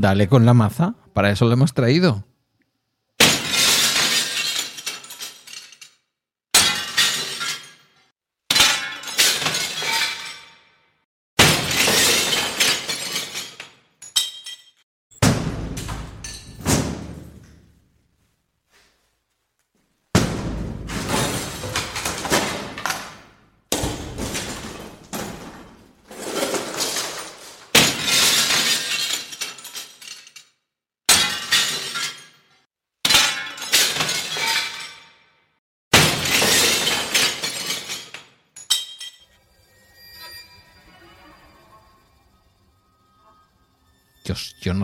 Dale 0.00 0.28
con 0.28 0.46
la 0.46 0.54
maza, 0.54 0.94
para 1.12 1.30
eso 1.30 1.46
lo 1.46 1.52
hemos 1.54 1.74
traído. 1.74 2.22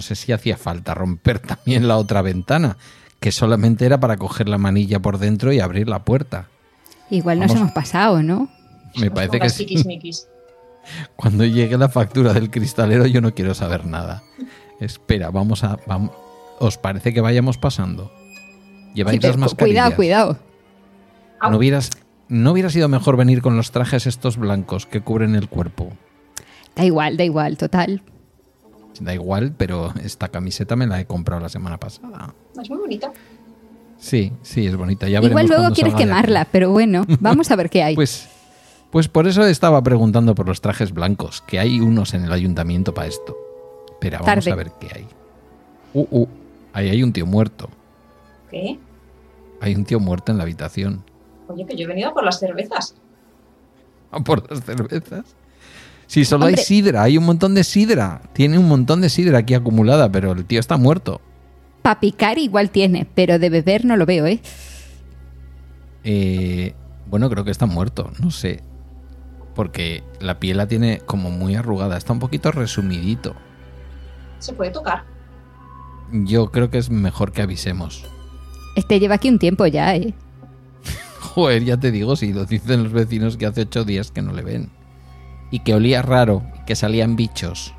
Sé 0.04 0.14
si 0.14 0.30
hacía 0.32 0.56
falta 0.56 0.94
romper 0.94 1.40
también 1.40 1.88
la 1.88 1.96
otra 1.96 2.22
ventana, 2.22 2.76
que 3.20 3.32
solamente 3.32 3.84
era 3.86 3.98
para 3.98 4.16
coger 4.16 4.48
la 4.48 4.58
manilla 4.58 5.00
por 5.00 5.18
dentro 5.18 5.52
y 5.52 5.58
abrir 5.60 5.88
la 5.88 6.04
puerta. 6.04 6.46
Igual 7.10 7.38
nos 7.40 7.48
Vamos. 7.48 7.60
hemos 7.62 7.72
pasado, 7.72 8.22
¿no? 8.22 8.48
Me 8.96 9.10
parece 9.10 9.40
que 9.40 9.48
sí. 9.50 9.66
Cuando 11.16 11.44
llegue 11.44 11.76
la 11.78 11.88
factura 11.88 12.32
del 12.32 12.50
cristalero 12.50 13.06
yo 13.06 13.20
no 13.20 13.34
quiero 13.34 13.54
saber 13.54 13.86
nada. 13.86 14.22
Espera, 14.80 15.30
vamos 15.30 15.64
a... 15.64 15.78
vam- 15.86 16.10
¿Os 16.60 16.78
parece 16.78 17.12
que 17.12 17.20
vayamos 17.20 17.58
pasando? 17.58 18.12
¿Lleváis 18.94 19.20
Sí, 19.20 19.26
las 19.26 19.36
mascarillas? 19.36 19.94
cuidado, 19.94 19.96
cuidado. 19.96 20.38
¿No 21.50 21.56
hubieras, 21.56 21.90
¿No 22.28 22.52
hubiera 22.52 22.70
sido 22.70 22.88
mejor 22.88 23.16
venir 23.16 23.42
con 23.42 23.56
los 23.56 23.70
trajes 23.72 24.06
estos 24.06 24.36
blancos 24.36 24.86
que 24.86 25.00
cubren 25.00 25.34
el 25.34 25.48
cuerpo? 25.48 25.92
Da 26.76 26.84
igual, 26.84 27.16
da 27.16 27.24
igual, 27.24 27.56
total. 27.56 28.02
Da 29.00 29.12
igual, 29.12 29.52
pero 29.56 29.92
esta 30.02 30.28
camiseta 30.28 30.76
me 30.76 30.86
la 30.86 31.00
he 31.00 31.06
comprado 31.06 31.40
la 31.40 31.48
semana 31.48 31.78
pasada. 31.78 32.34
Es 32.60 32.70
muy 32.70 32.78
bonita. 32.78 33.12
Sí, 33.98 34.32
sí, 34.42 34.66
es 34.66 34.76
bonita. 34.76 35.08
Ya 35.08 35.20
Igual 35.20 35.46
luego 35.46 35.72
quieres 35.72 35.94
quemarla, 35.94 36.46
pero 36.50 36.70
bueno, 36.70 37.04
vamos 37.20 37.50
a 37.50 37.56
ver 37.56 37.70
qué 37.70 37.82
hay. 37.82 37.94
Pues, 37.94 38.28
pues 38.90 39.08
por 39.08 39.26
eso 39.26 39.44
estaba 39.46 39.82
preguntando 39.82 40.34
por 40.34 40.46
los 40.46 40.60
trajes 40.60 40.92
blancos, 40.92 41.42
que 41.42 41.58
hay 41.58 41.80
unos 41.80 42.14
en 42.14 42.24
el 42.24 42.32
ayuntamiento 42.32 42.94
para 42.94 43.08
esto. 43.08 43.36
Pero 44.00 44.18
vamos 44.18 44.26
Tarde. 44.26 44.50
a 44.52 44.54
ver 44.54 44.72
qué 44.78 44.88
hay. 44.94 45.06
Uh, 45.94 46.06
uh, 46.10 46.28
ahí 46.72 46.90
hay 46.90 47.02
un 47.02 47.12
tío 47.12 47.26
muerto. 47.26 47.70
¿Qué? 48.50 48.78
Hay 49.60 49.74
un 49.74 49.84
tío 49.84 49.98
muerto 50.00 50.32
en 50.32 50.38
la 50.38 50.44
habitación. 50.44 51.02
Oye, 51.48 51.64
que 51.66 51.76
yo 51.76 51.84
he 51.84 51.88
venido 51.88 52.12
por 52.12 52.24
las 52.24 52.38
cervezas. 52.38 52.94
¿A 54.10 54.20
por 54.20 54.48
las 54.50 54.62
cervezas? 54.64 55.34
Sí, 56.06 56.24
solo 56.24 56.46
hay 56.46 56.56
sidra, 56.56 57.02
hay 57.02 57.18
un 57.18 57.24
montón 57.24 57.54
de 57.54 57.64
sidra. 57.64 58.20
Tiene 58.32 58.58
un 58.58 58.68
montón 58.68 59.00
de 59.00 59.08
sidra 59.08 59.38
aquí 59.38 59.54
acumulada, 59.54 60.10
pero 60.10 60.32
el 60.32 60.44
tío 60.44 60.60
está 60.60 60.76
muerto. 60.76 61.20
Pa' 61.82 62.00
picar 62.00 62.38
igual 62.38 62.70
tiene, 62.70 63.06
pero 63.14 63.38
de 63.38 63.50
beber 63.50 63.84
no 63.84 63.96
lo 63.96 64.06
veo, 64.06 64.26
¿eh? 64.26 64.40
Eh, 66.04 66.74
bueno, 67.06 67.28
creo 67.30 67.44
que 67.44 67.50
está 67.50 67.66
muerto, 67.66 68.10
no 68.20 68.30
sé. 68.30 68.62
Porque 69.54 70.02
la 70.20 70.40
piel 70.40 70.58
la 70.58 70.66
tiene 70.66 71.00
como 71.04 71.30
muy 71.30 71.54
arrugada, 71.54 71.96
está 71.96 72.12
un 72.12 72.18
poquito 72.18 72.52
resumidito. 72.52 73.34
Se 74.38 74.52
puede 74.52 74.70
tocar. 74.70 75.04
Yo 76.12 76.50
creo 76.50 76.70
que 76.70 76.78
es 76.78 76.90
mejor 76.90 77.32
que 77.32 77.42
avisemos. 77.42 78.04
Este 78.76 79.00
lleva 79.00 79.16
aquí 79.16 79.28
un 79.28 79.38
tiempo 79.38 79.66
ya, 79.66 79.94
¿eh? 79.96 80.14
Joder, 81.20 81.64
ya 81.64 81.76
te 81.76 81.90
digo, 81.90 82.16
si 82.16 82.32
lo 82.32 82.44
dicen 82.44 82.82
los 82.82 82.92
vecinos 82.92 83.36
que 83.36 83.46
hace 83.46 83.62
ocho 83.62 83.84
días 83.84 84.10
que 84.10 84.22
no 84.22 84.32
le 84.32 84.42
ven. 84.42 84.70
Y 85.54 85.60
que 85.60 85.72
olía 85.72 86.02
raro, 86.02 86.42
y 86.60 86.64
que 86.64 86.74
salían 86.74 87.14
bichos. 87.14 87.72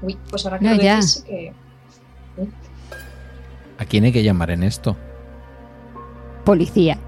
Uy, 0.00 0.18
pues 0.28 0.44
ahora 0.44 0.58
que 0.58 0.64
No, 0.64 0.74
lo 0.74 0.82
ya. 0.82 0.96
decís, 0.96 1.12
sí 1.12 1.22
que... 1.24 1.52
¿A 3.78 3.84
quién 3.84 4.02
hay 4.02 4.10
que 4.10 4.24
llamar 4.24 4.50
en 4.50 4.64
esto? 4.64 4.96
Policía. 6.44 6.98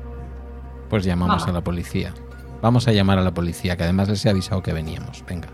Pues 0.89 1.03
llamamos 1.03 1.49
a 1.49 1.51
la 1.51 1.63
policía. 1.65 2.15
Vamos 2.63 2.87
a 2.87 2.93
llamar 2.93 3.19
a 3.19 3.23
la 3.23 3.35
policía, 3.35 3.77
que 3.77 3.83
además 3.83 4.09
les 4.09 4.25
he 4.25 4.31
avisado 4.31 4.63
que 4.63 4.73
veníamos. 4.73 5.25
Venga. 5.27 5.49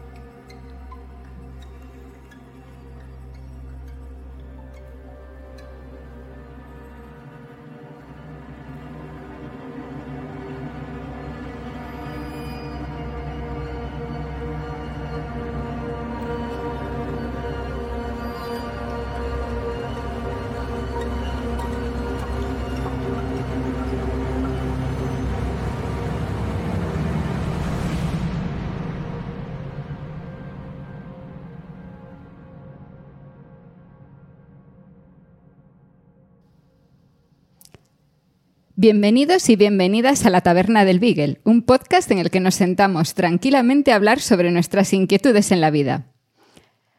Bienvenidos 38.82 39.50
y 39.50 39.56
bienvenidas 39.56 40.24
a 40.24 40.30
la 40.30 40.40
Taberna 40.40 40.86
del 40.86 41.00
Beagle, 41.00 41.42
un 41.44 41.60
podcast 41.60 42.10
en 42.10 42.16
el 42.16 42.30
que 42.30 42.40
nos 42.40 42.54
sentamos 42.54 43.12
tranquilamente 43.12 43.92
a 43.92 43.96
hablar 43.96 44.20
sobre 44.20 44.50
nuestras 44.50 44.94
inquietudes 44.94 45.52
en 45.52 45.60
la 45.60 45.70
vida. 45.70 46.06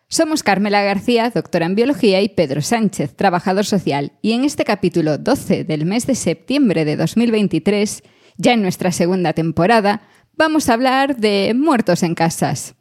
Somos 0.07 0.43
Carmela 0.43 0.83
García, 0.83 1.31
doctora 1.31 1.65
en 1.65 1.73
biología, 1.73 2.21
y 2.21 2.29
Pedro 2.29 2.61
Sánchez, 2.61 3.15
trabajador 3.15 3.65
social, 3.65 4.11
y 4.21 4.33
en 4.33 4.43
este 4.45 4.63
capítulo 4.63 5.17
12 5.17 5.63
del 5.63 5.87
mes 5.87 6.05
de 6.05 6.13
septiembre 6.13 6.85
de 6.85 6.97
2023, 6.97 8.03
ya 8.37 8.53
en 8.53 8.61
nuestra 8.61 8.91
segunda 8.91 9.33
temporada, 9.33 10.03
vamos 10.37 10.69
a 10.69 10.73
hablar 10.73 11.17
de 11.17 11.51
muertos 11.55 12.03
en 12.03 12.13
casas. 12.13 12.75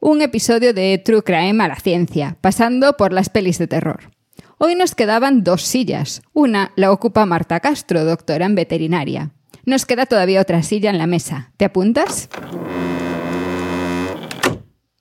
Un 0.00 0.20
episodio 0.20 0.74
de 0.74 1.00
True 1.02 1.22
Crime 1.22 1.64
a 1.64 1.68
la 1.68 1.76
ciencia, 1.76 2.36
pasando 2.42 2.98
por 2.98 3.14
las 3.14 3.30
pelis 3.30 3.56
de 3.56 3.68
terror. 3.68 4.13
Hoy 4.58 4.74
nos 4.74 4.94
quedaban 4.94 5.42
dos 5.42 5.62
sillas. 5.62 6.22
Una 6.32 6.72
la 6.76 6.92
ocupa 6.92 7.26
Marta 7.26 7.60
Castro, 7.60 8.04
doctora 8.04 8.46
en 8.46 8.54
veterinaria. 8.54 9.32
Nos 9.66 9.86
queda 9.86 10.06
todavía 10.06 10.40
otra 10.40 10.62
silla 10.62 10.90
en 10.90 10.98
la 10.98 11.06
mesa. 11.06 11.52
¿Te 11.56 11.64
apuntas? 11.64 12.28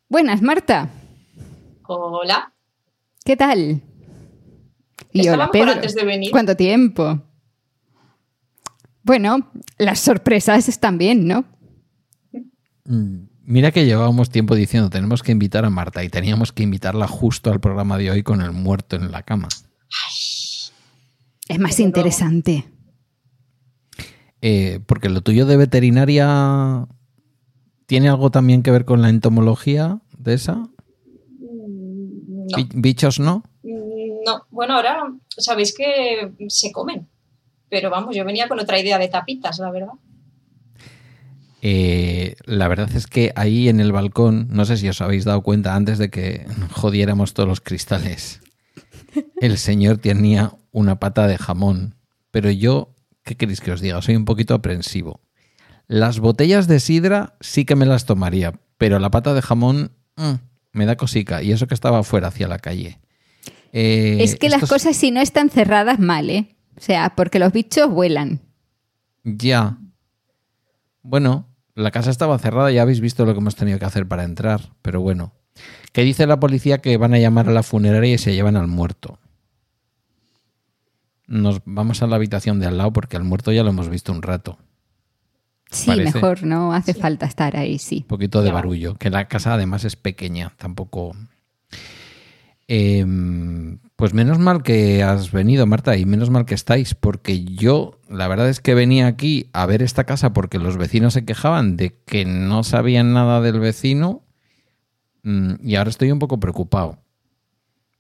Buenas, 0.09 0.41
Marta. 0.41 0.89
Hola. 1.87 2.53
¿Qué 3.25 3.37
tal? 3.37 3.81
Estaba 5.11 5.49
mejor 5.53 5.69
antes 5.69 5.95
de 5.95 6.03
venir. 6.03 6.31
¿Cuánto 6.31 6.55
tiempo? 6.55 7.21
Bueno, 9.03 9.51
las 9.77 9.99
sorpresas 9.99 10.69
están 10.69 10.97
bien, 10.97 11.27
¿no? 11.27 11.45
Mm, 12.85 13.25
Mira 13.45 13.71
que 13.71 13.85
llevábamos 13.85 14.29
tiempo 14.29 14.55
diciendo 14.55 14.89
tenemos 14.89 15.21
que 15.21 15.33
invitar 15.33 15.65
a 15.65 15.69
Marta 15.69 16.03
y 16.03 16.09
teníamos 16.09 16.51
que 16.53 16.63
invitarla 16.63 17.07
justo 17.07 17.51
al 17.51 17.59
programa 17.59 17.97
de 17.97 18.09
hoy 18.09 18.23
con 18.23 18.41
el 18.41 18.51
muerto 18.51 18.95
en 18.95 19.11
la 19.11 19.23
cama. 19.23 19.49
Es 21.49 21.59
más 21.59 21.79
interesante. 21.79 22.65
Eh, 24.41 24.79
porque 24.85 25.09
lo 25.09 25.21
tuyo 25.21 25.45
de 25.45 25.57
veterinaria 25.57 26.87
tiene 27.85 28.09
algo 28.09 28.31
también 28.31 28.63
que 28.63 28.71
ver 28.71 28.85
con 28.85 29.01
la 29.01 29.09
entomología 29.09 29.99
de 30.17 30.33
esa. 30.33 30.69
No. 31.39 32.57
Bichos 32.75 33.19
no. 33.19 33.43
Mm, 33.63 34.23
No, 34.25 34.45
bueno, 34.51 34.75
ahora 34.75 35.13
sabéis 35.37 35.73
que 35.75 36.31
se 36.47 36.71
comen, 36.71 37.07
Pero 37.69 37.89
vamos, 37.89 38.15
yo 38.15 38.23
venía 38.23 38.47
con 38.47 38.59
otra 38.59 38.79
idea 38.79 38.97
de 38.97 39.09
tapitas, 39.09 39.59
la 39.59 39.69
verdad. 39.71 39.93
Eh, 41.65 42.35
la 42.43 42.67
verdad 42.67 42.93
es 42.93 43.07
que 43.07 43.31
ahí 43.37 43.69
en 43.69 43.79
el 43.79 43.93
balcón, 43.93 44.49
no 44.49 44.65
sé 44.65 44.75
si 44.75 44.89
os 44.89 44.99
habéis 44.99 45.23
dado 45.23 45.43
cuenta 45.43 45.75
antes 45.75 45.97
de 45.97 46.09
que 46.09 46.45
jodiéramos 46.71 47.33
todos 47.33 47.47
los 47.47 47.61
cristales, 47.61 48.41
el 49.39 49.57
señor 49.57 49.97
tenía 49.97 50.51
una 50.73 50.99
pata 50.99 51.25
de 51.25 51.37
jamón. 51.37 51.95
Pero 52.31 52.51
yo, 52.51 52.93
¿qué 53.23 53.37
queréis 53.37 53.61
que 53.61 53.71
os 53.71 53.79
diga? 53.79 54.01
Soy 54.01 54.17
un 54.17 54.25
poquito 54.25 54.53
aprensivo. 54.55 55.21
Las 55.87 56.19
botellas 56.19 56.67
de 56.67 56.81
sidra 56.81 57.37
sí 57.39 57.63
que 57.63 57.77
me 57.77 57.85
las 57.85 58.05
tomaría, 58.05 58.59
pero 58.77 58.99
la 58.99 59.09
pata 59.09 59.33
de 59.33 59.41
jamón 59.41 59.93
mm, 60.17 60.33
me 60.73 60.85
da 60.85 60.97
cosica. 60.97 61.43
Y 61.43 61.53
eso 61.53 61.67
que 61.67 61.75
estaba 61.75 61.99
afuera 61.99 62.27
hacia 62.27 62.49
la 62.49 62.59
calle. 62.59 62.99
Eh, 63.71 64.17
es 64.19 64.35
que 64.35 64.49
las 64.49 64.67
cosas 64.67 64.97
si 64.97 65.11
no 65.11 65.21
están 65.21 65.49
cerradas 65.49 65.97
mal, 65.97 66.29
¿eh? 66.29 66.57
O 66.75 66.81
sea, 66.81 67.15
porque 67.15 67.39
los 67.39 67.53
bichos 67.53 67.89
vuelan. 67.89 68.41
Ya. 69.23 69.77
Bueno, 71.03 71.52
la 71.75 71.91
casa 71.91 72.09
estaba 72.09 72.37
cerrada, 72.39 72.71
ya 72.71 72.81
habéis 72.81 73.01
visto 73.01 73.25
lo 73.25 73.33
que 73.33 73.39
hemos 73.39 73.55
tenido 73.55 73.79
que 73.79 73.85
hacer 73.85 74.07
para 74.07 74.23
entrar, 74.23 74.73
pero 74.81 75.01
bueno. 75.01 75.33
Que 75.91 76.03
dice 76.03 76.25
la 76.25 76.39
policía 76.39 76.79
que 76.79 76.97
van 76.97 77.13
a 77.13 77.19
llamar 77.19 77.49
a 77.49 77.51
la 77.51 77.63
funeraria 77.63 78.15
y 78.15 78.17
se 78.17 78.33
llevan 78.33 78.55
al 78.55 78.67
muerto. 78.67 79.19
Nos 81.27 81.61
vamos 81.65 82.01
a 82.01 82.07
la 82.07 82.15
habitación 82.15 82.59
de 82.59 82.67
al 82.67 82.77
lado 82.77 82.93
porque 82.93 83.17
al 83.17 83.23
muerto 83.23 83.51
ya 83.51 83.63
lo 83.63 83.69
hemos 83.69 83.89
visto 83.89 84.11
un 84.11 84.21
rato. 84.21 84.57
Sí, 85.69 85.91
mejor, 85.91 86.43
no 86.43 86.73
hace 86.73 86.93
falta 86.93 87.25
estar 87.25 87.57
ahí, 87.57 87.79
sí. 87.79 87.99
Un 88.01 88.07
poquito 88.07 88.43
de 88.43 88.51
barullo, 88.51 88.95
que 88.95 89.09
la 89.09 89.27
casa 89.27 89.53
además 89.53 89.83
es 89.85 89.95
pequeña, 89.95 90.53
tampoco 90.57 91.15
Em, 92.67 93.79
pues 94.03 94.13
menos 94.13 94.37
mal 94.37 94.63
que 94.63 95.01
has 95.01 95.31
venido, 95.31 95.65
Marta, 95.65 95.95
y 95.95 96.03
menos 96.03 96.29
mal 96.29 96.45
que 96.45 96.55
estáis, 96.55 96.93
porque 96.93 97.45
yo, 97.45 98.01
la 98.09 98.27
verdad 98.27 98.49
es 98.49 98.59
que 98.59 98.73
venía 98.73 99.07
aquí 99.07 99.49
a 99.53 99.65
ver 99.65 99.81
esta 99.81 100.03
casa 100.03 100.33
porque 100.33 100.59
los 100.59 100.75
vecinos 100.75 101.13
se 101.13 101.23
quejaban 101.23 101.77
de 101.77 101.95
que 102.05 102.25
no 102.25 102.65
sabían 102.65 103.13
nada 103.13 103.39
del 103.39 103.61
vecino 103.61 104.25
mm, 105.21 105.53
y 105.63 105.75
ahora 105.75 105.89
estoy 105.89 106.11
un 106.11 106.19
poco 106.19 106.37
preocupado. 106.37 106.99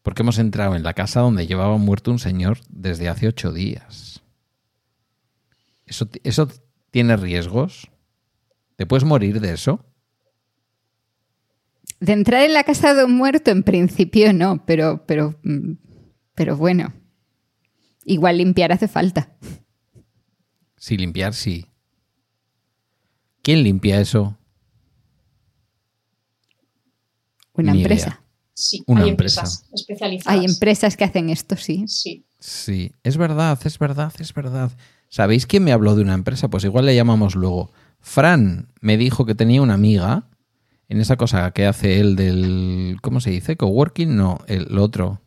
Porque 0.01 0.23
hemos 0.23 0.39
entrado 0.39 0.75
en 0.75 0.83
la 0.83 0.93
casa 0.93 1.21
donde 1.21 1.47
llevaba 1.47 1.77
muerto 1.77 2.11
un 2.11 2.19
señor 2.19 2.57
desde 2.67 3.07
hace 3.07 3.29
ocho 3.29 3.53
días. 3.53 4.23
¿Eso, 5.85 6.09
eso 6.25 6.49
tiene 6.91 7.15
riesgos? 7.15 7.89
¿Te 8.75 8.85
puedes 8.85 9.05
morir 9.05 9.39
de 9.39 9.53
eso? 9.53 9.79
De 12.01 12.11
entrar 12.11 12.43
en 12.43 12.51
la 12.51 12.65
casa 12.65 12.93
de 12.93 13.05
un 13.05 13.15
muerto, 13.15 13.51
en 13.51 13.63
principio 13.63 14.33
no, 14.33 14.65
pero, 14.65 15.05
pero, 15.07 15.39
mm, 15.43 15.75
pero 16.35 16.57
bueno. 16.57 16.93
Igual 18.05 18.37
limpiar 18.37 18.71
hace 18.71 18.87
falta. 18.87 19.29
Sí, 20.77 20.97
limpiar 20.97 21.33
sí. 21.33 21.67
¿Quién 23.41 23.63
limpia 23.63 23.99
eso? 23.99 24.37
Una 27.53 27.73
empresa. 27.73 28.21
Sí, 28.53 28.83
Una 28.85 29.03
hay 29.03 29.09
empresas 29.09 29.65
especializadas. 29.73 30.39
Hay 30.39 30.45
empresas 30.45 30.95
que 30.95 31.03
hacen 31.03 31.29
esto, 31.29 31.55
sí. 31.55 31.85
Sí. 31.87 32.25
Sí, 32.39 32.91
es 33.03 33.17
verdad, 33.17 33.59
es 33.63 33.79
verdad, 33.79 34.13
es 34.19 34.33
verdad. 34.33 34.71
¿Sabéis 35.09 35.45
quién 35.45 35.63
me 35.63 35.71
habló 35.71 35.95
de 35.95 36.01
una 36.01 36.13
empresa? 36.13 36.49
Pues 36.49 36.63
igual 36.63 36.85
le 36.85 36.95
llamamos 36.95 37.35
luego. 37.35 37.71
Fran 37.99 38.69
me 38.81 38.97
dijo 38.97 39.25
que 39.25 39.35
tenía 39.35 39.61
una 39.61 39.73
amiga 39.73 40.27
en 40.89 40.99
esa 41.01 41.15
cosa 41.17 41.51
que 41.51 41.65
hace 41.65 41.99
él 41.99 42.15
del, 42.15 42.97
¿cómo 43.01 43.21
se 43.21 43.31
dice? 43.31 43.57
Coworking, 43.57 44.15
no, 44.15 44.39
el 44.47 44.77
otro. 44.77 45.21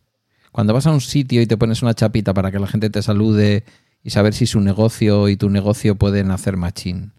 Cuando 0.57 0.73
vas 0.73 0.87
a 0.87 0.91
un 0.91 1.01
sitio 1.01 1.39
y 1.39 1.45
te 1.45 1.55
pones 1.55 1.83
una 1.83 1.93
chapita 1.93 2.33
para 2.33 2.49
que 2.49 2.57
la 2.57 2.65
gente 2.65 2.89
te 2.89 3.03
salude 3.03 3.63
y 4.03 4.09
saber 4.09 4.33
si 4.33 4.47
su 4.47 4.59
negocio 4.59 5.29
y 5.29 5.37
tu 5.37 5.51
negocio 5.51 5.93
pueden 5.93 6.31
hacer 6.31 6.57
machín. 6.57 7.13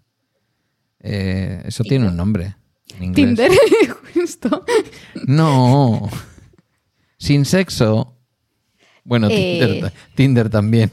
Eh, 0.98 1.62
eso 1.64 1.84
tiene 1.84 2.08
un 2.08 2.16
nombre. 2.16 2.56
Tinder, 3.14 3.52
justo. 4.12 4.64
No. 5.24 6.10
Sin 7.16 7.44
sexo. 7.44 8.18
Bueno, 9.04 9.28
Tinder, 9.28 9.92
Tinder 10.16 10.50
también. 10.50 10.90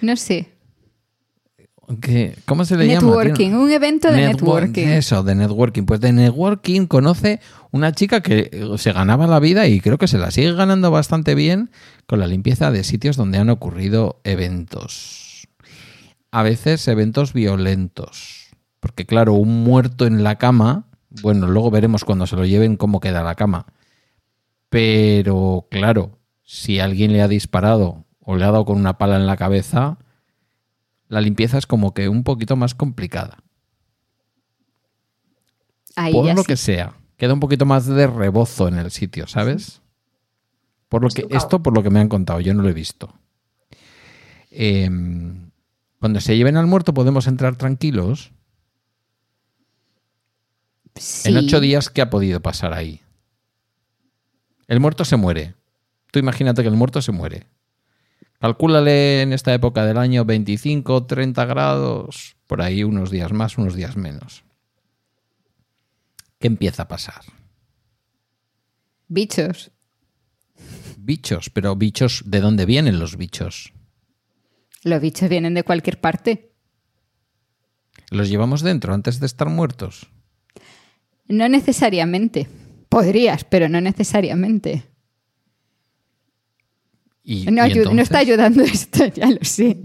No 0.00 0.16
sé. 0.16 0.48
¿Cómo 2.44 2.66
se 2.66 2.76
le 2.76 2.86
llama? 2.86 3.06
Networking, 3.06 3.52
un 3.52 3.70
evento 3.70 4.12
de 4.12 4.26
networking. 4.26 4.88
Eso, 4.88 5.22
de 5.22 5.34
networking. 5.34 5.84
Pues 5.84 6.00
de 6.00 6.12
networking 6.12 6.86
conoce 6.86 7.40
una 7.70 7.92
chica 7.92 8.20
que 8.20 8.50
eh, 8.52 8.68
se 8.76 8.92
ganaba 8.92 9.26
la 9.26 9.40
vida 9.40 9.66
y 9.66 9.80
creo 9.80 9.96
que 9.96 10.06
se 10.06 10.18
la 10.18 10.30
sigue 10.30 10.52
ganando 10.52 10.90
bastante 10.90 11.34
bien 11.34 11.70
con 12.06 12.20
la 12.20 12.26
limpieza 12.26 12.70
de 12.70 12.84
sitios 12.84 13.16
donde 13.16 13.38
han 13.38 13.48
ocurrido 13.48 14.20
eventos. 14.24 15.48
A 16.30 16.42
veces 16.42 16.86
eventos 16.88 17.32
violentos. 17.32 18.48
Porque 18.80 19.06
claro, 19.06 19.32
un 19.32 19.64
muerto 19.64 20.06
en 20.06 20.22
la 20.22 20.36
cama, 20.36 20.84
bueno, 21.22 21.46
luego 21.46 21.70
veremos 21.70 22.04
cuando 22.04 22.26
se 22.26 22.36
lo 22.36 22.44
lleven 22.44 22.76
cómo 22.76 23.00
queda 23.00 23.22
la 23.22 23.34
cama. 23.34 23.64
Pero 24.68 25.66
claro, 25.70 26.18
si 26.44 26.80
alguien 26.80 27.14
le 27.14 27.22
ha 27.22 27.28
disparado 27.28 28.04
o 28.20 28.36
le 28.36 28.44
ha 28.44 28.50
dado 28.50 28.66
con 28.66 28.76
una 28.76 28.98
pala 28.98 29.16
en 29.16 29.26
la 29.26 29.38
cabeza, 29.38 29.98
la 31.08 31.20
limpieza 31.20 31.58
es 31.58 31.66
como 31.66 31.94
que 31.94 32.08
un 32.08 32.24
poquito 32.24 32.56
más 32.56 32.74
complicada. 32.74 33.42
por 36.12 36.34
lo 36.34 36.44
que 36.44 36.56
sea. 36.56 36.94
Queda 37.16 37.34
un 37.34 37.40
poquito 37.40 37.66
más 37.66 37.86
de 37.86 38.06
rebozo 38.06 38.68
en 38.68 38.78
el 38.78 38.90
sitio, 38.90 39.26
¿sabes? 39.26 39.82
Por 40.88 41.02
lo 41.02 41.08
que, 41.08 41.26
esto 41.30 41.62
por 41.62 41.74
lo 41.74 41.82
que 41.82 41.90
me 41.90 42.00
han 42.00 42.08
contado, 42.08 42.40
yo 42.40 42.54
no 42.54 42.62
lo 42.62 42.68
he 42.68 42.72
visto. 42.72 43.12
Em, 44.50 45.50
cuando 45.98 46.20
se 46.20 46.36
lleven 46.36 46.56
al 46.56 46.66
muerto 46.66 46.94
podemos 46.94 47.26
entrar 47.26 47.56
tranquilos. 47.56 48.32
En 51.24 51.36
ocho 51.36 51.60
días, 51.60 51.90
¿qué 51.90 52.02
ha 52.02 52.10
podido 52.10 52.40
pasar 52.40 52.72
ahí? 52.72 53.02
El 54.66 54.80
muerto 54.80 55.04
se 55.04 55.16
muere. 55.16 55.54
Tú 56.10 56.18
imagínate 56.18 56.62
que 56.62 56.68
el 56.68 56.76
muerto 56.76 57.02
se 57.02 57.12
muere. 57.12 57.46
Calcúlale 58.40 59.22
en 59.22 59.32
esta 59.32 59.52
época 59.52 59.84
del 59.84 59.98
año 59.98 60.24
25, 60.24 61.06
30 61.06 61.44
grados, 61.44 62.36
por 62.46 62.62
ahí 62.62 62.84
unos 62.84 63.10
días 63.10 63.32
más, 63.32 63.58
unos 63.58 63.74
días 63.74 63.96
menos. 63.96 64.44
¿Qué 66.38 66.46
empieza 66.46 66.84
a 66.84 66.88
pasar? 66.88 67.22
Bichos. 69.08 69.72
Bichos, 70.98 71.50
pero 71.50 71.74
bichos, 71.74 72.22
¿de 72.26 72.40
dónde 72.40 72.64
vienen 72.64 73.00
los 73.00 73.16
bichos? 73.16 73.72
Los 74.84 75.00
bichos 75.00 75.28
vienen 75.28 75.54
de 75.54 75.64
cualquier 75.64 76.00
parte. 76.00 76.52
¿Los 78.10 78.28
llevamos 78.28 78.62
dentro 78.62 78.94
antes 78.94 79.18
de 79.18 79.26
estar 79.26 79.48
muertos? 79.48 80.10
No 81.26 81.48
necesariamente. 81.48 82.48
Podrías, 82.88 83.42
pero 83.44 83.68
no 83.68 83.80
necesariamente 83.80 84.86
no, 87.50 87.66
no, 87.92 88.02
está 88.02 88.18
ayudando 88.18 88.62
esto, 88.62 89.06
ya 89.14 89.30
lo 89.30 89.42
sé. 89.42 89.76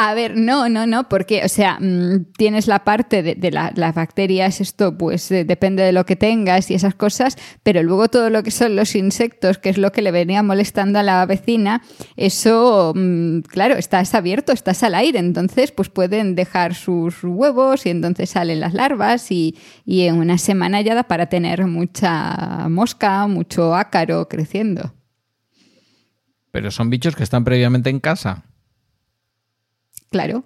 A 0.00 0.14
ver, 0.14 0.36
no, 0.36 0.68
no, 0.68 0.86
no, 0.86 1.08
porque, 1.08 1.42
o 1.44 1.48
sea, 1.48 1.76
mm, 1.80 2.26
tienes 2.36 2.68
la 2.68 2.84
parte 2.84 3.24
de, 3.24 3.50
las 3.50 3.94
bacterias, 3.96 4.60
esto 4.60 4.96
pues 4.96 5.28
eh, 5.32 5.44
depende 5.44 5.82
de 5.82 5.90
lo 5.90 6.06
que 6.06 6.14
tengas 6.14 6.70
y 6.70 6.74
esas 6.74 6.94
cosas, 6.94 7.36
pero 7.64 7.82
luego 7.82 8.06
todo 8.06 8.30
lo 8.30 8.44
que 8.44 8.52
son 8.52 8.76
los 8.76 8.94
insectos, 8.94 9.58
que 9.58 9.70
es 9.70 9.76
lo 9.76 9.90
que 9.90 10.02
le 10.02 10.12
venía 10.12 10.40
molestando 10.44 11.00
a 11.00 11.02
la 11.02 11.26
vecina, 11.26 11.82
eso, 12.16 12.92
mm, 12.94 13.40
claro, 13.40 13.74
estás 13.74 14.14
abierto, 14.14 14.52
estás 14.52 14.84
al 14.84 14.94
aire, 14.94 15.18
entonces 15.18 15.72
pues 15.72 15.88
pueden 15.88 16.36
dejar 16.36 16.76
sus 16.76 17.24
huevos 17.24 17.84
y 17.84 17.90
entonces 17.90 18.30
salen 18.30 18.60
las 18.60 18.74
larvas 18.74 19.32
y, 19.32 19.56
y 19.84 20.02
en 20.02 20.14
una 20.14 20.38
semana 20.38 20.80
ya 20.80 20.94
da 20.94 21.02
para 21.02 21.26
tener 21.26 21.66
mucha 21.66 22.68
mosca, 22.68 23.26
mucho 23.26 23.74
ácaro 23.74 24.28
creciendo. 24.28 24.94
Pero 26.58 26.72
son 26.72 26.90
bichos 26.90 27.14
que 27.14 27.22
están 27.22 27.44
previamente 27.44 27.88
en 27.88 28.00
casa. 28.00 28.44
Claro. 30.10 30.42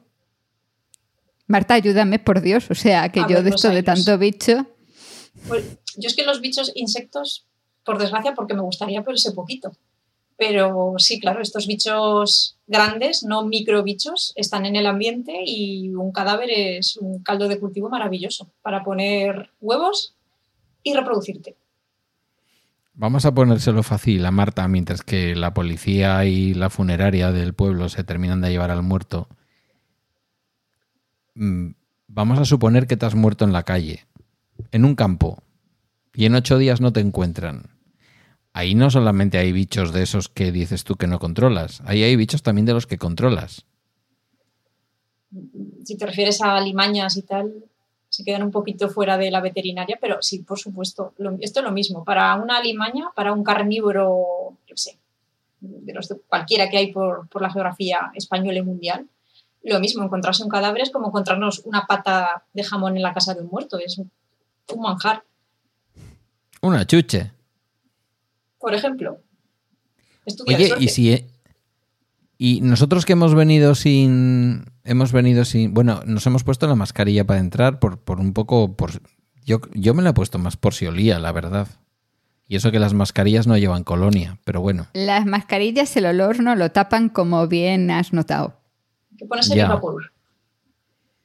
Marta, 1.47 1.73
ayúdame, 1.73 2.19
por 2.19 2.43
Dios. 2.43 2.71
O 2.71 2.75
sea, 2.75 3.09
que 3.11 3.23
yo 3.31 3.43
de 3.43 3.49
esto 3.49 3.71
de 3.71 3.83
tanto 3.83 4.19
bicho. 4.19 4.67
Pues, 5.49 5.65
yo 5.97 6.09
es 6.09 6.15
que 6.15 6.27
los 6.27 6.43
bichos 6.43 6.71
insectos, 6.75 7.47
por 7.83 7.97
desgracia, 7.99 8.35
porque 8.35 8.53
me 8.53 8.61
gustaría, 8.61 9.03
pero 9.03 9.17
sé 9.17 9.33
poquito. 9.33 9.73
Pero 10.37 10.97
sí, 10.99 11.19
claro, 11.19 11.41
estos 11.41 11.67
bichos 11.67 12.59
grandes, 12.67 13.25
no 13.25 13.47
microbichos, 13.47 14.35
están 14.37 14.67
en 14.67 14.77
el 14.77 14.85
ambiente 14.85 15.33
y 15.47 15.95
un 15.95 16.13
cadáver 16.13 16.51
es 16.51 16.99
un 16.99 17.23
caldo 17.23 17.49
de 17.49 17.59
cultivo 17.59 17.89
maravilloso 17.89 18.51
para 18.61 18.85
poner 18.85 19.49
huevos 19.63 20.15
y 20.83 20.93
reproducirte. 20.93 21.57
Vamos 22.95 23.25
a 23.25 23.35
ponérselo 23.35 23.83
fácil 23.83 24.25
a 24.27 24.31
Marta 24.31 24.69
mientras 24.69 25.03
que 25.03 25.35
la 25.35 25.55
policía 25.55 26.25
y 26.27 26.53
la 26.53 26.69
funeraria 26.69 27.33
del 27.33 27.55
pueblo 27.55 27.89
se 27.89 28.05
terminan 28.05 28.43
de 28.43 28.51
llevar 28.51 28.71
al 28.71 28.83
muerto. 28.83 29.29
Mm, 31.35 31.71
vamos 32.09 32.39
a 32.39 32.45
suponer 32.45 32.87
que 32.87 32.99
te 32.99 33.07
has 33.07 33.15
muerto 33.15 33.47
en 33.47 33.53
la 33.53 33.63
calle, 33.63 34.07
en 34.71 34.85
un 34.85 34.95
campo, 34.95 35.43
y 36.15 36.27
en 36.27 36.35
ocho 36.35 36.59
días 36.59 36.83
no 36.83 36.93
te 36.93 37.01
encuentran. 37.01 37.71
Ahí 38.53 38.75
no 38.75 38.91
solamente 38.91 39.39
hay 39.39 39.53
bichos 39.53 39.95
de 39.95 40.03
esos 40.03 40.29
que 40.29 40.53
dices 40.53 40.85
tú 40.85 40.97
que 40.97 41.07
no 41.07 41.19
controlas, 41.19 41.81
ahí 41.87 42.03
hay 42.03 42.15
bichos 42.17 42.43
también 42.43 42.67
de 42.67 42.75
los 42.75 42.87
que 42.87 42.99
controlas. 42.99 43.65
si 45.85 45.97
te 45.97 46.05
refieres 46.05 46.43
a 46.43 46.61
limañas 46.61 47.17
y 47.17 47.23
tal, 47.23 47.65
se 48.13 48.25
quedan 48.25 48.43
un 48.43 48.51
poquito 48.51 48.91
fuera 48.91 49.17
de 49.17 49.31
la 49.31 49.41
veterinaria, 49.41 49.97
pero 49.99 50.21
sí, 50.21 50.41
por 50.41 50.59
supuesto, 50.59 51.15
esto 51.41 51.61
es 51.61 51.65
lo 51.65 51.73
mismo. 51.73 52.05
Para 52.05 52.35
una 52.35 52.61
limaña, 52.61 53.07
para 53.17 53.33
un 53.33 53.43
carnívoro, 53.43 54.59
yo 54.67 54.77
sé, 54.77 54.99
de 55.61 55.95
los 55.95 56.15
cualquiera 56.29 56.69
que 56.69 56.77
hay 56.77 56.93
por, 56.93 57.27
por 57.31 57.41
la 57.41 57.51
geografía 57.51 58.13
española 58.15 58.59
y 58.59 58.63
mundial, 58.63 59.07
lo 59.63 59.81
mismo, 59.81 60.05
encontrarse 60.05 60.43
un 60.43 60.51
cadáver 60.51 60.83
es 60.83 60.91
como 60.91 61.09
encontrarnos 61.09 61.61
una 61.61 61.87
pata 61.87 62.45
de 62.53 62.63
jamón 62.63 62.97
en 62.99 63.03
la 63.03 63.15
casa 63.15 63.33
de 63.33 63.41
un 63.41 63.47
muerto, 63.47 63.79
es 63.79 63.97
un 63.97 64.11
manjar. 64.79 65.25
Una 66.61 66.87
chuche. 66.87 67.33
Por 68.59 68.75
ejemplo. 68.75 69.21
Oye, 70.47 70.75
y 70.79 70.89
si 70.89 71.32
y 72.45 72.61
nosotros 72.61 73.07
que 73.07 73.13
hemos 73.13 73.37
venido 73.37 73.77
sin 73.77 74.65
hemos 74.83 75.13
venido 75.13 75.45
sin 75.45 75.73
bueno, 75.75 76.03
nos 76.07 76.27
hemos 76.27 76.43
puesto 76.43 76.67
la 76.67 76.75
mascarilla 76.75 77.25
para 77.25 77.39
entrar 77.39 77.79
por, 77.79 78.01
por 78.01 78.19
un 78.19 78.33
poco 78.33 78.75
por 78.75 78.91
yo, 79.45 79.61
yo 79.75 79.95
me 79.95 80.03
la 80.03 80.11
he 80.11 80.13
puesto 80.13 80.41
más 80.41 80.57
por 80.57 80.75
si 80.75 80.87
olía, 80.87 81.21
la 81.21 81.31
verdad. 81.31 81.69
Y 82.49 82.57
eso 82.57 82.73
que 82.73 82.81
las 82.81 82.95
mascarillas 82.95 83.47
no 83.47 83.57
llevan 83.57 83.85
colonia, 83.85 84.41
pero 84.43 84.61
bueno. 84.61 84.89
Las 84.93 85.25
mascarillas 85.25 85.97
el 85.97 86.05
olor 86.07 86.41
no 86.41 86.57
lo 86.57 86.73
tapan 86.73 87.11
como 87.11 87.47
bien 87.47 87.93
has 87.93 88.13
notado. 88.13 88.59
Que 89.17 89.25
pones 89.25 89.49
el 89.49 89.65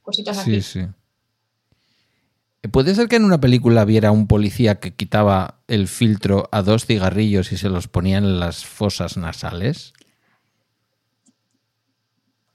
Cositas 0.03 0.37
aquí. 0.37 0.61
Sí, 0.61 0.81
sí. 0.83 0.87
¿Puede 2.71 2.93
ser 2.93 3.07
que 3.07 3.15
en 3.15 3.25
una 3.25 3.39
película 3.39 3.85
viera 3.85 4.11
un 4.11 4.27
policía 4.27 4.79
que 4.79 4.93
quitaba 4.93 5.61
el 5.67 5.87
filtro 5.87 6.47
a 6.51 6.61
dos 6.61 6.85
cigarrillos 6.85 7.51
y 7.51 7.57
se 7.57 7.69
los 7.69 7.87
ponía 7.87 8.19
en 8.19 8.39
las 8.39 8.65
fosas 8.67 9.17
nasales? 9.17 9.93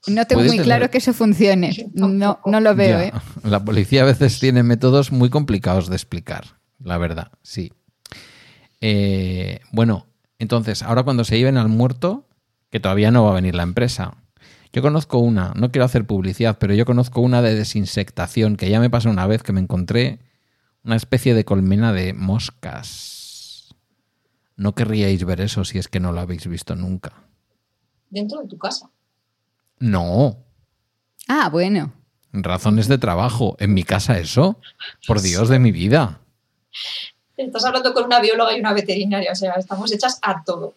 No 0.07 0.25
tengo 0.25 0.43
muy 0.43 0.59
claro 0.59 0.89
que 0.89 0.97
eso 0.97 1.13
funcione. 1.13 1.91
No, 1.93 2.39
no 2.45 2.59
lo 2.59 2.75
veo. 2.75 2.99
¿eh? 2.99 3.13
La 3.43 3.63
policía 3.63 4.01
a 4.01 4.05
veces 4.05 4.39
tiene 4.39 4.63
métodos 4.63 5.11
muy 5.11 5.29
complicados 5.29 5.87
de 5.87 5.95
explicar, 5.95 6.57
la 6.79 6.97
verdad, 6.97 7.31
sí. 7.41 7.71
Eh, 8.81 9.61
bueno, 9.71 10.07
entonces, 10.39 10.83
ahora 10.83 11.03
cuando 11.03 11.23
se 11.23 11.37
lleven 11.37 11.57
al 11.57 11.69
muerto, 11.69 12.27
que 12.69 12.81
todavía 12.81 13.11
no 13.11 13.23
va 13.23 13.31
a 13.31 13.35
venir 13.35 13.55
la 13.55 13.63
empresa, 13.63 14.17
yo 14.73 14.81
conozco 14.81 15.19
una, 15.19 15.53
no 15.55 15.71
quiero 15.71 15.85
hacer 15.85 16.05
publicidad, 16.05 16.57
pero 16.59 16.73
yo 16.73 16.85
conozco 16.85 17.21
una 17.21 17.41
de 17.41 17.55
desinsectación 17.55 18.57
que 18.57 18.69
ya 18.69 18.79
me 18.79 18.89
pasó 18.89 19.09
una 19.09 19.27
vez 19.27 19.43
que 19.43 19.53
me 19.53 19.61
encontré 19.61 20.19
una 20.83 20.95
especie 20.95 21.33
de 21.33 21.45
colmena 21.45 21.93
de 21.93 22.13
moscas. 22.13 23.73
No 24.57 24.75
querríais 24.75 25.23
ver 25.23 25.41
eso 25.41 25.63
si 25.63 25.77
es 25.77 25.87
que 25.87 25.99
no 25.99 26.11
lo 26.11 26.19
habéis 26.19 26.47
visto 26.47 26.75
nunca. 26.75 27.13
¿Dentro 28.09 28.41
de 28.41 28.47
tu 28.47 28.57
casa? 28.57 28.89
No. 29.83 30.37
Ah, 31.27 31.49
bueno. 31.49 31.91
Razones 32.31 32.87
de 32.87 32.97
trabajo. 32.97 33.57
¿En 33.59 33.73
mi 33.73 33.83
casa 33.83 34.17
eso? 34.17 34.57
Por 35.05 35.21
Dios 35.21 35.49
de 35.49 35.59
mi 35.59 35.73
vida. 35.73 36.21
Estás 37.35 37.65
hablando 37.65 37.93
con 37.93 38.05
una 38.05 38.21
bióloga 38.21 38.55
y 38.55 38.61
una 38.61 38.71
veterinaria, 38.71 39.33
o 39.33 39.35
sea, 39.35 39.55
estamos 39.55 39.91
hechas 39.91 40.19
a 40.21 40.41
todo. 40.45 40.75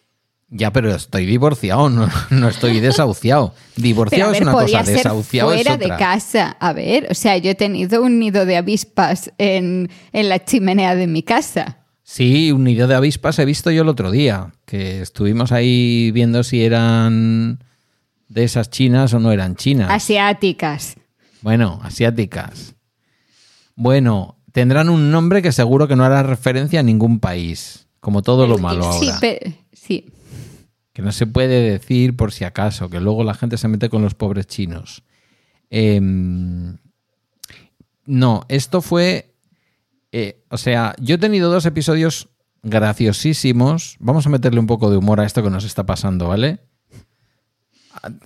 Ya, 0.49 0.73
pero 0.73 0.93
estoy 0.93 1.25
divorciado, 1.25 1.89
no, 1.89 2.09
no 2.31 2.49
estoy 2.49 2.81
desahuciado. 2.81 3.53
Divorciado 3.77 4.33
es 4.33 4.41
una 4.41 4.51
cosa, 4.51 4.83
desahuciado 4.83 5.51
fuera 5.51 5.71
es 5.71 5.77
otra. 5.77 5.95
de 5.95 5.97
casa. 5.97 6.57
A 6.59 6.73
ver, 6.73 7.07
o 7.09 7.13
sea, 7.13 7.37
yo 7.37 7.51
he 7.51 7.55
tenido 7.55 8.01
un 8.01 8.19
nido 8.19 8.45
de 8.45 8.57
avispas 8.57 9.31
en, 9.37 9.89
en 10.11 10.27
la 10.27 10.43
chimenea 10.43 10.95
de 10.95 11.07
mi 11.07 11.23
casa. 11.23 11.77
Sí, 12.03 12.51
un 12.51 12.65
nido 12.65 12.87
de 12.87 12.95
avispas 12.95 13.39
he 13.39 13.45
visto 13.45 13.71
yo 13.71 13.83
el 13.83 13.89
otro 13.89 14.11
día, 14.11 14.51
que 14.65 15.01
estuvimos 15.01 15.53
ahí 15.53 16.11
viendo 16.11 16.43
si 16.43 16.65
eran 16.65 17.63
de 18.29 18.43
esas 18.43 18.69
chinas 18.69 19.13
o 19.13 19.19
no 19.19 19.31
eran 19.31 19.55
chinas. 19.55 19.89
Asiáticas. 19.89 20.95
Bueno, 21.41 21.79
asiáticas. 21.83 22.75
Bueno, 23.75 24.37
tendrán 24.51 24.89
un 24.89 25.11
nombre 25.11 25.41
que 25.41 25.51
seguro 25.51 25.87
que 25.87 25.95
no 25.95 26.03
hará 26.03 26.23
referencia 26.23 26.79
a 26.79 26.83
ningún 26.83 27.19
país, 27.19 27.87
como 27.99 28.21
todo 28.21 28.47
lo 28.47 28.57
malo 28.57 28.91
sí, 28.93 29.09
ahora. 29.09 29.29
sí, 29.71 30.05
que 30.97 31.03
no 31.03 31.11
se 31.11 31.27
puede 31.27 31.61
decir 31.61 32.17
por 32.17 32.31
si 32.31 32.43
acaso, 32.43 32.89
que 32.89 32.99
luego 32.99 33.23
la 33.23 33.35
gente 33.35 33.59
se 33.59 33.67
mete 33.67 33.87
con 33.87 34.01
los 34.01 34.15
pobres 34.15 34.47
chinos. 34.47 35.03
Em, 35.69 36.77
no, 38.07 38.45
esto 38.49 38.81
fue... 38.81 39.35
Eh, 40.11 40.43
o 40.49 40.57
sea, 40.57 40.95
yo 40.99 41.13
he 41.13 41.17
tenido 41.19 41.51
dos 41.51 41.67
episodios 41.67 42.29
graciosísimos. 42.63 43.97
Vamos 43.99 44.25
a 44.25 44.31
meterle 44.31 44.59
un 44.59 44.65
poco 44.65 44.89
de 44.89 44.97
humor 44.97 45.19
a 45.19 45.25
esto 45.25 45.43
que 45.43 45.51
nos 45.51 45.65
está 45.65 45.85
pasando, 45.85 46.29
¿vale? 46.29 46.61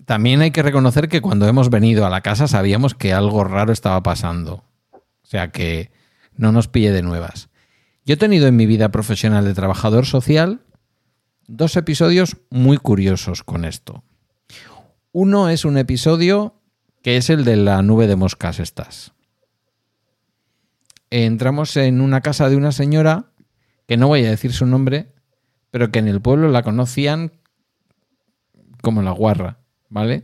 También 0.05 0.41
hay 0.41 0.51
que 0.51 0.63
reconocer 0.63 1.09
que 1.09 1.21
cuando 1.21 1.47
hemos 1.47 1.69
venido 1.69 2.05
a 2.05 2.09
la 2.09 2.21
casa 2.21 2.47
sabíamos 2.47 2.95
que 2.95 3.13
algo 3.13 3.43
raro 3.43 3.71
estaba 3.71 4.01
pasando. 4.03 4.63
O 4.93 5.27
sea 5.27 5.51
que 5.51 5.91
no 6.35 6.51
nos 6.51 6.67
pille 6.67 6.91
de 6.91 7.03
nuevas. 7.03 7.49
Yo 8.05 8.15
he 8.15 8.17
tenido 8.17 8.47
en 8.47 8.55
mi 8.55 8.65
vida 8.65 8.89
profesional 8.89 9.45
de 9.45 9.53
trabajador 9.53 10.05
social 10.05 10.61
dos 11.47 11.75
episodios 11.75 12.37
muy 12.49 12.77
curiosos 12.77 13.43
con 13.43 13.65
esto. 13.65 14.03
Uno 15.11 15.49
es 15.49 15.65
un 15.65 15.77
episodio 15.77 16.61
que 17.01 17.17
es 17.17 17.29
el 17.29 17.43
de 17.43 17.57
la 17.57 17.81
nube 17.81 18.07
de 18.07 18.15
moscas 18.15 18.59
estas. 18.59 19.13
Entramos 21.09 21.75
en 21.75 21.99
una 21.99 22.21
casa 22.21 22.49
de 22.49 22.55
una 22.55 22.71
señora, 22.71 23.33
que 23.87 23.97
no 23.97 24.07
voy 24.07 24.23
a 24.23 24.29
decir 24.29 24.53
su 24.53 24.65
nombre, 24.65 25.13
pero 25.69 25.91
que 25.91 25.99
en 25.99 26.07
el 26.07 26.21
pueblo 26.21 26.49
la 26.49 26.63
conocían 26.63 27.33
como 28.81 29.01
la 29.01 29.11
guarra, 29.11 29.59
¿vale? 29.91 30.23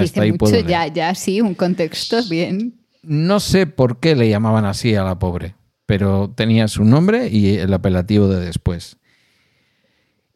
Dice 0.00 0.32
mucho, 0.32 0.58
ya, 0.58 0.88
ya, 0.88 1.14
sí, 1.14 1.40
un 1.40 1.54
contexto 1.54 2.24
bien. 2.28 2.74
No 3.04 3.38
sé 3.38 3.68
por 3.68 4.00
qué 4.00 4.16
le 4.16 4.28
llamaban 4.28 4.64
así 4.64 4.96
a 4.96 5.04
la 5.04 5.20
pobre, 5.20 5.54
pero 5.86 6.32
tenía 6.34 6.66
su 6.66 6.82
nombre 6.82 7.28
y 7.28 7.56
el 7.58 7.72
apelativo 7.72 8.26
de 8.26 8.44
después 8.44 8.98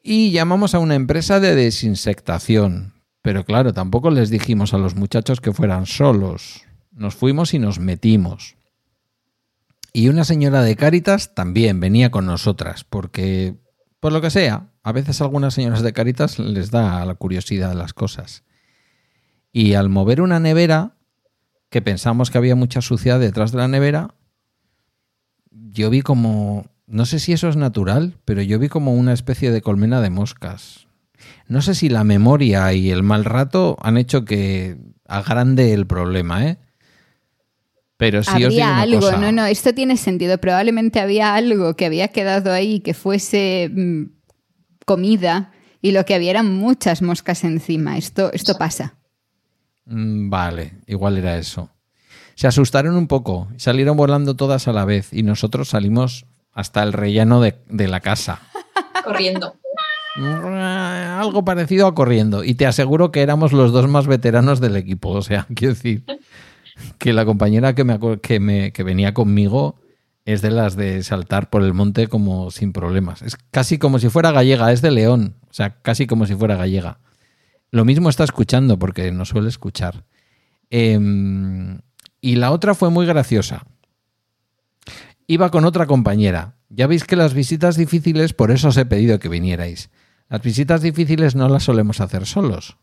y 0.03 0.33
llamamos 0.33 0.75
a 0.75 0.79
una 0.79 0.95
empresa 0.95 1.41
de 1.41 1.55
desinsectación. 1.55 2.95
Pero 3.23 3.45
claro, 3.45 3.73
tampoco 3.73 4.11
les 4.11 4.31
dijimos 4.31 4.75
a 4.75 4.79
los 4.79 4.97
muchachos 4.97 5.41
que 5.41 5.53
fueran 5.53 5.87
solos. 5.87 6.63
Nos 6.91 7.15
fuimos 7.15 7.55
y 7.55 7.61
nos 7.61 7.79
metimos. 7.79 8.57
Y 9.93 10.09
una 10.09 10.25
señora 10.25 10.63
de 10.63 10.75
Cáritas 10.75 11.35
también 11.35 11.79
venía 11.79 12.11
con 12.11 12.27
nosotras, 12.27 12.85
porque, 12.85 13.55
por 14.01 14.13
lo 14.13 14.21
que 14.21 14.31
sea, 14.31 14.72
a 14.83 14.93
veces 14.93 15.21
a 15.21 15.25
algunas 15.25 15.55
señoras 15.55 15.83
de 15.83 15.93
Cáritas 15.93 16.39
les 16.39 16.71
da 16.71 17.05
la 17.05 17.15
curiosidad 17.15 17.71
de 17.71 17.77
las 17.77 17.95
cosas. 17.95 18.45
Y 19.53 19.75
al 19.75 19.89
mover 19.89 20.21
una 20.21 20.41
nevera, 20.41 20.97
que 21.69 21.83
pensamos 21.83 22.31
que 22.31 22.39
había 22.39 22.57
mucha 22.57 22.81
suciedad 22.81 23.21
detrás 23.21 23.53
de 23.53 23.59
la 23.59 23.69
nevera, 23.69 24.15
yo 25.51 25.91
vi 25.91 26.03
como 26.03 26.67
no 26.93 27.07
sé 27.07 27.21
si 27.21 27.33
eso 27.33 27.49
es 27.49 27.57
natural, 27.57 28.19
pero 28.27 28.43
yo 28.43 28.59
vi 28.59 28.69
como 28.69 28.95
una 28.95 29.15
especie 29.15 29.51
de 29.51 29.63
colmena 29.63 30.03
de 30.03 30.11
moscas. 30.11 30.89
No 31.49 31.63
sé 31.63 31.75
si 31.75 31.89
la 31.89 32.05
memoria 32.05 32.71
y 32.75 32.91
el 32.91 33.03
mal 33.03 33.25
rato 33.25 33.79
han 33.81 33.97
hecho 33.97 34.27
que 34.27 34.77
agrande 35.07 35.73
el 35.73 35.87
problema, 35.87 36.47
¿eh? 36.47 36.59
Pero 37.97 38.23
si 38.23 38.45
había 38.45 38.73
os 38.73 38.83
algo, 38.83 39.13
no, 39.13 39.33
no, 39.33 39.47
esto 39.47 39.73
tiene 39.73 39.97
sentido. 39.97 40.37
Probablemente 40.37 41.01
había 41.01 41.35
algo 41.35 41.77
que 41.77 41.87
había 41.87 42.09
quedado 42.09 42.53
ahí 42.53 42.81
que 42.81 42.93
fuese 42.93 43.71
mm, 43.73 44.03
comida 44.85 45.53
y 45.81 45.93
lo 45.93 46.05
que 46.05 46.15
había 46.15 46.31
eran 46.31 46.57
muchas 46.57 47.03
moscas 47.03 47.45
encima. 47.45 47.99
Esto, 47.99 48.33
esto 48.33 48.57
pasa. 48.57 48.95
Mm, 49.87 50.31
vale, 50.31 50.75
igual 50.87 51.19
era 51.19 51.37
eso. 51.37 51.71
Se 52.35 52.47
asustaron 52.47 52.97
un 52.97 53.09
poco, 53.09 53.49
salieron 53.57 53.97
volando 53.97 54.37
todas 54.37 54.69
a 54.69 54.73
la 54.73 54.85
vez 54.85 55.13
y 55.13 55.23
nosotros 55.23 55.69
salimos 55.71 56.27
hasta 56.53 56.83
el 56.83 56.93
relleno 56.93 57.41
de, 57.41 57.89
la 57.89 58.01
casa. 58.01 58.41
Corriendo. 59.05 59.57
Algo 60.17 61.45
parecido 61.45 61.87
a 61.87 61.95
corriendo. 61.95 62.45
Y 62.45 62.55
te 62.55 62.67
aseguro 62.67 63.11
que 63.11 63.23
éramos 63.23 63.53
los 63.53 63.73
dos 63.73 63.89
más 63.89 64.07
veteranos 64.07 64.61
del 64.61 64.77
equipo. 64.77 65.11
O 65.11 65.23
sea, 65.23 65.47
quiero 65.55 65.75
decir 65.75 66.05
que 66.99 67.13
la 67.13 67.25
compañera 67.25 67.75
que, 67.75 67.85
me, 67.85 67.99
que, 68.21 68.41
me, 68.41 68.73
que 68.73 68.83
venía 68.83 69.15
conmigo 69.15 69.77
es 70.25 70.43
de 70.43 70.51
las 70.51 70.77
de 70.77 71.03
saltar 71.03 71.51
por 71.51 71.63
el 71.63 71.75
monte 71.75 72.07
como 72.07 72.51
sin 72.51 72.73
problemas. 72.73 73.23
Es 73.23 73.37
casi 73.51 73.79
como 73.79 73.99
si 73.99 74.09
fuera 74.09 74.31
gallega, 74.31 74.73
es 74.73 74.83
de 74.83 74.91
León. 74.91 75.37
O 75.51 75.55
sea, 75.55 75.81
casi 75.83 76.07
como 76.07 76.27
si 76.27 76.35
fuera 76.35 76.57
gallega. 76.57 76.99
Lo 77.71 77.85
mismo 77.85 78.09
está 78.09 78.25
escuchando 78.25 78.79
porque 78.79 79.11
no 79.13 79.25
suele 79.25 79.49
escuchar. 79.49 80.05
Em, 80.71 81.81
y 82.21 82.37
la 82.37 82.51
otra 82.53 82.75
fue 82.75 82.91
muy 82.91 83.07
graciosa 83.07 83.67
iba 85.33 85.51
con 85.51 85.65
otra 85.65 85.87
compañera. 85.87 86.57
Ya 86.69 86.87
veis 86.87 87.05
que 87.05 87.17
las 87.17 87.35
visitas 87.35 87.77
difíciles, 87.77 88.33
por 88.33 88.51
eso 88.51 88.69
os 88.69 88.77
he 88.77 88.87
pedido 88.87 89.19
que 89.19 89.29
vinierais. 89.29 89.91
Las 90.29 90.43
visitas 90.43 90.83
difíciles 90.83 91.35
no 91.35 91.49
las 91.49 91.65
solemos 91.65 92.01
hacer 92.01 92.27
solos. 92.27 92.77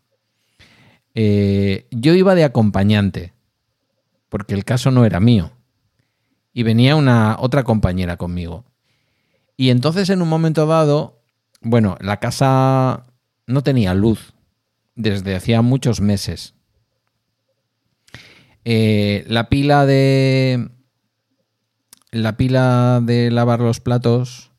Eh, 1.15 1.87
yo 1.91 2.13
iba 2.13 2.35
de 2.35 2.43
acompañante, 2.43 3.33
porque 4.29 4.53
el 4.53 4.63
caso 4.63 4.91
no 4.91 5.05
era 5.05 5.19
mío. 5.19 5.51
Y 6.53 6.63
venía 6.63 6.95
una 6.95 7.37
otra 7.39 7.63
compañera 7.63 8.17
conmigo. 8.17 8.65
Y 9.55 9.69
entonces 9.69 10.09
en 10.09 10.21
un 10.21 10.29
momento 10.29 10.65
dado, 10.65 11.21
bueno, 11.61 11.97
la 11.99 12.19
casa 12.19 13.07
no 13.45 13.61
tenía 13.61 13.93
luz 13.93 14.33
desde 14.95 15.35
hacía 15.35 15.61
muchos 15.61 16.01
meses. 16.01 16.55
Eh, 18.65 19.23
la 19.27 19.49
pila 19.49 19.85
de. 19.85 20.69
La 22.11 22.37
pila 22.37 23.01
de 23.03 23.31
lavar 23.31 23.59
los 23.59 23.79
platos, 23.79 24.51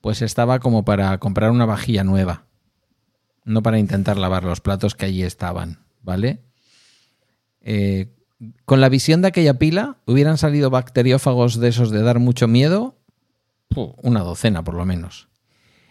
pues 0.00 0.22
estaba 0.22 0.60
como 0.60 0.84
para 0.84 1.18
comprar 1.18 1.50
una 1.50 1.66
vajilla 1.66 2.04
nueva. 2.04 2.46
No 3.44 3.62
para 3.62 3.78
intentar 3.78 4.18
lavar 4.18 4.44
los 4.44 4.60
platos 4.60 4.94
que 4.94 5.06
allí 5.06 5.22
estaban, 5.22 5.84
¿vale? 6.00 6.44
Eh, 7.60 8.15
con 8.64 8.80
la 8.80 8.88
visión 8.88 9.22
de 9.22 9.28
aquella 9.28 9.54
pila, 9.58 9.98
hubieran 10.06 10.38
salido 10.38 10.70
bacteriófagos 10.70 11.58
de 11.58 11.68
esos 11.68 11.90
de 11.90 12.02
dar 12.02 12.18
mucho 12.18 12.48
miedo, 12.48 12.98
una 14.02 14.20
docena 14.20 14.62
por 14.62 14.74
lo 14.74 14.84
menos. 14.84 15.28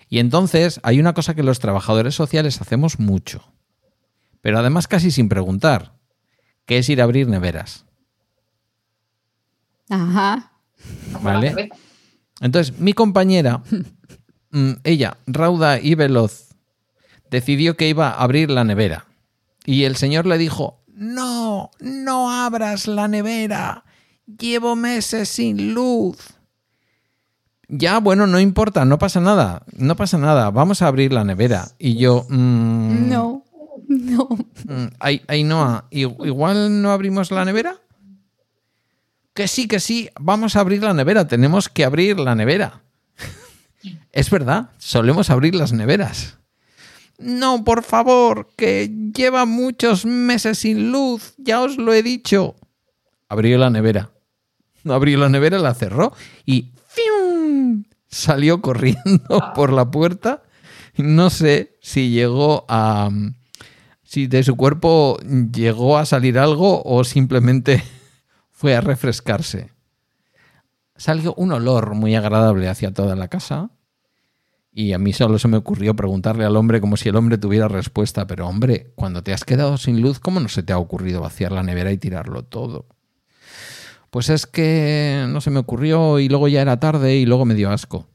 Y 0.09 0.19
entonces 0.19 0.79
hay 0.83 0.99
una 0.99 1.13
cosa 1.13 1.33
que 1.33 1.43
los 1.43 1.59
trabajadores 1.59 2.15
sociales 2.15 2.61
hacemos 2.61 2.99
mucho, 2.99 3.51
pero 4.41 4.59
además 4.59 4.87
casi 4.87 5.11
sin 5.11 5.29
preguntar, 5.29 5.95
que 6.65 6.77
es 6.77 6.89
ir 6.89 7.01
a 7.01 7.05
abrir 7.05 7.27
neveras. 7.27 7.85
Ajá. 9.89 10.51
¿Vale? 11.21 11.69
Entonces, 12.41 12.79
mi 12.79 12.93
compañera, 12.93 13.63
mm, 14.51 14.71
ella, 14.83 15.17
rauda 15.25 15.79
y 15.79 15.95
veloz, 15.95 16.55
decidió 17.29 17.75
que 17.75 17.89
iba 17.89 18.09
a 18.09 18.23
abrir 18.23 18.49
la 18.49 18.63
nevera. 18.63 19.05
Y 19.65 19.83
el 19.83 19.95
señor 19.95 20.25
le 20.25 20.37
dijo, 20.37 20.84
no, 20.95 21.71
no 21.79 22.31
abras 22.31 22.87
la 22.87 23.07
nevera. 23.07 23.83
Llevo 24.25 24.75
meses 24.75 25.29
sin 25.29 25.73
luz. 25.73 26.17
Ya, 27.67 27.99
bueno, 27.99 28.27
no 28.27 28.39
importa, 28.39 28.85
no 28.85 28.97
pasa 28.99 29.19
nada, 29.19 29.63
no 29.75 29.95
pasa 29.95 30.17
nada, 30.17 30.51
vamos 30.51 30.81
a 30.81 30.87
abrir 30.87 31.11
la 31.11 31.23
nevera. 31.23 31.67
Y 31.79 31.95
yo, 31.95 32.25
mm, 32.29 33.09
No, 33.09 33.43
no. 33.87 34.29
Mm, 34.65 34.87
Ai- 34.99 35.21
Ainhoa, 35.27 35.85
¿i- 35.91 36.01
¿igual 36.01 36.81
no 36.81 36.91
abrimos 36.91 37.31
la 37.31 37.43
nevera? 37.43 37.77
Que 39.33 39.47
sí, 39.47 39.67
que 39.67 39.79
sí, 39.79 40.09
vamos 40.19 40.55
a 40.55 40.59
abrir 40.61 40.81
la 40.83 40.93
nevera, 40.93 41.27
tenemos 41.27 41.67
que 41.69 41.83
abrir 41.85 42.19
la 42.19 42.35
nevera. 42.35 42.83
es 44.11 44.29
verdad, 44.29 44.69
solemos 44.77 45.29
abrir 45.29 45.55
las 45.55 45.73
neveras. 45.73 46.37
No, 47.17 47.63
por 47.63 47.83
favor, 47.83 48.49
que 48.57 48.89
lleva 49.13 49.45
muchos 49.45 50.05
meses 50.05 50.59
sin 50.59 50.91
luz, 50.91 51.33
ya 51.37 51.61
os 51.61 51.77
lo 51.77 51.93
he 51.93 52.03
dicho. 52.03 52.55
Abrió 53.29 53.57
la 53.57 53.69
nevera. 53.69 54.11
Abrió 54.83 55.17
la 55.17 55.29
nevera, 55.29 55.59
la 55.59 55.73
cerró 55.73 56.13
y 56.45 56.73
¡fium! 56.87 57.85
salió 58.07 58.61
corriendo 58.61 59.41
por 59.55 59.71
la 59.71 59.89
puerta. 59.89 60.43
No 60.97 61.29
sé 61.29 61.77
si 61.81 62.09
llegó 62.09 62.65
a, 62.69 63.09
si 64.03 64.27
de 64.27 64.43
su 64.43 64.55
cuerpo 64.55 65.17
llegó 65.51 65.97
a 65.97 66.05
salir 66.05 66.37
algo 66.39 66.81
o 66.83 67.03
simplemente 67.03 67.83
fue 68.51 68.75
a 68.75 68.81
refrescarse. 68.81 69.71
Salió 70.95 71.33
un 71.35 71.51
olor 71.51 71.95
muy 71.95 72.15
agradable 72.15 72.69
hacia 72.69 72.93
toda 72.93 73.15
la 73.15 73.27
casa 73.27 73.69
y 74.77 74.91
a 74.91 74.99
mí 74.99 75.13
solo 75.13 75.39
se 75.39 75.47
me 75.47 75.55
ocurrió 75.55 75.95
preguntarle 75.95 76.43
al 76.43 76.57
hombre 76.57 76.81
como 76.81 76.97
si 76.97 77.07
el 77.07 77.15
hombre 77.15 77.37
tuviera 77.37 77.69
respuesta, 77.69 78.27
pero 78.27 78.45
hombre, 78.45 78.91
cuando 78.95 79.23
te 79.23 79.31
has 79.31 79.45
quedado 79.45 79.77
sin 79.77 80.01
luz, 80.01 80.19
¿cómo 80.19 80.41
no 80.41 80.49
se 80.49 80.63
te 80.63 80.73
ha 80.73 80.77
ocurrido 80.77 81.21
vaciar 81.21 81.53
la 81.53 81.63
nevera 81.63 81.93
y 81.93 81.97
tirarlo 81.97 82.43
todo? 82.43 82.85
Pues 84.09 84.27
es 84.29 84.45
que 84.45 85.27
no 85.29 85.39
se 85.39 85.49
me 85.49 85.59
ocurrió 85.59 86.19
y 86.19 86.27
luego 86.27 86.49
ya 86.49 86.61
era 86.61 86.77
tarde 86.77 87.15
y 87.15 87.25
luego 87.25 87.45
me 87.45 87.55
dio 87.55 87.71
asco. 87.71 88.09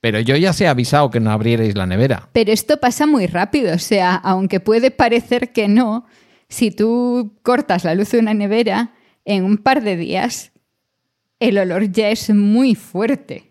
Pero 0.00 0.18
yo 0.20 0.34
ya 0.36 0.54
se 0.54 0.64
he 0.64 0.68
avisado 0.68 1.10
que 1.10 1.20
no 1.20 1.30
abrierais 1.30 1.76
la 1.76 1.84
nevera. 1.84 2.30
Pero 2.32 2.52
esto 2.52 2.80
pasa 2.80 3.06
muy 3.06 3.26
rápido, 3.26 3.74
o 3.74 3.78
sea, 3.78 4.14
aunque 4.14 4.60
puede 4.60 4.90
parecer 4.90 5.52
que 5.52 5.68
no, 5.68 6.06
si 6.48 6.70
tú 6.70 7.34
cortas 7.42 7.84
la 7.84 7.94
luz 7.94 8.12
de 8.12 8.18
una 8.18 8.32
nevera, 8.32 8.94
en 9.26 9.44
un 9.44 9.58
par 9.58 9.82
de 9.82 9.98
días 9.98 10.52
el 11.38 11.58
olor 11.58 11.92
ya 11.92 12.08
es 12.08 12.30
muy 12.30 12.74
fuerte. 12.74 13.45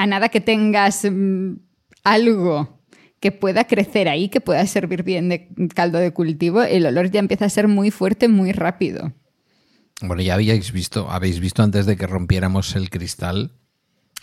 A 0.00 0.06
nada 0.06 0.30
que 0.30 0.40
tengas 0.40 1.04
mm, 1.04 1.56
algo 2.04 2.80
que 3.20 3.32
pueda 3.32 3.66
crecer 3.66 4.08
ahí, 4.08 4.30
que 4.30 4.40
pueda 4.40 4.66
servir 4.66 5.02
bien 5.02 5.28
de 5.28 5.50
caldo 5.74 5.98
de 5.98 6.14
cultivo, 6.14 6.62
el 6.62 6.86
olor 6.86 7.10
ya 7.10 7.20
empieza 7.20 7.44
a 7.44 7.50
ser 7.50 7.68
muy 7.68 7.90
fuerte 7.90 8.26
muy 8.26 8.52
rápido. 8.52 9.12
Bueno, 10.00 10.22
ya 10.22 10.32
habíais 10.32 10.72
visto, 10.72 11.10
habéis 11.10 11.38
visto 11.38 11.62
antes 11.62 11.84
de 11.84 11.98
que 11.98 12.06
rompiéramos 12.06 12.76
el 12.76 12.88
cristal 12.88 13.52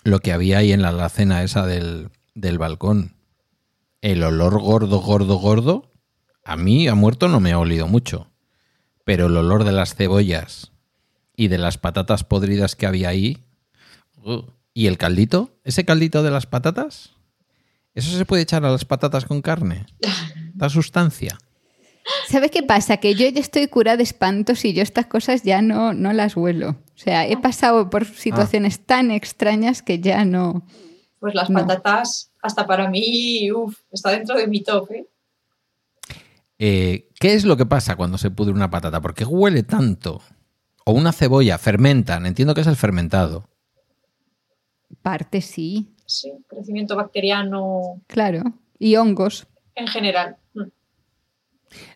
lo 0.04 0.18
que 0.18 0.34
había 0.34 0.58
ahí 0.58 0.72
en 0.72 0.82
la 0.82 0.90
alacena 0.90 1.44
esa 1.44 1.68
del, 1.68 2.10
del 2.34 2.58
balcón. 2.58 3.14
El 4.02 4.24
olor 4.24 4.60
gordo, 4.60 5.00
gordo, 5.00 5.36
gordo. 5.36 5.92
A 6.44 6.58
mí, 6.58 6.88
a 6.88 6.96
muerto, 6.96 7.28
no 7.28 7.40
me 7.40 7.52
ha 7.52 7.60
olido 7.60 7.88
mucho. 7.88 8.32
Pero 9.04 9.28
el 9.28 9.38
olor 9.38 9.64
de 9.64 9.74
las 9.74 9.94
cebollas 9.94 10.72
y 11.36 11.50
de 11.50 11.60
las 11.60 11.78
patatas 11.78 12.24
podridas 12.24 12.76
que 12.76 12.88
había 12.88 13.10
ahí. 13.10 13.46
uh, 14.24 14.42
¿Y 14.78 14.86
el 14.86 15.00
caldito? 15.00 15.58
¿Ese 15.64 15.86
caldito 15.86 16.22
de 16.22 16.30
las 16.30 16.46
patatas? 16.46 17.16
¿Eso 17.96 18.16
se 18.16 18.26
puede 18.26 18.44
echar 18.44 18.64
a 18.64 18.70
las 18.70 18.86
patatas 18.86 19.26
con 19.26 19.42
carne? 19.42 19.88
Da 20.54 20.70
sustancia. 20.70 21.40
¿Sabes 22.30 22.52
qué 22.52 22.62
pasa? 22.62 22.98
Que 22.98 23.16
yo 23.16 23.28
ya 23.28 23.40
estoy 23.40 23.68
curada 23.70 23.98
de 23.98 24.04
espantos 24.04 24.64
y 24.66 24.74
yo 24.74 24.84
estas 24.84 25.08
cosas 25.08 25.42
ya 25.42 25.64
no, 25.64 25.94
no 25.96 26.14
las 26.14 26.36
huelo. 26.36 26.70
O 26.70 26.98
sea, 26.98 27.28
he 27.28 27.38
pasado 27.38 27.90
por 27.90 28.06
situaciones 28.06 28.86
tan 28.86 29.10
extrañas 29.10 29.82
que 29.82 30.00
ya 30.00 30.26
no... 30.26 30.64
Pues 31.20 31.34
las 31.34 31.50
No. 31.50 31.60
patatas, 31.60 32.32
hasta 32.44 32.68
para 32.68 32.88
mí, 32.88 33.52
uff, 33.52 33.76
está 33.92 34.12
dentro 34.12 34.36
de 34.38 34.46
mi 34.46 34.62
top, 34.62 34.92
¿eh? 34.92 35.08
Eh, 36.60 37.10
¿Qué 37.20 37.34
es 37.34 37.46
lo 37.46 37.58
que 37.58 37.66
pasa 37.66 37.96
cuando 37.96 38.20
se 38.20 38.30
pudre 38.30 38.54
una 38.54 38.70
patata? 38.70 39.02
¿Por 39.02 39.16
qué 39.16 39.26
huele 39.26 39.64
tanto? 39.64 40.22
O 40.86 40.92
una 40.92 41.14
cebolla, 41.14 41.58
fermentan, 41.58 42.28
entiendo 42.28 42.54
que 42.54 42.62
es 42.62 42.68
el 42.68 42.76
fermentado. 42.76 43.50
Parte 45.02 45.42
sí, 45.42 45.94
Sí, 46.06 46.32
crecimiento 46.48 46.96
bacteriano 46.96 48.02
claro. 48.08 48.44
Y 48.80 48.96
hongos. 48.96 49.48
en 49.76 49.88
general. 49.88 50.38
Mm. 50.54 50.62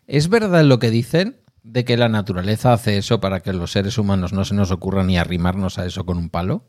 ¿Es 0.06 0.28
verdad 0.28 0.64
lo 0.64 0.78
que 0.78 0.90
dicen 0.90 1.40
de 1.62 1.84
que 1.84 1.96
la 1.96 2.08
naturaleza 2.08 2.72
hace 2.72 2.98
eso 2.98 3.20
para 3.20 3.40
que 3.40 3.52
los 3.52 3.72
seres 3.72 3.96
humanos 3.98 4.32
no 4.32 4.44
se 4.44 4.54
nos 4.54 4.70
ocurra 4.70 5.02
ni 5.04 5.16
arrimarnos 5.16 5.78
a 5.78 5.86
eso 5.86 6.04
con 6.04 6.18
un 6.18 6.28
palo? 6.28 6.66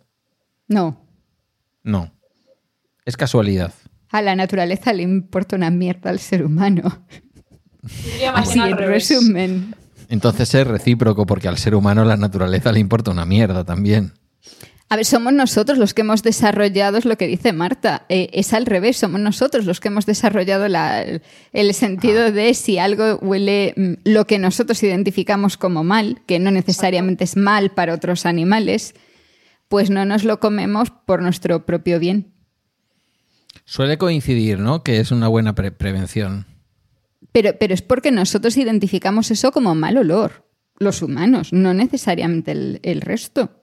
No, 0.67 1.05
No. 1.83 2.13
Es 3.05 3.17
casualidad. 3.17 3.73
a 4.09 4.21
la 4.21 4.35
naturaleza 4.35 4.93
le 4.93 5.03
importa 5.03 5.57
una 5.57 5.69
mierda 5.69 6.09
al 6.09 6.19
ser 6.19 6.45
humano. 6.45 7.05
Así, 8.33 8.59
en 8.59 8.77
resumen. 8.77 9.75
Entonces 10.07 10.53
es 10.55 10.65
recíproco 10.65 11.25
porque 11.25 11.49
al 11.49 11.57
ser 11.57 11.75
humano 11.75 12.05
la 12.05 12.15
naturaleza 12.15 12.71
le 12.71 12.79
importa 12.79 13.11
una 13.11 13.25
mierda 13.25 13.65
también. 13.65 14.13
A 14.93 14.95
ver, 14.95 15.05
somos 15.05 15.33
nosotros 15.33 15.79
los 15.79 15.95
que 15.95 16.01
hemos 16.01 16.21
desarrollado, 16.21 16.99
es 16.99 17.05
lo 17.05 17.17
que 17.17 17.25
dice 17.25 17.51
Marta, 17.51 18.05
eh, 18.09 18.29
es 18.31 18.53
al 18.53 18.67
revés, 18.67 18.95
somos 18.97 19.19
nosotros 19.19 19.65
los 19.65 19.79
que 19.79 19.87
hemos 19.87 20.05
desarrollado 20.05 20.67
la- 20.67 21.03
el 21.51 21.73
sentido 21.73 22.31
de 22.31 22.53
si 22.53 22.77
algo 22.77 23.15
huele 23.15 23.73
mm, 23.75 23.93
lo 24.03 24.27
que 24.27 24.37
nosotros 24.37 24.83
identificamos 24.83 25.57
como 25.57 25.83
mal, 25.83 26.21
que 26.27 26.37
no 26.37 26.51
necesariamente 26.51 27.23
es 27.23 27.35
mal 27.35 27.71
para 27.71 27.95
otros 27.95 28.27
animales, 28.27 28.93
pues 29.67 29.89
no 29.89 30.05
nos 30.05 30.25
lo 30.25 30.39
comemos 30.39 30.91
por 30.91 31.23
nuestro 31.23 31.65
propio 31.65 31.99
bien. 31.99 32.31
Suele 33.65 33.97
coincidir, 33.97 34.59
¿no? 34.59 34.83
Que 34.83 34.99
es 34.99 35.09
una 35.09 35.27
buena 35.27 35.55
pre- 35.55 35.71
prevención. 35.71 36.45
Pero, 37.31 37.57
pero 37.59 37.73
es 37.73 37.81
porque 37.81 38.11
nosotros 38.11 38.57
identificamos 38.57 39.31
eso 39.31 39.51
como 39.51 39.73
mal 39.73 39.97
olor, 39.97 40.47
los 40.77 41.01
humanos, 41.01 41.51
no 41.51 41.73
necesariamente 41.73 42.51
el, 42.51 42.79
el 42.83 43.01
resto. 43.01 43.59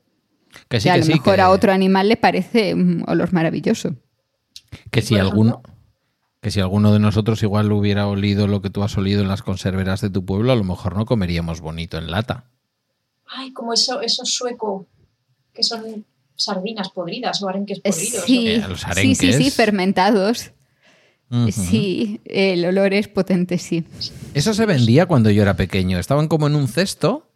Que 0.69 0.81
sí, 0.81 0.85
que 0.85 0.91
a 0.91 0.97
lo 0.99 1.05
sí. 1.05 1.13
mejor 1.13 1.35
que- 1.37 1.41
a 1.41 1.51
otro 1.51 1.73
animal 1.73 2.09
le 2.09 2.17
parece 2.17 2.75
un 2.75 3.05
olor 3.07 3.33
maravilloso. 3.33 3.95
Que 4.91 5.03
si 5.03 5.17
alguno, 5.17 5.63
que 6.41 6.51
si 6.51 6.61
alguno 6.61 6.93
de 6.93 6.99
nosotros 7.01 7.43
igual 7.43 7.71
hubiera 7.73 8.07
olido 8.07 8.47
lo 8.47 8.63
que 8.63 8.71
tú 8.71 8.83
has 8.83 8.97
olido 8.97 9.21
en 9.23 9.29
las 9.29 9.43
conserveras 9.43 10.01
de 10.01 10.11
tu 10.11 10.25
pueblo, 10.25 10.53
a 10.53 10.57
lo 10.57 10.65
mejor 10.65 10.97
no 10.97 11.07
comeríamos 11.07 11.61
bonito 11.61 11.99
en 11.99 12.11
lata. 12.11 12.45
Ay, 13.27 13.53
como 13.53 13.73
eso, 13.73 14.01
eso 14.01 14.25
sueco, 14.25 14.87
que 15.55 15.63
son 15.63 16.05
sardinas 16.37 16.89
podridas 16.91 17.43
o 17.43 17.49
arenques 17.49 17.79
Eh, 17.79 17.83
podridos. 17.91 18.25
Sí, 18.25 18.47
Eh, 18.49 18.65
los 18.69 18.81
sí, 18.95 19.15
sí, 19.15 19.33
sí, 19.33 19.51
fermentados. 19.51 20.53
Sí, 21.53 22.21
el 22.25 22.65
olor 22.65 22.93
es 22.93 23.07
potente, 23.07 23.57
sí. 23.59 23.85
Eso 24.35 24.53
se 24.53 24.67
vendía 24.67 25.07
cuando 25.07 25.31
yo 25.31 25.43
era 25.43 25.55
pequeño. 25.55 25.99
Estaban 26.01 26.27
como 26.27 26.49
en 26.49 26.57
un 26.57 26.67
cesto. 26.67 27.30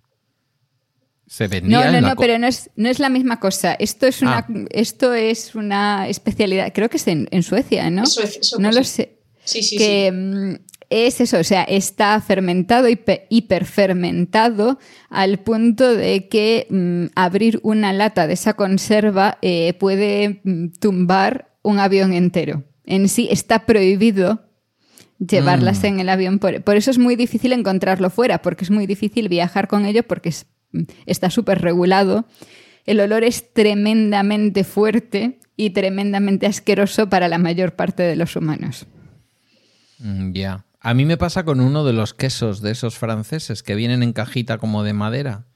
Se 1.27 1.49
vendía 1.49 1.79
No, 1.79 1.85
no, 1.91 1.97
en 1.99 2.03
la 2.03 2.09
no, 2.11 2.17
pero 2.17 2.39
no 2.39 2.47
es, 2.47 2.71
no 2.77 2.89
es 2.89 2.99
la 2.99 3.09
misma 3.09 3.41
cosa. 3.41 3.75
Esto 3.75 4.07
es 4.07 4.21
una, 4.23 4.39
Ah. 4.39 4.47
esto 4.71 5.15
es 5.15 5.55
una 5.55 6.07
especialidad, 6.09 6.73
creo 6.75 6.89
que 6.91 6.99
es 6.99 7.09
en, 7.09 7.29
en 7.31 7.43
Suecia, 7.43 7.89
¿no? 7.91 8.01
En 8.03 8.07
Suecia, 8.07 8.41
eso 8.41 8.59
no 8.59 8.71
lo 8.71 8.85
sí. 8.85 8.91
sé. 8.91 9.19
Sí, 9.45 9.63
sí, 9.63 9.77
que 9.79 10.11
mm, 10.13 10.55
es 10.91 11.21
eso, 11.21 11.39
o 11.39 11.45
sea, 11.45 11.65
está 11.65 12.21
fermentado, 12.21 12.89
hiper- 12.89 13.23
hiperfermentado, 13.31 14.79
al 15.11 15.39
punto 15.41 15.95
de 15.95 16.29
que 16.29 16.67
mm, 16.71 17.07
abrir 17.15 17.61
una 17.63 17.93
lata 17.93 18.27
de 18.27 18.35
esa 18.35 18.55
conserva 18.55 19.39
eh, 19.43 19.75
puede 19.75 20.41
mm, 20.45 20.69
tumbar 20.81 21.55
un 21.63 21.79
avión 21.79 22.13
entero. 22.13 22.65
En 22.87 23.09
sí 23.09 23.29
está 23.31 23.65
prohibido 23.67 24.43
llevarlas 25.19 25.83
Mm. 25.83 25.87
en 25.87 26.01
el 26.01 26.09
avión. 26.11 26.39
Por, 26.39 26.63
por 26.63 26.77
eso 26.77 26.91
es 26.91 26.99
muy 26.99 27.17
difícil 27.17 27.53
encontrarlo 27.53 28.11
fuera, 28.11 28.43
porque 28.43 28.65
es 28.65 28.71
muy 28.71 28.87
difícil 28.87 29.29
viajar 29.29 29.69
con 29.69 29.87
ello 29.87 30.03
porque 30.03 30.29
es- 30.31 30.47
está 31.07 31.31
súper 31.31 31.61
regulado. 31.63 32.27
El 32.87 33.01
olor 33.01 33.25
es 33.25 33.53
tremendamente 33.53 34.65
fuerte 34.65 35.39
y 35.57 35.71
tremendamente 35.71 36.47
asqueroso 36.47 37.09
para 37.09 37.29
la 37.29 37.39
mayor 37.39 37.77
parte 37.77 38.03
de 38.03 38.17
los 38.17 38.37
humanos. 38.37 38.87
Mm, 39.99 40.33
Ya. 40.33 40.65
A 40.87 40.93
mí 40.93 41.07
me 41.07 41.17
pasa 41.17 41.47
con 41.47 41.61
uno 41.61 41.83
de 41.87 41.95
los 41.95 42.13
quesos 42.13 42.61
de 42.61 42.71
esos 42.71 42.99
franceses 42.99 43.63
que 43.63 43.75
vienen 43.75 44.03
en 44.03 44.13
cajita 44.13 44.59
como 44.59 44.83
de 44.83 44.93
madera. 44.93 45.47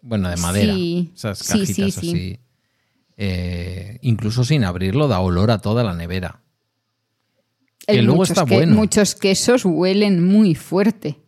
Bueno, 0.00 0.30
de 0.30 0.36
madera. 0.38 0.72
Sí, 0.72 1.12
Esas 1.14 1.38
sí, 1.40 1.52
cajitas 1.52 1.74
sí, 1.76 1.90
sí. 1.92 2.08
así. 2.10 2.40
Eh, 3.18 3.98
incluso 4.00 4.44
sin 4.44 4.64
abrirlo 4.64 5.08
da 5.08 5.20
olor 5.20 5.50
a 5.50 5.58
toda 5.58 5.84
la 5.84 5.92
nevera. 5.92 6.40
Que 7.86 8.00
luego 8.00 8.20
muchos, 8.20 8.30
está 8.30 8.44
bueno. 8.44 8.74
muchos 8.74 9.14
quesos 9.14 9.64
huelen 9.66 10.24
muy 10.24 10.54
fuerte. 10.54 11.18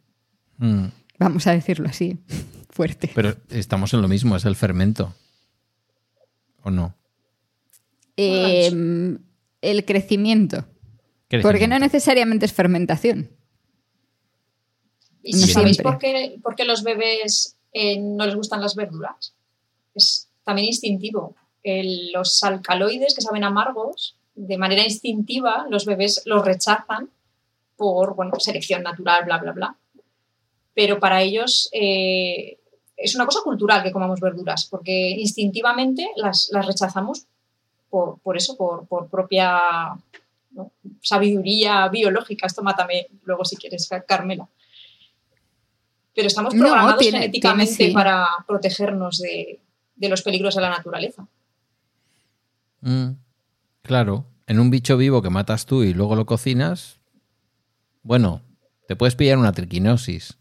Mm, 0.57 0.87
Vamos 1.19 1.47
a 1.47 1.53
decirlo 1.53 1.89
así, 1.89 2.19
fuerte. 2.71 3.11
Pero 3.15 3.37
estamos 3.51 3.93
en 3.95 4.03
lo 4.03 4.09
mismo, 4.09 4.37
es 4.37 4.45
el 4.45 4.57
fermento. 4.57 5.15
¿O 6.63 6.71
no? 6.71 6.95
Eh, 8.17 8.71
el 9.61 9.85
crecimiento. 9.85 10.65
¿Qué 11.29 11.41
Porque 11.41 11.69
no 11.69 11.79
necesariamente 11.79 12.47
es 12.47 12.53
fermentación. 12.53 13.31
¿Y 15.23 15.33
No 15.35 15.47
sabéis 15.47 15.79
por 15.79 15.99
qué, 15.99 16.39
por 16.43 16.55
qué 16.57 16.65
los 16.65 16.83
bebés 16.83 17.57
eh, 17.73 17.99
no 18.01 18.25
les 18.27 18.35
gustan 18.35 18.61
las 18.61 18.75
verduras? 18.75 19.35
Es 19.95 20.29
también 20.45 20.69
instintivo. 20.69 21.37
El- 21.63 22.13
los 22.13 22.43
alcaloides 22.45 23.15
que 23.15 23.21
saben 23.21 23.45
amargos, 23.45 24.17
de 24.35 24.57
manera 24.57 24.85
instintiva, 24.85 25.67
los 25.69 25.85
bebés 25.85 26.23
los 26.25 26.45
rechazan 26.45 27.11
por 27.77 28.15
bueno, 28.15 28.33
selección 28.41 28.83
natural, 28.83 29.25
bla, 29.25 29.39
bla, 29.39 29.53
bla. 29.53 29.77
Pero 30.79 31.01
para 31.01 31.23
ellos 31.23 31.69
eh, 31.73 32.61
es 32.97 33.17
una 33.17 33.27
cosa 33.27 33.41
cultural 33.43 33.83
que 33.83 33.91
comamos 33.91 34.21
verduras, 34.21 34.67
porque 34.71 35.11
instintivamente 35.11 36.09
las, 36.15 36.51
las 36.53 36.67
rechazamos 36.67 37.27
por, 37.91 38.21
por 38.21 38.37
eso, 38.37 38.57
por, 38.57 38.87
por 38.87 39.09
propia 39.09 39.59
¿no? 40.53 40.71
sabiduría 41.03 41.89
biológica. 41.89 42.47
Esto 42.47 42.63
mátame 42.63 43.09
luego 43.25 43.45
si 43.45 43.57
quieres, 43.57 43.89
Carmela. 44.07 44.47
Pero 46.15 46.29
estamos 46.29 46.55
No, 46.55 46.61
programados 46.61 46.99
tiene- 46.99 47.19
genéticamente 47.23 47.75
tiene, 47.75 47.91
sí. 47.91 47.95
para 47.95 48.29
protegernos 48.47 49.19
de, 49.19 49.59
de 49.97 50.09
los 50.09 50.23
peligros 50.23 50.55
de 50.55 50.61
la 50.63 50.71
naturaleza. 50.71 51.27
Mm, 52.83 53.11
claro, 53.83 54.27
en 54.47 54.61
un 54.61 54.71
bicho 54.71 54.97
vivo 54.97 55.23
que 55.23 55.31
matas 55.31 55.67
tú 55.67 55.83
y 55.83 55.93
luego 55.93 56.15
lo 56.15 56.25
cocinas, 56.25 57.01
bueno, 58.03 58.43
te 58.87 58.95
puedes 58.95 59.17
pillar 59.17 59.39
una 59.39 59.51
triquinosis. 59.53 60.38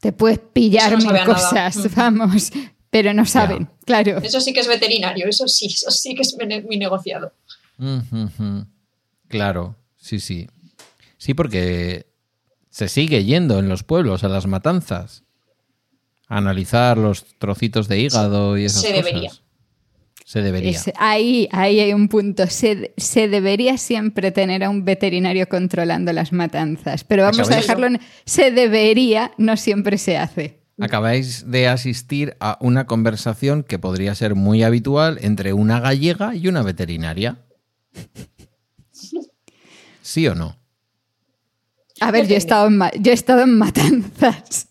Te 0.00 0.12
puedes 0.12 0.38
pillar 0.38 0.92
no 0.92 0.98
mil 0.98 1.06
nada. 1.12 1.24
cosas, 1.26 1.76
Mm. 1.76 1.94
vamos, 1.96 2.50
pero 2.90 3.14
no 3.14 3.24
saben, 3.26 3.68
claro. 3.84 4.18
Eso 4.22 4.40
sí 4.40 4.52
que 4.52 4.60
es 4.60 4.68
veterinario, 4.68 5.26
eso 5.28 5.48
sí, 5.48 5.66
eso 5.66 5.90
sí 5.90 6.14
que 6.14 6.22
es 6.22 6.36
mi 6.68 6.76
negociado. 6.76 7.32
Mm. 7.78 8.60
Claro, 9.28 9.76
sí, 9.96 10.20
sí. 10.20 10.48
Sí, 11.16 11.34
porque 11.34 12.06
se 12.70 12.88
sigue 12.88 13.24
yendo 13.24 13.58
en 13.58 13.68
los 13.68 13.82
pueblos 13.82 14.24
a 14.24 14.28
las 14.28 14.46
matanzas. 14.46 15.22
A 16.28 16.38
analizar 16.38 16.96
los 16.98 17.24
trocitos 17.38 17.88
de 17.88 18.00
hígado 18.00 18.56
y 18.56 18.64
esas 18.64 18.82
Se 18.82 18.88
cosas. 18.90 19.04
debería. 19.04 19.32
Se 20.24 20.40
debería. 20.42 20.70
Es- 20.70 20.90
ahí, 20.96 21.48
ahí 21.52 21.80
hay 21.80 21.92
un 21.92 22.08
punto. 22.08 22.46
Se, 22.46 22.92
se 22.96 23.28
debería 23.28 23.76
siempre 23.78 24.30
tener 24.32 24.64
a 24.64 24.70
un 24.70 24.84
veterinario 24.84 25.48
controlando 25.48 26.12
las 26.12 26.32
matanzas, 26.32 27.04
pero 27.04 27.24
vamos 27.24 27.50
a 27.50 27.56
dejarlo 27.56 27.86
en 27.86 28.00
se 28.24 28.50
debería, 28.50 29.32
no 29.38 29.56
siempre 29.56 29.98
se 29.98 30.16
hace. 30.16 30.60
Acabáis 30.80 31.50
de 31.50 31.68
asistir 31.68 32.36
a 32.40 32.56
una 32.60 32.86
conversación 32.86 33.62
que 33.62 33.78
podría 33.78 34.14
ser 34.14 34.34
muy 34.34 34.62
habitual 34.62 35.18
entre 35.20 35.52
una 35.52 35.80
gallega 35.80 36.34
y 36.34 36.48
una 36.48 36.62
veterinaria. 36.62 37.38
¿Sí 40.00 40.26
o 40.26 40.34
no? 40.34 40.56
A 42.00 42.10
ver, 42.10 42.26
yo 42.26 42.34
he 42.34 42.38
estado 42.38 42.66
en, 42.68 42.80
yo 43.00 43.10
he 43.12 43.14
estado 43.14 43.42
en 43.42 43.58
matanzas. 43.58 44.68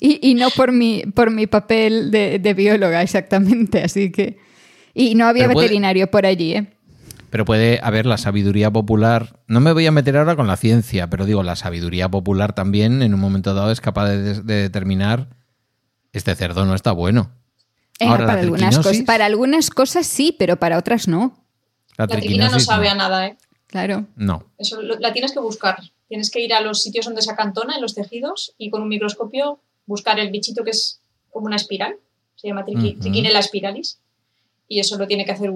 Y, 0.00 0.30
y 0.30 0.34
no 0.34 0.50
por 0.50 0.72
mi, 0.72 1.02
por 1.14 1.30
mi 1.30 1.46
papel 1.46 2.10
de, 2.10 2.38
de 2.38 2.54
bióloga, 2.54 3.02
exactamente. 3.02 3.82
Así 3.82 4.10
que. 4.10 4.38
Y 4.98 5.14
no 5.14 5.26
había 5.26 5.44
Pero 5.44 5.52
puede- 5.54 5.66
veterinario 5.66 6.10
por 6.10 6.24
allí, 6.24 6.54
¿eh? 6.54 6.72
Pero 7.28 7.44
puede 7.44 7.80
haber 7.82 8.06
la 8.06 8.16
sabiduría 8.16 8.70
popular. 8.70 9.40
No 9.46 9.60
me 9.60 9.72
voy 9.72 9.84
a 9.86 9.90
meter 9.90 10.16
ahora 10.16 10.36
con 10.36 10.46
la 10.46 10.56
ciencia, 10.56 11.10
pero 11.10 11.26
digo, 11.26 11.42
la 11.42 11.54
sabiduría 11.54 12.08
popular 12.08 12.54
también 12.54 13.02
en 13.02 13.12
un 13.12 13.20
momento 13.20 13.52
dado 13.52 13.70
es 13.70 13.80
capaz 13.82 14.08
de, 14.08 14.42
de 14.42 14.54
determinar 14.62 15.28
este 16.12 16.34
cerdo 16.34 16.64
no 16.64 16.74
está 16.74 16.92
bueno. 16.92 17.30
Eh, 17.98 18.06
Ahora, 18.06 18.26
para, 18.26 18.40
algunas 18.40 18.76
cosas, 18.78 19.02
para 19.02 19.26
algunas 19.26 19.68
cosas 19.70 20.06
sí, 20.06 20.34
pero 20.38 20.56
para 20.56 20.78
otras 20.78 21.08
no. 21.08 21.44
La, 21.98 22.06
La 22.06 22.16
triquina 22.16 22.48
no 22.48 22.58
sabe 22.60 22.88
a 22.88 22.94
nada, 22.94 23.26
¿eh? 23.26 23.36
Claro. 23.66 24.06
No. 24.16 24.44
Eso 24.56 24.80
lo- 24.80 24.98
la 24.98 25.12
tienes 25.12 25.32
que 25.32 25.40
buscar. 25.40 25.76
Tienes 26.08 26.30
que 26.30 26.40
ir 26.40 26.54
a 26.54 26.60
los 26.62 26.80
sitios 26.82 27.04
donde 27.04 27.20
se 27.20 27.30
acantona, 27.30 27.74
en 27.74 27.82
los 27.82 27.94
tejidos, 27.94 28.54
y 28.56 28.70
con 28.70 28.80
un 28.80 28.88
microscopio 28.88 29.60
buscar 29.84 30.18
el 30.20 30.30
bichito 30.30 30.64
que 30.64 30.70
es 30.70 31.00
como 31.30 31.46
una 31.46 31.56
espiral. 31.56 31.96
Se 32.36 32.48
llama 32.48 32.64
triqui- 32.64 32.92
Ujú. 32.92 33.00
Trichinella 33.00 33.42
spiralis. 33.42 33.98
Y 34.68 34.80
eso 34.80 34.98
lo 34.98 35.06
tiene 35.06 35.24
que 35.24 35.32
hacer 35.32 35.50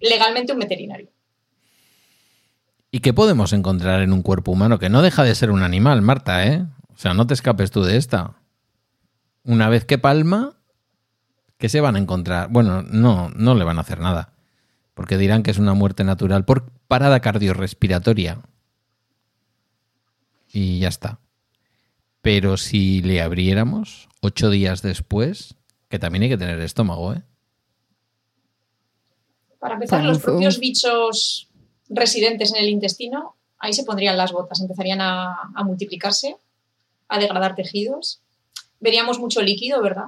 legalmente 0.00 0.52
un 0.52 0.58
veterinario. 0.58 1.08
¿Y 2.90 3.00
qué 3.00 3.12
podemos 3.12 3.52
encontrar 3.52 4.02
en 4.02 4.12
un 4.12 4.22
cuerpo 4.22 4.52
humano? 4.52 4.78
Que 4.78 4.88
no 4.88 5.02
deja 5.02 5.22
de 5.22 5.34
ser 5.34 5.50
un 5.50 5.62
animal, 5.62 6.02
Marta, 6.02 6.46
¿eh? 6.46 6.64
O 6.94 6.98
sea, 6.98 7.12
no 7.12 7.26
te 7.26 7.34
escapes 7.34 7.70
tú 7.70 7.82
de 7.82 7.96
esta. 7.96 8.36
Una 9.44 9.68
vez 9.68 9.84
que 9.84 9.98
palma, 9.98 10.56
¿qué 11.58 11.68
se 11.68 11.80
van 11.80 11.96
a 11.96 11.98
encontrar? 11.98 12.48
Bueno, 12.50 12.82
no, 12.82 13.28
no 13.30 13.54
le 13.54 13.64
van 13.64 13.78
a 13.78 13.82
hacer 13.82 14.00
nada. 14.00 14.32
Porque 14.94 15.18
dirán 15.18 15.42
que 15.42 15.50
es 15.50 15.58
una 15.58 15.74
muerte 15.74 16.04
natural 16.04 16.44
por 16.44 16.72
parada 16.88 17.20
cardiorrespiratoria. 17.20 18.40
Y 20.50 20.78
ya 20.78 20.88
está. 20.88 21.18
Pero 22.22 22.56
si 22.56 23.02
le 23.02 23.20
abriéramos 23.20 24.08
ocho 24.22 24.48
días 24.48 24.80
después, 24.80 25.56
que 25.88 25.98
también 25.98 26.22
hay 26.22 26.28
que 26.30 26.38
tener 26.38 26.60
estómago, 26.60 27.12
¿eh? 27.12 27.22
Para 29.58 29.74
empezar, 29.74 30.04
los 30.04 30.18
propios 30.18 30.58
bichos 30.58 31.48
residentes 31.88 32.52
en 32.52 32.56
el 32.62 32.68
intestino, 32.68 33.36
ahí 33.58 33.72
se 33.72 33.84
pondrían 33.84 34.16
las 34.16 34.32
botas, 34.32 34.60
empezarían 34.60 35.00
a, 35.00 35.34
a 35.54 35.64
multiplicarse, 35.64 36.36
a 37.08 37.18
degradar 37.18 37.54
tejidos. 37.54 38.20
Veríamos 38.80 39.18
mucho 39.18 39.40
líquido, 39.42 39.82
¿verdad? 39.82 40.06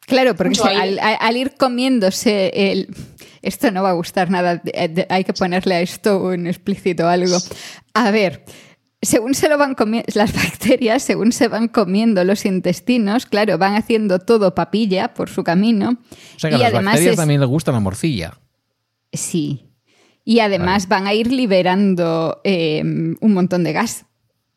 Claro, 0.00 0.34
porque 0.34 0.56
se- 0.56 0.62
al, 0.68 1.36
ir 1.36 1.54
comiéndose 1.56 2.50
el... 2.72 2.88
Esto 3.42 3.70
no 3.70 3.82
va 3.82 3.90
a 3.90 3.94
gustar 3.94 4.28
nada, 4.30 4.56
de- 4.56 5.06
hay 5.08 5.24
que 5.24 5.32
ponerle 5.32 5.76
a 5.76 5.80
esto 5.80 6.22
un 6.22 6.46
explícito 6.46 7.08
algo. 7.08 7.38
A 7.94 8.10
ver, 8.10 8.44
según 9.02 9.34
se 9.34 9.48
lo 9.48 9.56
van 9.58 9.74
comiendo, 9.74 10.06
las 10.14 10.32
bacterias, 10.34 11.02
según 11.02 11.32
se 11.32 11.48
van 11.48 11.68
comiendo 11.68 12.22
los 12.24 12.44
intestinos, 12.44 13.26
claro, 13.26 13.56
van 13.58 13.74
haciendo 13.74 14.18
todo 14.18 14.54
papilla 14.54 15.14
por 15.14 15.28
su 15.30 15.42
camino. 15.44 15.98
O 16.36 16.38
sea 16.38 16.50
que 16.50 16.56
a 16.56 16.58
y 16.58 16.62
las 16.62 16.74
además 16.74 16.84
bacterias 16.94 17.12
es- 17.12 17.16
también 17.18 17.40
les 17.40 17.48
gusta 17.48 17.72
la 17.72 17.80
morcilla. 17.80 18.38
Sí. 19.12 19.66
Y 20.24 20.40
además 20.40 20.86
van 20.86 21.06
a 21.06 21.14
ir 21.14 21.32
liberando 21.32 22.40
eh, 22.44 22.82
un 22.84 23.32
montón 23.32 23.64
de 23.64 23.72
gas, 23.72 24.04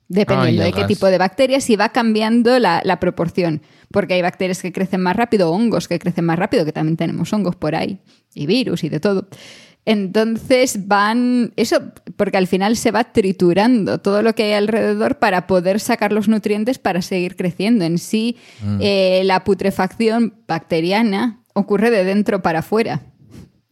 dependiendo 0.07 0.61
Ah, 0.61 0.65
de 0.65 0.73
qué 0.73 0.83
tipo 0.83 1.07
de 1.07 1.17
bacterias, 1.17 1.67
y 1.69 1.75
va 1.75 1.89
cambiando 1.89 2.59
la, 2.59 2.81
la 2.83 2.99
proporción. 2.99 3.61
Porque 3.89 4.13
hay 4.15 4.21
bacterias 4.21 4.61
que 4.61 4.71
crecen 4.71 5.01
más 5.01 5.15
rápido, 5.15 5.49
hongos 5.51 5.87
que 5.87 5.97
crecen 5.99 6.25
más 6.25 6.37
rápido, 6.37 6.65
que 6.65 6.73
también 6.73 6.97
tenemos 6.97 7.31
hongos 7.33 7.55
por 7.55 7.75
ahí, 7.75 7.99
y 8.35 8.45
virus 8.45 8.83
y 8.83 8.89
de 8.89 8.99
todo. 8.99 9.27
Entonces 9.85 10.87
van, 10.87 11.51
eso, 11.57 11.77
porque 12.15 12.37
al 12.37 12.47
final 12.47 12.77
se 12.77 12.91
va 12.91 13.03
triturando 13.11 13.97
todo 13.99 14.21
lo 14.21 14.33
que 14.33 14.43
hay 14.43 14.53
alrededor 14.53 15.19
para 15.19 15.45
poder 15.45 15.79
sacar 15.81 16.13
los 16.13 16.27
nutrientes 16.29 16.79
para 16.79 17.01
seguir 17.01 17.35
creciendo. 17.35 17.83
En 17.83 17.97
sí, 17.97 18.37
Mm. 18.61 18.77
eh, 18.81 19.21
la 19.25 19.43
putrefacción 19.43 20.35
bacteriana 20.47 21.41
ocurre 21.53 21.89
de 21.91 22.05
dentro 22.05 22.41
para 22.41 22.59
afuera. 22.59 23.01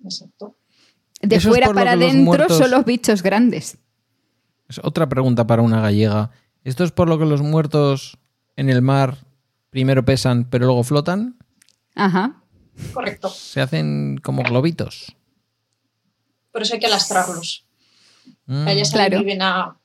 Exacto. 0.03 0.57
De 1.21 1.35
Eso 1.37 1.49
fuera 1.49 1.71
para 1.71 1.91
adentro 1.93 2.23
muertos- 2.23 2.57
son 2.57 2.71
los 2.71 2.83
bichos 2.83 3.23
grandes. 3.23 3.77
Es 4.67 4.79
otra 4.83 5.07
pregunta 5.07 5.45
para 5.47 5.61
una 5.61 5.79
gallega. 5.81 6.31
¿Esto 6.63 6.83
es 6.83 6.91
por 6.91 7.07
lo 7.07 7.19
que 7.19 7.25
los 7.25 7.41
muertos 7.41 8.17
en 8.55 8.69
el 8.69 8.81
mar 8.81 9.17
primero 9.69 10.03
pesan 10.03 10.45
pero 10.49 10.65
luego 10.65 10.83
flotan? 10.83 11.37
Ajá. 11.95 12.41
Correcto. 12.93 13.29
Se 13.29 13.61
hacen 13.61 14.19
como 14.23 14.43
globitos. 14.43 15.15
Por 16.51 16.61
eso 16.63 16.73
hay 16.73 16.79
que 16.79 16.87
lastrarlos. 16.89 17.65
Mm. 18.45 18.65
Que 18.65 18.81
esa 18.81 18.93
Claro. 18.93 19.19
divina 19.19 19.77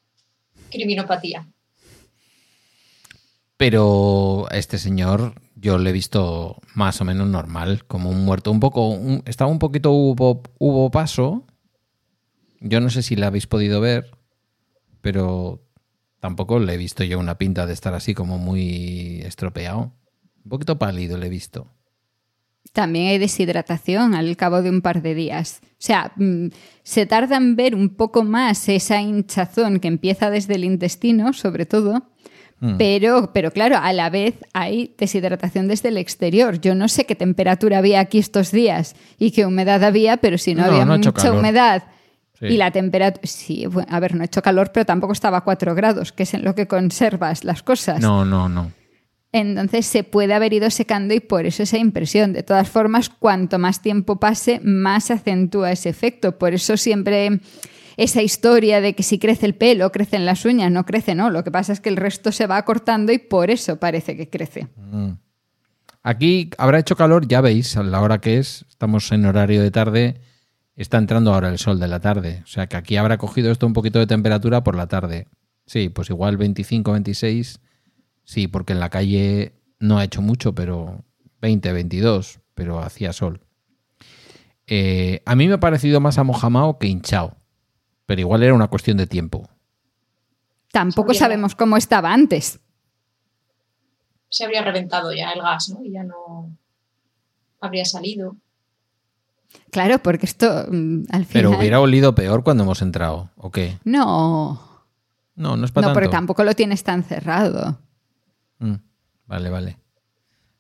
criminopatía. 0.70 1.46
Pero 3.57 4.46
a 4.50 4.57
este 4.59 4.79
señor 4.79 5.40
yo 5.55 5.79
le 5.79 5.90
he 5.90 5.92
visto 5.92 6.61
más 6.74 7.00
o 7.00 7.05
menos 7.05 7.26
normal, 7.29 7.85
como 7.87 8.11
un 8.11 8.24
muerto. 8.24 8.50
Un 8.50 8.61
poco, 8.61 8.88
un- 8.88 9.22
estaba 9.26 9.50
un 9.50 9.59
poquito 9.59 9.90
hubo, 9.92 10.42
hubo 10.59 10.90
paso. 10.90 11.44
Yo 12.61 12.81
no 12.81 12.90
sé 12.90 13.02
si 13.02 13.16
la 13.16 13.29
habéis 13.29 13.46
podido 13.46 13.81
ver. 13.81 14.11
pero 15.02 15.62
tampoco 16.18 16.59
le 16.59 16.74
he 16.74 16.76
visto 16.76 17.05
yo 17.05 17.20
una 17.20 17.38
pinta 17.38 17.64
de 17.64 17.72
estar 17.72 17.94
así 17.94 18.12
como 18.12 18.38
muy 18.38 19.20
estropeado. 19.20 19.92
Un 20.44 20.48
poquito 20.50 20.81
pálido 20.81 21.16
le 21.16 21.26
he 21.26 21.29
visto. 21.31 21.68
También 22.72 23.09
hay 23.09 23.18
deshidratación 23.18 24.14
al 24.14 24.37
cabo 24.37 24.62
de 24.62 24.70
un 24.70 24.83
par 24.83 25.02
de 25.02 25.14
días. 25.14 25.61
O 25.62 25.66
sea, 25.79 26.12
mm, 26.16 26.48
se 26.83 27.07
tarda 27.07 27.37
en 27.37 27.57
ver 27.57 27.74
un 27.74 27.90
poco 27.90 28.22
más 28.24 28.68
esa 28.68 29.00
hinchazón 29.00 29.81
que 29.81 29.88
empieza 29.88 30.31
desde 30.31 30.55
el 30.57 30.64
intestino, 30.64 31.33
sobre 31.33 31.66
todo, 31.66 32.02
Mm. 32.59 32.76
pero, 32.79 33.31
pero 33.35 33.50
claro, 33.50 33.76
a 33.79 33.92
la 33.92 34.09
vez 34.09 34.35
hay 34.55 34.94
deshidratación 34.96 35.68
desde 35.68 35.90
el 35.90 35.98
exterior. 35.98 36.59
Yo 36.59 36.74
no 36.74 36.88
sé 36.88 37.05
qué 37.05 37.14
temperatura 37.14 37.79
había 37.79 38.00
aquí 38.00 38.18
estos 38.18 38.50
días 38.50 38.96
y 39.18 39.31
qué 39.33 39.44
humedad 39.44 39.85
había, 39.85 40.16
pero 40.16 40.38
si 40.38 40.55
no, 40.55 40.62
No, 40.62 40.68
había 40.72 40.85
no 40.87 40.94
mucha 40.96 41.12
calor. 41.12 41.38
humedad 41.38 41.85
Sí. 42.40 42.46
y 42.46 42.57
la 42.57 42.70
temperatura... 42.70 43.26
Sí, 43.26 43.66
bueno, 43.66 43.88
a 43.90 44.00
ver, 44.00 44.14
no 44.14 44.22
ha 44.22 44.24
hecho 44.26 44.40
calor, 44.42 44.70
pero 44.72 44.87
tampoco 44.87 45.12
estaba 45.12 45.38
a 45.38 45.40
4 45.42 45.74
grados, 45.74 46.12
que 46.12 46.22
es 46.22 46.33
en 46.35 46.44
lo 46.44 46.55
que 46.55 46.66
conservas 46.66 47.44
las 47.44 47.62
cosas. 47.62 48.00
No, 48.00 48.24
no, 48.24 48.48
no. 48.48 48.72
Entonces 49.38 49.85
se 49.85 50.03
puede 50.03 50.33
haber 50.33 50.55
ido 50.55 50.70
secando 50.70 51.12
y 51.12 51.20
por 51.20 51.44
eso 51.44 51.62
esa 51.62 51.77
impresión. 51.77 52.33
De 52.33 52.42
todas 52.42 52.70
formas, 52.70 53.11
cuanto 53.11 53.59
más 53.59 53.83
tiempo 53.83 54.18
pase, 54.18 54.61
más 54.64 55.11
acentúa 55.11 55.72
ese 55.72 55.90
efecto. 55.90 56.38
Por 56.38 56.55
eso 56.55 56.79
siempre 56.79 57.40
esa 57.99 58.22
historia 58.22 58.81
de 58.81 58.94
que 58.94 59.03
si 59.03 59.18
crece 59.18 59.44
el 59.44 59.55
pelo, 59.55 59.92
crecen 59.92 60.25
las 60.25 60.46
uñas, 60.46 60.72
no 60.72 60.87
crece, 60.87 61.14
no. 61.14 61.29
Lo 61.29 61.44
que 61.44 61.51
pasa 61.51 61.75
es 61.75 61.81
que 61.81 61.90
el 61.90 61.96
resto 61.96 62.33
se 62.33 62.46
va 62.46 62.57
acortando 62.57 63.12
y 63.12 63.18
por 63.18 63.51
eso 63.51 63.77
parece 63.77 64.16
que 64.16 64.31
crece. 64.31 64.68
Mm. 64.77 65.11
Aquí 66.03 66.49
habrá 66.57 66.79
hecho 66.79 66.96
calor, 66.96 67.29
ya 67.29 67.42
veis, 67.42 67.77
a 67.77 67.83
la 67.83 68.01
hora 68.01 68.22
que 68.22 68.38
es, 68.38 68.64
estamos 68.70 69.12
en 69.12 69.27
horario 69.27 69.61
de 69.61 69.70
tarde, 69.70 70.20
está 70.77 70.96
entrando 70.96 71.35
ahora 71.35 71.51
el 71.51 71.59
sol 71.59 71.79
de 71.79 71.88
la 71.88 72.01
tarde. 72.01 72.40
O 72.42 72.46
sea 72.46 72.68
que 72.68 72.79
aquí 72.79 72.96
habrá 72.96 73.18
cogido 73.18 73.53
esto 73.53 73.66
un 73.66 73.75
poquito 73.75 73.99
de 73.99 74.07
temperatura 74.07 74.64
por 74.64 74.77
la 74.77 74.87
tarde. 74.87 75.27
Sí, 75.66 75.90
pues 75.90 76.09
igual 76.09 76.38
25, 76.38 76.92
26. 76.92 77.61
Sí, 78.26 78.48
porque 78.48 78.72
en 78.74 78.80
la 78.80 78.90
calle 78.90 79.54
no 79.78 79.98
ha 79.98 80.04
hecho 80.04 80.20
mucho, 80.20 80.52
pero 80.54 81.04
20, 81.40 81.72
22, 81.72 82.40
pero 82.54 82.80
hacía 82.80 83.12
sol. 83.12 83.40
Eh, 84.66 85.22
a 85.24 85.36
mí 85.36 85.46
me 85.46 85.54
ha 85.54 85.60
parecido 85.60 86.00
más 86.00 86.18
amojamao 86.18 86.78
que 86.78 86.88
hinchado, 86.88 87.36
pero 88.04 88.20
igual 88.20 88.42
era 88.42 88.52
una 88.52 88.66
cuestión 88.66 88.96
de 88.96 89.06
tiempo. 89.06 89.48
Tampoco 90.72 91.14
sabemos 91.14 91.54
cómo 91.54 91.76
estaba 91.76 92.12
antes. 92.12 92.58
Se 94.28 94.44
habría 94.44 94.62
reventado 94.62 95.12
ya 95.14 95.30
el 95.30 95.40
gas, 95.40 95.68
¿no? 95.68 95.84
Y 95.84 95.92
ya 95.92 96.02
no 96.02 96.50
habría 97.60 97.84
salido. 97.84 98.36
Claro, 99.70 100.00
porque 100.00 100.26
esto 100.26 100.66
mm, 100.68 101.04
al 101.10 101.24
final... 101.24 101.28
Pero 101.32 101.50
hubiera 101.58 101.80
olido 101.80 102.14
peor 102.16 102.42
cuando 102.42 102.64
hemos 102.64 102.82
entrado, 102.82 103.30
¿o 103.36 103.52
qué? 103.52 103.78
No, 103.84 104.60
No, 105.36 105.56
no 105.56 105.64
es 105.64 105.70
para 105.70 105.86
no, 105.86 105.88
tanto. 105.92 106.00
porque 106.00 106.08
tampoco 106.10 106.42
lo 106.42 106.54
tienes 106.54 106.82
tan 106.82 107.04
cerrado. 107.04 107.78
Mm, 108.58 108.74
vale, 109.26 109.50
vale. 109.50 109.78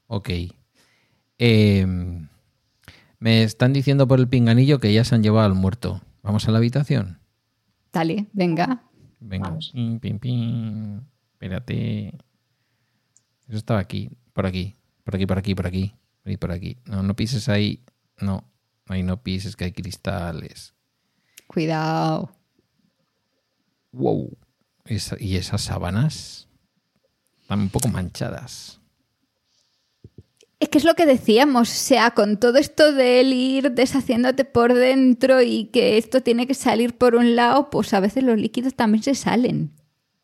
Ok. 0.06 0.30
Eh, 1.38 1.86
me 3.18 3.42
están 3.42 3.72
diciendo 3.72 4.06
por 4.08 4.18
el 4.20 4.28
pinganillo 4.28 4.78
que 4.80 4.92
ya 4.92 5.04
se 5.04 5.14
han 5.14 5.22
llevado 5.22 5.46
al 5.46 5.54
muerto. 5.54 6.02
¿Vamos 6.22 6.46
a 6.48 6.50
la 6.52 6.58
habitación? 6.58 7.20
Dale, 7.92 8.26
venga. 8.32 8.82
Venga. 9.20 9.58
Pim, 9.72 9.98
pim, 10.00 10.18
pim. 10.18 11.00
Espérate. 11.32 12.08
Eso 13.48 13.56
estaba 13.56 13.80
aquí. 13.80 14.10
Por 14.32 14.46
aquí. 14.46 14.76
Por 15.04 15.14
aquí, 15.14 15.26
por 15.26 15.38
aquí, 15.38 15.54
por 15.54 15.66
aquí. 15.66 15.94
Y 16.24 16.36
por 16.36 16.50
aquí. 16.52 16.76
No, 16.84 17.02
no 17.02 17.14
pises 17.14 17.48
ahí. 17.48 17.84
No. 18.20 18.44
Ahí 18.88 19.02
no 19.02 19.22
pises 19.22 19.56
que 19.56 19.64
hay 19.64 19.72
cristales. 19.72 20.74
Cuidado. 21.46 22.32
Wow. 23.92 24.36
Esa- 24.84 25.16
y 25.18 25.36
esas 25.36 25.62
sábanas 25.62 26.45
están 27.46 27.60
un 27.60 27.68
poco 27.68 27.86
manchadas. 27.86 28.80
Es 30.58 30.68
que 30.68 30.78
es 30.78 30.84
lo 30.84 30.94
que 30.94 31.06
decíamos, 31.06 31.70
o 31.70 31.74
sea, 31.74 32.10
con 32.10 32.40
todo 32.40 32.58
esto 32.58 32.92
del 32.92 33.32
ir 33.32 33.70
deshaciéndote 33.70 34.44
por 34.44 34.74
dentro 34.74 35.42
y 35.42 35.66
que 35.66 35.96
esto 35.96 36.22
tiene 36.22 36.48
que 36.48 36.54
salir 36.54 36.98
por 36.98 37.14
un 37.14 37.36
lado, 37.36 37.70
pues 37.70 37.94
a 37.94 38.00
veces 38.00 38.24
los 38.24 38.36
líquidos 38.36 38.74
también 38.74 39.04
se 39.04 39.14
salen. 39.14 39.70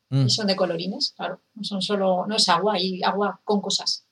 Mm. 0.08 0.26
Y 0.26 0.30
son 0.30 0.48
de 0.48 0.56
colorines, 0.56 1.14
claro. 1.16 1.40
No 1.54 1.62
son 1.62 1.80
solo, 1.80 2.26
no 2.26 2.34
es 2.34 2.48
agua, 2.48 2.74
hay 2.74 3.00
agua 3.04 3.40
con 3.44 3.60
cosas. 3.60 4.04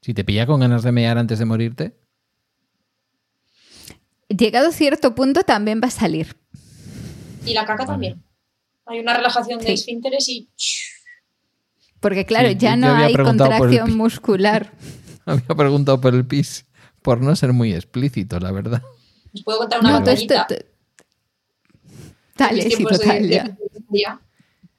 Si 0.00 0.14
te 0.14 0.22
pilla 0.22 0.46
con 0.46 0.60
ganas 0.60 0.84
de 0.84 0.92
mear 0.92 1.18
antes 1.18 1.40
de 1.40 1.44
morirte, 1.44 1.96
Llegado 4.28 4.70
cierto 4.70 5.16
punto 5.16 5.42
también 5.42 5.80
va 5.82 5.88
a 5.88 5.90
salir. 5.90 6.36
Y 7.44 7.52
la 7.52 7.62
caca 7.62 7.78
Vale. 7.78 7.86
también. 7.88 8.22
Hay 8.86 9.00
una 9.00 9.16
relajación 9.16 9.58
de 9.58 9.66
Sí. 9.66 9.72
esfínteres 9.72 10.28
y 10.28 10.48
Porque 12.00 12.24
claro, 12.24 12.48
Sí, 12.48 12.56
ya 12.58 12.76
no 12.76 12.94
hay 12.94 13.12
contracción 13.14 13.96
muscular. 13.96 14.72
había 15.26 15.46
preguntado 15.54 16.00
por 16.00 16.14
el 16.14 16.26
pis 16.26 16.66
por 17.02 17.20
no 17.20 17.34
ser 17.36 17.52
muy 17.52 17.72
explícito, 17.74 18.38
la 18.40 18.50
verdad. 18.52 18.82
os 19.34 19.42
puedo 19.42 19.58
contar 19.58 19.80
una 19.80 19.90
No, 19.92 20.00
todo 20.02 20.10
esto- 20.10 20.34
batallita. 20.34 20.64
Dale, 22.36 22.62
sí, 22.62 22.68
tiempos 22.70 22.98
de- 22.98 23.04
total, 23.04 23.22
de 23.22 23.34
ya. 23.34 23.44
veterinaria. 23.44 24.20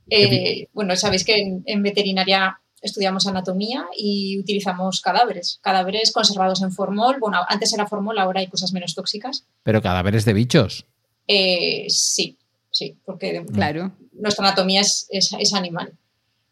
Eh, 0.09 0.67
bueno, 0.73 0.95
sabéis 0.95 1.23
que 1.23 1.35
en, 1.35 1.63
en 1.65 1.83
veterinaria 1.83 2.59
estudiamos 2.81 3.27
anatomía 3.27 3.85
y 3.95 4.39
utilizamos 4.39 4.99
cadáveres. 5.01 5.59
Cadáveres 5.61 6.11
conservados 6.11 6.61
en 6.63 6.71
formol. 6.71 7.17
Bueno, 7.19 7.39
antes 7.47 7.71
era 7.73 7.87
formol, 7.87 8.17
ahora 8.17 8.39
hay 8.41 8.47
cosas 8.47 8.73
menos 8.73 8.95
tóxicas. 8.95 9.45
Pero 9.63 9.81
cadáveres 9.81 10.25
de 10.25 10.33
bichos. 10.33 10.85
Eh, 11.27 11.85
sí, 11.89 12.37
sí, 12.71 12.97
porque 13.05 13.45
Claro. 13.53 13.91
nuestra 14.13 14.47
anatomía 14.47 14.81
es, 14.81 15.07
es- 15.11 15.33
es 15.39 15.53
animal. 15.53 15.93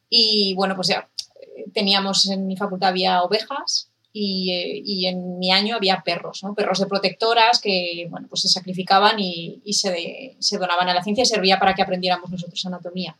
Y 0.09 0.53
bueno, 0.55 0.75
pues 0.75 0.87
ya 0.87 1.09
eh, 1.41 1.65
teníamos 1.73 2.27
en 2.29 2.47
mi 2.47 2.57
facultad 2.57 2.89
había 2.89 3.21
ovejas 3.23 3.89
y, 4.11 4.51
eh, 4.51 4.81
y 4.83 5.05
en 5.05 5.37
mi 5.37 5.51
año 5.51 5.75
había 5.75 6.01
perros, 6.03 6.43
¿no? 6.43 6.55
perros 6.55 6.79
de 6.79 6.87
protectoras 6.87 7.59
que 7.61 8.07
bueno, 8.09 8.27
pues 8.27 8.41
se 8.41 8.47
sacrificaban 8.49 9.19
y, 9.19 9.61
y 9.63 9.73
se, 9.73 9.91
de- 9.91 10.35
se 10.39 10.57
donaban 10.57 10.89
a 10.89 10.93
la 10.95 11.03
ciencia 11.03 11.21
y 11.23 11.25
servía 11.27 11.59
para 11.59 11.75
que 11.75 11.81
aprendiéramos 11.83 12.29
nosotros 12.31 12.65
anatomía. 12.65 13.15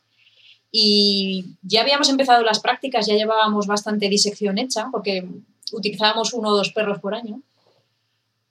Y 0.72 1.56
ya 1.62 1.82
habíamos 1.82 2.10
empezado 2.10 2.44
las 2.44 2.60
prácticas, 2.60 3.08
ya 3.08 3.16
llevábamos 3.16 3.66
bastante 3.68 4.08
disección 4.10 4.58
hecha 4.58 4.90
porque 4.92 5.28
utilizábamos 5.72 6.34
uno 6.34 6.50
o 6.50 6.58
dos 6.58 6.72
perros 6.72 7.00
por 7.00 7.14
año. 7.16 7.42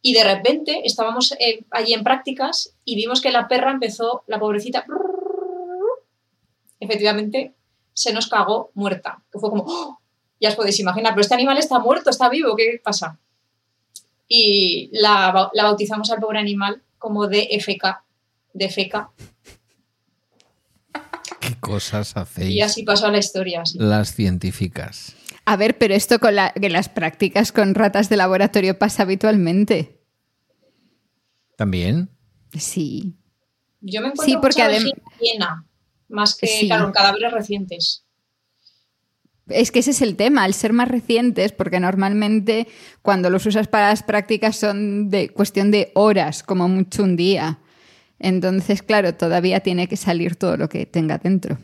Y 0.01 0.13
de 0.15 0.23
repente 0.25 0.83
estábamos 0.85 1.33
eh, 1.41 1.65
allí 1.73 1.93
en 1.93 2.05
prácticas 2.05 2.73
y 2.85 2.95
vimos 2.95 3.21
que 3.21 3.31
la 3.33 3.49
perra 3.49 3.73
empezó, 3.73 4.23
la 4.29 4.39
pobrecita, 4.39 4.85
efectivamente 6.81 7.53
se 7.99 8.13
nos 8.13 8.29
cagó 8.29 8.71
muerta. 8.75 9.23
Que 9.33 9.39
fue 9.39 9.51
como, 9.51 9.65
¡oh! 9.67 9.99
ya 10.41 10.51
os 10.51 10.55
podéis 10.55 10.79
imaginar, 10.79 11.15
pero 11.15 11.23
este 11.23 11.35
animal 11.35 11.59
está 11.59 11.81
muerto, 11.81 12.11
está 12.11 12.29
vivo, 12.29 12.55
¿qué 12.55 12.81
pasa? 12.83 13.19
Y 14.29 14.89
la, 14.93 15.51
la 15.53 15.65
bautizamos 15.65 16.09
al 16.13 16.21
pobre 16.21 16.39
animal 16.39 16.81
como 16.99 17.27
DFK, 17.27 17.85
DFK, 18.53 18.97
¿Qué 21.41 21.55
cosas 21.61 22.17
hacéis 22.17 22.51
y 22.55 22.61
así 22.61 22.83
pasó 22.83 23.07
a 23.07 23.11
la 23.11 23.19
historia. 23.19 23.63
así. 23.63 23.79
las 23.79 24.15
científicas? 24.15 25.15
A 25.45 25.57
ver, 25.57 25.79
pero 25.79 25.95
esto 25.95 26.19
con 26.19 26.35
la, 26.37 26.53
que 26.53 26.69
las 26.69 26.89
prácticas 26.89 27.53
con 27.53 27.75
ratas 27.75 28.09
de 28.09 28.17
laboratorio 28.17 28.79
pasa 28.79 29.05
habitualmente. 29.05 30.01
¿También? 31.57 32.11
Sí. 32.57 33.15
Yo 33.81 34.01
me 34.03 34.09
encuentro 34.09 34.27
Sí, 34.27 34.37
porque 34.41 34.63
mucha 34.63 34.69
adem- 34.71 34.85
vejiga 34.85 35.03
llena, 35.21 35.65
más 36.09 36.37
que 36.37 36.47
Sí. 36.47 36.67
claro, 36.67 36.87
en 36.87 36.93
cadáveres 36.93 37.33
recientes. 37.33 38.05
Es 39.49 39.71
que 39.73 39.79
ese 39.79 39.93
es 39.93 40.03
el 40.03 40.17
tema, 40.17 40.45
al 40.45 40.53
ser 40.53 40.73
más 40.75 40.89
recientes, 40.89 41.53
porque 41.53 41.81
normalmente 41.81 42.67
cuando 43.01 43.31
los 43.31 43.47
usas 43.47 43.67
para 43.67 43.89
las 43.89 44.03
prácticas 44.03 44.57
son 44.57 45.09
de 45.09 45.31
cuestión 45.31 45.71
de 45.71 45.91
horas, 45.95 46.43
como 46.43 46.69
mucho 46.69 47.03
un 47.03 47.17
día. 47.17 47.59
Entonces, 48.19 48.83
claro, 48.83 49.15
todavía 49.15 49.61
tiene 49.61 49.89
que 49.89 49.97
salir 49.97 50.37
todo 50.37 50.57
lo 50.59 50.69
que 50.69 50.85
tenga 50.85 51.17
dentro. 51.19 51.57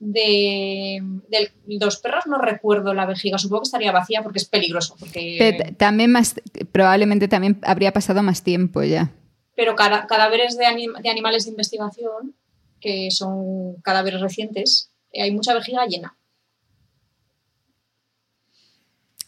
De, 0.00 1.00
de 1.28 1.50
los 1.80 1.98
perros 1.98 2.26
no 2.26 2.38
recuerdo 2.38 2.94
la 2.94 3.04
vejiga, 3.04 3.36
supongo 3.36 3.62
que 3.62 3.66
estaría 3.66 3.90
vacía 3.90 4.22
porque 4.22 4.38
es 4.38 4.44
peligroso. 4.44 4.94
Porque, 4.98 5.36
Pero 5.38 5.74
también 5.76 6.12
más, 6.12 6.36
probablemente 6.70 7.26
también 7.26 7.58
habría 7.64 7.92
pasado 7.92 8.22
más 8.22 8.42
tiempo 8.44 8.82
ya. 8.84 9.10
pero 9.56 9.74
cadáveres 9.74 10.56
de, 10.56 10.64
anim- 10.66 10.96
de 11.02 11.10
animales 11.10 11.44
de 11.44 11.50
investigación, 11.50 12.34
que 12.80 13.10
son 13.10 13.76
cadáveres 13.82 14.20
recientes, 14.20 14.90
eh, 15.12 15.22
hay 15.22 15.30
mucha 15.32 15.54
vejiga 15.54 15.86
llena. 15.86 16.16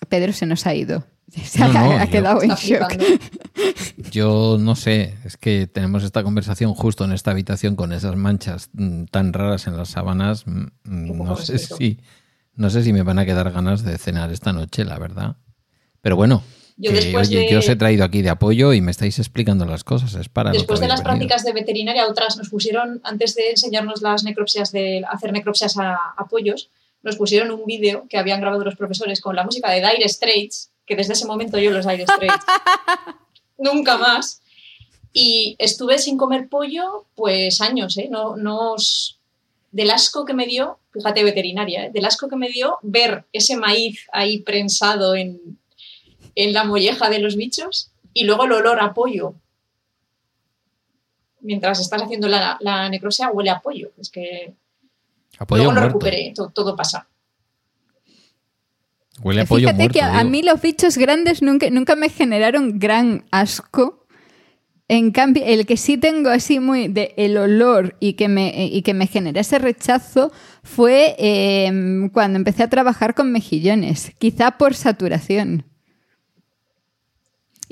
Pedro 0.08 0.32
se 0.32 0.46
nos 0.46 0.66
ha 0.66 0.74
ido. 0.74 1.04
Se 1.44 1.60
No, 1.60 1.66
ha, 1.66 1.68
no, 1.72 1.92
ha 1.98 2.04
yo- 2.06 2.10
quedado 2.10 2.42
en 2.42 2.50
shock. 2.50 2.92
Yo 4.10 4.56
no 4.58 4.74
sé, 4.74 5.16
es 5.24 5.36
que 5.36 5.66
tenemos 5.68 6.02
esta 6.02 6.22
conversación 6.24 6.74
justo 6.74 7.04
en 7.04 7.12
esta 7.12 7.30
habitación 7.30 7.76
con 7.76 7.92
esas 7.92 8.16
manchas 8.16 8.70
mm, 8.72 9.04
tan 9.04 9.32
raras 9.32 9.66
en 9.68 9.76
las 9.76 9.90
sábanas. 9.90 10.46
mm, 10.46 10.66
mm, 10.84 11.22
No 11.24 11.36
sé 11.36 11.58
si 11.58 12.00
no 12.54 12.68
sé 12.70 12.82
si 12.82 12.92
me 12.92 13.02
van 13.02 13.18
a 13.20 13.24
quedar 13.26 13.50
ganas 13.52 13.84
de 13.84 13.96
cenar 13.98 14.32
esta 14.32 14.52
noche, 14.52 14.84
la 14.84 14.98
verdad. 14.98 15.36
Pero 16.00 16.16
bueno, 16.16 16.42
Yo 16.82 16.90
Que, 16.92 16.96
después 16.96 17.28
oye, 17.28 17.40
de, 17.40 17.50
yo 17.52 17.58
os 17.58 17.68
he 17.68 17.76
traído 17.76 18.04
aquí 18.04 18.22
de 18.22 18.30
apoyo 18.30 18.72
y 18.72 18.80
me 18.80 18.90
estáis 18.90 19.18
explicando 19.18 19.66
las 19.66 19.84
cosas. 19.84 20.14
Es 20.14 20.28
para. 20.28 20.50
después 20.50 20.80
de 20.80 20.88
las 20.88 21.00
venido. 21.00 21.10
prácticas 21.10 21.44
de 21.44 21.52
veterinaria, 21.52 22.06
otras 22.08 22.36
nos 22.38 22.48
pusieron, 22.48 23.00
antes 23.04 23.34
de 23.34 23.50
enseñarnos 23.50 24.00
las 24.02 24.24
necropsias, 24.24 24.72
de 24.72 25.02
hacer 25.08 25.32
necropsias 25.32 25.76
a, 25.76 25.94
a 26.16 26.26
pollos, 26.28 26.70
nos 27.02 27.16
pusieron 27.16 27.50
un 27.50 27.64
vídeo 27.66 28.06
que 28.08 28.16
habían 28.18 28.40
grabado 28.40 28.64
los 28.64 28.76
profesores 28.76 29.20
con 29.20 29.36
la 29.36 29.44
música 29.44 29.70
de 29.70 29.80
Dire 29.80 30.08
Straits, 30.08 30.70
que 30.86 30.96
desde 30.96 31.12
ese 31.12 31.26
momento 31.26 31.58
yo 31.58 31.70
los 31.70 31.86
Dire 31.86 32.04
Straits 32.04 32.44
nunca 33.58 33.98
más. 33.98 34.40
Y 35.12 35.56
estuve 35.58 35.98
sin 35.98 36.16
comer 36.16 36.48
pollo, 36.48 37.06
pues 37.14 37.60
años, 37.60 37.98
¿eh? 37.98 38.08
No, 38.10 38.36
no 38.36 38.72
os- 38.74 39.18
Del 39.72 39.90
asco 39.90 40.24
que 40.24 40.34
me 40.34 40.46
dio, 40.46 40.78
fíjate, 40.92 41.24
veterinaria, 41.24 41.86
¿eh? 41.86 41.90
del 41.92 42.04
asco 42.04 42.28
que 42.28 42.36
me 42.36 42.48
dio 42.48 42.78
ver 42.82 43.24
ese 43.32 43.56
maíz 43.56 44.06
ahí 44.12 44.40
prensado 44.40 45.14
en, 45.14 45.58
en 46.44 46.52
la 46.52 46.64
molleja 46.64 47.10
de 47.10 47.18
los 47.18 47.36
bichos 47.36 47.90
y 48.14 48.24
luego 48.24 48.44
el 48.44 48.52
olor 48.52 48.80
a 48.80 48.92
pollo. 48.94 49.34
Mientras 51.42 51.80
estás 51.80 52.02
haciendo 52.02 52.28
la, 52.28 52.56
la 52.60 52.88
necropsia, 52.88 53.30
huele 53.30 53.50
a 53.50 53.60
pollo. 53.60 53.90
Es 53.98 54.10
que 54.10 54.54
Apoyo 55.38 55.62
luego 55.64 55.72
lo 55.72 55.80
muerto. 55.80 55.98
recuperé, 55.98 56.32
to- 56.34 56.50
todo 56.54 56.76
pasa. 56.76 57.08
Huele 59.22 59.42
a 59.42 59.44
pollo 59.46 59.60
Fíjate 59.68 59.76
muerto. 59.78 59.92
que 59.94 60.02
a, 60.02 60.24
mí 60.24 60.42
los 60.42 60.60
bichos 60.60 60.96
grandes 60.98 61.42
nunca, 61.42 61.68
nunca 61.70 61.96
me 61.96 62.08
generaron 62.08 62.78
gran 62.78 63.24
asco. 63.30 64.06
En 64.88 65.12
cambio, 65.12 65.44
el 65.46 65.66
que 65.66 65.76
sí 65.76 65.98
tengo 65.98 66.30
así 66.30 66.58
muy 66.58 66.88
de 66.88 67.14
el 67.16 67.36
olor 67.36 67.96
y 68.00 68.14
que 68.14 68.28
me, 68.28 68.66
y 68.66 68.82
que 68.82 68.92
me 68.92 69.06
genera 69.06 69.40
ese 69.40 69.58
rechazo 69.60 70.32
fue 70.64 71.14
eh, 71.18 72.08
cuando 72.12 72.36
empecé 72.38 72.64
a 72.64 72.68
trabajar 72.70 73.14
con 73.14 73.30
mejillones, 73.30 74.12
quizá 74.18 74.58
por 74.58 74.74
saturación. 74.74 75.64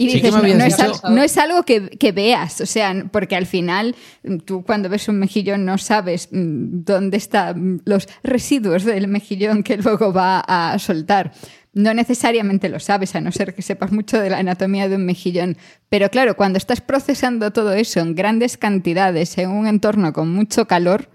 Y 0.00 0.06
dices, 0.06 0.32
no, 0.32 0.44
es, 0.44 1.02
no 1.36 1.42
algo 1.42 1.64
que, 1.64 1.88
que 1.88 2.12
veas, 2.12 2.60
o 2.60 2.66
sea, 2.66 2.94
porque 3.10 3.34
al 3.34 3.46
final 3.46 3.96
tú 4.44 4.62
cuando 4.62 4.88
ves 4.88 5.08
un 5.08 5.18
mejillón 5.18 5.64
no 5.64 5.76
sabes 5.76 6.28
mm, 6.30 6.84
dónde 6.84 7.16
están 7.16 7.82
los 7.84 8.06
residuos 8.22 8.84
del 8.84 9.08
mejillón 9.08 9.64
que 9.64 9.76
luego 9.76 10.12
va 10.12 10.38
a 10.38 10.78
soltar. 10.78 11.32
No 11.72 11.92
necesariamente 11.94 12.68
lo 12.68 12.78
sabes, 12.78 13.16
a 13.16 13.20
no 13.20 13.32
ser 13.32 13.56
que 13.56 13.62
sepas 13.62 13.90
mucho 13.90 14.20
de 14.20 14.30
la 14.30 14.38
anatomía 14.38 14.88
de 14.88 14.94
un 14.94 15.04
mejillón. 15.04 15.56
Pero 15.88 16.10
claro, 16.10 16.36
cuando 16.36 16.58
estás 16.58 16.80
procesando 16.80 17.50
todo 17.50 17.72
eso 17.72 17.98
en 17.98 18.14
grandes 18.14 18.56
cantidades, 18.56 19.36
en 19.36 19.50
un 19.50 19.66
entorno 19.66 20.12
con 20.12 20.32
mucho 20.32 20.68
calor, 20.68 21.10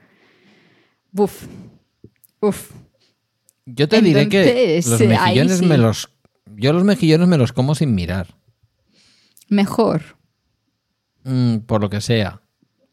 buf, 1.14 1.46
uf. 2.42 2.72
Yo 3.66 3.88
te 3.88 4.02
diré 4.02 4.28
que 4.28 4.84
los 4.86 5.00
mejillones 5.00 5.60
sí. 5.60 5.66
me 5.66 5.78
los. 5.78 6.10
Yo 6.58 6.74
los 6.74 6.84
mejillones 6.84 7.30
me 7.30 7.38
los 7.38 7.54
como 7.54 7.76
sin 7.76 7.96
mirar. 7.96 8.43
Mejor. 9.54 10.02
Mm, 11.24 11.58
por 11.60 11.82
lo 11.82 11.90
que 11.90 12.02
sea. 12.02 12.42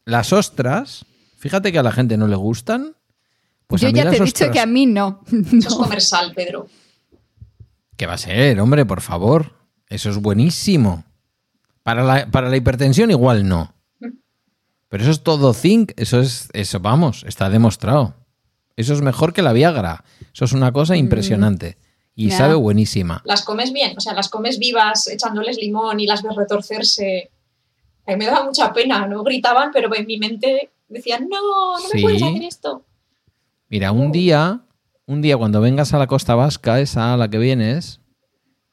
Las 0.05 0.31
ostras, 0.31 1.05
fíjate 1.37 1.71
que 1.71 1.79
a 1.79 1.83
la 1.83 1.91
gente 1.91 2.17
no 2.17 2.27
le 2.27 2.35
gustan. 2.35 2.95
Pues 3.67 3.81
Yo 3.81 3.87
a 3.87 3.91
mí 3.91 3.97
ya 3.97 4.05
las 4.05 4.15
te 4.15 4.21
he 4.21 4.25
dicho 4.25 4.51
que 4.51 4.59
a 4.59 4.65
mí 4.65 4.85
no. 4.85 5.23
Eso 5.27 5.39
es 5.57 5.69
No. 5.69 5.77
comer 5.77 6.01
sal, 6.01 6.33
Pedro. 6.35 6.67
¿Qué 7.97 8.05
va 8.05 8.13
a 8.13 8.17
ser, 8.17 8.59
hombre? 8.59 8.85
Por 8.85 9.01
favor. 9.01 9.53
Eso 9.87 10.09
es 10.09 10.17
buenísimo. 10.17 11.03
Para 11.83 12.03
la, 12.03 12.27
para 12.29 12.49
la 12.49 12.57
hipertensión 12.57 13.11
igual 13.11 13.47
no. 13.47 13.73
Pero 14.87 15.03
eso 15.03 15.11
es 15.11 15.23
todo 15.23 15.53
zinc. 15.53 15.93
Eso 15.95 16.19
es, 16.19 16.49
eso 16.53 16.79
vamos, 16.79 17.23
está 17.27 17.49
demostrado. 17.49 18.15
Eso 18.75 18.93
es 18.93 19.01
mejor 19.01 19.33
que 19.33 19.41
la 19.41 19.53
Viagra. 19.53 20.03
Eso 20.33 20.45
es 20.45 20.53
una 20.53 20.71
cosa 20.71 20.95
impresionante. 20.95 21.77
Y 22.13 22.31
sabe 22.31 22.55
buenísima. 22.55 23.21
Las 23.25 23.43
comes 23.43 23.71
bien, 23.73 23.97
o 23.97 24.01
sea, 24.01 24.13
las 24.13 24.29
comes 24.29 24.59
vivas, 24.59 25.07
echándoles 25.07 25.57
limón 25.57 25.99
y 25.99 26.05
las 26.05 26.21
ves 26.23 26.35
retorcerse. 26.35 27.31
A 28.05 28.11
mí 28.11 28.17
me 28.17 28.25
daba 28.25 28.43
mucha 28.45 28.73
pena, 28.73 29.07
no 29.07 29.23
gritaban, 29.23 29.71
pero 29.71 29.93
en 29.95 30.05
mi 30.05 30.17
mente 30.17 30.71
decían, 30.89 31.27
no, 31.29 31.77
no 31.77 31.83
me 31.83 31.89
Sí. 31.99 32.01
puedes 32.01 32.21
hacer 32.21 32.43
esto. 32.43 32.85
Mira, 33.69 33.91
un 33.93 34.11
día, 34.11 34.61
un 35.05 35.21
día 35.21 35.37
cuando 35.37 35.61
vengas 35.61 35.93
a 35.93 35.99
la 35.99 36.07
costa 36.07 36.35
vasca, 36.35 36.79
esa 36.81 37.13
a 37.13 37.17
la 37.17 37.29
que 37.29 37.37
vienes, 37.37 38.01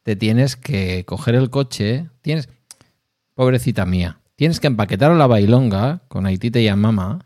te 0.02 0.16
tienes 0.16 0.56
que 0.56 1.04
coger 1.04 1.36
el 1.36 1.48
coche, 1.50 2.08
tienes, 2.22 2.48
pobrecita 3.34 3.86
mía, 3.86 4.20
tienes 4.34 4.58
que 4.58 4.66
empaquetar 4.66 5.12
a 5.12 5.14
la 5.14 5.26
bailonga 5.28 6.00
con 6.08 6.26
Aitite 6.26 6.60
y 6.60 6.68
a 6.68 6.74
mamá 6.76 7.24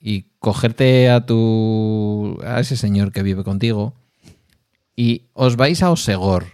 y 0.00 0.22
cogerte 0.40 1.08
a 1.10 1.24
tu, 1.24 2.38
a 2.44 2.58
ese 2.60 2.76
señor 2.76 3.12
que 3.12 3.22
vive 3.22 3.44
contigo 3.44 3.94
y 4.96 5.28
os 5.32 5.56
vais 5.56 5.82
a 5.82 5.90
Osegor, 5.90 6.46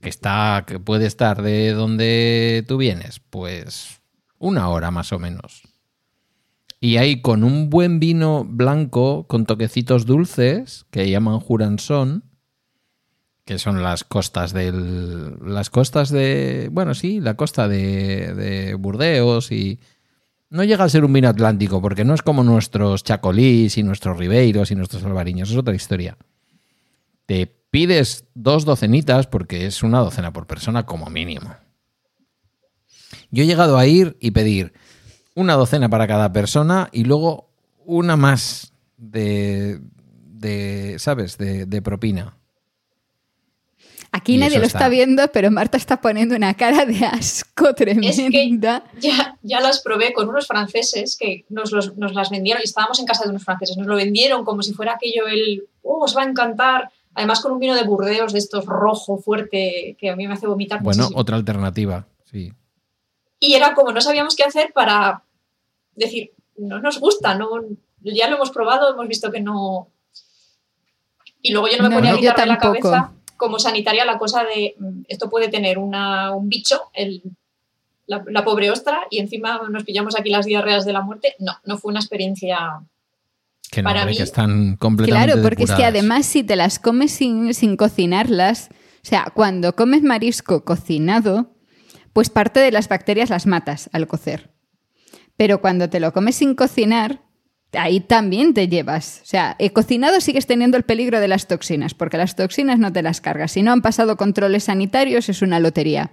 que 0.00 0.08
está, 0.08 0.64
que 0.66 0.78
puede 0.78 1.06
estar 1.06 1.42
de 1.42 1.72
donde 1.72 2.64
tú 2.68 2.76
vienes, 2.76 3.20
pues 3.30 4.00
una 4.38 4.68
hora 4.68 4.90
más 4.90 5.12
o 5.12 5.18
menos. 5.18 5.62
Y 6.80 6.96
ahí 6.96 7.22
con 7.22 7.44
un 7.44 7.70
buen 7.70 8.00
vino 8.00 8.44
blanco 8.44 9.26
con 9.28 9.46
toquecitos 9.46 10.04
dulces 10.04 10.84
que 10.90 11.08
llaman 11.08 11.38
Juranson, 11.38 12.24
que 13.44 13.60
son 13.60 13.82
las 13.84 14.02
costas 14.02 14.52
del. 14.52 15.36
Las 15.44 15.70
costas 15.70 16.10
de. 16.10 16.68
Bueno, 16.72 16.94
sí, 16.94 17.20
la 17.20 17.34
costa 17.34 17.68
de, 17.68 18.34
de 18.34 18.74
Burdeos 18.74 19.52
y. 19.52 19.78
No 20.50 20.64
llega 20.64 20.84
a 20.84 20.88
ser 20.88 21.04
un 21.04 21.12
vino 21.12 21.28
atlántico, 21.28 21.80
porque 21.80 22.04
no 22.04 22.12
es 22.12 22.20
como 22.20 22.42
nuestros 22.42 23.04
chacolís 23.04 23.78
y 23.78 23.82
nuestros 23.82 24.18
ribeiros 24.18 24.70
y 24.70 24.74
nuestros 24.74 25.02
albariños, 25.04 25.50
es 25.50 25.56
otra 25.56 25.74
historia. 25.74 26.18
Te 27.24 27.61
pides 27.72 28.26
dos 28.34 28.64
docenitas, 28.64 29.26
porque 29.26 29.66
es 29.66 29.82
una 29.82 29.98
docena 29.98 30.32
por 30.32 30.46
persona 30.46 30.86
como 30.86 31.06
mínimo. 31.10 31.56
Yo 33.32 33.42
he 33.42 33.46
llegado 33.46 33.78
a 33.78 33.86
ir 33.86 34.16
y 34.20 34.30
pedir 34.30 34.72
una 35.34 35.54
docena 35.54 35.88
para 35.88 36.06
cada 36.06 36.32
persona 36.32 36.88
y 36.92 37.04
luego 37.04 37.48
una 37.84 38.16
más 38.16 38.72
de, 38.98 39.80
de 40.26 40.96
¿sabes? 40.98 41.38
De, 41.38 41.64
de 41.66 41.82
propina. 41.82 42.36
Aquí 44.14 44.34
Y 44.34 44.36
nadie 44.38 44.58
lo 44.58 44.66
está. 44.66 44.78
está 44.80 44.88
viendo, 44.90 45.26
pero 45.32 45.50
Marta 45.50 45.78
está 45.78 46.02
poniendo 46.02 46.36
una 46.36 46.52
cara 46.52 46.84
de 46.84 47.06
asco 47.06 47.74
tremenda. 47.74 48.84
Ya, 49.00 49.38
ya 49.42 49.60
las 49.60 49.80
probé 49.80 50.12
con 50.12 50.28
unos 50.28 50.46
franceses 50.46 51.16
que 51.18 51.46
nos, 51.48 51.72
los- 51.72 51.96
nos 51.96 52.12
las 52.12 52.28
vendieron 52.28 52.60
y 52.62 52.64
estábamos 52.68 53.00
en 53.00 53.06
casa 53.06 53.24
de 53.24 53.30
unos 53.30 53.44
franceses. 53.44 53.78
Nos 53.78 53.86
lo 53.86 53.96
vendieron 53.96 54.44
como 54.44 54.62
si 54.62 54.74
fuera 54.74 54.92
aquello 54.96 55.26
el, 55.28 55.64
oh, 55.82 56.04
os 56.04 56.14
va 56.14 56.22
a 56.24 56.26
encantar. 56.28 56.90
Además 57.14 57.40
con 57.40 57.52
un 57.52 57.58
vino 57.58 57.74
de 57.74 57.84
Burdeos 57.84 58.32
de 58.32 58.38
estos 58.38 58.64
rojo, 58.64 59.18
fuerte, 59.18 59.96
que 59.98 60.10
a 60.10 60.16
mí 60.16 60.26
me 60.26 60.34
hace 60.34 60.46
vomitar 60.46 60.82
Bueno, 60.82 61.02
muchísimo. 61.02 61.20
otra 61.20 61.36
alternativa, 61.36 62.06
sí. 62.24 62.52
Y 63.38 63.54
era 63.54 63.74
como 63.74 63.92
no 63.92 64.00
sabíamos 64.00 64.36
qué 64.36 64.44
hacer 64.44 64.72
para 64.72 65.24
decir, 65.94 66.32
no 66.56 66.80
nos 66.80 67.00
gusta, 67.00 67.34
no, 67.34 67.48
ya 68.00 68.28
lo 68.28 68.36
hemos 68.36 68.50
probado, 68.50 68.92
hemos 68.92 69.08
visto 69.08 69.30
que 69.30 69.40
no. 69.40 69.88
Y 71.42 71.52
luego 71.52 71.68
yo 71.68 71.76
no 71.76 71.84
me 71.84 71.88
No, 71.90 71.96
ponía 71.96 72.12
no, 72.12 72.16
a 72.16 72.20
quitarme 72.20 72.46
la 72.46 72.58
cabeza 72.58 73.12
como 73.42 73.58
sanitaria 73.58 74.04
la 74.04 74.18
cosa 74.18 74.44
de 74.44 74.76
mm, 74.78 75.02
esto 75.08 75.28
puede 75.28 75.48
tener 75.48 75.76
una, 75.76 76.32
un 76.32 76.48
bicho, 76.48 76.80
el, 76.94 77.24
la, 78.06 78.22
la 78.28 78.44
pobre 78.44 78.70
ostra, 78.70 79.00
y 79.10 79.18
encima 79.18 79.60
nos 79.68 79.82
pillamos 79.82 80.16
aquí 80.16 80.30
las 80.30 80.46
diarreas 80.46 80.84
de 80.84 80.92
la 80.92 81.00
muerte. 81.00 81.34
No, 81.40 81.54
no 81.64 81.76
fue 81.76 81.90
una 81.90 81.98
experiencia. 81.98 82.80
Que 83.72 83.82
no, 83.82 83.88
Para 83.88 84.04
mí- 84.04 84.14
que 84.16 84.22
están 84.22 84.76
completamente 84.76 85.32
Claro, 85.32 85.42
porque 85.42 85.64
es 85.64 85.70
que 85.72 85.84
además 85.86 86.26
si 86.26 86.42
te 86.44 86.56
las 86.56 86.78
comes 86.78 87.10
sin, 87.10 87.54
sin 87.54 87.78
cocinarlas, 87.78 88.68
o 88.70 88.74
sea, 89.08 89.32
cuando 89.34 89.74
comes 89.74 90.02
marisco 90.02 90.62
cocinado, 90.64 91.56
pues 92.12 92.28
parte 92.28 92.60
de 92.60 92.70
las 92.70 92.88
bacterias 92.88 93.30
las 93.30 93.46
matas 93.46 93.88
al 93.94 94.06
cocer. 94.06 94.50
Pero 95.38 95.62
cuando 95.62 95.88
te 95.88 96.00
lo 96.00 96.12
comes 96.12 96.36
sin 96.36 96.54
cocinar, 96.54 97.22
ahí 97.72 98.00
también 98.00 98.52
te 98.52 98.68
llevas. 98.68 99.20
O 99.22 99.26
sea, 99.26 99.56
eh, 99.58 99.70
cocinado 99.70 100.20
sigues 100.20 100.46
teniendo 100.46 100.76
el 100.76 100.82
peligro 100.82 101.18
de 101.20 101.28
las 101.28 101.48
toxinas, 101.48 101.94
porque 101.94 102.18
las 102.18 102.36
toxinas 102.36 102.78
no 102.78 102.92
te 102.92 103.00
las 103.02 103.22
cargas. 103.22 103.52
Si 103.52 103.62
no 103.62 103.72
han 103.72 103.80
pasado 103.80 104.18
controles 104.18 104.64
sanitarios, 104.64 105.30
es 105.30 105.40
una 105.40 105.58
lotería. 105.60 106.10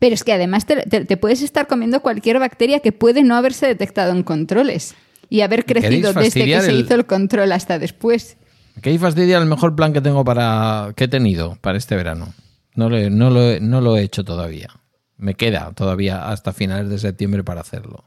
Pero 0.00 0.14
es 0.14 0.24
que 0.24 0.32
además 0.32 0.66
te, 0.66 0.74
te- 0.82 1.04
te 1.04 1.16
puedes 1.16 1.42
estar 1.42 1.68
comiendo 1.68 2.00
cualquier 2.02 2.40
bacteria 2.40 2.80
que 2.80 2.90
puede 2.90 3.22
no 3.22 3.36
haberse 3.36 3.66
detectado 3.68 4.10
en 4.10 4.24
controles 4.24 4.96
y 5.28 5.40
haber 5.42 5.64
¿Queréis 5.64 5.84
crecido 5.86 6.08
desde 6.08 6.20
que 6.20 6.24
fastidiar 6.26 6.62
se 6.62 6.70
el- 6.70 6.80
hizo 6.80 6.94
el 6.94 7.06
control 7.06 7.52
hasta 7.52 7.78
después. 7.78 8.36
Que 8.82 8.90
ahí 8.90 8.98
fastidia 8.98 9.38
el 9.38 9.46
mejor 9.46 9.74
plan 9.74 9.92
que 9.92 10.00
tengo 10.00 10.24
para. 10.24 10.92
que 10.96 11.04
he 11.04 11.08
tenido 11.08 11.56
para 11.60 11.76
este 11.78 11.96
verano. 11.96 12.32
No 12.74 12.88
lo, 12.88 12.96
he- 12.96 13.10
no, 13.10 13.30
lo, 13.30 13.58
no 13.60 13.80
lo 13.80 13.96
he 13.96 14.02
hecho 14.02 14.24
todavía. 14.24 14.68
Me 15.16 15.34
queda 15.34 15.72
todavía 15.74 16.28
hasta 16.28 16.52
finales 16.52 16.88
de 16.88 16.98
septiembre 16.98 17.42
para 17.42 17.60
hacerlo. 17.60 18.04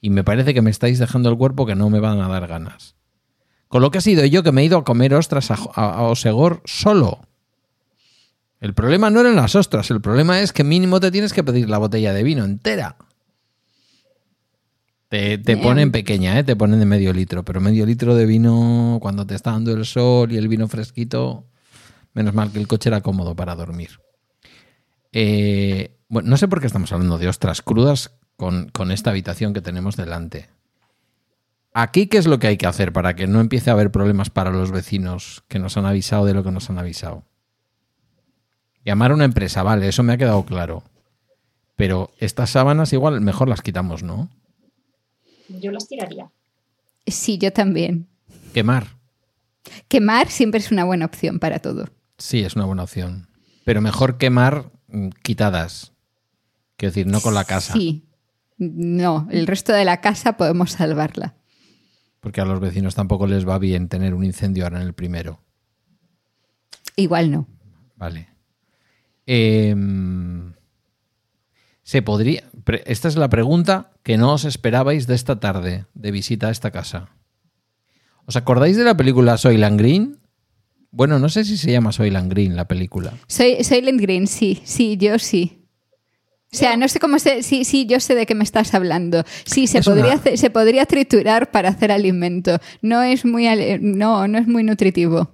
Y 0.00 0.10
me 0.10 0.24
parece 0.24 0.54
que 0.54 0.62
me 0.62 0.70
estáis 0.70 0.98
dejando 0.98 1.28
el 1.30 1.36
cuerpo 1.38 1.66
que 1.66 1.74
no 1.76 1.88
me 1.88 2.00
van 2.00 2.20
a 2.20 2.28
dar 2.28 2.46
ganas. 2.48 2.96
Con 3.68 3.80
lo 3.82 3.90
que 3.90 3.98
ha 3.98 4.00
sido 4.00 4.24
yo 4.24 4.42
que 4.42 4.50
me 4.50 4.62
he 4.62 4.64
ido 4.64 4.78
a 4.78 4.84
comer 4.84 5.14
ostras 5.14 5.50
a, 5.52 5.54
a- 5.74 5.94
a 5.98 6.02
Osegor 6.02 6.62
solo. 6.64 7.20
El 8.60 8.74
problema 8.74 9.08
no 9.10 9.20
eran 9.20 9.36
las 9.36 9.54
ostras, 9.54 9.88
el 9.92 10.00
problema 10.00 10.40
es 10.40 10.52
que 10.52 10.64
mínimo 10.64 10.98
te 10.98 11.12
tienes 11.12 11.32
que 11.32 11.44
pedir 11.44 11.70
la 11.70 11.78
botella 11.78 12.12
de 12.12 12.24
vino 12.24 12.44
entera. 12.44 12.96
Te, 15.08 15.56
ponen 15.56 15.90
pequeña, 15.90 16.38
¿eh? 16.38 16.44
te 16.44 16.54
ponen 16.54 16.78
de 16.80 16.84
medio 16.84 17.14
litro, 17.14 17.42
pero 17.42 17.62
medio 17.62 17.86
litro 17.86 18.14
de 18.14 18.26
vino 18.26 18.98
cuando 19.00 19.26
te 19.26 19.34
está 19.34 19.52
dando 19.52 19.72
el 19.72 19.86
sol 19.86 20.30
y 20.32 20.36
el 20.36 20.48
vino 20.48 20.68
fresquito, 20.68 21.46
menos 22.12 22.34
mal 22.34 22.52
que 22.52 22.58
el 22.58 22.68
coche 22.68 22.90
era 22.90 23.00
cómodo 23.00 23.34
para 23.34 23.54
dormir. 23.54 24.00
Eh, 25.12 25.96
bueno, 26.10 26.28
no 26.28 26.36
sé 26.36 26.46
por 26.46 26.60
qué 26.60 26.66
estamos 26.66 26.92
hablando 26.92 27.16
de 27.16 27.26
ostras 27.26 27.62
crudas 27.62 28.10
con, 28.36 28.68
con 28.68 28.90
esta 28.90 29.08
habitación 29.08 29.54
que 29.54 29.62
tenemos 29.62 29.96
delante. 29.96 30.50
Aquí, 31.72 32.06
¿qué 32.06 32.18
es 32.18 32.26
lo 32.26 32.38
que 32.38 32.48
hay 32.48 32.58
que 32.58 32.66
hacer 32.66 32.92
para 32.92 33.14
que 33.14 33.26
no 33.26 33.40
empiece 33.40 33.70
a 33.70 33.72
haber 33.72 33.90
problemas 33.90 34.28
para 34.28 34.50
los 34.50 34.72
vecinos 34.72 35.42
que 35.48 35.58
nos 35.58 35.78
han 35.78 35.86
avisado 35.86 36.26
de 36.26 36.34
lo 36.34 36.44
que 36.44 36.52
nos 36.52 36.68
han 36.68 36.78
avisado? 36.78 37.24
Llamar 38.84 39.12
a 39.12 39.14
una 39.14 39.24
empresa, 39.24 39.62
vale, 39.62 39.88
eso 39.88 40.02
me 40.02 40.12
ha 40.12 40.18
quedado 40.18 40.44
claro. 40.44 40.82
Pero 41.76 42.10
estas 42.18 42.50
sábanas 42.50 42.92
igual 42.92 43.22
mejor 43.22 43.48
las 43.48 43.62
quitamos, 43.62 44.02
¿no? 44.02 44.28
Yo 45.48 45.72
las 45.72 45.88
tiraría. 45.88 46.30
Sí, 47.06 47.38
yo 47.38 47.52
también. 47.52 48.06
Quemar. 48.52 48.98
Quemar 49.88 50.28
siempre 50.28 50.60
es 50.60 50.70
una 50.70 50.84
buena 50.84 51.06
opción 51.06 51.38
para 51.38 51.58
todo. 51.58 51.88
Sí, 52.18 52.40
es 52.40 52.56
una 52.56 52.64
buena 52.64 52.82
opción. 52.82 53.28
Pero 53.64 53.80
mejor 53.80 54.18
quemar 54.18 54.70
mm, 54.88 55.08
quitadas. 55.22 55.92
Quiero 56.76 56.90
decir, 56.92 57.06
no 57.06 57.20
con 57.20 57.34
la 57.34 57.44
casa. 57.44 57.72
Sí. 57.72 58.04
No, 58.58 59.28
el 59.30 59.46
resto 59.46 59.72
de 59.72 59.84
la 59.84 60.00
casa 60.00 60.36
podemos 60.36 60.72
salvarla. 60.72 61.34
Porque 62.20 62.40
a 62.40 62.44
los 62.44 62.60
vecinos 62.60 62.94
tampoco 62.94 63.26
les 63.26 63.48
va 63.48 63.58
bien 63.58 63.88
tener 63.88 64.14
un 64.14 64.24
incendio 64.24 64.64
ahora 64.64 64.80
en 64.80 64.86
el 64.86 64.94
primero. 64.94 65.40
Igual 66.96 67.30
no. 67.30 67.46
Vale. 67.96 68.28
Em, 69.26 70.52
se 71.82 72.02
podría. 72.02 72.44
Esta 72.86 73.08
es 73.08 73.16
la 73.16 73.28
pregunta 73.28 73.90
que 74.02 74.16
no 74.18 74.32
os 74.34 74.44
esperabais 74.44 75.06
de 75.06 75.14
esta 75.14 75.40
tarde 75.40 75.86
de 75.94 76.10
visita 76.10 76.48
a 76.48 76.50
esta 76.50 76.70
casa. 76.70 77.08
¿Os 78.26 78.36
acordáis 78.36 78.76
de 78.76 78.84
la 78.84 78.96
película 78.96 79.38
Soylent 79.38 79.78
Green? 79.78 80.18
Bueno, 80.90 81.18
no 81.18 81.28
sé 81.28 81.44
si 81.44 81.56
se 81.56 81.70
llama 81.72 81.92
Soylent 81.92 82.30
Green 82.30 82.56
la 82.56 82.66
película. 82.66 83.14
Soy 83.26 83.56
Green, 83.98 84.26
sí, 84.26 84.60
sí, 84.64 84.96
yo 84.98 85.18
sí. 85.18 85.54
O 86.50 86.56
sea, 86.56 86.76
no 86.78 86.88
sé 86.88 86.98
cómo 86.98 87.18
se. 87.18 87.42
Sí, 87.42 87.64
sí, 87.66 87.84
yo 87.86 88.00
sé 88.00 88.14
de 88.14 88.24
qué 88.24 88.34
me 88.34 88.42
estás 88.44 88.72
hablando. 88.72 89.22
Sí, 89.44 89.66
se 89.66 89.78
Es 89.78 89.84
podría, 89.86 90.14
una- 90.24 90.36
se 90.36 90.48
podría 90.50 90.86
triturar 90.86 91.50
para 91.50 91.68
hacer 91.68 91.92
alimento. 91.92 92.58
No 92.80 93.02
es 93.02 93.26
muy, 93.26 93.46
no, 93.80 94.26
no 94.28 94.38
es 94.38 94.46
muy 94.48 94.62
nutritivo. 94.64 95.30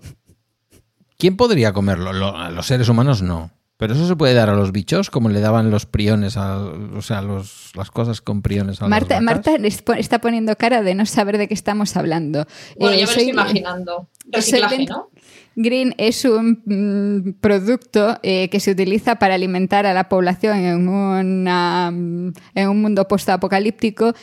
¿Quién 1.16 1.36
podría 1.36 1.72
comerlo? 1.72 2.12
Los 2.12 2.66
seres 2.66 2.88
humanos 2.88 3.22
no. 3.22 3.52
Pero 3.76 3.94
eso 3.94 4.06
se 4.06 4.14
puede 4.14 4.34
dar 4.34 4.50
a 4.50 4.54
los 4.54 4.70
bichos, 4.70 5.10
como 5.10 5.28
le 5.28 5.40
daban 5.40 5.70
los 5.70 5.84
priones, 5.84 6.36
a, 6.36 6.58
o 6.58 7.02
sea, 7.02 7.22
los, 7.22 7.72
las 7.74 7.90
cosas 7.90 8.20
con 8.20 8.40
priones 8.40 8.80
a 8.80 8.86
Marta, 8.88 9.16
las. 9.16 9.24
Marta 9.24 9.56
está 9.98 10.20
poniendo 10.20 10.54
cara 10.56 10.82
de 10.82 10.94
no 10.94 11.06
saber 11.06 11.38
de 11.38 11.48
qué 11.48 11.54
estamos 11.54 11.96
hablando. 11.96 12.46
Bueno, 12.78 12.94
Eh, 12.94 13.00
yo 13.00 13.06
me 13.06 13.12
lo 13.12 13.18
estoy 13.18 13.30
imaginando. 13.30 14.08
Reciclaje, 14.30 14.76
Soylent 14.76 14.90
¿no? 14.90 15.10
Green 15.56 15.94
es 15.98 16.24
un 16.24 16.62
mm, 16.64 17.40
producto 17.40 18.18
eh, 18.22 18.48
que 18.48 18.60
se 18.60 18.70
utiliza 18.70 19.16
para 19.16 19.34
alimentar 19.34 19.86
a 19.86 19.94
la 19.94 20.08
población 20.08 20.58
en, 20.58 20.88
una, 20.88 21.90
mm, 21.92 22.32
en 22.54 22.68
un 22.68 22.82
mundo 22.82 23.06
postapocalíptico 23.08 24.14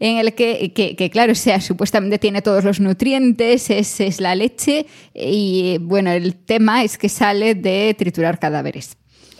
en 0.00 0.18
el 0.18 0.34
que, 0.34 0.72
que, 0.72 0.96
que, 0.96 1.10
claro, 1.10 1.32
o 1.32 1.36
sea, 1.36 1.60
supuestamente 1.60 2.18
tiene 2.18 2.42
todos 2.42 2.64
los 2.64 2.80
nutrientes, 2.80 3.70
es, 3.70 4.00
es 4.00 4.20
la 4.20 4.34
leche 4.34 4.86
y, 5.14 5.78
bueno, 5.80 6.10
el 6.10 6.34
tema 6.34 6.82
es 6.82 6.98
que 6.98 7.08
sale 7.08 7.54
de 7.54 7.94
triturar 7.96 8.38
cadáveres. 8.38 8.96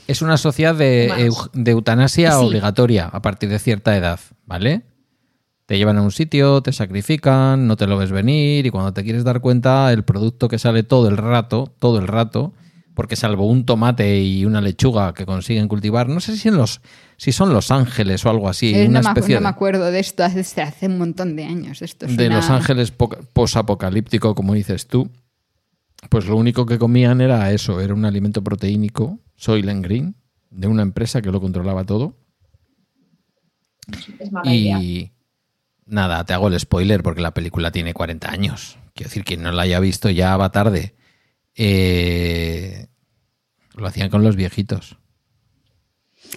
Es 0.07 0.23
una 0.23 0.37
sociedad 0.37 0.75
de, 0.75 1.31
de 1.55 1.71
eutanasia 1.71 2.33
Sí. 2.33 2.45
obligatoria 2.45 3.07
a 3.07 3.23
partir 3.23 3.49
de 3.49 3.59
cierta 3.59 3.97
edad, 3.97 4.21
¿vale? 4.45 4.83
Te 5.67 5.79
llevan 5.79 5.99
a 5.99 6.03
un 6.03 6.11
sitio, 6.11 6.63
te 6.63 6.73
sacrifican, 6.73 7.67
no 7.69 7.77
te 7.77 7.87
lo 7.87 7.97
ves 7.97 8.11
venir 8.11 8.67
y 8.67 8.71
cuando 8.71 8.93
te 8.93 9.05
quieres 9.05 9.23
dar 9.25 9.41
cuenta 9.41 9.93
el 9.93 10.03
producto 10.03 10.49
que 10.49 10.59
sale 10.59 10.83
todo 10.83 11.09
el 11.09 11.17
rato, 11.17 11.73
todo 11.79 11.99
el 12.01 12.09
rato, 12.09 12.53
porque 13.01 13.17
salvo 13.17 13.47
un 13.47 13.65
tomate 13.65 14.21
y 14.21 14.45
una 14.45 14.61
lechuga 14.61 15.15
que 15.15 15.25
consiguen 15.25 15.69
cultivar, 15.69 16.07
no 16.11 16.21
sé 16.21 16.37
si, 16.37 16.49
en 16.49 16.59
los, 16.59 16.83
si 17.17 17.33
son 17.33 17.51
Los 17.51 17.71
Ángeles 17.71 18.27
o 18.27 18.29
algo 18.29 18.47
así, 18.47 18.75
Eh, 18.75 18.89
una 18.89 19.01
no, 19.01 19.05
me, 19.09 19.09
especie 19.21 19.35
no 19.37 19.41
me 19.41 19.49
acuerdo 19.49 19.91
de 19.91 20.01
esto 20.01 20.23
hace, 20.23 20.61
hace 20.61 20.87
un 20.87 20.99
montón 20.99 21.35
de 21.35 21.45
años. 21.47 21.81
Esto 21.81 22.05
es 22.05 22.15
de 22.15 22.27
una- 22.27 22.37
Los 22.37 22.51
Ángeles 22.51 22.91
po- 22.91 23.09
posapocalíptico, 23.33 24.35
como 24.35 24.53
dices 24.53 24.87
tú, 24.87 25.09
pues 26.11 26.27
lo 26.27 26.37
único 26.37 26.67
que 26.67 26.79
comían 26.79 27.23
era 27.23 27.51
eso, 27.53 27.81
era 27.81 27.95
un 27.95 28.05
alimento 28.05 28.45
proteínico, 28.45 29.19
Soylent 29.35 29.83
Green, 29.83 30.15
de 30.51 30.67
una 30.67 30.83
empresa 30.83 31.23
que 31.23 31.31
lo 31.31 31.41
controlaba 31.41 31.85
todo. 31.85 32.19
Es 34.19 34.31
mala 34.31 34.55
idea. 34.55 34.79
Y 34.79 35.13
nada, 35.87 36.23
te 36.27 36.35
hago 36.35 36.49
el 36.49 36.61
spoiler 36.61 37.03
porque 37.03 37.23
la 37.23 37.33
película 37.33 37.71
tiene 37.73 37.95
40 37.95 38.31
años. 38.31 38.77
Quiero 38.95 39.09
decir, 39.09 39.25
quien 39.25 39.41
no 39.43 39.53
la 39.53 39.63
haya 39.63 39.81
visto 39.81 40.11
ya 40.11 40.37
va 40.37 40.53
tarde. 40.53 40.95
Eh, 41.55 42.89
lo 43.81 43.87
hacían 43.89 44.11
con 44.11 44.23
los 44.23 44.37
viejitos. 44.37 44.97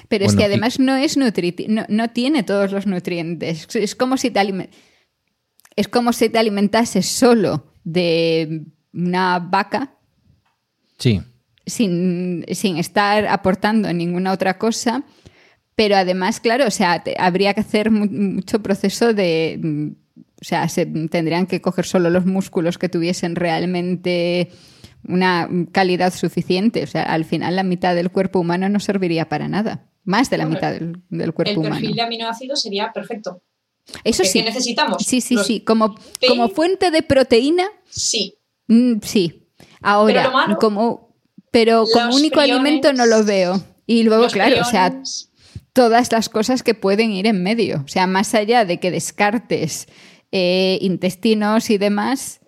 Pero 0.08 0.26
es 0.26 0.36
que 0.36 0.46
además 0.46 0.80
no 0.80 0.96
es 0.96 1.18
nutriti 1.18 1.68
no, 1.68 1.86
no 1.90 2.10
tiene 2.10 2.44
todos 2.44 2.72
los 2.72 2.88
nutrientes. 2.88 3.68
Es 3.76 3.96
como 3.96 4.18
si 4.18 4.32
te 4.32 4.70
es 5.76 5.88
como 5.88 6.14
si 6.14 6.30
te 6.30 6.40
alimentases 6.40 7.06
solo 7.08 7.74
de 7.84 8.64
una 8.94 9.40
vaca 9.40 9.96
Sí, 10.98 11.22
sin, 11.66 12.46
sin 12.52 12.78
estar 12.78 13.26
aportando 13.28 13.92
ninguna 13.92 14.32
otra 14.32 14.58
cosa. 14.58 15.04
Pero 15.76 15.96
además, 15.96 16.40
claro, 16.40 16.68
o 16.68 16.72
sea, 16.72 17.04
te- 17.04 17.16
habría 17.20 17.54
que 17.54 17.62
hacer 17.62 17.90
mu- 17.92 18.06
mucho 18.06 18.62
proceso 18.62 19.14
de. 19.14 19.60
mm, 19.62 19.88
O 20.42 20.46
sea, 20.46 20.70
se 20.70 20.86
tendrían 20.86 21.48
que 21.48 21.62
coger 21.62 21.86
solo 21.86 22.10
los 22.10 22.26
músculos 22.26 22.78
que 22.78 22.90
tuviesen 22.90 23.36
realmente 23.36 24.52
una 25.08 25.50
calidad 25.72 26.14
suficiente. 26.14 26.84
O 26.84 26.88
sea, 26.88 27.04
al 27.04 27.26
final 27.26 27.56
la 27.56 27.64
mitad 27.64 27.96
del 27.96 28.10
cuerpo 28.12 28.40
humano 28.40 28.70
no 28.70 28.80
serviría 28.80 29.30
para 29.30 29.48
nada. 29.48 29.90
Más 30.06 30.30
de 30.30 30.38
la 30.38 30.46
mitad 30.46 30.72
del, 30.74 31.02
del 31.10 31.22
El 31.22 31.34
cuerpo 31.34 31.60
humano. 31.62 31.76
perfil 31.76 31.96
de 31.96 32.02
aminoácidos 32.02 32.62
sería 32.62 32.92
perfecto. 32.94 33.42
Eso 34.04 34.24
¿Qué- 34.24 34.30
sí. 34.30 34.40
qué 34.40 34.46
necesitamos? 34.46 35.04
Sí, 35.04 35.22
sí, 35.22 35.36
Los 35.36 35.48
sí. 35.48 35.62
Como, 35.62 35.96
como 36.28 36.50
fuente 36.50 36.92
de 36.92 37.04
proteína, 37.04 37.66
Sí. 37.90 38.36
mm, 38.68 38.96
sí. 39.02 39.48
Ahora, 39.82 40.22
Pero 40.24 40.32
malo- 40.34 40.58
como, 40.58 41.16
pero 41.52 41.86
como 41.92 42.16
único 42.16 42.40
alimento 42.40 42.92
no 42.94 43.06
lo 43.06 43.24
veo. 43.24 43.62
Y 43.86 44.04
luego, 44.04 44.28
claro, 44.28 44.62
o 44.62 44.64
sea, 44.66 45.02
todas 45.74 46.12
las 46.12 46.30
cosas 46.30 46.64
que 46.64 46.74
pueden 46.74 47.12
ir 47.12 47.28
en 47.28 47.44
medio. 47.44 47.82
O 47.86 47.88
sea, 47.88 48.08
más 48.08 48.34
allá 48.34 48.64
de 48.66 48.80
que 48.80 48.92
descartes 48.92 49.88
eh, 50.32 50.78
intestinos 50.82 51.70
y 51.70 51.78
demás, 51.78 52.40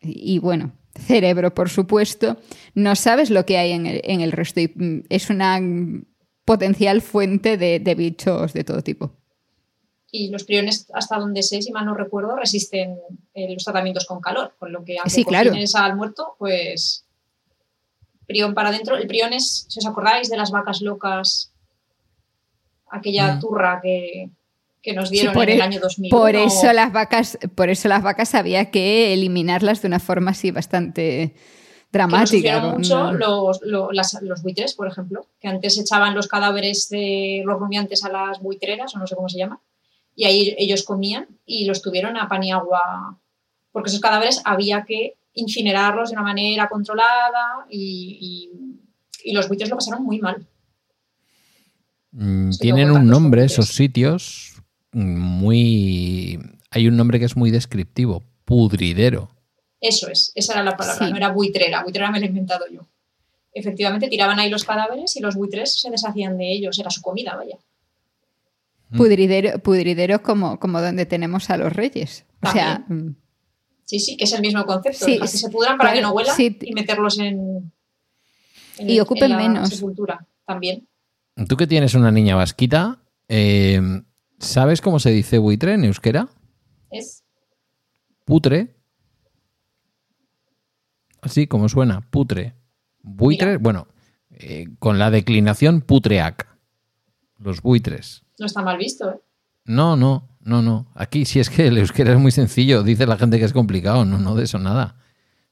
y, 0.00 0.34
y 0.36 0.38
bueno, 0.38 0.72
cerebro, 0.98 1.54
por 1.54 1.68
supuesto, 1.68 2.36
no 2.74 2.94
sabes 2.96 3.30
lo 3.30 3.44
que 3.46 3.58
hay 3.58 3.72
en 3.72 3.86
el, 3.86 4.00
en 4.04 4.20
el 4.20 4.32
resto. 4.32 4.60
Y 4.60 4.68
mm, 4.74 5.02
es 5.08 5.30
una 5.30 5.60
potencial 6.44 7.02
fuente 7.02 7.56
de, 7.56 7.80
de 7.80 7.94
bichos 7.94 8.52
de 8.52 8.64
todo 8.64 8.82
tipo. 8.82 9.12
y 10.12 10.30
los 10.30 10.44
priones, 10.44 10.86
hasta 10.94 11.18
donde 11.18 11.42
sé, 11.42 11.60
si 11.60 11.72
mal 11.72 11.84
no 11.84 11.92
recuerdo, 11.94 12.36
resisten 12.36 12.96
eh, 13.34 13.52
los 13.52 13.64
tratamientos 13.64 14.06
con 14.06 14.20
calor, 14.20 14.54
con 14.58 14.72
lo 14.72 14.82
que 14.84 14.96
aunque 14.98 15.10
Sí, 15.10 15.24
claro. 15.24 15.52
al 15.74 15.96
muerto, 15.96 16.36
pues 16.38 17.04
prión 18.26 18.54
para 18.54 18.70
adentro. 18.70 18.96
El 18.96 19.06
prión 19.08 19.32
es, 19.32 19.66
si 19.68 19.78
os 19.80 19.86
acordáis 19.86 20.30
de 20.30 20.36
las 20.36 20.50
vacas 20.50 20.80
locas, 20.80 21.52
aquella 22.88 23.34
Mm. 23.34 23.40
turra 23.40 23.80
que, 23.82 24.30
que 24.86 24.92
nos 24.94 25.08
Sí, 25.08 25.16
dieron 25.16 25.34
por 25.34 25.42
en 25.42 25.50
el 25.56 25.58
e- 25.58 25.62
año 25.64 25.80
2000. 25.80 26.10
Por 26.10 26.36
eso 26.36 26.72
las 26.72 26.92
vacas, 26.92 27.36
por 27.56 27.70
eso 27.70 27.88
las 27.88 28.04
vacas 28.04 28.36
había 28.36 28.70
que 28.70 29.12
eliminarlas 29.12 29.82
de 29.82 29.88
una 29.88 29.98
forma 29.98 30.30
así 30.30 30.52
bastante 30.52 31.34
que 31.34 31.34
dramática. 31.90 32.26
sufrieron 32.28 32.60
con- 32.70 32.78
mucho 32.82 33.12
los, 33.14 33.60
lo- 33.62 33.90
las- 33.90 34.22
los 34.22 34.42
buitres, 34.44 34.74
por 34.74 34.86
ejemplo, 34.86 35.26
que 35.40 35.48
antes 35.48 35.76
echaban 35.76 36.14
los 36.14 36.28
cadáveres 36.28 36.88
de 36.88 37.42
los 37.44 37.58
rumiantes 37.58 38.04
a 38.04 38.10
las 38.10 38.38
buitreras, 38.40 38.94
o 38.94 39.00
no 39.00 39.08
sé 39.08 39.16
cómo 39.16 39.28
se 39.28 39.38
llama, 39.38 39.60
y 40.14 40.24
ahí 40.24 40.54
ellos 40.56 40.84
comían 40.84 41.26
y 41.44 41.64
los 41.64 41.82
tuvieron 41.82 42.16
a 42.16 42.28
pan 42.28 42.44
y 42.44 42.52
agua, 42.52 43.18
porque 43.72 43.88
esos 43.88 44.00
cadáveres 44.00 44.40
había 44.44 44.84
que 44.84 45.14
incinerarlos 45.34 46.10
de 46.10 46.14
una 46.14 46.22
manera 46.22 46.68
controlada 46.68 47.66
y, 47.68 48.50
y- 48.52 49.30
y 49.30 49.34
los 49.34 49.48
buitres 49.48 49.68
lo 49.68 49.74
pasaron 49.78 50.04
muy 50.04 50.20
mal. 50.20 50.46
Mm, 52.12 52.52
Sí, 52.52 52.58
Tienen 52.60 52.92
un 52.92 53.08
nombre 53.08 53.44
esos 53.44 53.68
sitios 53.74 54.55
muy... 54.92 56.38
Hay 56.70 56.88
un 56.88 56.96
nombre 56.96 57.18
que 57.18 57.24
es 57.26 57.36
muy 57.36 57.50
descriptivo, 57.50 58.22
pudridero. 58.44 59.30
Eso 59.80 60.08
es, 60.08 60.32
esa 60.34 60.54
era 60.54 60.62
la 60.64 60.76
palabra, 60.76 61.06
Sí. 61.06 61.10
no 61.10 61.16
era 61.16 61.30
buitrera, 61.30 61.82
buitrera 61.82 62.10
me 62.10 62.18
lo 62.18 62.24
he 62.26 62.28
inventado 62.28 62.64
yo. 62.70 62.80
Efectivamente, 63.52 64.08
tiraban 64.08 64.38
ahí 64.38 64.50
los 64.50 64.64
cadáveres 64.64 65.16
y 65.16 65.20
los 65.20 65.34
buitres 65.36 65.80
se 65.80 65.90
deshacían 65.90 66.36
de 66.36 66.52
ellos, 66.52 66.78
era 66.78 66.90
su 66.90 67.00
comida, 67.02 67.34
vaya. 67.36 67.56
Pudridero, 68.96 69.58
pudridero 69.58 70.22
como, 70.22 70.58
como 70.60 70.80
donde 70.80 71.06
tenemos 71.06 71.50
a 71.50 71.56
los 71.56 71.72
reyes. 71.72 72.24
O 72.42 72.50
sea, 72.50 72.84
mm, 72.88 73.14
Sí, 73.84 74.00
sí, 74.00 74.16
que 74.16 74.24
es 74.24 74.32
el 74.32 74.40
mismo 74.40 74.64
concepto. 74.66 75.04
Sí, 75.06 75.18
que 75.20 75.28
se 75.28 75.48
pudran 75.48 75.78
para 75.78 75.90
claro, 75.92 75.96
que 75.98 76.02
no 76.02 76.10
huelan 76.12 76.34
sí. 76.36 76.58
y 76.60 76.72
meterlos 76.74 77.18
en, 77.20 77.72
en 78.78 78.90
Y 78.90 78.98
ocupen 78.98 79.30
en 79.30 79.30
la 79.30 79.36
menos. 79.38 79.68
sepultura 79.70 80.26
también. 80.44 80.88
Tú 81.48 81.56
que 81.56 81.68
tienes 81.68 81.94
una 81.94 82.10
niña 82.10 82.34
vasquita, 82.34 82.98
eh, 83.28 83.80
¿sabes 84.38 84.80
cómo 84.80 84.98
se 84.98 85.10
dice 85.10 85.38
buitre 85.38 85.74
en 85.74 85.84
euskera? 85.84 86.28
Es 86.90 87.24
Putre. 88.24 88.74
Así 91.22 91.46
como 91.46 91.68
suena, 91.68 92.02
putre. 92.10 92.54
Buitre, 93.02 93.52
Mira. 93.52 93.58
bueno, 93.58 93.88
eh, 94.30 94.66
con 94.78 94.98
la 94.98 95.10
declinación 95.10 95.80
putreac. 95.80 96.46
Los 97.38 97.62
buitres. 97.62 98.24
No 98.38 98.46
está 98.46 98.62
mal 98.62 98.78
visto, 98.78 99.10
¿eh? 99.10 99.20
No, 99.64 99.96
no, 99.96 100.28
no, 100.40 100.62
no. 100.62 100.90
Aquí 100.94 101.24
si 101.24 101.40
es 101.40 101.50
que 101.50 101.66
el 101.66 101.78
euskera 101.78 102.12
es 102.12 102.18
muy 102.18 102.30
sencillo. 102.30 102.82
Dice 102.82 103.06
la 103.06 103.16
gente 103.18 103.38
que 103.38 103.44
es 103.44 103.52
complicado. 103.52 104.04
No, 104.04 104.18
no, 104.18 104.34
de 104.34 104.44
eso 104.44 104.58
nada. 104.58 104.96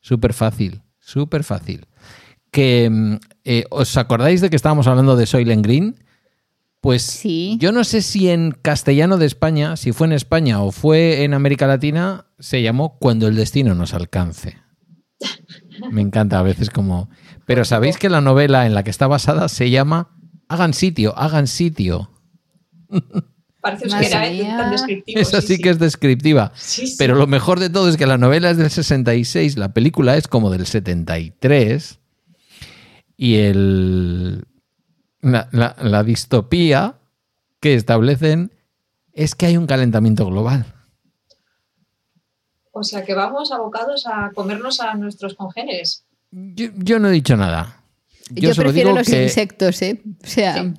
Súper 0.00 0.32
fácil, 0.32 0.82
súper 0.98 1.44
fácil. 1.44 1.86
Que, 2.50 2.88
mm, 2.90 3.14
eh, 3.44 3.64
¿Os 3.70 3.96
acordáis 3.96 4.40
de 4.40 4.50
que 4.50 4.56
estábamos 4.56 4.86
hablando 4.86 5.16
de 5.16 5.26
Soylent 5.26 5.64
Green? 5.64 6.03
Pues 6.84 7.00
Sí. 7.00 7.56
yo 7.58 7.72
no 7.72 7.82
sé 7.82 8.02
si 8.02 8.28
en 8.28 8.50
castellano 8.50 9.16
de 9.16 9.24
España, 9.24 9.78
si 9.78 9.92
fue 9.92 10.06
en 10.06 10.12
España 10.12 10.60
o 10.60 10.70
fue 10.70 11.24
en 11.24 11.32
América 11.32 11.66
Latina, 11.66 12.26
se 12.38 12.60
llamó 12.60 12.98
Cuando 12.98 13.26
el 13.26 13.36
destino 13.36 13.74
nos 13.74 13.94
alcance. 13.94 14.58
Me 15.90 16.02
encanta 16.02 16.38
a 16.38 16.42
veces 16.42 16.68
como... 16.68 17.08
Pero 17.46 17.64
¿sabéis 17.64 17.96
que 17.96 18.10
la 18.10 18.20
novela 18.20 18.66
en 18.66 18.74
la 18.74 18.82
que 18.82 18.90
está 18.90 19.06
basada 19.06 19.48
se 19.48 19.70
llama 19.70 20.14
Hagan 20.46 20.74
sitio, 20.74 21.16
hagan 21.16 21.46
sitio? 21.46 22.10
Parece 23.62 23.86
¿eh? 23.86 24.42
mía. 24.42 24.56
tan 24.58 24.70
descriptivo. 24.70 25.18
Esa 25.18 25.40
sí, 25.40 25.56
sí 25.56 25.62
que 25.62 25.70
es 25.70 25.78
descriptiva. 25.78 26.52
Sí, 26.54 26.86
sí. 26.86 26.96
Pero 26.98 27.14
lo 27.14 27.26
mejor 27.26 27.60
de 27.60 27.70
todo 27.70 27.88
es 27.88 27.96
que 27.96 28.06
la 28.06 28.18
novela 28.18 28.50
es 28.50 28.58
del 28.58 28.68
66, 28.68 29.56
la 29.56 29.72
película 29.72 30.18
es 30.18 30.28
como 30.28 30.50
del 30.50 30.66
73 30.66 31.98
y 33.16 33.36
el, 33.36 34.44
la, 35.24 35.48
la- 35.52 35.76
la 35.82 36.02
distopía 36.04 36.96
que 37.60 37.74
establecen 37.74 38.52
es 39.12 39.34
que 39.34 39.46
hay 39.46 39.56
un 39.56 39.66
calentamiento 39.66 40.26
global. 40.26 40.66
O 42.72 42.82
sea 42.82 43.04
que 43.04 43.14
vamos 43.14 43.52
abocados 43.52 44.06
a 44.06 44.30
comernos 44.34 44.80
a 44.80 44.94
nuestros 44.94 45.34
congéneres. 45.34 46.04
Yo, 46.30 46.66
yo 46.76 46.98
no 46.98 47.08
he 47.08 47.12
dicho 47.12 47.36
nada. 47.36 47.80
Yo, 48.30 48.52
solo 48.54 48.66
prefiero 48.68 48.88
digo 48.90 48.98
los 48.98 49.06
que, 49.08 49.22
insectos, 49.24 49.80
¿eh? 49.82 50.02
O 50.24 50.26
sea, 50.26 50.62
Sí. 50.64 50.74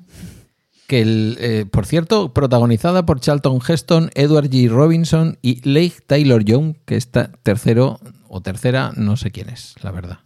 que 0.88 1.02
el, 1.02 1.38
eh, 1.40 1.66
por 1.72 1.86
cierto, 1.86 2.34
protagonizada 2.34 3.06
por 3.06 3.22
Charlton 3.22 3.60
Heston, 3.66 4.10
Edward 4.16 4.50
G. 4.50 4.68
Robinson 4.70 5.38
y 5.42 5.62
Leigh 5.68 5.94
Taylor 6.06 6.44
Young, 6.44 6.76
que 6.86 6.98
está 6.98 7.32
tercero 7.44 8.00
o 8.28 8.42
tercera, 8.42 8.92
no 8.98 9.16
sé 9.16 9.32
quién 9.32 9.50
es, 9.50 9.76
la 9.82 9.92
verdad. 9.92 10.20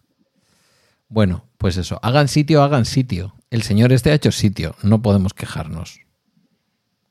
Bueno, 1.10 1.46
pues 1.58 1.78
eso, 1.78 2.00
hagan 2.02 2.28
sitio, 2.28 2.64
hagan 2.64 2.86
sitio. 2.86 3.36
El 3.52 3.64
señor 3.64 3.92
este 3.92 4.12
ha 4.12 4.14
hecho 4.16 4.32
sitio, 4.32 4.76
no 4.84 5.02
podemos 5.02 5.34
quejarnos. 5.34 6.02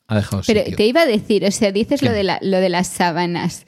Ha 0.06 0.16
dejado 0.16 0.42
pero 0.46 0.60
sitio. 0.60 0.76
te 0.76 0.86
iba 0.86 1.02
a 1.02 1.06
decir, 1.06 1.44
o 1.44 1.50
sea, 1.50 1.72
dices 1.72 2.02
lo 2.02 2.12
de, 2.12 2.22
la- 2.24 2.38
lo 2.42 2.58
de 2.58 2.68
las 2.68 2.86
sábanas. 2.86 3.66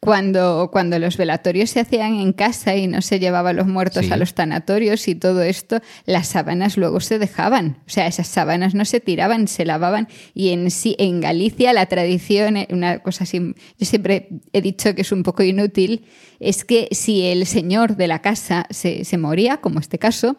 Cuando, 0.00 0.70
cuando 0.72 0.98
los 0.98 1.18
velatorios 1.18 1.68
se 1.70 1.80
hacían 1.80 2.14
en 2.14 2.32
casa 2.32 2.74
y 2.76 2.86
no 2.86 3.02
se 3.02 3.18
llevaban 3.18 3.56
los 3.56 3.66
muertos 3.66 4.06
Sí. 4.06 4.12
a 4.12 4.16
los 4.16 4.32
tanatorios 4.32 5.06
y 5.06 5.14
todo 5.14 5.42
esto, 5.42 5.80
las 6.06 6.28
sábanas 6.28 6.78
luego 6.78 7.00
se 7.00 7.18
dejaban. 7.18 7.78
O 7.86 7.90
sea, 7.90 8.06
esas 8.06 8.26
sábanas 8.26 8.74
no 8.74 8.86
se 8.86 9.00
tiraban, 9.00 9.48
se 9.48 9.66
lavaban. 9.66 10.08
Y 10.32 10.50
en 10.50 10.70
sí, 10.70 10.96
en 10.98 11.20
Galicia 11.20 11.74
la 11.74 11.86
tradición, 11.86 12.56
eh, 12.56 12.68
una 12.70 13.00
cosa 13.00 13.24
así, 13.24 13.38
yo 13.78 13.86
siempre 13.86 14.28
he 14.54 14.62
dicho 14.62 14.94
que 14.94 15.02
es 15.02 15.12
un 15.12 15.22
poco 15.22 15.42
inútil, 15.42 16.06
es 16.40 16.64
que 16.64 16.88
si 16.92 17.26
el 17.26 17.44
señor 17.46 17.96
de 17.96 18.06
la 18.08 18.22
casa 18.22 18.66
se, 18.70 19.04
se 19.04 19.18
moría, 19.18 19.58
como 19.58 19.78
este 19.78 19.98
caso, 19.98 20.36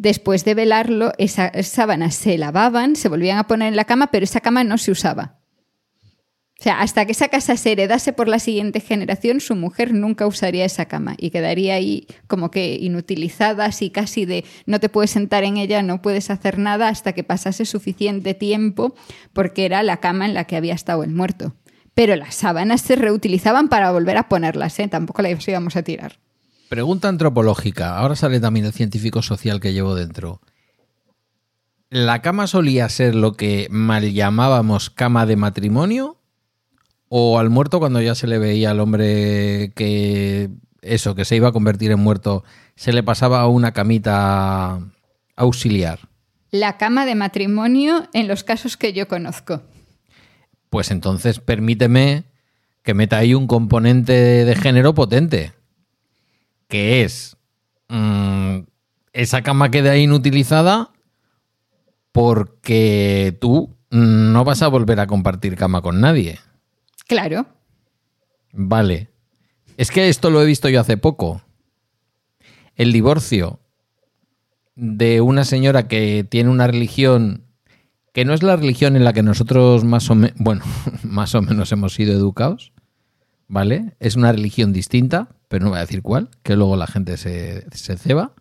después 0.00 0.46
de 0.46 0.54
velarlo, 0.54 1.12
esas 1.18 1.66
sábanas 1.66 2.14
se 2.14 2.38
lavaban, 2.38 2.96
se 2.96 3.10
volvían 3.10 3.36
a 3.36 3.46
poner 3.46 3.68
en 3.68 3.76
la 3.76 3.84
cama, 3.84 4.06
pero 4.06 4.24
esa 4.24 4.40
cama 4.40 4.64
no 4.64 4.78
se 4.78 4.90
usaba. 4.90 5.36
O 6.58 6.62
sea, 6.62 6.80
hasta 6.80 7.04
que 7.04 7.12
esa 7.12 7.28
casa 7.28 7.56
se 7.56 7.72
heredase 7.72 8.14
por 8.14 8.26
la 8.26 8.38
siguiente 8.38 8.80
generación, 8.80 9.40
su 9.40 9.56
mujer 9.56 9.92
nunca 9.92 10.26
usaría 10.26 10.64
esa 10.64 10.86
cama 10.86 11.16
y 11.18 11.30
quedaría 11.30 11.74
ahí 11.74 12.06
como 12.28 12.50
que 12.50 12.76
inutilizada, 12.80 13.66
así 13.66 13.90
casi 13.90 14.24
de 14.24 14.44
no 14.64 14.80
te 14.80 14.88
puedes 14.88 15.10
sentar 15.10 15.44
en 15.44 15.58
ella, 15.58 15.82
no 15.82 16.00
puedes 16.00 16.30
hacer 16.30 16.58
nada 16.58 16.88
hasta 16.88 17.12
que 17.12 17.24
pasase 17.24 17.66
suficiente 17.66 18.32
tiempo 18.32 18.94
porque 19.34 19.66
era 19.66 19.82
la 19.82 19.98
cama 19.98 20.24
en 20.24 20.32
la 20.32 20.44
que 20.44 20.56
había 20.56 20.74
estado 20.74 21.04
el 21.04 21.10
muerto. 21.10 21.54
Pero 21.92 22.16
las 22.16 22.36
sábanas 22.36 22.80
se 22.80 22.96
reutilizaban 22.96 23.68
para 23.68 23.92
volver 23.92 24.16
a 24.16 24.28
ponerlas, 24.28 24.78
¿eh? 24.80 24.88
tampoco 24.88 25.20
las 25.20 25.46
íbamos 25.46 25.76
a 25.76 25.82
tirar. 25.82 26.18
Pregunta 26.70 27.08
antropológica. 27.08 27.98
Ahora 27.98 28.14
sale 28.14 28.38
también 28.38 28.64
el 28.64 28.72
científico 28.72 29.22
social 29.22 29.58
que 29.58 29.72
llevo 29.72 29.96
dentro. 29.96 30.40
¿La 31.88 32.22
cama 32.22 32.46
solía 32.46 32.88
ser 32.88 33.16
lo 33.16 33.32
que 33.32 33.66
mal 33.72 34.12
llamábamos 34.12 34.88
cama 34.88 35.26
de 35.26 35.34
matrimonio? 35.34 36.16
¿O 37.08 37.40
al 37.40 37.50
muerto 37.50 37.80
cuando 37.80 38.00
ya 38.00 38.14
se 38.14 38.28
le 38.28 38.38
veía 38.38 38.70
al 38.70 38.78
hombre 38.78 39.72
que 39.74 40.50
eso, 40.80 41.16
que 41.16 41.24
se 41.24 41.34
iba 41.34 41.48
a 41.48 41.52
convertir 41.52 41.90
en 41.90 41.98
muerto, 41.98 42.44
se 42.76 42.92
le 42.92 43.02
pasaba 43.02 43.40
a 43.40 43.48
una 43.48 43.72
camita 43.72 44.78
auxiliar? 45.34 45.98
La 46.52 46.76
cama 46.76 47.04
de 47.04 47.16
matrimonio 47.16 48.08
en 48.12 48.28
los 48.28 48.44
casos 48.44 48.76
que 48.76 48.92
yo 48.92 49.08
conozco. 49.08 49.60
Pues 50.68 50.92
entonces 50.92 51.40
permíteme 51.40 52.26
que 52.84 52.94
meta 52.94 53.18
ahí 53.18 53.34
un 53.34 53.48
componente 53.48 54.12
de 54.12 54.54
género 54.54 54.94
potente, 54.94 55.52
que 56.70 57.02
es 57.02 57.36
mm, 57.88 58.60
esa 59.12 59.42
cama 59.42 59.70
queda 59.70 59.98
inutilizada 59.98 60.92
porque 62.12 63.36
tú 63.38 63.76
no 63.90 64.44
vas 64.44 64.62
a 64.62 64.68
volver 64.68 65.00
a 65.00 65.06
compartir 65.06 65.56
cama 65.56 65.82
con 65.82 66.00
nadie. 66.00 66.38
Claro. 67.06 67.46
Vale. 68.52 69.10
Es 69.76 69.90
que 69.90 70.08
esto 70.08 70.30
lo 70.30 70.42
he 70.42 70.46
visto 70.46 70.68
yo 70.68 70.80
hace 70.80 70.96
poco. 70.96 71.42
El 72.76 72.92
divorcio 72.92 73.60
de 74.76 75.20
una 75.20 75.44
señora 75.44 75.88
que 75.88 76.24
tiene 76.24 76.50
una 76.50 76.66
religión 76.66 77.44
que 78.12 78.24
no 78.24 78.34
es 78.34 78.42
la 78.42 78.56
religión 78.56 78.96
en 78.96 79.04
la 79.04 79.12
que 79.12 79.22
nosotros 79.22 79.84
más 79.84 80.10
o 80.10 80.14
menos, 80.14 80.36
bueno, 80.40 80.64
más 81.02 81.34
o 81.34 81.42
menos 81.42 81.72
hemos 81.72 81.94
sido 81.94 82.12
educados, 82.12 82.72
¿vale? 83.50 83.94
Es 83.98 84.14
una 84.14 84.30
religión 84.30 84.72
distinta, 84.72 85.28
pero 85.48 85.64
no 85.64 85.70
voy 85.70 85.78
a 85.78 85.82
decir 85.82 86.02
cuál, 86.02 86.30
que 86.44 86.54
luego 86.54 86.76
la 86.76 86.86
gente 86.86 87.16
se, 87.16 87.66
se 87.72 87.98
ceba. 87.98 88.32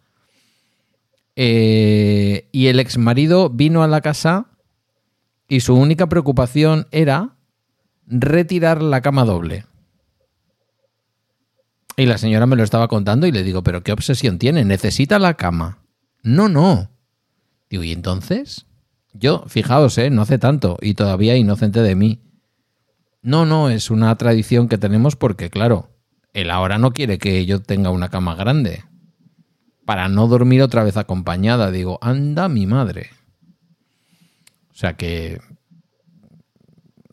Eh, 1.35 2.47
y 2.51 2.67
el 2.67 2.79
ex 2.79 2.97
marido 2.97 3.49
vino 3.49 3.81
a 3.81 3.87
la 3.87 4.01
casa 4.01 4.45
y 5.47 5.61
su 5.61 5.73
única 5.73 6.07
preocupación 6.07 6.87
era 6.91 7.35
retirar 8.05 8.83
la 8.83 9.01
cama 9.01 9.25
doble. 9.25 9.65
Y 11.97 12.05
la 12.05 12.19
señora 12.19 12.45
me 12.45 12.55
lo 12.55 12.63
estaba 12.63 12.87
contando 12.87 13.25
y 13.25 13.31
le 13.31 13.43
digo, 13.43 13.63
pero 13.63 13.81
¿qué 13.81 13.91
obsesión 13.91 14.37
tiene? 14.37 14.63
¿Necesita 14.63 15.17
la 15.17 15.33
cama? 15.33 15.79
No, 16.21 16.49
no. 16.49 16.91
Digo, 17.69 17.83
¿y 17.83 17.93
entonces? 17.93 18.67
Yo, 19.13 19.43
fijaos, 19.47 19.97
¿eh? 19.97 20.11
no 20.11 20.21
hace 20.21 20.37
tanto 20.37 20.77
y 20.81 20.93
todavía 20.93 21.35
inocente 21.35 21.81
de 21.81 21.95
mí. 21.95 22.28
No, 23.21 23.45
no, 23.45 23.69
es 23.69 23.91
una 23.91 24.15
tradición 24.17 24.67
que 24.67 24.77
tenemos 24.77 25.15
porque, 25.15 25.49
claro, 25.49 25.89
él 26.33 26.51
ahora 26.51 26.77
no 26.77 26.91
quiere 26.91 27.17
que 27.17 27.45
yo 27.45 27.61
tenga 27.61 27.89
una 27.89 28.09
cama 28.09 28.35
grande. 28.35 28.83
Para 29.85 30.07
no 30.07 30.27
dormir 30.27 30.61
otra 30.61 30.83
vez 30.83 30.97
acompañada. 30.97 31.71
Digo, 31.71 31.99
anda 32.01 32.47
mi 32.47 32.65
madre. 32.65 33.09
O 34.71 34.75
sea 34.75 34.93
que 34.93 35.41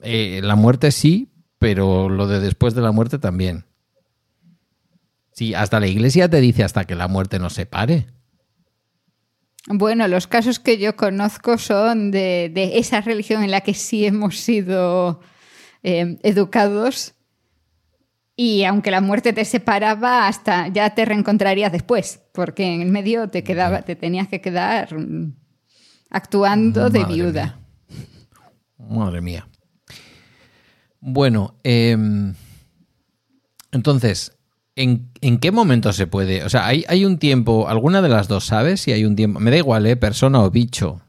eh, 0.03 0.41
la 0.43 0.55
muerte 0.55 0.93
sí, 0.93 1.33
pero 1.59 2.09
lo 2.09 2.29
de 2.29 2.39
después 2.41 2.75
de 2.75 2.83
la 2.83 2.93
muerte 2.93 3.19
también. 3.19 3.65
Sí, 5.33 5.55
hasta 5.55 5.81
la 5.81 5.87
iglesia 5.87 6.31
te 6.31 6.41
dice 6.41 6.65
hasta 6.65 6.85
que 6.85 6.95
la 6.95 7.09
muerte 7.09 7.39
nos 7.39 7.55
separe. 7.55 8.07
Bueno, 9.67 10.07
los 10.07 10.29
casos 10.29 10.61
que 10.61 10.79
yo 10.79 10.95
conozco 10.95 11.59
son 11.59 12.13
de, 12.13 12.51
de 12.55 12.79
esa 12.79 13.01
religión 13.01 13.43
en 13.43 13.51
la 13.51 13.63
que 13.63 13.75
sí 13.75 14.07
hemos 14.07 14.39
sido 14.39 15.21
eh, 15.89 16.19
educados 16.25 17.15
y 18.35 18.65
aunque 18.65 18.91
la 18.91 19.01
muerte 19.01 19.33
te 19.33 19.45
separaba, 19.45 20.27
hasta 20.27 20.67
ya 20.67 20.91
te 20.91 21.05
reencontrarías 21.05 21.71
después, 21.71 22.21
porque 22.33 22.75
en 22.75 22.83
el 22.83 22.91
medio 22.91 23.29
te 23.29 23.45
quedaba, 23.45 23.83
te 23.83 23.95
tenías 23.95 24.27
que 24.27 24.41
quedar 24.41 24.99
mm, 24.99 25.37
actuando 26.11 26.91
de 26.91 26.99
Madre 26.99 27.15
viuda. 27.15 27.61
Madre 28.79 29.21
mía. 29.21 29.49
Bueno, 30.99 31.55
em, 31.63 32.35
entonces, 33.71 34.37
¿en, 34.75 35.09
en 35.21 35.39
qué 35.39 35.53
momento 35.53 35.93
se 35.93 36.09
puede? 36.09 36.43
O 36.43 36.49
sea, 36.49 36.67
¿hay, 36.67 36.85
hay 36.89 37.05
un 37.05 37.19
tiempo, 37.19 37.69
alguna 37.69 38.03
de 38.03 38.09
las 38.09 38.27
dos 38.27 38.45
sabes 38.45 38.81
si 38.81 38.91
hay 38.91 39.05
un 39.05 39.15
tiempo? 39.15 39.39
Me 39.39 39.53
da 39.53 39.59
igual, 39.59 39.87
¿eh? 39.87 39.95
Persona 39.95 40.43
o 40.43 40.51
bicho. 40.51 41.01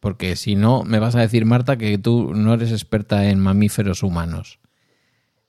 Porque 0.00 0.36
si 0.36 0.54
no, 0.54 0.84
me 0.84 0.98
vas 0.98 1.16
a 1.16 1.20
decir, 1.20 1.44
Marta, 1.44 1.76
que 1.76 1.98
tú 1.98 2.32
no 2.34 2.54
eres 2.54 2.70
experta 2.70 3.28
en 3.28 3.40
mamíferos 3.40 4.02
humanos. 4.02 4.60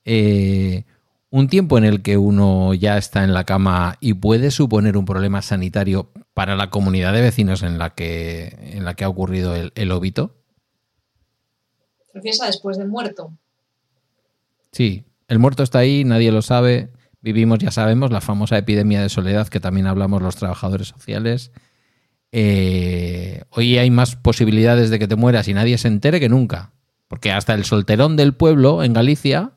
Eh, 0.04 0.84
un 1.30 1.48
tiempo 1.48 1.78
en 1.78 1.84
el 1.84 2.02
que 2.02 2.16
uno 2.16 2.74
ya 2.74 2.98
está 2.98 3.22
en 3.22 3.32
la 3.32 3.44
cama 3.44 3.96
y 4.00 4.14
puede 4.14 4.50
suponer 4.50 4.96
un 4.96 5.04
problema 5.04 5.42
sanitario 5.42 6.10
para 6.34 6.56
la 6.56 6.70
comunidad 6.70 7.12
de 7.12 7.20
vecinos 7.20 7.62
en 7.62 7.78
la 7.78 7.90
que, 7.90 8.56
en 8.60 8.84
la 8.84 8.94
que 8.94 9.04
ha 9.04 9.08
ocurrido 9.08 9.54
el, 9.54 9.72
el 9.76 9.92
óbito. 9.92 10.36
¿Te 12.06 12.14
refieres 12.14 12.42
a 12.42 12.46
después 12.46 12.76
de 12.76 12.86
muerto? 12.86 13.32
Sí, 14.72 15.04
el 15.28 15.38
muerto 15.38 15.62
está 15.62 15.78
ahí, 15.78 16.02
nadie 16.02 16.32
lo 16.32 16.42
sabe. 16.42 16.90
Vivimos, 17.20 17.60
ya 17.60 17.70
sabemos, 17.70 18.10
la 18.10 18.20
famosa 18.20 18.58
epidemia 18.58 19.00
de 19.00 19.08
soledad 19.08 19.46
que 19.46 19.60
también 19.60 19.86
hablamos 19.86 20.22
los 20.22 20.34
trabajadores 20.34 20.88
sociales. 20.88 21.52
Eh, 22.32 23.42
hoy 23.50 23.78
hay 23.78 23.90
más 23.90 24.16
posibilidades 24.16 24.90
de 24.90 24.98
que 24.98 25.08
te 25.08 25.16
mueras 25.16 25.48
y 25.48 25.54
nadie 25.54 25.78
se 25.78 25.88
entere 25.88 26.20
que 26.20 26.28
nunca. 26.28 26.72
Porque 27.08 27.32
hasta 27.32 27.54
el 27.54 27.64
solterón 27.64 28.16
del 28.16 28.34
pueblo 28.34 28.84
en 28.84 28.92
Galicia 28.92 29.52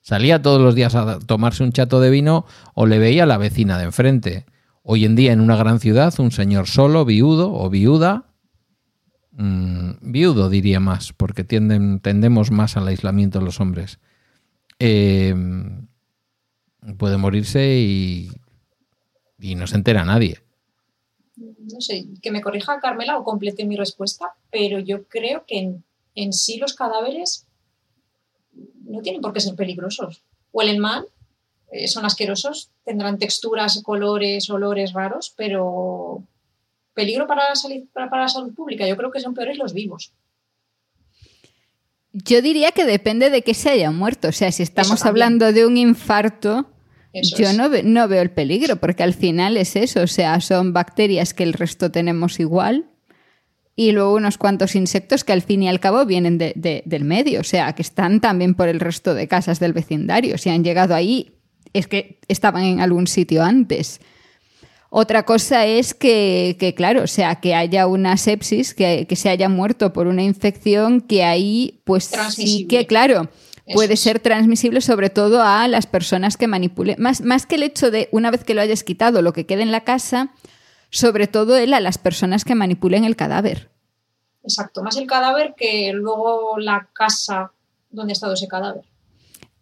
salía 0.00 0.40
todos 0.42 0.60
los 0.60 0.74
días 0.74 0.94
a 0.94 1.18
tomarse 1.18 1.64
un 1.64 1.72
chato 1.72 2.00
de 2.00 2.10
vino 2.10 2.46
o 2.74 2.86
le 2.86 2.98
veía 2.98 3.24
a 3.24 3.26
la 3.26 3.38
vecina 3.38 3.78
de 3.78 3.84
enfrente. 3.84 4.46
Hoy 4.82 5.04
en 5.04 5.16
día 5.16 5.32
en 5.32 5.40
una 5.40 5.56
gran 5.56 5.80
ciudad, 5.80 6.14
un 6.18 6.30
señor 6.30 6.68
solo, 6.68 7.04
viudo 7.04 7.52
o 7.52 7.68
viuda, 7.68 8.26
mm, 9.32 9.90
viudo 10.00 10.48
diría 10.48 10.80
más, 10.80 11.12
porque 11.12 11.44
tienden, 11.44 12.00
tendemos 12.00 12.50
más 12.50 12.76
al 12.76 12.86
aislamiento 12.86 13.40
los 13.40 13.60
hombres, 13.60 13.98
eh, 14.78 15.34
puede 16.96 17.16
morirse 17.16 17.78
y, 17.78 18.30
y 19.38 19.56
no 19.56 19.66
se 19.66 19.76
entera 19.76 20.04
nadie. 20.04 20.38
No 21.72 21.80
sé, 21.80 22.06
que 22.22 22.30
me 22.30 22.40
corrija 22.40 22.80
Carmela 22.80 23.18
o 23.18 23.24
complete 23.24 23.64
mi 23.64 23.76
respuesta, 23.76 24.34
pero 24.50 24.78
yo 24.78 25.04
creo 25.04 25.44
que 25.46 25.58
en, 25.58 25.84
en 26.14 26.32
sí 26.32 26.56
los 26.58 26.74
cadáveres 26.74 27.46
no 28.84 29.00
tienen 29.02 29.20
por 29.20 29.32
qué 29.32 29.40
ser 29.40 29.54
peligrosos. 29.54 30.22
Huelen 30.52 30.78
mal, 30.78 31.06
eh, 31.70 31.88
son 31.88 32.04
asquerosos, 32.04 32.70
tendrán 32.84 33.18
texturas, 33.18 33.82
colores, 33.82 34.48
olores 34.48 34.92
raros, 34.92 35.34
pero 35.36 36.22
peligro 36.94 37.26
para 37.26 37.48
la, 37.48 37.54
salud, 37.54 37.86
para, 37.92 38.08
para 38.08 38.22
la 38.22 38.28
salud 38.28 38.54
pública, 38.54 38.86
yo 38.86 38.96
creo 38.96 39.10
que 39.10 39.20
son 39.20 39.34
peores 39.34 39.58
los 39.58 39.72
vivos. 39.74 40.12
Yo 42.12 42.42
diría 42.42 42.72
que 42.72 42.84
depende 42.84 43.30
de 43.30 43.42
que 43.42 43.54
se 43.54 43.70
haya 43.70 43.90
muerto. 43.90 44.28
O 44.28 44.32
sea, 44.32 44.50
si 44.50 44.62
estamos 44.62 45.04
hablando 45.04 45.52
de 45.52 45.66
un 45.66 45.76
infarto, 45.76 46.66
Eso 47.12 47.36
yo 47.36 47.48
es. 47.48 47.56
no, 47.56 47.68
ve- 47.70 47.82
no 47.82 48.06
veo 48.08 48.22
el 48.22 48.30
peligro, 48.30 48.76
porque 48.76 49.02
al 49.02 49.14
final 49.14 49.56
es 49.56 49.76
eso. 49.76 50.02
O 50.02 50.06
sea, 50.06 50.40
son 50.40 50.72
bacterias 50.72 51.34
que 51.34 51.42
el 51.44 51.52
resto 51.52 51.90
tenemos 51.90 52.38
igual. 52.40 52.86
Y 53.74 53.92
luego 53.92 54.14
unos 54.14 54.38
cuantos 54.38 54.74
insectos 54.74 55.22
que 55.24 55.32
al 55.32 55.40
fin 55.42 55.62
y 55.62 55.68
al 55.68 55.78
cabo 55.80 56.04
vienen 56.04 56.36
de- 56.36 56.52
de- 56.56 56.82
del 56.84 57.04
medio. 57.04 57.40
O 57.40 57.44
sea, 57.44 57.72
que 57.74 57.82
están 57.82 58.20
también 58.20 58.54
por 58.54 58.68
el 58.68 58.80
resto 58.80 59.14
de 59.14 59.28
casas 59.28 59.60
del 59.60 59.72
vecindario. 59.72 60.36
Si 60.36 60.50
han 60.50 60.64
llegado 60.64 60.94
ahí, 60.94 61.32
es 61.72 61.86
que 61.86 62.18
estaban 62.28 62.64
en 62.64 62.80
algún 62.80 63.06
sitio 63.06 63.42
antes. 63.42 64.00
Otra 64.90 65.24
cosa 65.24 65.66
es 65.66 65.92
que, 65.94 66.56
que, 66.58 66.74
claro, 66.74 67.02
o 67.02 67.06
sea, 67.06 67.36
que 67.36 67.54
haya 67.54 67.86
una 67.86 68.16
sepsis, 68.16 68.72
que, 68.74 69.04
que 69.06 69.16
se 69.16 69.28
haya 69.28 69.48
muerto 69.50 69.92
por 69.92 70.06
una 70.06 70.22
infección 70.22 71.02
que 71.02 71.24
ahí, 71.24 71.82
pues 71.84 72.10
sí 72.30 72.66
que, 72.68 72.86
claro, 72.86 73.28
puede 73.74 73.96
ser 73.96 74.20
transmisible 74.20 74.80
sobre 74.80 75.10
todo 75.10 75.42
a 75.42 75.66
las 75.68 75.86
personas 75.86 76.36
que 76.36 76.46
manipulen. 76.46 76.96
Más, 76.98 77.20
más 77.22 77.46
que 77.46 77.56
el 77.56 77.62
hecho 77.62 77.90
de, 77.90 78.08
una 78.12 78.30
vez 78.30 78.44
que 78.44 78.54
lo 78.54 78.60
hayas 78.60 78.84
quitado, 78.84 79.22
lo 79.22 79.32
que 79.32 79.46
quede 79.46 79.62
en 79.62 79.72
la 79.72 79.82
casa, 79.84 80.30
sobre 80.90 81.26
todo 81.26 81.56
él 81.56 81.74
a 81.74 81.80
las 81.80 81.98
personas 81.98 82.44
que 82.44 82.54
manipulen 82.54 83.04
el 83.04 83.16
cadáver. 83.16 83.70
Exacto, 84.42 84.82
más 84.82 84.96
el 84.96 85.06
cadáver 85.06 85.54
que 85.56 85.92
luego 85.92 86.58
la 86.58 86.88
casa 86.94 87.52
donde 87.90 88.12
ha 88.12 88.14
estado 88.14 88.34
ese 88.34 88.48
cadáver. 88.48 88.84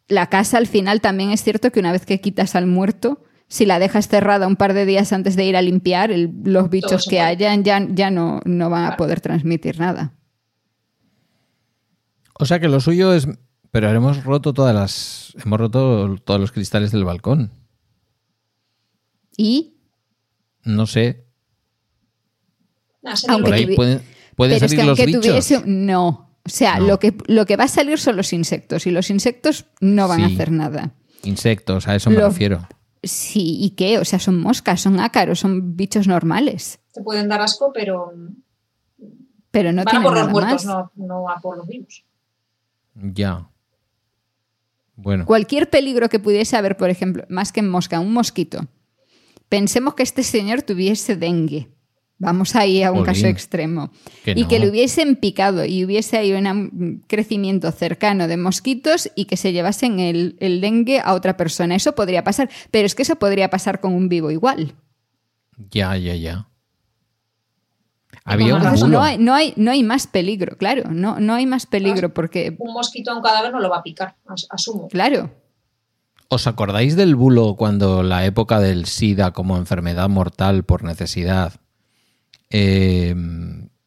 La 0.08 0.28
casa 0.28 0.58
al 0.58 0.66
final 0.68 1.00
también 1.00 1.30
es 1.30 1.42
cierto 1.42 1.72
que 1.72 1.80
una 1.80 1.90
vez 1.92 2.06
que 2.06 2.20
quitas 2.20 2.54
al 2.54 2.66
muerto, 2.66 3.22
si 3.48 3.66
la 3.66 3.78
dejas 3.80 4.06
cerrada 4.08 4.46
un 4.46 4.54
par 4.56 4.72
de 4.74 4.86
días 4.86 5.12
antes 5.12 5.34
de 5.34 5.44
ir 5.44 5.56
a 5.56 5.62
limpiar, 5.62 6.12
el- 6.12 6.30
los 6.44 6.70
bichos 6.70 7.06
que 7.08 7.20
hayan 7.20 7.64
ya, 7.64 7.84
ya 7.90 8.10
no, 8.10 8.40
no 8.44 8.70
van 8.70 8.84
a 8.84 8.86
Claro. 8.88 8.96
poder 8.98 9.20
transmitir 9.20 9.80
nada. 9.80 10.12
O 12.38 12.44
sea 12.44 12.60
que 12.60 12.68
lo 12.68 12.80
suyo 12.80 13.12
es. 13.14 13.26
Pero 13.78 13.90
hemos 13.90 14.24
roto 14.24 14.54
todas 14.54 14.74
las. 14.74 15.34
Hemos 15.44 15.60
roto 15.60 16.16
todos 16.24 16.40
los 16.40 16.50
cristales 16.50 16.92
del 16.92 17.04
balcón. 17.04 17.50
Y 19.36 19.74
No 20.64 20.86
sé. 20.86 21.26
Aunque 23.28 23.44
Por 23.44 23.52
ahí 23.54 23.66
tuvi- 23.66 23.76
pueden, 23.76 24.02
pueden 24.34 24.54
Pero 24.58 24.64
es 24.66 24.70
salir 24.70 24.78
que 24.78 24.86
los 24.86 24.98
aunque 24.98 25.06
bichos. 25.06 25.22
tuviese. 25.26 25.62
No. 25.66 26.30
O 26.44 26.48
sea, 26.48 26.78
No. 26.78 26.86
Lo, 26.86 26.98
que, 26.98 27.14
lo 27.26 27.44
que 27.44 27.56
va 27.56 27.64
a 27.64 27.68
salir 27.68 27.98
son 27.98 28.16
los 28.16 28.32
insectos 28.32 28.86
y 28.86 28.90
los 28.90 29.10
insectos 29.10 29.66
no 29.80 30.08
van 30.08 30.22
a 30.22 30.26
hacer 30.28 30.50
nada. 30.50 30.94
Insectos, 31.24 31.86
a 31.86 31.94
eso 31.96 32.08
me 32.10 32.16
Lo- 32.16 32.28
refiero. 32.28 32.66
Sí, 33.02 33.58
¿y 33.60 33.70
qué? 33.70 33.98
O 33.98 34.04
sea, 34.04 34.18
son 34.18 34.40
moscas, 34.40 34.80
son 34.80 34.98
ácaros, 35.00 35.38
son 35.40 35.76
bichos 35.76 36.08
normales. 36.08 36.80
te 36.94 37.02
pueden 37.02 37.28
dar 37.28 37.42
asco, 37.42 37.72
pero 37.74 38.10
Pero 39.50 39.70
no 39.72 39.84
van 39.84 39.96
a 39.96 40.02
por 40.02 40.14
los 40.18 40.30
muertos, 40.30 40.64
más. 40.64 40.66
no, 40.66 40.92
no 40.96 41.28
a 41.28 41.36
por 41.40 41.58
los 41.58 41.66
vivos. 41.68 42.04
Ya. 42.94 43.50
Bueno. 44.96 45.26
Cualquier 45.26 45.70
peligro 45.70 46.08
que 46.08 46.18
pudiese 46.18 46.56
haber, 46.56 46.76
por 46.76 46.90
ejemplo, 46.90 47.24
más 47.28 47.52
que 47.52 47.60
en 47.60 47.68
mosca, 47.68 48.00
un 48.00 48.12
mosquito. 48.12 48.66
Pensemos 49.48 49.94
que 49.94 50.02
este 50.02 50.22
señor 50.22 50.62
tuviese 50.62 51.16
dengue. 51.16 51.68
Vamos 52.18 52.56
ahí 52.56 52.82
a 52.82 52.92
un 52.92 53.04
caso 53.04 53.26
extremo. 53.26 53.92
Que 54.24 54.32
y 54.34 54.46
que 54.46 54.58
le 54.58 54.70
hubiesen 54.70 55.16
picado 55.16 55.66
y 55.66 55.84
hubiese 55.84 56.16
ahí 56.16 56.32
un 56.32 57.04
crecimiento 57.06 57.70
cercano 57.72 58.26
de 58.26 58.38
mosquitos 58.38 59.10
y 59.14 59.26
que 59.26 59.36
se 59.36 59.52
llevasen 59.52 60.00
el, 60.00 60.36
el 60.40 60.62
dengue 60.62 61.00
a 61.00 61.12
otra 61.12 61.36
persona. 61.36 61.76
Eso 61.76 61.94
podría 61.94 62.24
pasar. 62.24 62.48
Pero 62.70 62.86
es 62.86 62.94
que 62.94 63.02
eso 63.02 63.16
podría 63.16 63.50
pasar 63.50 63.80
con 63.80 63.92
un 63.92 64.08
vivo 64.08 64.30
igual. 64.30 64.74
Ya, 65.70 65.94
ya, 65.98 66.14
ya. 66.14 66.48
Había 68.28 68.56
un 68.56 68.90
no 68.90 69.02
hay, 69.02 69.18
no, 69.18 69.32
hay, 69.34 69.52
no 69.56 69.70
hay 69.70 69.82
más 69.84 70.06
peligro, 70.08 70.56
claro. 70.58 70.90
No, 70.90 71.20
no 71.20 71.34
hay 71.34 71.46
más 71.46 71.64
peligro 71.66 72.12
porque, 72.12 72.56
Un 72.58 72.72
mosquito 72.72 73.12
a 73.12 73.16
un 73.16 73.22
cadáver 73.22 73.52
no 73.52 73.60
lo 73.60 73.70
va 73.70 73.78
a 73.78 73.82
picar, 73.82 74.16
as- 74.26 74.46
asumo. 74.50 74.88
claro, 74.88 75.30
¿Os 76.28 76.48
acordáis 76.48 76.96
del 76.96 77.14
bulo 77.14 77.54
cuando 77.54 78.02
la 78.02 78.24
época 78.26 78.58
del 78.58 78.86
SIDA 78.86 79.30
como 79.30 79.56
enfermedad 79.58 80.08
mortal 80.08 80.64
por 80.64 80.82
necesidad? 80.82 81.54
eh, 82.50 83.14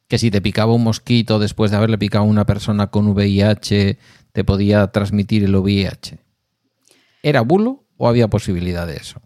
que 0.07 0.17
si 0.17 0.31
te 0.31 0.41
picaba 0.41 0.73
un 0.73 0.83
mosquito 0.83 1.37
después 1.37 1.69
de 1.71 1.77
haberle 1.77 1.97
picado 1.97 2.23
a 2.23 2.27
una 2.27 2.45
persona 2.45 2.87
con 2.87 3.07
VIH, 3.07 3.97
te 4.31 4.43
podía 4.43 4.87
transmitir 4.87 5.43
el 5.43 5.55
VIH. 5.55 6.17
¿Era 7.23 7.41
bulo 7.41 7.83
o 7.97 8.07
había 8.07 8.27
posibilidad 8.29 8.87
de 8.87 8.95
eso? 8.97 9.21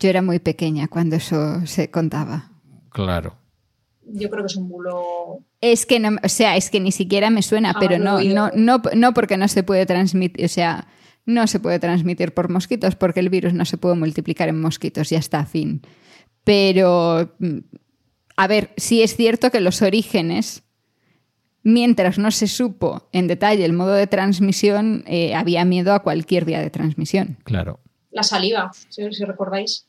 yo 0.00 0.08
era 0.08 0.20
muy 0.22 0.38
pequeña 0.40 0.88
cuando 0.88 1.16
eso 1.16 1.64
se 1.66 1.90
contaba. 1.90 2.50
Claro. 2.90 3.36
Yo 4.08 4.30
creo 4.30 4.44
que 4.44 4.46
es 4.46 4.56
un 4.56 4.68
bulo. 4.68 5.40
Es 5.60 5.84
que 5.84 5.98
no, 5.98 6.16
o 6.22 6.28
sea, 6.28 6.56
es 6.56 6.70
que 6.70 6.80
ni 6.80 6.92
siquiera 6.92 7.30
me 7.30 7.42
suena, 7.42 7.70
Ah, 7.70 7.76
pero 7.80 7.98
no, 7.98 8.20
no, 8.22 8.50
no, 8.54 8.82
no 8.94 9.14
porque 9.14 9.36
no 9.36 9.48
se 9.48 9.62
puede 9.62 9.84
transmitir, 9.84 10.44
o 10.44 10.48
sea, 10.48 10.86
no 11.24 11.46
se 11.48 11.58
puede 11.58 11.78
transmitir 11.80 12.32
por 12.32 12.48
mosquitos 12.48 12.94
porque 12.94 13.20
el 13.20 13.28
virus 13.28 13.52
no 13.52 13.64
se 13.64 13.78
puede 13.78 13.96
multiplicar 13.96 14.48
en 14.48 14.60
mosquitos, 14.60 15.10
ya 15.10 15.18
está, 15.18 15.44
fin. 15.44 15.82
Pero, 16.44 17.34
mm, 17.40 17.58
a 18.36 18.46
ver, 18.46 18.70
sí 18.76 19.02
es 19.02 19.16
cierto 19.16 19.50
que 19.50 19.60
los 19.60 19.82
orígenes, 19.82 20.62
mientras 21.64 22.18
no 22.18 22.30
se 22.30 22.46
supo 22.46 23.08
en 23.12 23.26
detalle 23.26 23.64
el 23.64 23.72
modo 23.72 23.94
de 23.94 24.06
transmisión, 24.06 25.02
eh, 25.06 25.34
había 25.34 25.64
miedo 25.64 25.92
a 25.92 26.04
cualquier 26.04 26.44
vía 26.44 26.60
de 26.60 26.70
transmisión. 26.70 27.38
Claro. 27.42 27.80
La 28.12 28.22
saliva, 28.22 28.70
si, 28.88 29.12
si 29.12 29.24
recordáis. 29.24 29.88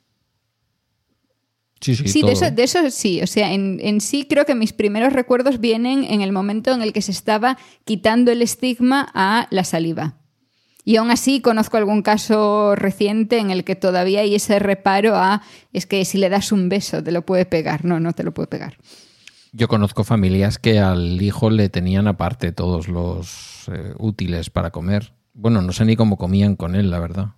Sí, 1.82 1.96
sí, 1.96 2.08
Sí, 2.08 2.22
todo. 2.22 2.30
de 2.30 2.34
eso, 2.34 2.52
de 2.52 2.64
eso 2.64 2.92
sí. 2.92 3.22
O 3.22 3.28
sea, 3.28 3.54
en, 3.54 3.80
en 3.82 4.02
sí 4.02 4.26
creo 4.30 4.46
que 4.46 4.56
mis 4.56 4.74
primeros 4.74 5.14
recuerdos 5.14 5.60
vienen 5.60 6.04
en 6.04 6.22
el 6.22 6.32
momento 6.32 6.74
en 6.74 6.82
el 6.82 6.94
que 6.94 7.02
se 7.02 7.12
estaba 7.12 7.58
quitando 7.86 8.32
el 8.32 8.42
estigma 8.42 9.08
a 9.14 9.48
la 9.52 9.64
saliva. 9.64 10.16
Y 10.84 10.96
aún 10.96 11.12
así 11.12 11.42
conozco 11.42 11.76
algún 11.76 12.02
caso 12.02 12.74
reciente 12.76 13.40
en 13.40 13.52
el 13.52 13.66
que 13.66 13.76
todavía 13.76 14.22
hay 14.22 14.36
ese 14.36 14.58
reparo 14.58 15.18
a 15.18 15.42
es 15.74 15.86
que 15.86 16.06
si 16.06 16.18
le 16.18 16.30
das 16.30 16.54
un 16.54 16.70
beso 16.70 17.04
te 17.04 17.12
lo 17.12 17.26
puede 17.26 17.46
pegar. 17.46 17.84
No, 17.84 18.00
no 18.00 18.14
te 18.14 18.24
lo 18.24 18.34
puede 18.34 18.48
pegar. 18.48 18.78
Yo 19.52 19.68
conozco 19.68 20.04
familias 20.04 20.60
que 20.60 20.80
al 20.80 21.22
hijo 21.22 21.50
le 21.50 21.68
tenían 21.68 22.08
aparte 22.08 22.54
todos 22.54 22.88
los 22.88 23.68
eh, 23.70 23.94
útiles 23.98 24.50
para 24.50 24.72
comer. 24.72 25.14
Bueno, 25.34 25.62
no 25.62 25.74
sé 25.74 25.84
ni 25.84 25.96
cómo 25.98 26.18
comían 26.18 26.56
con 26.56 26.74
él, 26.74 26.90
la 26.90 27.00
verdad. 27.00 27.32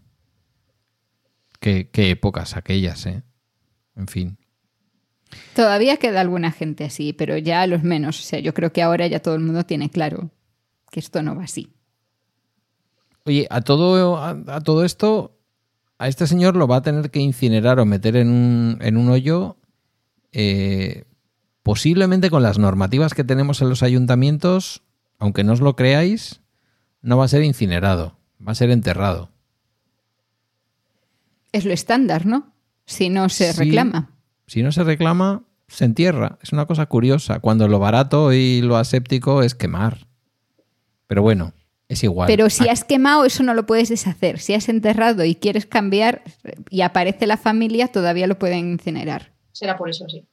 Qué, 1.59 1.89
qué 1.91 2.11
épocas 2.11 2.55
aquellas, 2.55 3.05
¿eh? 3.07 3.23
En 4.00 4.08
fin. 4.08 4.38
Todavía 5.54 5.97
queda 5.97 6.22
alguna 6.22 6.52
gente 6.52 6.86
así, 6.86 7.14
pero 7.14 7.38
ya 7.38 7.68
los 7.68 7.84
menos. 7.84 8.20
O 8.20 8.24
sea, 8.24 8.39
yo 8.39 8.54
creo 8.54 8.72
que 8.72 8.82
ahora 8.82 9.06
ya 9.08 9.20
todo 9.20 9.36
el 9.36 9.41
mundo 9.41 9.66
tiene 9.66 9.89
claro 9.91 10.32
que 10.89 11.02
esto 11.02 11.22
no 11.22 11.36
va 11.36 11.43
así. 11.43 11.74
Oye, 13.26 13.45
a 13.50 13.62
todo, 13.62 14.18
a, 14.18 14.30
a 14.47 14.62
todo 14.62 14.86
esto, 14.86 15.38
a 16.00 16.08
este 16.08 16.26
señor 16.26 16.56
lo 16.56 16.68
va 16.68 16.78
a 16.78 16.82
tener 16.82 17.12
que 17.12 17.20
incinerar 17.20 17.80
o 17.80 17.86
meter 17.86 18.16
en 18.16 18.30
un, 18.30 18.78
en 18.82 18.95
un 18.97 19.10
hoyo, 19.10 19.58
eh, 20.32 21.04
posiblemente 21.62 22.30
con 22.30 22.41
las 22.41 22.58
normativas 22.58 23.14
que 23.14 23.26
tenemos 23.26 23.62
en 23.62 23.70
los 23.70 23.84
ayuntamientos, 23.84 24.82
aunque 25.20 25.43
no 25.43 25.52
os 25.52 25.60
lo 25.60 25.76
creáis, 25.76 26.41
no 27.02 27.18
va 27.18 27.26
a 27.26 27.28
ser 27.28 27.43
incinerado, 27.43 28.18
va 28.45 28.54
a 28.54 28.56
ser 28.56 28.72
enterrado. 28.72 29.30
Es 31.52 31.66
lo 31.66 31.74
estándar, 31.74 32.26
¿no? 32.26 32.54
Si 32.89 33.09
no 33.09 33.29
se 33.29 33.53
reclama. 33.53 34.09
Si 34.47 34.63
no 34.63 34.71
se 34.71 34.83
reclama, 34.83 35.43
se 35.67 35.85
entierra. 35.85 36.39
Es 36.41 36.51
una 36.53 36.65
cosa 36.65 36.87
curiosa, 36.87 37.39
cuando 37.39 37.67
lo 37.67 37.77
barato 37.77 38.33
y 38.33 38.61
lo 38.61 38.77
aséptico 38.77 39.43
es 39.43 39.53
quemar. 39.53 40.07
Pero 41.05 41.21
bueno, 41.21 41.53
es 41.87 42.03
igual. 42.03 42.25
Pero 42.27 42.49
si 42.49 42.67
Ah, 42.67 42.71
has 42.71 42.83
quemado, 42.83 43.25
eso 43.25 43.43
no 43.43 43.53
lo 43.53 43.67
puedes 43.67 43.89
deshacer. 43.89 44.39
Si 44.39 44.55
has 44.55 44.69
enterrado 44.69 45.23
y 45.23 45.35
quieres 45.35 45.67
cambiar 45.67 46.23
y 46.71 46.81
aparece 46.81 47.27
la 47.27 47.37
familia, 47.37 47.89
todavía 47.89 48.25
lo 48.25 48.39
pueden 48.39 48.71
incinerar. 48.71 49.33
Será 49.51 49.77
por 49.77 49.89
eso, 49.91 50.05
sí. 50.09 50.25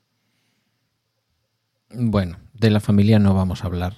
Bueno, 1.90 2.38
de 2.54 2.70
la 2.70 2.80
familia 2.80 3.18
no 3.18 3.34
vamos 3.34 3.62
a 3.64 3.66
hablar, 3.66 3.96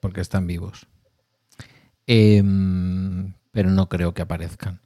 porque 0.00 0.20
están 0.20 0.46
vivos. 0.46 0.86
Em, 2.06 3.34
pero 3.50 3.70
no 3.70 3.88
creo 3.88 4.14
que 4.14 4.22
aparezcan. 4.22 4.80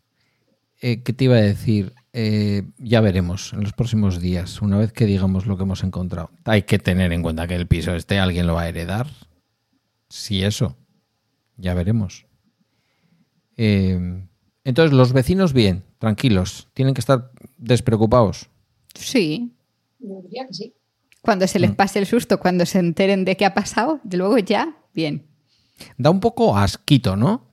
Eh, 0.81 1.03
¿Qué 1.03 1.13
te 1.13 1.25
iba 1.25 1.37
a 1.37 1.41
decir? 1.41 1.95
Eh, 2.19 2.63
ya 2.79 3.03
veremos 3.03 3.53
en 3.53 3.61
los 3.63 3.75
próximos 3.75 4.23
días, 4.23 4.63
una 4.63 4.79
vez 4.79 4.91
que 4.91 5.05
digamos 5.05 5.45
lo 5.45 5.59
que 5.59 5.65
hemos 5.65 5.85
encontrado. 5.85 6.31
Hay 6.45 6.63
que 6.63 6.79
tener 6.79 7.13
en 7.13 7.21
cuenta 7.21 7.47
que 7.47 7.55
el 7.57 7.67
piso 7.67 7.95
este 7.95 8.19
alguien 8.19 8.47
lo 8.47 8.55
va 8.55 8.63
a 8.63 8.69
heredar. 8.71 9.07
Si 10.09 10.43
eso, 10.43 10.79
ya 11.59 11.75
veremos. 11.75 12.25
Em, 13.59 14.29
entonces, 14.65 14.93
los 14.97 15.13
vecinos 15.13 15.53
bien, 15.53 15.85
tranquilos, 15.99 16.69
tienen 16.75 16.95
que 16.95 17.01
estar 17.01 17.31
despreocupados. 17.59 18.49
Sí. 18.95 19.53
Yo 19.99 20.21
diría 20.23 20.47
que 20.47 20.55
sí. 20.55 20.75
Cuando 21.21 21.47
se 21.47 21.59
les 21.59 21.73
Mm. 21.73 21.75
pase 21.75 21.99
el 21.99 22.07
susto, 22.07 22.39
cuando 22.41 22.65
se 22.67 22.79
enteren 22.79 23.25
de 23.27 23.37
qué 23.37 23.45
ha 23.45 23.53
pasado, 23.55 24.01
de 24.05 24.17
luego 24.17 24.39
ya, 24.39 24.77
bien. 24.95 25.27
Da 25.99 26.09
un 26.11 26.21
poco 26.21 26.57
asquito, 26.57 27.17
¿no? 27.17 27.46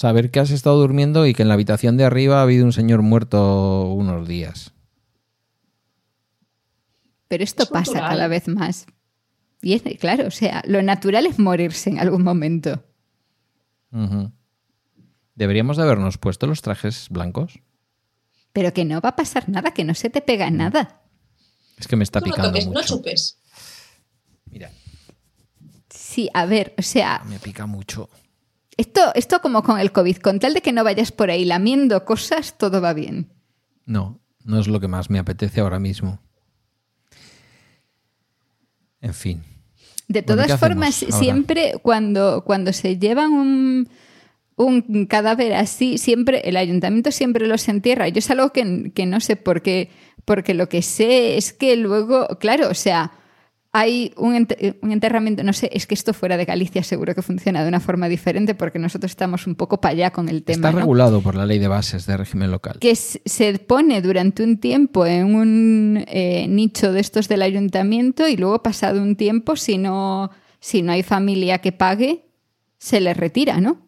Saber 0.00 0.30
que 0.30 0.40
has 0.40 0.50
estado 0.50 0.78
durmiendo 0.78 1.26
y 1.26 1.34
que 1.34 1.42
en 1.42 1.48
la 1.48 1.54
habitación 1.54 1.98
de 1.98 2.04
arriba 2.04 2.38
ha 2.38 2.42
habido 2.42 2.64
un 2.64 2.72
señor 2.72 3.02
muerto 3.02 3.84
unos 3.92 4.26
días. 4.26 4.72
Pero 7.28 7.44
esto 7.44 7.64
Es 7.64 7.68
pasa 7.68 8.00
cada 8.00 8.26
vez 8.26 8.48
más. 8.48 8.86
Y 9.60 9.74
es, 9.74 9.82
claro, 9.98 10.26
o 10.28 10.30
sea, 10.30 10.62
lo 10.66 10.80
natural 10.80 11.26
es 11.26 11.38
morirse 11.38 11.90
en 11.90 11.98
algún 11.98 12.22
momento. 12.22 12.82
Deberíamos 15.34 15.76
de 15.76 15.82
habernos 15.82 16.16
puesto 16.16 16.46
los 16.46 16.62
trajes 16.62 17.08
blancos. 17.10 17.60
Pero 18.54 18.72
que 18.72 18.86
no 18.86 19.02
va 19.02 19.10
a 19.10 19.16
pasar 19.16 19.50
nada, 19.50 19.72
que 19.74 19.84
no 19.84 19.92
se 19.92 20.08
te 20.08 20.22
pega 20.22 20.50
nada. 20.50 21.02
Es 21.76 21.86
que 21.86 21.96
me 21.96 22.04
está 22.04 22.20
Tú 22.20 22.28
no 22.28 22.32
picando 22.32 22.52
toques, 22.52 22.66
no 22.68 22.72
mucho. 22.72 22.86
chupes. 22.96 23.36
Mira, 24.46 24.70
Sí, 25.90 26.30
a 26.32 26.46
ver, 26.46 26.74
o 26.78 26.82
sea, 26.82 27.22
me 27.28 27.38
pica 27.38 27.66
mucho. 27.66 28.08
Esto, 28.80 29.00
esto 29.14 29.40
como 29.40 29.62
con 29.62 29.78
el 29.78 29.92
COVID, 29.92 30.16
con 30.16 30.38
tal 30.40 30.54
de 30.54 30.62
que 30.62 30.72
no 30.72 30.84
vayas 30.84 31.12
por 31.12 31.30
ahí 31.30 31.44
lamiendo 31.44 32.04
cosas, 32.04 32.56
todo 32.56 32.80
va 32.80 32.94
bien. 32.94 33.30
No, 33.84 34.20
no 34.44 34.58
es 34.58 34.68
lo 34.68 34.80
que 34.80 34.88
más 34.88 35.10
me 35.10 35.18
apetece 35.18 35.60
ahora 35.60 35.78
mismo. 35.78 36.18
En 39.00 39.14
fin. 39.14 39.42
De 40.08 40.22
todas 40.22 40.46
¿qué 40.46 40.56
formas, 40.56 40.94
siempre 40.94 41.74
cuando, 41.82 42.42
cuando 42.44 42.72
se 42.72 42.98
llevan 42.98 43.32
un, 43.32 43.88
un 44.56 45.06
cadáver 45.06 45.54
así, 45.54 45.98
siempre 45.98 46.40
el 46.48 46.56
ayuntamiento 46.56 47.12
siempre 47.12 47.46
los 47.46 47.68
entierra. 47.68 48.08
Yo 48.08 48.18
es 48.18 48.30
algo 48.30 48.50
que, 48.50 48.92
que 48.94 49.06
no 49.06 49.20
sé 49.20 49.36
por 49.36 49.62
qué, 49.62 49.90
porque 50.24 50.54
lo 50.54 50.68
que 50.68 50.82
sé 50.82 51.36
es 51.36 51.52
que 51.52 51.76
luego, 51.76 52.26
claro, 52.40 52.68
o 52.70 52.74
sea, 52.74 53.12
hay 53.72 54.12
un, 54.16 54.34
ent- 54.34 54.76
un 54.82 54.90
enterramiento, 54.90 55.44
no 55.44 55.52
sé, 55.52 55.70
es 55.72 55.86
que 55.86 55.94
esto 55.94 56.12
fuera 56.12 56.36
de 56.36 56.44
Galicia 56.44 56.82
seguro 56.82 57.14
que 57.14 57.22
funciona 57.22 57.62
de 57.62 57.68
una 57.68 57.78
forma 57.78 58.08
diferente 58.08 58.56
porque 58.56 58.80
nosotros 58.80 59.12
estamos 59.12 59.46
un 59.46 59.54
poco 59.54 59.80
para 59.80 59.92
allá 59.92 60.10
con 60.10 60.28
el 60.28 60.42
tema. 60.42 60.56
Está 60.68 60.72
¿no? 60.72 60.78
regulado 60.78 61.20
por 61.22 61.36
la 61.36 61.46
ley 61.46 61.58
de 61.60 61.68
bases 61.68 62.04
de 62.06 62.16
régimen 62.16 62.50
local. 62.50 62.78
que 62.80 62.96
se 62.96 63.58
pone 63.60 64.02
durante 64.02 64.42
un 64.42 64.58
tiempo 64.58 65.06
en 65.06 65.34
un 65.36 66.04
eh, 66.08 66.46
nicho 66.48 66.92
de 66.92 67.00
estos 67.00 67.28
del 67.28 67.42
ayuntamiento 67.42 68.26
y 68.26 68.36
luego 68.36 68.60
pasado 68.62 69.00
un 69.00 69.14
tiempo, 69.14 69.54
si 69.54 69.78
no, 69.78 70.30
si 70.58 70.82
no 70.82 70.90
hay 70.90 71.04
familia 71.04 71.58
que 71.58 71.70
pague, 71.70 72.24
se 72.78 73.00
le 73.00 73.14
retira, 73.14 73.60
¿no? 73.60 73.86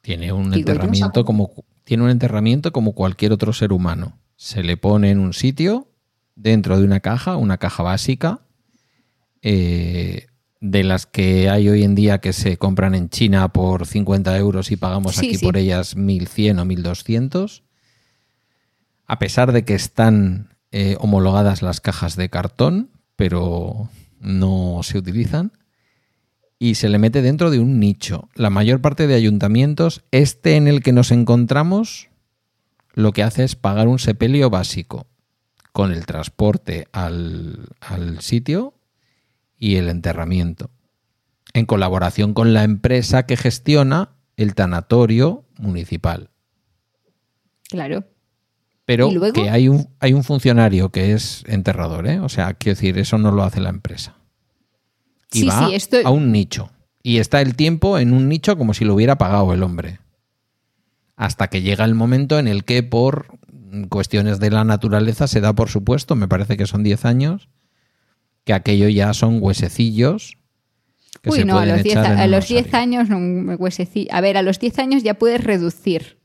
Tiene 0.00 0.32
un 0.32 0.50
Digo 0.50 0.70
enterramiento 0.70 1.24
como 1.24 1.50
tiene 1.84 2.02
un 2.04 2.10
enterramiento 2.10 2.72
como 2.72 2.92
cualquier 2.94 3.32
otro 3.32 3.52
ser 3.52 3.72
humano. 3.72 4.18
Se 4.36 4.62
le 4.62 4.76
pone 4.76 5.10
en 5.10 5.18
un 5.18 5.32
sitio 5.34 5.88
dentro 6.36 6.78
de 6.78 6.84
una 6.84 7.00
caja, 7.00 7.36
una 7.36 7.58
caja 7.58 7.82
básica, 7.82 8.40
eh, 9.42 10.26
de 10.60 10.82
las 10.82 11.06
que 11.06 11.50
hay 11.50 11.68
hoy 11.68 11.82
en 11.84 11.94
día 11.94 12.18
que 12.18 12.32
se 12.32 12.56
compran 12.56 12.94
en 12.94 13.10
China 13.10 13.48
por 13.52 13.86
50 13.86 14.36
euros 14.38 14.70
y 14.70 14.76
pagamos 14.76 15.16
Sí, 15.16 15.26
aquí 15.26 15.36
sí. 15.36 15.44
por 15.44 15.56
ellas 15.56 15.96
1.100 15.96 16.60
o 16.60 16.64
1.200. 16.64 17.62
A 19.06 19.18
pesar 19.18 19.52
de 19.52 19.64
que 19.64 19.74
están 19.74 20.56
eh, 20.72 20.96
homologadas 20.98 21.60
las 21.60 21.82
cajas 21.82 22.16
de 22.16 22.30
cartón, 22.30 22.90
pero 23.16 23.90
no 24.18 24.80
se 24.82 24.96
utilizan 24.96 25.52
y 26.58 26.76
se 26.76 26.88
le 26.88 26.98
mete 26.98 27.20
dentro 27.20 27.50
de 27.50 27.58
un 27.58 27.78
nicho. 27.78 28.30
La 28.34 28.48
mayor 28.48 28.80
parte 28.80 29.06
de 29.06 29.14
ayuntamientos, 29.14 30.02
este 30.10 30.56
en 30.56 30.66
el 30.66 30.82
que 30.82 30.92
nos 30.92 31.10
encontramos, 31.10 32.08
lo 32.94 33.12
que 33.12 33.22
hace 33.22 33.44
es 33.44 33.54
pagar 33.54 33.86
un 33.86 33.98
sepelio 33.98 34.48
básico 34.48 35.06
con 35.74 35.90
el 35.90 36.06
transporte 36.06 36.86
al, 36.92 37.66
al 37.80 38.20
sitio 38.20 38.74
y 39.58 39.74
el 39.74 39.88
enterramiento, 39.88 40.70
en 41.52 41.66
colaboración 41.66 42.32
con 42.32 42.54
la 42.54 42.62
empresa 42.62 43.26
que 43.26 43.36
gestiona 43.36 44.10
el 44.36 44.54
tanatorio 44.54 45.44
municipal. 45.58 46.30
Claro. 47.68 48.04
Pero 48.84 49.10
que 49.32 49.50
hay 49.50 49.66
un, 49.68 49.88
hay 49.98 50.12
un 50.12 50.22
funcionario 50.22 50.90
que 50.90 51.12
es 51.12 51.42
enterrador, 51.48 52.06
¿eh? 52.06 52.20
O 52.20 52.28
sea, 52.28 52.54
quiero 52.54 52.76
decir, 52.76 52.96
eso 52.96 53.18
no 53.18 53.32
lo 53.32 53.42
hace 53.42 53.60
la 53.60 53.70
empresa. 53.70 54.14
Y 55.32 55.40
Sí, 55.40 55.46
va 55.48 55.66
sí, 55.66 55.74
esto- 55.74 55.96
a 56.04 56.10
un 56.10 56.30
nicho. 56.30 56.70
Y 57.02 57.18
está 57.18 57.40
el 57.40 57.56
tiempo 57.56 57.98
en 57.98 58.12
un 58.12 58.28
nicho 58.28 58.56
como 58.56 58.74
si 58.74 58.84
lo 58.84 58.94
hubiera 58.94 59.18
pagado 59.18 59.52
el 59.52 59.64
hombre. 59.64 59.98
Hasta 61.16 61.48
que 61.48 61.62
llega 61.62 61.84
el 61.84 61.96
momento 61.96 62.38
en 62.38 62.46
el 62.46 62.64
que 62.64 62.84
por 62.84 63.38
cuestiones 63.88 64.38
de 64.40 64.50
la 64.50 64.64
naturaleza 64.64 65.26
se 65.26 65.40
da 65.40 65.52
por 65.52 65.68
supuesto, 65.68 66.14
me 66.16 66.28
parece 66.28 66.56
que 66.56 66.66
son 66.66 66.82
10 66.82 67.04
años, 67.04 67.48
que 68.44 68.52
aquello 68.52 68.88
ya 68.88 69.12
son 69.14 69.38
huesecillos 69.42 70.36
que 71.22 71.30
Uy, 71.30 71.38
se 71.38 71.44
no, 71.44 71.58
a 71.58 71.64
los 71.66 71.82
10 71.82 71.96
echar 71.96 72.12
en 72.12 72.18
a 72.18 72.26
los 72.26 72.46
10 72.48 72.66
osario. 72.66 72.78
años, 73.00 73.08
un 73.10 73.46
hueseci- 73.58 74.08
A 74.10 74.20
ver, 74.20 74.36
a 74.36 74.42
los 74.42 74.58
10 74.58 74.78
años 74.78 75.02
ya 75.02 75.14
puedes 75.14 75.42
reducir 75.42 76.18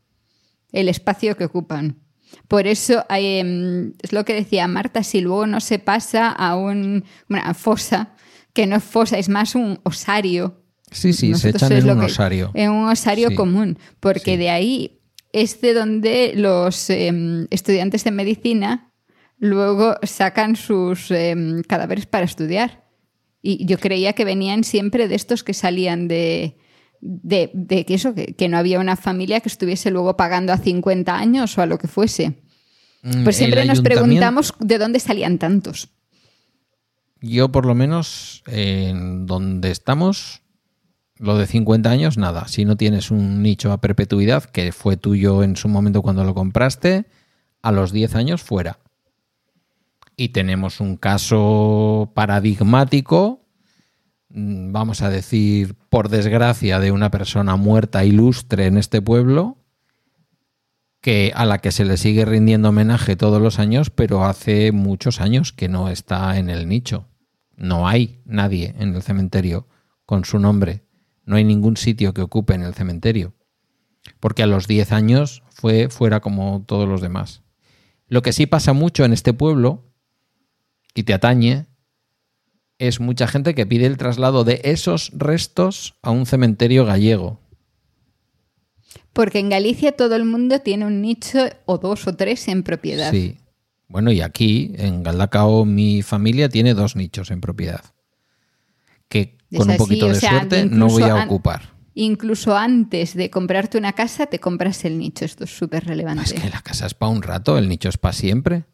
el 0.71 0.89
espacio 0.89 1.37
que 1.37 1.45
ocupan. 1.45 1.99
Por 2.47 2.67
eso 2.67 3.05
em, 3.09 3.93
es 4.01 4.11
lo 4.11 4.25
que 4.25 4.33
decía 4.33 4.67
Marta, 4.67 5.03
si 5.03 5.21
luego 5.21 5.47
no 5.47 5.61
se 5.61 5.79
pasa 5.79 6.29
a 6.29 6.55
un, 6.55 7.05
una 7.29 7.53
fosa, 7.53 8.13
que 8.53 8.67
no 8.67 8.75
es 8.75 8.83
fosa, 8.83 9.17
es 9.17 9.29
más 9.29 9.55
un 9.55 9.79
osario. 9.83 10.61
Sí, 10.91 11.13
sí, 11.13 11.27
se 11.27 11.51
Nosotros 11.51 11.63
echan 11.63 11.77
es 11.77 11.83
en 11.85 11.89
un 11.91 11.99
que- 11.99 12.05
osario. 12.07 12.51
En 12.55 12.71
un 12.71 12.89
osario 12.89 13.33
común, 13.35 13.77
porque 13.99 14.31
Sí. 14.31 14.37
de 14.37 14.49
ahí 14.49 14.98
es 15.33 15.61
de 15.61 15.73
donde 15.73 16.33
los 16.35 16.89
em, 16.89 17.47
estudiantes 17.49 18.03
de 18.03 18.11
medicina 18.11 18.91
luego 19.37 19.95
sacan 20.03 20.55
sus 20.55 21.11
em, 21.11 21.61
cadáveres 21.63 22.05
para 22.05 22.25
estudiar. 22.25 22.85
Y 23.41 23.65
yo 23.65 23.77
creía 23.77 24.13
que 24.13 24.25
venían 24.25 24.63
siempre 24.63 25.07
de 25.07 25.15
estos 25.15 25.43
que 25.43 25.53
salían 25.53 26.07
de, 26.07 26.57
de, 26.99 27.51
de 27.53 27.85
que 27.85 27.93
eso, 27.93 28.13
que, 28.13 28.35
que 28.35 28.49
no 28.49 28.57
había 28.57 28.79
una 28.79 28.97
familia 28.97 29.39
que 29.39 29.49
estuviese 29.49 29.91
luego 29.91 30.17
pagando 30.17 30.51
a 30.51 30.57
50 30.57 31.15
años 31.15 31.57
o 31.57 31.61
a 31.61 31.65
lo 31.65 31.77
que 31.77 31.87
fuese. 31.87 32.41
Mm, 33.01 33.23
Pues 33.23 33.37
siempre 33.37 33.65
nos 33.65 33.81
preguntamos 33.81 34.53
de 34.59 34.77
dónde 34.77 34.99
salían 34.99 35.37
tantos. 35.37 35.89
Yo 37.21 37.49
por 37.49 37.65
lo 37.65 37.75
menos 37.75 38.43
en 38.47 39.25
donde 39.25 39.71
estamos, 39.71 40.41
lo 41.19 41.37
de 41.37 41.45
50 41.45 41.89
años, 41.89 42.17
nada. 42.17 42.47
Si 42.47 42.65
no 42.65 42.77
tienes 42.77 43.11
un 43.11 43.43
nicho 43.43 43.71
a 43.73 43.81
perpetuidad, 43.81 44.45
que 44.45 44.71
fue 44.71 44.95
tuyo 44.97 45.43
en 45.43 45.57
su 45.57 45.67
momento 45.67 46.01
cuando 46.01 46.23
lo 46.23 46.33
compraste, 46.33 47.05
a 47.61 47.71
los 47.73 47.91
10 47.91 48.15
años 48.15 48.41
fuera. 48.41 48.79
Y 50.15 50.29
tenemos 50.29 50.79
un 50.79 50.95
caso 50.95 52.11
paradigmático, 52.15 53.45
mm, 54.29 54.71
vamos 54.71 55.01
a 55.01 55.09
decir, 55.09 55.75
por 55.89 56.07
desgracia, 56.07 56.79
de 56.79 56.91
una 56.91 57.11
persona 57.11 57.57
muerta 57.57 58.05
ilustre 58.05 58.67
en 58.67 58.77
este 58.77 59.01
pueblo, 59.01 59.57
que 61.01 61.33
a 61.35 61.45
la 61.45 61.59
que 61.59 61.71
se 61.71 61.83
le 61.83 61.97
sigue 61.97 62.23
rindiendo 62.23 62.69
homenaje 62.69 63.17
todos 63.17 63.41
los 63.41 63.59
años, 63.59 63.89
pero 63.89 64.25
hace 64.25 64.71
muchos 64.71 65.19
años 65.19 65.51
que 65.51 65.67
no 65.67 65.89
está 65.89 66.37
en 66.37 66.49
el 66.49 66.67
nicho. 66.67 67.07
No 67.57 67.89
hay 67.89 68.21
nadie 68.25 68.73
en 68.79 68.95
el 68.95 69.01
cementerio 69.01 69.67
con 70.05 70.23
su 70.23 70.39
nombre. 70.39 70.88
No 71.29 71.35
hay 71.35 71.43
ningún 71.43 71.77
sitio 71.77 72.11
que 72.15 72.23
ocupe 72.23 72.55
en 72.55 72.63
el 72.63 72.73
cementerio. 72.73 73.35
Porque 74.19 74.41
a 74.41 74.47
los 74.47 74.65
10 74.65 74.91
años 74.91 75.43
fue 75.51 75.87
fuera 75.89 76.21
como 76.21 76.63
todos 76.65 76.89
los 76.89 77.01
demás. 77.01 77.43
Lo 78.07 78.23
que 78.23 78.33
sí 78.33 78.47
pasa 78.47 78.73
mucho 78.73 79.05
en 79.05 79.13
este 79.13 79.31
pueblo, 79.31 79.93
y 80.95 81.03
te 81.03 81.13
atañe, 81.13 81.67
es 82.79 82.99
mucha 82.99 83.27
gente 83.27 83.53
que 83.53 83.67
pide 83.67 83.85
el 83.85 83.97
traslado 83.97 84.43
de 84.43 84.59
esos 84.63 85.11
restos 85.13 85.99
a 86.01 86.09
un 86.09 86.25
cementerio 86.25 86.83
gallego. 86.83 87.39
Porque 89.13 89.37
en 89.37 89.49
Galicia 89.49 89.91
todo 89.91 90.15
el 90.15 90.25
mundo 90.25 90.61
tiene 90.61 90.87
un 90.87 90.99
nicho 90.99 91.41
o 91.65 91.77
dos 91.77 92.07
o 92.07 92.15
tres 92.15 92.47
en 92.47 92.63
propiedad. 92.63 93.11
Sí. 93.11 93.37
Bueno, 93.87 94.11
y 94.11 94.21
aquí 94.21 94.73
en 94.77 95.03
Galdacao 95.03 95.63
mi 95.63 96.01
familia 96.01 96.49
tiene 96.49 96.73
dos 96.73 96.95
nichos 96.95 97.29
en 97.29 97.39
propiedad. 97.39 97.83
Que 99.09 99.38
Es 99.51 99.59
con 99.59 99.69
un 99.69 99.77
poquito 99.77 100.07
o 100.07 100.09
de 100.09 100.15
sea, 100.15 100.31
suerte 100.31 100.65
no 100.65 100.87
voy 100.87 101.03
a 101.03 101.23
ocupar. 101.23 101.73
Incluso 101.95 102.55
antes 102.55 103.13
de 103.13 103.29
comprarte 103.29 103.77
una 103.77 103.93
casa, 103.93 104.27
te 104.27 104.39
compras 104.39 104.85
el 104.85 104.97
nicho. 104.97 105.25
Esto 105.25 105.43
es 105.43 105.49
súper 105.49 105.85
relevante. 105.85 106.23
Es 106.23 106.33
que 106.33 106.49
la 106.49 106.61
casa 106.61 106.85
es 106.85 106.93
para 106.93 107.11
un 107.11 107.21
rato, 107.21 107.57
el 107.57 107.67
nicho 107.67 107.89
es 107.89 107.97
para 107.97 108.13
siempre. 108.13 108.65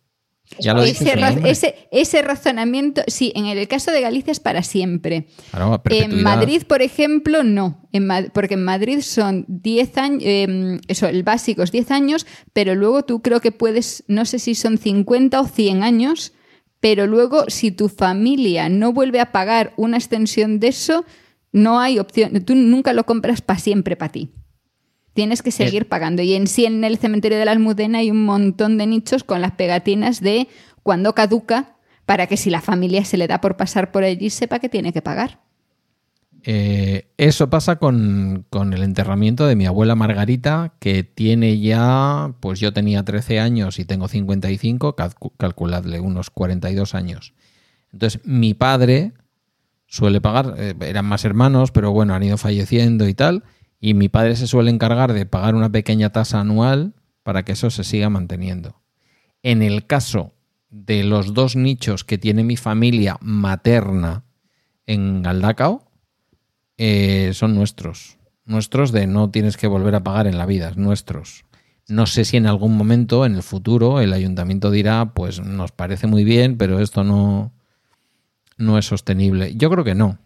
Ya 0.60 0.74
lo 0.74 0.84
Ese, 0.84 2.22
razonamiento, 2.22 3.02
sí, 3.08 3.32
en 3.36 3.48
el 3.48 3.68
caso 3.68 3.92
de 3.92 4.02
Galicia 4.02 4.32
es 4.32 4.40
para 4.40 4.62
siempre. 4.62 5.28
Claro, 5.50 5.82
En. 5.90 6.22
Madrid, 6.22 6.64
por 6.68 6.84
ejemplo, 6.84 7.44
no. 7.44 7.88
En 7.92 8.08
porque 8.32 8.54
en 8.54 8.64
Madrid 8.64 9.02
son 9.02 9.46
10 9.48 9.98
años, 9.98 10.22
eh, 10.24 10.80
eso, 10.88 11.08
el 11.08 11.24
básico 11.24 11.64
es 11.64 11.72
10 11.72 11.92
años, 11.92 12.28
pero 12.54 12.76
luego 12.76 13.04
tú 13.04 13.22
creo 13.22 13.42
que 13.42 13.52
puedes, 13.52 14.04
no 14.08 14.26
sé 14.26 14.38
si 14.38 14.54
son 14.54 14.78
50 14.78 15.42
o 15.42 15.48
100 15.48 15.84
años, 15.84 16.34
pero 16.86 17.08
luego 17.08 17.46
si 17.48 17.72
tu 17.72 17.90
familia 17.90 18.70
no 18.70 18.94
vuelve 18.94 19.20
a 19.20 19.32
pagar 19.32 19.74
una 19.76 19.98
extensión 19.98 20.60
de 20.60 20.68
eso, 20.68 21.04
no 21.52 21.80
hay 21.80 21.98
opción. 21.98 22.40
Tú 22.46 22.54
nunca 22.54 22.94
lo 22.94 23.08
compras 23.08 23.42
para 23.42 23.58
siempre 23.58 23.96
para 23.96 24.12
ti. 24.12 24.30
Tienes 25.16 25.42
que 25.42 25.50
seguir 25.50 25.88
pagando. 25.88 26.22
Y 26.22 26.36
en 26.36 26.46
sí, 26.46 26.64
en 26.64 26.84
el 26.84 27.00
cementerio 27.00 27.40
de 27.40 27.46
la 27.46 27.54
Almudena 27.54 27.98
hay 27.98 28.12
un 28.12 28.24
montón 28.24 28.78
de 28.78 28.86
nichos 28.86 29.24
con 29.24 29.42
las 29.42 29.54
pegatinas 29.54 30.22
de 30.22 30.48
cuando 30.84 31.16
caduca, 31.16 31.76
para 32.06 32.28
que 32.28 32.38
si 32.38 32.52
la 32.52 32.62
familia 32.62 33.04
se 33.04 33.18
le 33.18 33.26
da 33.26 33.42
por 33.42 33.58
pasar 33.58 33.92
por 33.92 34.04
allí, 34.04 34.30
sepa 34.30 34.60
que 34.60 34.70
tiene 34.70 34.94
que 34.94 35.02
pagar. 35.02 35.40
Eh, 36.48 37.08
eso 37.18 37.50
pasa 37.50 37.78
con, 37.78 38.46
con 38.52 38.74
el 38.74 38.84
enterramiento 38.84 39.48
de 39.48 39.56
mi 39.56 39.66
abuela 39.66 39.96
Margarita, 39.96 40.76
que 40.80 41.04
tiene 41.04 41.60
ya, 41.60 42.36
pues 42.39 42.60
yo 42.60 42.72
tenía 42.72 43.04
13 43.04 43.39
años 43.39 43.80
y 43.80 43.86
tengo 43.86 44.08
55, 44.08 44.96
calcu- 44.96 45.32
calculadle, 45.38 46.00
unos 46.00 46.30
42 46.30 46.93
años. 46.93 47.34
Entonces, 47.91 48.22
mi 48.26 48.54
padre 48.54 49.14
suele 49.88 50.22
pagar, 50.22 50.54
eh, 50.58 50.76
eran 50.82 51.06
más 51.06 51.26
hermanos, 51.26 51.72
pero 51.72 51.91
bueno, 51.91 52.14
han 52.14 52.22
ido 52.22 52.38
falleciendo 52.38 53.08
y 53.08 53.16
tal, 53.16 53.43
y 53.80 53.96
mi 53.96 54.08
padre 54.08 54.36
se 54.36 54.46
suele 54.46 54.70
encargar 54.70 55.14
de 55.14 55.26
pagar 55.26 55.56
una 55.56 55.72
pequeña 55.72 56.12
tasa 56.12 56.41
anual 56.41 56.93
para 57.24 57.43
que 57.43 57.54
eso 57.54 57.72
se 57.72 57.84
siga 57.84 58.12
manteniendo. 58.12 58.82
En 59.41 59.64
el 59.64 59.88
caso 59.88 60.34
de 60.70 61.04
los 61.04 61.34
dos 61.34 61.56
nichos 61.56 62.04
que 62.04 62.20
tiene 62.20 62.43
mi 62.43 62.56
familia 62.56 63.18
materna 63.22 64.26
en 64.86 65.24
Galdacao, 65.24 65.85
eh, 66.78 67.32
son 67.34 67.56
nuestros. 67.56 68.18
Nuestros 68.46 68.92
de 68.92 69.08
no 69.08 69.32
tienes 69.32 69.58
que 69.58 69.68
volver 69.68 69.96
a 69.96 70.04
pagar 70.04 70.28
en 70.28 70.38
la 70.38 70.46
vida, 70.46 70.70
es 70.70 70.78
nuestros. 70.78 71.46
No 71.88 72.06
sé 72.06 72.26
si 72.26 72.38
en 72.38 72.48
algún 72.48 72.76
momento, 72.78 73.26
en 73.26 73.36
el 73.36 73.44
futuro, 73.44 74.00
el 74.00 74.14
ayuntamiento 74.14 74.72
dirá, 74.72 75.14
pues 75.14 75.40
nos 75.40 75.72
parece 75.72 76.08
muy 76.08 76.24
bien, 76.24 76.58
pero 76.58 76.80
esto 76.80 77.04
no, 77.04 77.54
no 78.58 78.78
es 78.78 78.86
sostenible. 78.86 79.56
Yo 79.56 79.70
creo 79.70 79.84
que 79.84 79.96
no. 79.96 80.18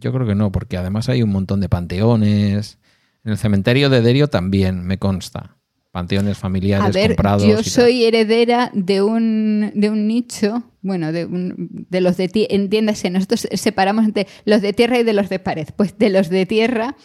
Yo 0.00 0.12
creo 0.12 0.26
que 0.26 0.34
no, 0.34 0.50
porque 0.50 0.76
además 0.76 1.08
hay 1.08 1.22
un 1.22 1.30
montón 1.30 1.60
de 1.60 1.68
panteones. 1.68 2.78
En 3.22 3.32
el 3.32 3.38
cementerio 3.38 3.90
de 3.90 4.02
Derio 4.02 4.28
también, 4.28 4.84
me 4.84 4.98
consta. 4.98 5.53
Panteones 5.94 6.36
familiares 6.36 6.84
A 6.88 6.90
ver, 6.90 7.10
comprados. 7.10 7.44
yo 7.44 7.62
soy 7.62 8.02
heredera 8.04 8.72
de 8.74 9.00
un, 9.00 9.70
de 9.76 9.90
un 9.90 10.08
nicho, 10.08 10.64
bueno, 10.82 11.12
de, 11.12 11.24
un- 11.24 11.86
de 11.88 12.00
los 12.00 12.16
de 12.16 12.28
tierra, 12.28 12.52
entiéndase, 12.52 13.10
nosotros 13.10 13.46
separamos 13.52 14.04
entre 14.04 14.26
los 14.44 14.60
de 14.60 14.72
tierra 14.72 14.98
y 14.98 15.04
de 15.04 15.12
los 15.12 15.28
de 15.28 15.38
pared. 15.38 15.68
Pues 15.76 15.96
de 15.96 16.10
los 16.10 16.30
de 16.30 16.46
tierra, 16.46 16.96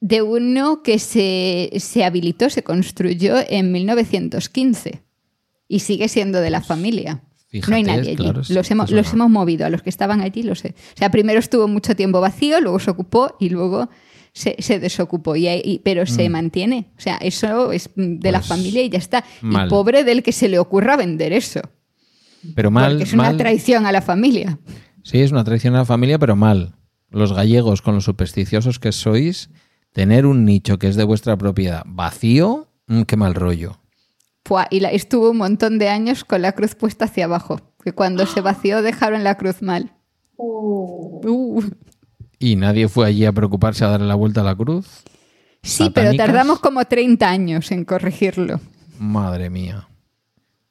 de 0.00 0.22
uno 0.22 0.84
que 0.84 1.00
se, 1.00 1.70
se 1.80 2.04
habilitó, 2.04 2.50
se 2.50 2.62
construyó 2.62 3.34
en 3.48 3.72
1915 3.72 5.02
y 5.66 5.80
sigue 5.80 6.06
siendo 6.08 6.40
de 6.40 6.50
la 6.50 6.60
familia. 6.60 7.24
no 7.68 7.74
hay 7.74 7.82
nadie 7.82 8.10
allí. 8.10 8.16
claro, 8.16 8.42
los 8.48 8.70
hemos, 8.70 8.92
los 8.92 9.12
hemos 9.12 9.28
movido, 9.28 9.66
a 9.66 9.70
los 9.70 9.82
que 9.82 9.90
estaban 9.90 10.20
allí, 10.20 10.44
los 10.44 10.64
he- 10.64 10.68
O 10.94 10.96
sea, 10.98 11.10
primero 11.10 11.40
estuvo 11.40 11.66
mucho 11.66 11.96
tiempo 11.96 12.20
vacío, 12.20 12.60
luego 12.60 12.78
se 12.78 12.90
ocupó 12.92 13.36
y 13.40 13.48
luego 13.48 13.90
se, 14.32 14.56
se 14.60 14.78
desocupó. 14.78 15.36
Y, 15.36 15.80
pero 15.84 16.06
se 16.06 16.28
mantiene. 16.28 16.86
O 16.96 17.00
sea, 17.00 17.16
eso 17.18 17.72
es 17.72 17.90
de 17.96 18.32
la 18.32 18.38
Mm. 18.38 18.40
Pues, 18.42 18.48
familia 18.48 18.82
y 18.82 18.88
ya 18.90 18.98
está. 18.98 19.24
mal. 19.40 19.66
Y 19.66 19.70
pobre 19.70 20.04
del 20.04 20.22
que 20.22 20.32
se 20.32 20.48
le 20.48 20.58
ocurra 20.58 20.96
vender 20.96 21.32
eso. 21.32 21.60
Pero 22.54 22.70
mal, 22.70 22.92
porque 22.92 23.04
es 23.04 23.12
una 23.12 23.36
traición 23.36 23.86
a 23.86 23.92
la 23.92 24.02
familia. 24.02 24.58
Sí, 25.04 25.20
es 25.20 25.30
una 25.32 25.44
traición 25.44 25.74
a 25.74 25.78
la 25.78 25.84
familia, 25.84 26.18
pero 26.18 26.34
mal. 26.36 26.74
Los 27.10 27.32
gallegos, 27.32 27.82
con 27.82 27.94
los 27.94 28.04
supersticiosos 28.04 28.78
que 28.78 28.90
sois, 28.92 29.50
tener 29.92 30.26
un 30.26 30.44
nicho 30.44 30.78
que 30.78 30.88
es 30.88 30.96
de 30.96 31.04
vuestra 31.04 31.36
propiedad 31.36 31.82
vacío, 31.86 32.68
mm, 32.86 33.02
qué 33.02 33.16
mal 33.16 33.34
rollo. 33.34 33.78
Fua, 34.44 34.66
y 34.70 34.80
la- 34.80 34.90
estuvo 34.90 35.30
un 35.30 35.36
montón 35.36 35.78
de 35.78 35.88
años 35.88 36.24
con 36.24 36.42
la 36.42 36.52
cruz 36.52 36.74
puesta 36.74 37.04
hacia 37.04 37.26
abajo. 37.26 37.60
Que 37.84 37.92
cuando 37.92 38.26
se 38.26 38.40
vació 38.40 38.80
dejaron 38.82 39.22
la 39.24 39.36
cruz 39.36 39.60
mal. 39.62 39.92
Uh, 40.36 41.20
Uh. 41.28 41.62
Y 42.42 42.56
nadie 42.56 42.88
fue 42.88 43.06
allí 43.06 43.24
a 43.24 43.30
preocuparse 43.30 43.84
a 43.84 43.88
darle 43.88 44.08
la 44.08 44.16
vuelta 44.16 44.40
a 44.40 44.44
la 44.44 44.56
cruz. 44.56 45.04
Sí, 45.62 45.90
pero 45.94 46.12
tardamos 46.16 46.58
como 46.58 46.84
30 46.84 47.30
años 47.30 47.70
en 47.70 47.84
corregirlo. 47.84 48.60
Madre 48.98 49.48
mía. 49.48 49.88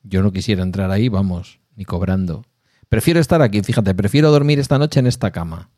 Yo 0.03 0.21
no 0.21 0.33
quisiera 0.33 0.63
entrar 0.63 0.91
ahí, 0.91 1.07
vamos, 1.07 1.61
ni 1.77 1.85
cobrando. 1.85 2.43
Prefiero 2.89 3.21
estar 3.21 3.41
aquí, 3.41 3.61
fíjate, 3.61 3.95
prefiero 3.95 4.31
dormir 4.31 4.59
esta 4.59 4.77
noche 4.77 4.99
en 4.99 5.07
esta 5.07 5.31
cama. 5.31 5.69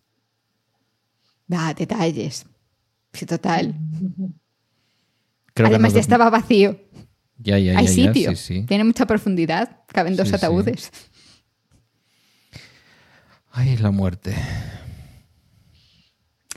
Da, 1.45 1.75
detalles. 1.75 2.47
Sí, 3.13 3.27
total. 3.27 3.75
Creo 5.53 5.69
que 5.69 5.75
Además 5.75 5.91
no 5.91 5.97
ya 5.97 6.01
estaba 6.01 6.31
vacío. 6.31 6.79
Ya, 7.37 7.59
ya, 7.59 7.73
ya, 7.73 7.79
Hay 7.79 7.87
sitio. 7.87 8.31
sí, 8.31 8.35
sí. 8.35 8.65
Tiene 8.65 8.83
mucha 8.83 9.05
profundidad. 9.05 9.81
Caben 9.89 10.15
dos 10.15 10.33
ataúdes. 10.33 10.91
Ay, 13.51 13.77
la 13.77 13.91
muerte. 13.91 14.35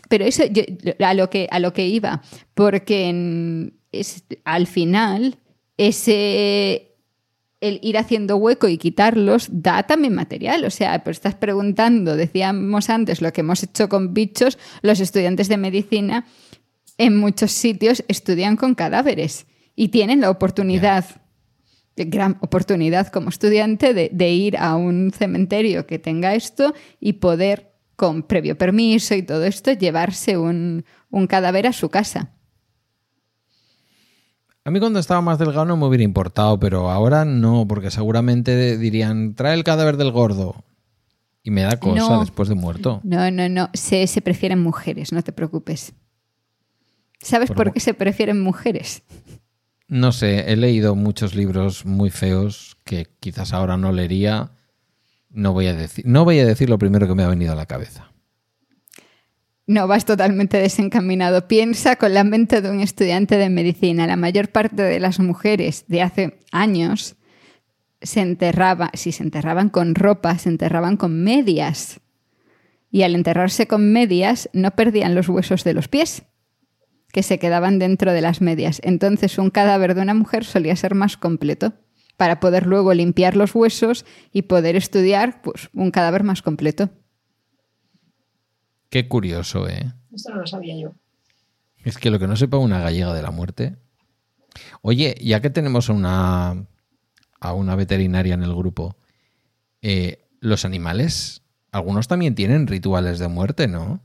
Pero 0.09 0.25
eso 0.25 0.45
yo- 0.47 0.63
a, 1.05 1.15
lo 1.15 1.29
que, 1.31 1.49
a 1.51 1.59
lo 1.59 1.73
que 1.73 1.87
iba, 1.87 2.23
porque 2.55 3.09
en- 3.09 3.79
es- 3.93 4.25
al 4.45 4.67
final 4.67 5.39
ese 5.77 6.93
el 7.63 7.81
ir 7.83 7.97
haciendo 7.97 8.37
hueco 8.37 8.69
y 8.69 8.77
quitarlos 8.77 9.49
da 9.51 9.83
también 9.85 10.15
material. 10.15 10.65
O 10.67 10.71
sea, 10.71 11.03
pues 11.03 11.17
estás 11.17 11.35
preguntando, 11.35 12.15
decíamos 12.15 12.91
antes, 12.91 13.23
lo 13.23 13.33
que 13.33 13.41
hemos 13.41 13.63
hecho 13.63 13.89
con 13.89 14.13
bichos, 14.13 14.59
los 14.83 15.01
estudiantes 15.01 15.49
de 15.49 15.57
medicina 15.57 16.27
en 16.99 17.17
muchos 17.17 17.53
sitios 17.53 18.05
estudian 18.09 18.57
con 18.57 18.75
cadáveres 18.75 19.47
y 19.75 19.89
tienen 19.89 20.21
la 20.21 20.31
oportunidad, 20.31 21.05
gran 21.97 22.37
oportunidad 22.43 23.09
como 23.09 23.31
estudiante 23.31 23.95
de, 23.95 24.11
de 24.13 24.31
ir 24.31 24.59
a 24.59 24.77
un 24.77 25.11
cementerio 25.17 25.87
que 25.87 25.99
tenga 25.99 26.35
esto 26.35 26.75
y 27.01 27.15
poder, 27.15 27.73
con 27.97 28.23
previo 28.23 28.57
permiso 28.59 29.15
y 29.15 29.23
todo 29.23 29.45
esto, 29.45 29.73
llevarse 29.73 30.37
un, 30.39 30.85
un 31.11 31.27
cadáver 31.27 31.67
a 31.67 31.73
su 31.73 31.89
casa. 31.89 32.33
A 34.65 34.71
mí 34.71 34.81
cuando 34.81 34.99
estaba 34.99 35.21
más 35.21 35.39
delgado 35.39 35.65
no 35.65 35.77
me 35.77 35.87
hubiera 35.87 36.03
importado, 36.05 36.59
pero 36.59 36.91
ahora 36.91 37.25
no, 37.25 37.67
porque 37.69 37.91
seguramente 37.91 38.77
dirían, 38.79 39.35
trae 39.35 39.55
el 39.55 39.63
cadáver 39.65 39.97
del 39.97 40.11
gordo. 40.11 40.65
Y 41.45 41.51
me 41.53 41.63
da 41.63 41.79
cosa 41.79 42.15
No. 42.15 42.21
después 42.21 42.49
de 42.49 42.57
muerto. 42.57 43.01
No, 43.05 43.31
no, 43.31 43.49
no, 43.49 43.71
se, 43.73 44.05
se 44.09 44.21
prefieren 44.21 44.61
mujeres, 44.61 45.13
no 45.13 45.23
te 45.23 45.33
preocupes. 45.33 45.95
¿Sabes 47.21 47.51
Por 47.53 47.73
qué 47.73 47.79
se 47.81 47.95
prefieren 47.95 48.41
mujeres? 48.43 49.05
No 49.89 50.11
sé, 50.11 50.53
he 50.53 50.57
leído 50.57 50.97
muchos 50.97 51.37
libros 51.37 51.87
muy 51.87 52.11
feos 52.11 52.77
que 52.85 53.07
quizás 53.21 53.53
ahora 53.53 53.77
no 53.77 53.93
leería. 53.93 54.51
No 55.31 55.53
voy 55.53 55.67
a 55.67 55.75
decir, 55.75 56.07
no 56.07 56.25
voy 56.25 56.39
a 56.39 56.47
decir 56.47 56.71
lo 56.71 56.79
primero 56.79 57.07
que 57.07 57.15
me 57.15 57.23
ha 57.23 57.29
venido 57.29 57.53
a 57.53 57.57
la 57.57 57.67
cabeza. 57.67 58.13
No, 59.67 59.89
vas 59.89 60.05
totalmente 60.05 60.59
desencaminado. 60.59 61.49
Piensa 61.49 61.97
con 61.97 62.15
la 62.15 62.23
mente 62.23 62.63
de 62.63 62.71
un 62.71 62.81
estudiante 62.81 63.37
de 63.37 63.51
medicina. 63.51 64.07
La 64.07 64.17
mayor 64.17 64.49
parte 64.49 64.83
de 64.83 65.01
las 65.01 65.19
mujeres 65.19 65.85
de 65.89 66.03
hace 66.03 66.39
años 66.53 67.17
se 68.01 68.21
enterraban, 68.21 68.91
si 68.95 69.11
se 69.11 69.25
enterraban 69.25 69.69
con 69.69 69.97
ropa, 69.97 70.39
se 70.39 70.51
enterraban 70.51 70.97
con 70.97 71.23
medias. 71.23 72.01
Y 72.93 73.03
al 73.03 73.17
enterrarse 73.17 73.67
con 73.67 73.93
medias 73.93 74.49
no 74.53 74.71
perdían 74.71 75.17
los 75.17 75.29
huesos 75.29 75.65
de 75.65 75.75
los 75.75 75.89
pies, 75.89 76.23
que 77.11 77.25
se 77.25 77.41
quedaban 77.41 77.81
dentro 77.81 78.13
de 78.13 78.21
las 78.21 78.41
medias. 78.41 78.81
Entonces 78.85 79.37
un 79.37 79.51
cadáver 79.51 79.97
de 79.97 80.03
una 80.03 80.15
mujer 80.15 80.45
solía 80.45 80.77
ser 80.77 80.95
más 80.95 81.17
completo 81.17 81.75
para 82.17 82.41
poder 82.41 82.67
luego 82.67 82.95
limpiar 82.95 83.37
los 83.37 83.55
huesos 83.55 84.05
y 84.33 84.43
poder 84.43 84.77
estudiar 84.77 85.43
pues, 85.43 85.69
un 85.75 85.91
cadáver 85.91 86.25
más 86.25 86.43
completo. 86.43 86.91
Qué 88.89 89.09
curioso, 89.09 89.69
¿eh? 89.69 89.93
esto 90.15 90.33
no 90.33 90.41
lo 90.41 90.47
sabía 90.47 90.77
yo. 90.77 90.95
Es 91.85 91.99
que 91.99 92.11
lo 92.11 92.19
que 92.19 92.27
no 92.27 92.37
sepa 92.37 92.57
una 92.57 92.81
gallega 92.81 93.13
de 93.13 93.23
la 93.23 93.31
muerte. 93.31 93.77
Oye, 94.83 95.15
ya 95.21 95.41
que 95.41 95.51
tenemos 95.51 95.91
a 95.91 95.93
una, 95.93 96.67
a 97.41 97.53
una 97.53 97.77
veterinaria 97.77 98.35
en 98.35 98.43
el 98.43 98.55
grupo, 98.55 98.97
eh, 99.83 100.27
los 100.41 100.65
animales, 100.65 101.43
algunos 101.71 102.09
también 102.09 102.35
tienen 102.35 102.67
rituales 102.67 103.19
de 103.19 103.29
muerte, 103.29 103.69
¿no? 103.69 104.01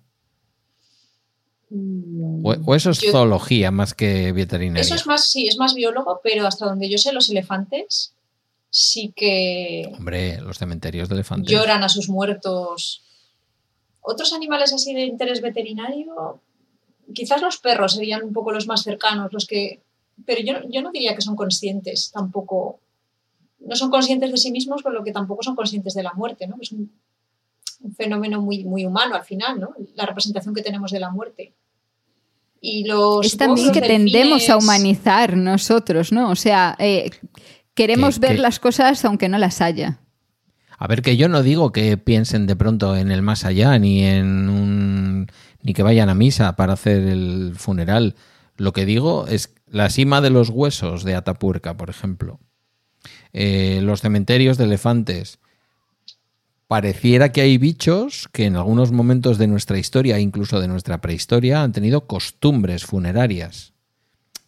O, 1.73 2.53
o 2.65 2.75
eso 2.75 2.89
es 2.89 2.99
Yo- 2.99 3.11
zoología 3.11 3.71
más 3.71 3.93
que 3.93 4.31
veterinaria. 4.33 4.81
Eso 4.81 4.95
es 4.95 5.05
más, 5.07 5.29
sí, 5.29 5.47
es 5.47 5.57
más 5.57 5.73
biólogo, 5.73 6.19
pero 6.23 6.45
hasta 6.45 6.65
donde 6.65 6.89
yo 6.89 6.97
sé, 6.97 7.13
los 7.13 7.29
elefantes 7.29 8.13
sí 8.69 9.13
que 9.15 9.91
Hombre, 9.97 10.39
los 10.41 10.57
cementerios 10.57 11.07
de 11.09 11.15
elefantes. 11.15 11.51
lloran 11.51 11.83
a 11.83 11.89
sus 11.89 12.09
muertos. 12.09 13.03
Otros 14.01 14.33
animales 14.33 14.73
así 14.73 14.93
de 14.93 15.03
interés 15.05 15.41
veterinario, 15.41 16.41
quizás 17.13 17.41
los 17.41 17.57
perros 17.57 17.93
serían 17.93 18.23
un 18.23 18.33
poco 18.33 18.51
los 18.51 18.67
más 18.67 18.83
cercanos, 18.83 19.31
los 19.31 19.45
que. 19.45 19.81
Pero 20.25 20.41
yo, 20.41 20.53
yo 20.69 20.81
no 20.81 20.91
diría 20.91 21.15
que 21.15 21.21
son 21.21 21.35
conscientes 21.35 22.11
tampoco 22.11 22.79
no 23.63 23.75
son 23.75 23.91
conscientes 23.91 24.31
de 24.31 24.37
sí 24.37 24.51
mismos, 24.51 24.81
con 24.81 24.93
lo 24.95 25.03
que 25.03 25.11
tampoco 25.11 25.43
son 25.43 25.55
conscientes 25.55 25.93
de 25.93 26.01
la 26.01 26.13
muerte, 26.13 26.47
¿no? 26.47 26.55
Es 26.59 26.71
un, 26.71 26.91
un 27.81 27.93
fenómeno 27.93 28.41
muy, 28.41 28.63
muy 28.63 28.87
humano 28.87 29.13
al 29.13 29.23
final, 29.23 29.59
¿no? 29.59 29.75
La 29.93 30.07
representación 30.07 30.55
que 30.55 30.63
tenemos 30.63 30.89
de 30.89 30.99
la 30.99 31.11
muerte. 31.11 31.53
Y 32.63 32.83
los 32.85 33.25
es 33.25 33.37
también 33.37 33.71
que 33.71 33.81
tendemos 33.81 34.47
a 34.49 34.55
humanizar 34.57 35.35
nosotros, 35.35 36.11
¿no? 36.11 36.29
O 36.29 36.35
sea, 36.35 36.75
eh, 36.79 37.09
queremos 37.73 38.15
Que- 38.15 38.27
ver 38.27 38.35
que- 38.35 38.41
las 38.43 38.59
cosas 38.59 39.03
aunque 39.03 39.27
no 39.29 39.39
las 39.39 39.61
haya. 39.61 39.99
A 40.77 40.87
ver, 40.87 41.01
que 41.01 41.17
yo 41.17 41.27
no 41.27 41.41
digo 41.43 41.71
que 41.71 41.97
piensen 41.97 42.47
de 42.47 42.55
pronto 42.55 42.95
en 42.95 43.11
el 43.11 43.21
más 43.21 43.45
allá, 43.45 43.77
ni 43.79 44.03
en 44.03 44.47
un. 44.49 45.27
ni 45.63 45.73
que 45.73 45.83
vayan 45.83 46.09
a 46.09 46.15
misa 46.15 46.55
para 46.55 46.73
hacer 46.73 47.03
el 47.03 47.53
funeral. 47.55 48.15
Lo 48.57 48.73
que 48.73 48.85
digo 48.85 49.27
es 49.27 49.53
la 49.67 49.89
cima 49.89 50.21
de 50.21 50.29
los 50.31 50.49
huesos 50.49 51.03
de 51.03 51.13
Atapuerca, 51.15 51.77
por 51.77 51.89
ejemplo. 51.91 52.39
Eh, 53.33 53.79
los 53.83 54.01
cementerios 54.01 54.57
de 54.57 54.63
elefantes. 54.65 55.39
Pareciera 56.71 57.33
que 57.33 57.41
hay 57.41 57.57
bichos 57.57 58.29
que 58.31 58.45
en 58.45 58.55
algunos 58.55 58.93
momentos 58.93 59.37
de 59.37 59.45
nuestra 59.45 59.77
historia, 59.77 60.19
incluso 60.19 60.61
de 60.61 60.69
nuestra 60.69 61.01
prehistoria, 61.01 61.63
han 61.63 61.73
tenido 61.73 62.07
costumbres 62.07 62.85
funerarias. 62.85 63.73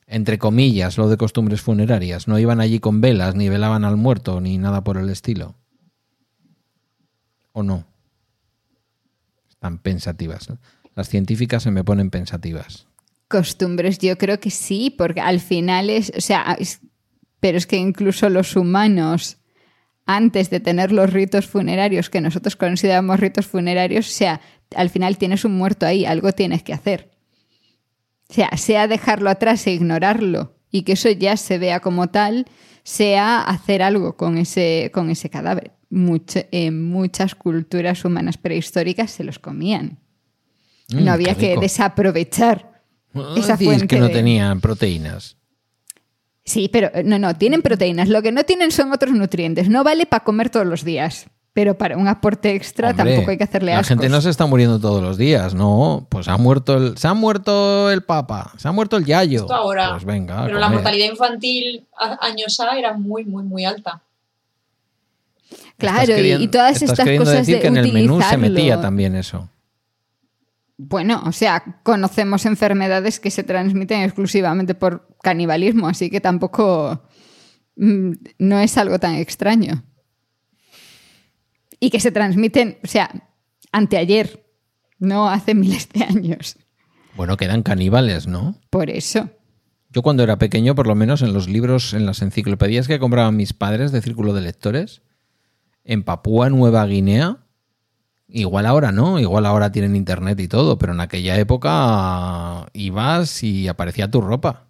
Entre 0.08 0.38
comillas, 0.38 0.98
lo 0.98 1.10
de 1.10 1.18
costumbres 1.18 1.60
funerarias. 1.60 2.30
No 2.30 2.40
iban 2.40 2.62
allí 2.62 2.80
con 2.80 3.02
velas, 3.02 3.36
ni 3.36 3.50
velaban 3.50 3.84
al 3.84 3.98
muerto, 3.98 4.40
ni 4.40 4.58
nada 4.58 4.86
por 4.86 4.96
el 4.96 5.10
estilo. 5.10 5.56
¿O 7.52 7.62
no? 7.62 7.86
Están 9.50 9.80
pensativas. 9.80 10.48
Las 10.96 11.10
científicas 11.10 11.64
se 11.64 11.72
me 11.72 11.84
ponen 11.84 12.10
pensativas. 12.10 12.88
Costumbres, 13.28 13.98
yo 13.98 14.18
creo 14.18 14.40
que 14.40 14.50
sí, 14.50 14.96
porque 14.98 15.20
al 15.20 15.42
final 15.42 15.90
es, 15.90 16.14
o 16.16 16.22
sea, 16.22 16.58
pero 17.42 17.58
es 17.58 17.68
que 17.68 17.76
incluso 17.76 18.30
los 18.30 18.56
humanos, 18.56 19.40
antes 20.06 20.50
de 20.50 20.60
tener 20.60 20.92
los 20.92 21.12
ritos 21.14 21.48
funerarios 21.48 22.10
que 22.10 22.22
nosotros 22.22 22.56
consideramos 22.56 23.20
ritos 23.20 23.46
funerarios, 23.48 24.08
o 24.08 24.12
sea, 24.12 24.42
al 24.76 24.90
final 24.90 25.18
tienes 25.18 25.46
un 25.46 25.54
muerto 25.58 25.86
ahí, 25.86 26.06
algo 26.06 26.32
tienes 26.34 26.64
que 26.64 26.74
hacer. 26.74 27.12
O 28.30 28.34
sea, 28.34 28.50
sea 28.58 28.88
dejarlo 28.88 29.30
atrás 29.30 29.66
e 29.68 29.72
ignorarlo 29.74 30.56
y 30.72 30.82
que 30.84 30.94
eso 30.94 31.10
ya 31.12 31.38
se 31.38 31.58
vea 31.58 31.80
como 31.80 32.08
tal, 32.08 32.46
sea 32.84 33.42
hacer 33.42 33.82
algo 33.82 34.18
con 34.18 34.38
ese, 34.38 34.90
con 34.94 35.10
ese 35.10 35.30
cadáver. 35.30 35.72
Mucho- 35.90 36.42
en 36.52 36.84
muchas 36.84 37.36
culturas 37.36 38.04
humanas 38.04 38.38
prehistóricas 38.38 39.12
se 39.12 39.24
los 39.24 39.38
comían. 39.40 40.00
Mm, 40.90 41.06
no 41.06 41.12
había 41.14 41.36
que 41.36 41.56
desaprovechar 41.62 42.82
esa 43.38 43.56
fuente 43.58 43.88
que 43.88 44.00
no 44.00 44.08
de- 44.08 44.14
tenían 44.14 44.60
proteínas. 44.60 45.38
Sí, 46.46 46.70
pero 46.72 46.92
eh, 46.94 47.04
no, 47.04 47.18
no, 47.20 47.36
tienen 47.36 47.62
proteínas. 47.62 48.10
Lo 48.10 48.22
que 48.22 48.32
no 48.32 48.44
tienen 48.44 48.72
son 48.72 48.92
otros 48.92 49.14
nutrientes. 49.14 49.70
No 49.70 49.84
vale 49.84 50.06
para 50.06 50.24
comer 50.24 50.50
todos 50.50 50.66
los 50.66 50.84
días. 50.84 51.28
Pero 51.56 51.78
para 51.78 51.98
un 51.98 52.08
aporte 52.08 52.56
extra 52.56 52.90
Hombre, 52.90 53.12
tampoco 53.14 53.30
hay 53.30 53.38
que 53.38 53.44
hacerle 53.44 53.74
La 53.74 53.78
ascos. 53.78 53.90
gente 53.90 54.10
no 54.10 54.20
se 54.22 54.32
está 54.32 54.48
muriendo 54.48 54.80
todos 54.80 55.04
los 55.04 55.18
días, 55.20 55.54
no. 55.54 56.08
Pues 56.10 56.28
ha 56.28 56.36
muerto 56.38 56.74
el, 56.78 56.98
se 56.98 57.08
ha 57.08 57.14
muerto 57.14 57.92
el 57.92 58.02
papa, 58.02 58.52
se 58.58 58.68
ha 58.68 58.72
muerto 58.72 58.98
el 58.98 59.06
yayo. 59.06 59.42
Esto 59.42 59.54
ahora. 59.54 59.92
Pues 59.92 60.04
venga, 60.04 60.46
Pero 60.46 60.58
la 60.58 60.68
mortalidad 60.70 61.06
infantil 61.12 61.86
a- 61.96 62.18
años 62.26 62.60
A 62.60 62.76
era 62.76 62.94
muy, 62.94 63.24
muy, 63.26 63.44
muy 63.44 63.66
alta. 63.66 64.02
Claro, 65.78 66.12
y- 66.14 66.16
queriendo- 66.16 66.44
y 66.44 66.48
todas 66.48 66.72
estás 66.78 66.90
estas 66.90 67.04
queriendo 67.06 67.26
cosas 67.26 67.38
decir 67.42 67.56
de 67.56 67.62
que 67.62 67.68
en 67.68 67.78
el 67.78 67.94
menú 67.94 68.20
se 68.22 68.38
metía 68.38 68.82
también 68.82 69.16
eso. 69.16 69.48
Bueno, 70.78 71.22
o 71.26 71.32
sea, 71.32 71.82
conocemos 71.84 72.46
enfermedades 72.46 73.20
que 73.20 73.32
se 73.32 73.44
transmiten 73.44 74.02
exclusivamente 74.02 74.74
por 74.74 75.16
canibalismo, 75.22 75.88
así 75.88 76.10
que 76.10 76.20
tampoco 76.20 77.04
mm, 77.76 78.12
no 78.40 78.60
es 78.60 78.78
algo 78.78 79.00
tan 79.00 79.16
extraño. 79.16 79.84
Y 81.80 81.90
que 81.90 82.00
se 82.00 82.12
transmiten, 82.12 82.80
o 82.84 82.88
sea, 82.88 83.10
anteayer, 83.72 84.46
no 85.00 85.30
hace 85.30 85.54
miles 85.56 85.90
de 85.90 86.04
años. 86.04 86.58
Bueno, 87.16 87.38
quedan 87.38 87.62
caníbales, 87.62 88.26
¿no? 88.28 88.60
Por 88.70 88.90
eso. 88.90 89.30
Yo 89.90 90.02
cuando 90.02 90.24
era 90.24 90.40
pequeño, 90.40 90.74
por 90.74 90.88
lo 90.88 90.96
menos 90.96 91.22
en 91.22 91.34
los 91.34 91.48
libros, 91.48 91.94
en 91.94 92.08
las 92.08 92.24
enciclopedias 92.24 92.88
que 92.88 92.98
compraban 92.98 93.36
mis 93.36 93.54
padres 93.54 93.92
de 93.92 94.02
Círculo 94.02 94.34
de 94.34 94.42
Lectores, 94.42 95.04
en 95.84 96.02
Papúa 96.04 96.50
Nueva 96.50 96.84
Guinea, 96.88 97.43
igual 98.34 98.66
ahora 98.66 98.92
no, 98.92 99.20
igual 99.20 99.46
ahora 99.46 99.72
tienen 99.72 99.96
internet 99.96 100.40
y 100.40 100.48
todo, 100.48 100.78
pero 100.78 100.94
en 100.94 101.00
aquella 101.00 101.38
época 101.38 102.68
ibas 102.74 103.44
y 103.44 103.68
aparecía 103.68 104.10
tu 104.10 104.22
ropa. 104.22 104.68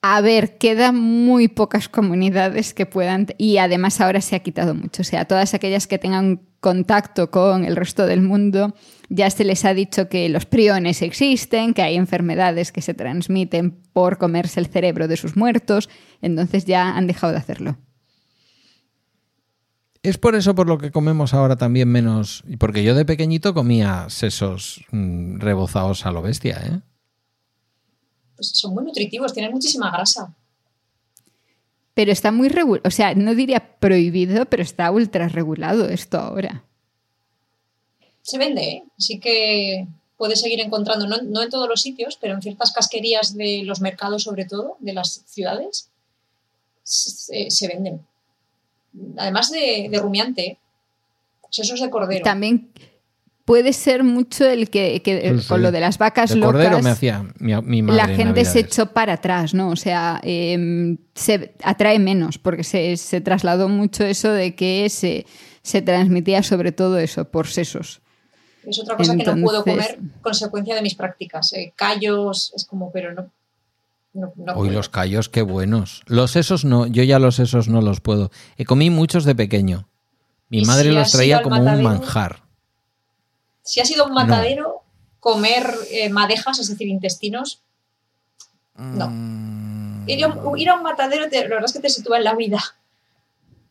A 0.00 0.20
ver, 0.20 0.56
quedan 0.56 0.96
muy 0.96 1.48
pocas 1.48 1.88
comunidades 1.88 2.74
que 2.74 2.86
puedan, 2.86 3.26
y 3.38 3.58
además 3.58 4.00
ahora 4.00 4.20
se 4.20 4.36
ha 4.36 4.40
quitado 4.40 4.74
mucho, 4.74 5.02
o 5.02 5.04
sea, 5.04 5.24
todas 5.24 5.52
aquellas 5.52 5.86
que 5.86 5.98
tengan 5.98 6.42
contacto 6.60 7.30
con 7.30 7.64
el 7.64 7.76
resto 7.76 8.06
del 8.06 8.22
mundo, 8.22 8.74
ya 9.08 9.30
se 9.30 9.44
les 9.44 9.64
ha 9.64 9.74
dicho 9.74 10.08
que 10.08 10.28
los 10.28 10.46
priones 10.46 11.02
existen, 11.02 11.74
que 11.74 11.82
hay 11.82 11.96
enfermedades 11.96 12.72
que 12.72 12.82
se 12.82 12.94
transmiten 12.94 13.72
por 13.92 14.16
comerse 14.16 14.60
el 14.60 14.66
cerebro 14.66 15.08
de 15.08 15.16
sus 15.16 15.36
muertos, 15.36 15.88
entonces 16.22 16.64
ya 16.64 16.96
han 16.96 17.06
dejado 17.06 17.32
de 17.32 17.38
hacerlo. 17.38 17.76
Es 20.06 20.18
por 20.18 20.36
eso 20.36 20.54
por 20.54 20.68
lo 20.68 20.78
que 20.78 20.92
comemos 20.92 21.34
ahora 21.34 21.56
también 21.56 21.88
menos, 21.88 22.44
y 22.46 22.58
porque 22.58 22.84
yo 22.84 22.94
de 22.94 23.04
pequeñito 23.04 23.54
comía 23.54 24.08
sesos 24.08 24.84
mm, 24.92 25.40
rebozados 25.40 26.06
a 26.06 26.12
lo 26.12 26.22
bestia, 26.22 26.62
¿eh? 26.64 26.80
Pues 28.36 28.50
son 28.50 28.72
muy 28.72 28.84
nutritivos, 28.84 29.32
tienen 29.32 29.50
muchísima 29.50 29.90
grasa. 29.90 30.32
Pero 31.92 32.12
está 32.12 32.30
muy 32.30 32.48
regulado, 32.48 32.86
o 32.86 32.92
sea, 32.92 33.16
no 33.16 33.34
diría 33.34 33.78
prohibido, 33.80 34.46
pero 34.46 34.62
está 34.62 34.92
ultra 34.92 35.26
regulado 35.26 35.88
esto 35.88 36.18
ahora. 36.18 36.62
Se 38.22 38.38
vende, 38.38 38.62
¿eh? 38.62 38.84
Así 38.96 39.18
que 39.18 39.88
puedes 40.16 40.40
seguir 40.40 40.60
encontrando, 40.60 41.08
no, 41.08 41.16
no 41.20 41.42
en 41.42 41.50
todos 41.50 41.68
los 41.68 41.82
sitios, 41.82 42.16
pero 42.16 42.34
en 42.34 42.42
ciertas 42.42 42.70
casquerías 42.70 43.36
de 43.36 43.64
los 43.64 43.80
mercados, 43.80 44.22
sobre 44.22 44.44
todo, 44.44 44.76
de 44.78 44.92
las 44.92 45.24
ciudades, 45.26 45.90
se, 46.84 47.50
se 47.50 47.66
venden. 47.66 48.06
Además 49.18 49.50
de, 49.50 49.88
de 49.90 49.98
rumiante, 49.98 50.58
sesos 51.50 51.80
de 51.80 51.90
cordero. 51.90 52.24
También 52.24 52.70
puede 53.44 53.72
ser 53.72 54.02
mucho 54.02 54.44
el 54.44 54.68
que, 54.70 55.00
que- 55.02 55.30
Sí, 55.36 55.38
sí. 55.42 55.48
con 55.48 55.62
lo 55.62 55.70
de 55.70 55.80
las 55.80 55.98
vacas 55.98 56.30
De 56.30 56.36
locas. 56.36 56.52
cordero 56.52 56.82
me 56.82 56.90
hacía 56.90 57.24
mi, 57.38 57.54
mi 57.62 57.82
madre. 57.82 58.02
la 58.04 58.10
en 58.10 58.16
gente 58.16 58.44
se 58.44 58.60
echó 58.60 58.86
para 58.92 59.14
atrás, 59.14 59.54
¿no? 59.54 59.68
O 59.70 59.76
sea, 59.76 60.20
eh, 60.24 60.96
se 61.14 61.54
atrae 61.62 61.98
menos, 61.98 62.38
porque 62.38 62.64
se, 62.64 62.96
se 62.96 63.20
trasladó 63.20 63.68
mucho 63.68 64.04
eso 64.04 64.30
de 64.32 64.54
que 64.56 64.88
se, 64.90 65.26
se 65.62 65.82
transmitía 65.82 66.42
sobre 66.42 66.72
todo 66.72 66.98
eso, 66.98 67.26
por 67.30 67.46
sesos. 67.46 68.00
Es 68.66 68.80
otra 68.80 68.96
cosa 68.96 69.16
que 69.16 69.22
no 69.24 69.44
puedo 69.44 69.62
comer 69.62 70.00
consecuencia 70.22 70.74
de 70.74 70.82
mis 70.82 70.96
prácticas. 70.96 71.52
eh, 71.52 71.72
callos, 71.76 72.52
es 72.56 72.64
como, 72.64 72.90
pero 72.90 73.14
no. 73.14 73.30
No, 74.16 74.54
puedo. 74.54 74.70
los 74.70 74.88
callos, 74.88 75.28
qué 75.28 75.42
buenos. 75.42 76.02
Los 76.06 76.32
sesos 76.32 76.64
no, 76.64 76.86
yo 76.86 77.02
ya 77.02 77.18
los 77.18 77.36
sesos 77.36 77.68
no 77.68 77.80
los 77.80 78.00
puedo. 78.00 78.30
He 78.56 78.64
comí 78.64 78.90
muchos 78.90 79.24
de 79.24 79.34
pequeño. 79.34 79.88
Mi 80.48 80.60
¿Y 80.62 80.64
madre 80.64 80.90
si 80.90 80.94
los 80.94 81.10
traía 81.12 81.42
como 81.42 81.56
un 81.60 81.82
manjar. 81.82 82.42
Si 83.62 83.80
ha 83.80 83.84
sido 83.84 84.06
un 84.06 84.12
matadero, 84.14 84.82
comer 85.20 85.68
eh, 85.90 86.08
madejas, 86.08 86.58
es 86.60 86.68
decir, 86.68 86.86
intestinos, 86.88 87.62
no. 88.76 89.08
Mm. 89.10 90.08
Ir 90.08 90.24
a, 90.24 90.28
un- 90.28 90.58
ir 90.58 90.68
a 90.70 90.74
un 90.76 90.82
matadero, 90.82 91.28
te- 91.28 91.42
la 91.42 91.48
verdad 91.56 91.64
es 91.64 91.72
que 91.72 91.80
te 91.80 91.88
sitúa 91.88 92.18
en 92.18 92.24
la 92.24 92.34
vida. 92.36 92.60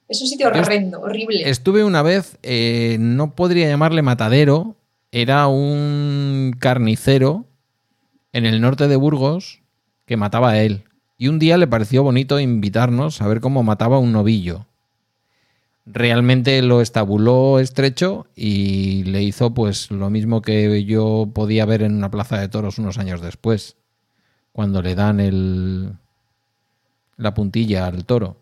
Es 0.10 0.22
un 0.22 0.28
sitio 0.28 0.52
Yo 0.54 0.60
horrendo, 0.60 1.00
horrible. 1.00 1.50
Estuve 1.50 1.84
una 1.84 2.02
vez, 2.02 2.38
eh, 2.44 2.98
no 3.00 3.36
podría 3.36 3.68
llamarle 3.70 4.02
matadero, 4.02 4.76
era 5.12 5.48
un 5.48 6.56
carnicero 6.60 7.46
en 8.34 8.46
el 8.46 8.60
norte 8.60 8.88
de 8.90 8.96
Burgos 8.98 9.62
que 10.06 10.18
mataba 10.18 10.52
a 10.52 10.62
él. 10.62 10.84
Y 11.18 11.28
un 11.28 11.40
día 11.40 11.58
le 11.58 11.68
pareció 11.68 12.04
bonito 12.04 12.40
invitarnos 12.40 13.22
a 13.22 13.28
ver 13.28 13.40
cómo 13.40 13.64
mataba 13.64 14.00
un 14.00 14.12
novillo. 14.12 14.66
Realmente 15.86 16.62
lo 16.62 16.82
estabuló 16.82 17.60
estrecho 17.60 18.28
y 18.36 19.04
le 19.04 19.22
hizo 19.24 19.54
pues 19.54 19.92
lo 19.92 20.10
mismo 20.10 20.42
que 20.42 20.84
yo 20.84 21.30
podía 21.34 21.66
ver 21.66 21.84
en 21.84 21.96
una 21.96 22.10
plaza 22.10 22.40
de 22.40 22.50
toros 22.50 22.80
unos 22.80 22.98
años 22.98 23.22
después, 23.22 23.78
cuando 24.52 24.82
le 24.82 24.96
dan 24.96 25.20
el, 25.20 25.94
la 27.18 27.34
puntilla 27.34 27.86
al 27.86 28.06
toro. 28.06 28.38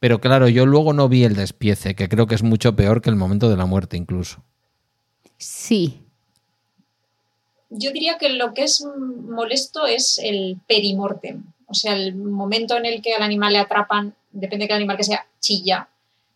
Pero 0.00 0.20
claro, 0.20 0.48
yo 0.48 0.66
luego 0.66 0.92
no 0.92 1.08
vi 1.08 1.24
el 1.24 1.34
despiece, 1.34 1.94
que 1.94 2.08
creo 2.08 2.26
que 2.26 2.36
es 2.36 2.42
mucho 2.42 2.74
peor 2.74 3.02
que 3.02 3.10
el 3.10 3.16
momento 3.16 3.50
de 3.50 3.56
la 3.56 3.66
muerte 3.66 3.96
incluso. 3.96 4.42
Sí, 5.36 6.03
Yo 7.70 7.90
diría 7.92 8.18
que 8.18 8.30
lo 8.30 8.54
que 8.54 8.64
es 8.64 8.84
molesto 8.84 9.86
es 9.86 10.18
el 10.18 10.58
perimortem. 10.66 11.44
O 11.66 11.74
sea, 11.74 11.94
el 11.94 12.14
momento 12.14 12.76
en 12.76 12.86
el 12.86 13.02
que 13.02 13.14
al 13.14 13.22
animal 13.22 13.52
le 13.52 13.58
atrapan, 13.58 14.14
depende 14.30 14.64
de 14.64 14.68
qué 14.68 14.74
animal 14.74 14.96
que 14.96 15.04
sea, 15.04 15.26
chilla. 15.40 15.88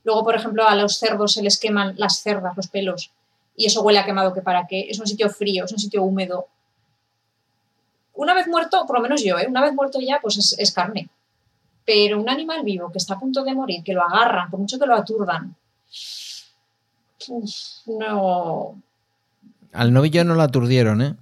Luego, 0.04 0.24
por 0.24 0.34
ejemplo, 0.34 0.66
a 0.66 0.74
los 0.74 0.96
cerdos 0.96 1.34
se 1.34 1.42
les 1.42 1.58
queman 1.58 1.94
las 1.96 2.20
cerdas, 2.22 2.56
los 2.56 2.68
pelos. 2.68 3.10
Y 3.56 3.66
eso 3.66 3.82
huele 3.82 3.98
a 3.98 4.04
quemado 4.04 4.32
que 4.32 4.42
para 4.42 4.66
qué. 4.66 4.86
Es 4.88 4.98
un 4.98 5.06
sitio 5.06 5.28
frío, 5.30 5.64
es 5.64 5.72
un 5.72 5.78
sitio 5.78 6.02
húmedo. 6.02 6.46
Una 8.14 8.34
vez 8.34 8.48
muerto, 8.48 8.84
por 8.86 8.96
lo 8.96 9.02
menos 9.02 9.22
yo, 9.22 9.38
¿eh? 9.38 9.46
una 9.48 9.62
vez 9.62 9.72
muerto 9.74 10.00
ya, 10.00 10.18
pues 10.20 10.56
es, 10.58 10.72
carne. 10.72 11.08
Pero 11.84 12.20
un 12.20 12.28
animal 12.28 12.62
vivo 12.64 12.90
que 12.90 12.98
está 12.98 13.14
a 13.14 13.18
punto 13.18 13.44
de 13.44 13.54
morir, 13.54 13.84
que 13.84 13.92
lo 13.92 14.02
agarran, 14.02 14.50
por 14.50 14.60
mucho 14.60 14.78
que 14.78 14.86
lo 14.86 14.94
aturdan, 14.94 15.54
no. 17.86 18.82
Al 19.72 19.92
novillo 19.92 20.24
no 20.24 20.34
lo 20.34 20.42
aturdieron, 20.42 21.02
¿eh? 21.02 21.14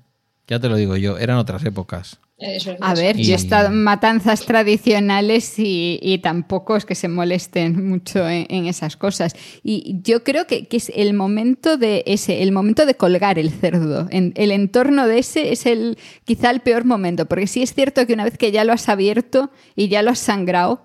Ya 0.49 0.61
te 0.61 0.68
lo 0.68 0.76
digo 0.76 0.97
yo, 0.97 1.18
eran 1.18 1.38
otras 1.38 1.64
épocas. 1.64 2.20
Eso 2.38 2.70
es- 2.72 2.78
A 2.82 2.92
eso 2.92 3.03
ver, 3.03 3.16
yo 3.16 3.32
Y- 3.32 3.34
estado 3.34 3.68
en 3.68 3.82
matanzas 3.82 4.44
tradicionales 4.44 5.59
y, 5.59 5.99
y 6.03 6.18
tampoco 6.18 6.76
es 6.76 6.84
que 6.84 6.94
se 6.94 7.09
molesten 7.09 7.88
mucho 7.88 8.28
en, 8.28 8.47
en 8.51 8.66
esas 8.66 8.97
cosas. 8.97 9.34
Y 9.64 10.01
yo 10.03 10.22
creo 10.22 10.47
que, 10.47 10.66
que 10.68 10.76
es 10.76 10.92
el 10.94 11.14
momento 11.14 11.76
de 11.78 12.05
ese, 12.07 12.42
el 12.42 12.53
momento 12.53 12.84
de 12.86 12.94
colgar 12.94 13.38
el 13.38 13.51
cerdo. 13.51 14.07
En- 14.11 14.32
el 14.36 14.53
entorno 14.53 15.07
de 15.09 15.18
ese 15.18 15.51
es 15.53 15.66
el 15.66 15.99
quizá 16.24 16.51
el 16.51 16.61
peor 16.61 16.84
momento, 16.84 17.26
porque 17.26 17.47
sí 17.47 17.62
es 17.62 17.72
cierto 17.74 18.07
que 18.07 18.12
una 18.12 18.24
vez 18.24 18.36
que 18.38 18.53
ya 18.53 18.64
lo 18.64 18.72
has 18.72 18.88
abierto 18.88 19.51
y 19.74 19.88
ya 19.88 20.03
lo 20.03 20.11
has 20.11 20.18
sangrado, 20.20 20.84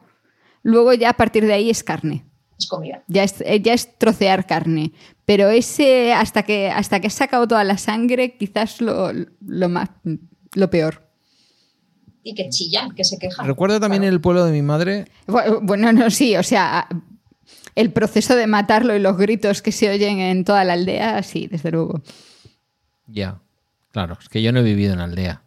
luego 0.63 0.93
ya 0.93 1.09
a 1.09 1.17
partir 1.17 1.45
de 1.45 1.53
ahí 1.53 1.69
es 1.69 1.83
carne. 1.83 2.23
Es 2.61 2.67
comida. 2.67 3.03
Ya 3.07 3.23
es, 3.23 3.41
eh, 3.41 3.61
ya 3.61 3.73
es 3.73 3.97
trocear 3.97 4.45
carne. 4.47 4.91
Pero 5.25 5.49
ese, 5.49 6.13
hasta 6.13 6.43
que, 6.43 6.69
hasta 6.69 6.99
que 6.99 7.07
has 7.07 7.13
sacado 7.13 7.47
toda 7.47 7.63
la 7.63 7.77
sangre, 7.77 8.37
quizás 8.37 8.81
lo, 8.81 9.11
lo 9.45 9.69
más 9.69 9.89
lo 10.53 10.69
peor. 10.69 11.07
Y 12.23 12.35
que 12.35 12.49
chillan, 12.49 12.91
que 12.93 13.03
se 13.03 13.17
quejan. 13.17 13.47
Recuerdo 13.47 13.79
también 13.79 14.03
Claro. 14.03 14.15
el 14.15 14.21
pueblo 14.21 14.45
de 14.45 14.51
mi 14.51 14.61
madre. 14.61 15.05
Bu- 15.27 15.59
Bueno, 15.63 15.91
no, 15.91 16.09
sí, 16.11 16.35
o 16.37 16.43
sea, 16.43 16.87
el 17.75 17.91
proceso 17.91 18.35
de 18.35 18.45
matarlo 18.47 18.95
y 18.95 18.99
los 18.99 19.17
gritos 19.17 19.61
que 19.61 19.71
se 19.71 19.89
oyen 19.89 20.19
en 20.19 20.43
toda 20.45 20.63
la 20.63 20.73
aldea, 20.73 21.23
sí, 21.23 21.47
desde 21.47 21.71
luego. 21.71 22.01
Ya, 23.07 23.39
claro, 23.91 24.17
es 24.21 24.29
que 24.29 24.41
yo 24.41 24.51
no 24.51 24.59
he 24.59 24.63
vivido 24.63 24.93
en 24.93 24.99
aldea. 24.99 25.43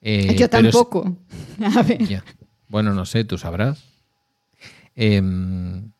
Eh, 0.00 0.34
Yo 0.36 0.44
es- 0.46 0.50
tampoco. 0.50 1.16
A 1.76 1.82
ver. 1.82 2.02
Ya. 2.06 2.24
Bueno, 2.68 2.94
no 2.94 3.04
sé, 3.04 3.24
tú 3.24 3.36
sabrás. 3.36 3.84
Em, 4.94 5.90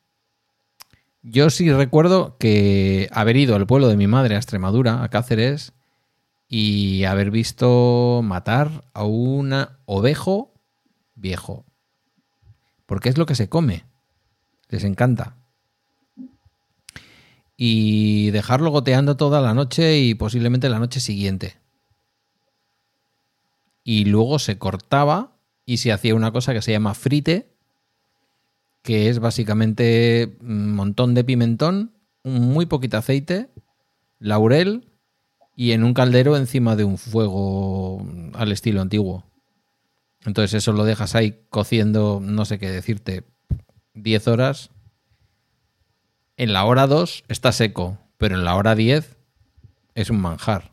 yo 1.22 1.50
sí 1.50 1.72
recuerdo 1.72 2.36
que 2.38 3.08
haber 3.12 3.36
ido 3.36 3.54
al 3.54 3.66
pueblo 3.66 3.88
de 3.88 3.96
mi 3.96 4.06
madre 4.06 4.34
a 4.34 4.38
Extremadura, 4.38 5.02
a 5.02 5.08
Cáceres, 5.08 5.72
y 6.48 7.04
haber 7.04 7.30
visto 7.30 8.20
matar 8.22 8.84
a 8.92 9.04
un 9.04 9.54
ovejo 9.86 10.52
viejo. 11.14 11.64
Porque 12.86 13.08
es 13.08 13.16
lo 13.16 13.24
que 13.24 13.34
se 13.34 13.48
come. 13.48 13.84
Les 14.68 14.84
encanta. 14.84 15.36
Y 17.56 18.30
dejarlo 18.32 18.70
goteando 18.70 19.16
toda 19.16 19.40
la 19.40 19.54
noche 19.54 19.98
y 19.98 20.14
posiblemente 20.14 20.68
la 20.68 20.78
noche 20.78 21.00
siguiente. 21.00 21.56
Y 23.84 24.04
luego 24.06 24.38
se 24.38 24.58
cortaba 24.58 25.36
y 25.64 25.78
se 25.78 25.92
hacía 25.92 26.14
una 26.14 26.32
cosa 26.32 26.52
que 26.52 26.62
se 26.62 26.72
llama 26.72 26.94
frite, 26.94 27.51
que 28.82 29.08
es 29.08 29.18
básicamente 29.20 30.36
un 30.40 30.74
montón 30.74 31.14
de 31.14 31.24
pimentón, 31.24 31.96
muy 32.24 32.66
poquito 32.66 32.98
aceite, 32.98 33.50
laurel 34.18 34.88
y 35.56 35.72
en 35.72 35.84
un 35.84 35.94
caldero 35.94 36.36
encima 36.36 36.76
de 36.76 36.84
un 36.84 36.98
fuego 36.98 38.06
al 38.34 38.52
estilo 38.52 38.80
antiguo. 38.80 39.24
Entonces 40.24 40.54
eso 40.54 40.72
lo 40.72 40.84
dejas 40.84 41.14
ahí 41.14 41.44
cociendo, 41.50 42.20
no 42.22 42.44
sé 42.44 42.58
qué 42.58 42.70
decirte, 42.70 43.24
10 43.94 44.28
horas. 44.28 44.70
En 46.36 46.52
la 46.52 46.64
hora 46.64 46.86
2 46.86 47.24
está 47.28 47.52
seco, 47.52 47.98
pero 48.18 48.36
en 48.36 48.44
la 48.44 48.54
hora 48.54 48.74
10 48.74 49.16
es 49.94 50.10
un 50.10 50.20
manjar. 50.20 50.72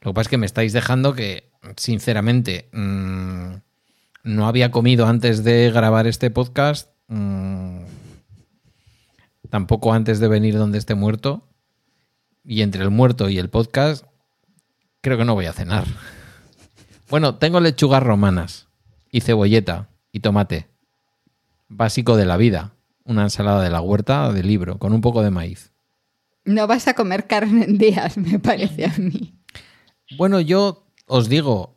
Lo 0.00 0.10
que 0.10 0.14
pasa 0.14 0.22
es 0.22 0.28
que 0.28 0.38
me 0.38 0.46
estáis 0.46 0.72
dejando 0.72 1.14
que, 1.14 1.52
sinceramente, 1.76 2.68
mmm, 2.72 3.54
no 4.22 4.46
había 4.46 4.70
comido 4.70 5.06
antes 5.06 5.44
de 5.44 5.70
grabar 5.70 6.06
este 6.06 6.30
podcast. 6.30 6.90
mmm, 7.08 7.80
tampoco 9.50 9.92
antes 9.92 10.18
de 10.18 10.28
venir 10.28 10.56
donde 10.56 10.78
esté 10.78 10.94
muerto. 10.94 11.48
Y 12.44 12.62
entre 12.62 12.82
el 12.82 12.90
muerto 12.90 13.28
y 13.28 13.38
el 13.38 13.50
podcast, 13.50 14.04
creo 15.00 15.18
que 15.18 15.24
no 15.24 15.34
voy 15.34 15.46
a 15.46 15.52
cenar. 15.52 15.84
Bueno, 17.10 17.34
tengo 17.34 17.60
lechugas 17.60 18.02
romanas 18.02 18.68
y 19.10 19.20
cebolleta 19.20 19.90
y 20.12 20.20
tomate. 20.20 20.68
Básico 21.68 22.16
de 22.16 22.24
la 22.24 22.38
vida. 22.38 22.72
Una 23.04 23.24
ensalada 23.24 23.62
de 23.62 23.68
la 23.68 23.82
huerta 23.82 24.32
de 24.32 24.42
libro 24.42 24.78
con 24.78 24.94
un 24.94 25.02
poco 25.02 25.22
de 25.22 25.30
maíz. 25.30 25.72
No 26.46 26.66
vas 26.66 26.88
a 26.88 26.94
comer 26.94 27.26
carne 27.26 27.64
en 27.66 27.76
días, 27.76 28.16
me 28.16 28.38
parece 28.38 28.86
a 28.86 28.94
mí. 28.96 29.34
Bueno, 30.16 30.40
yo 30.40 30.86
os 31.06 31.28
digo, 31.28 31.76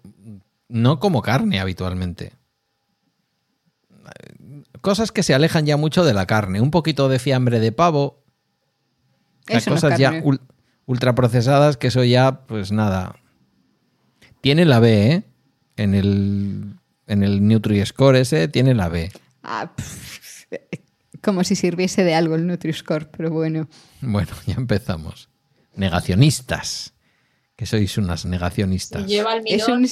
no 0.69 0.99
como 0.99 1.21
carne 1.21 1.59
habitualmente. 1.59 2.33
Cosas 4.81 5.11
que 5.11 5.23
se 5.23 5.33
alejan 5.33 5.65
ya 5.65 5.77
mucho 5.77 6.03
de 6.03 6.13
la 6.13 6.25
carne. 6.27 6.61
Un 6.61 6.71
poquito 6.71 7.09
de 7.09 7.19
fiambre 7.19 7.59
de 7.59 7.71
pavo. 7.71 8.23
No 9.49 9.57
es 9.57 9.65
cosas 9.65 9.97
ya 9.99 10.11
ul- 10.23 10.41
ultraprocesadas 10.85 11.77
que 11.77 11.87
eso 11.87 12.03
ya, 12.03 12.45
pues 12.45 12.71
nada. 12.71 13.15
Tiene 14.41 14.65
la 14.65 14.79
B, 14.79 15.11
¿eh? 15.11 15.23
En 15.77 15.93
el, 15.95 16.75
en 17.07 17.23
el 17.23 17.41
Nutri-Score 17.41 18.17
ese 18.17 18.47
tiene 18.47 18.73
la 18.75 18.87
B. 18.89 19.11
Ah, 19.43 19.71
pff, 19.75 20.45
como 21.21 21.43
si 21.43 21.55
sirviese 21.55 22.03
de 22.03 22.13
algo 22.15 22.35
el 22.35 22.45
Nutri-Score, 22.47 23.09
pero 23.09 23.31
bueno. 23.31 23.67
Bueno, 24.01 24.29
ya 24.45 24.53
empezamos. 24.55 25.29
Negacionistas. 25.75 26.93
Que 27.55 27.65
sois 27.65 27.97
unas 27.97 28.25
negacionistas. 28.25 29.05
Lleva 29.07 29.37
Es 29.45 29.67
un, 29.67 29.87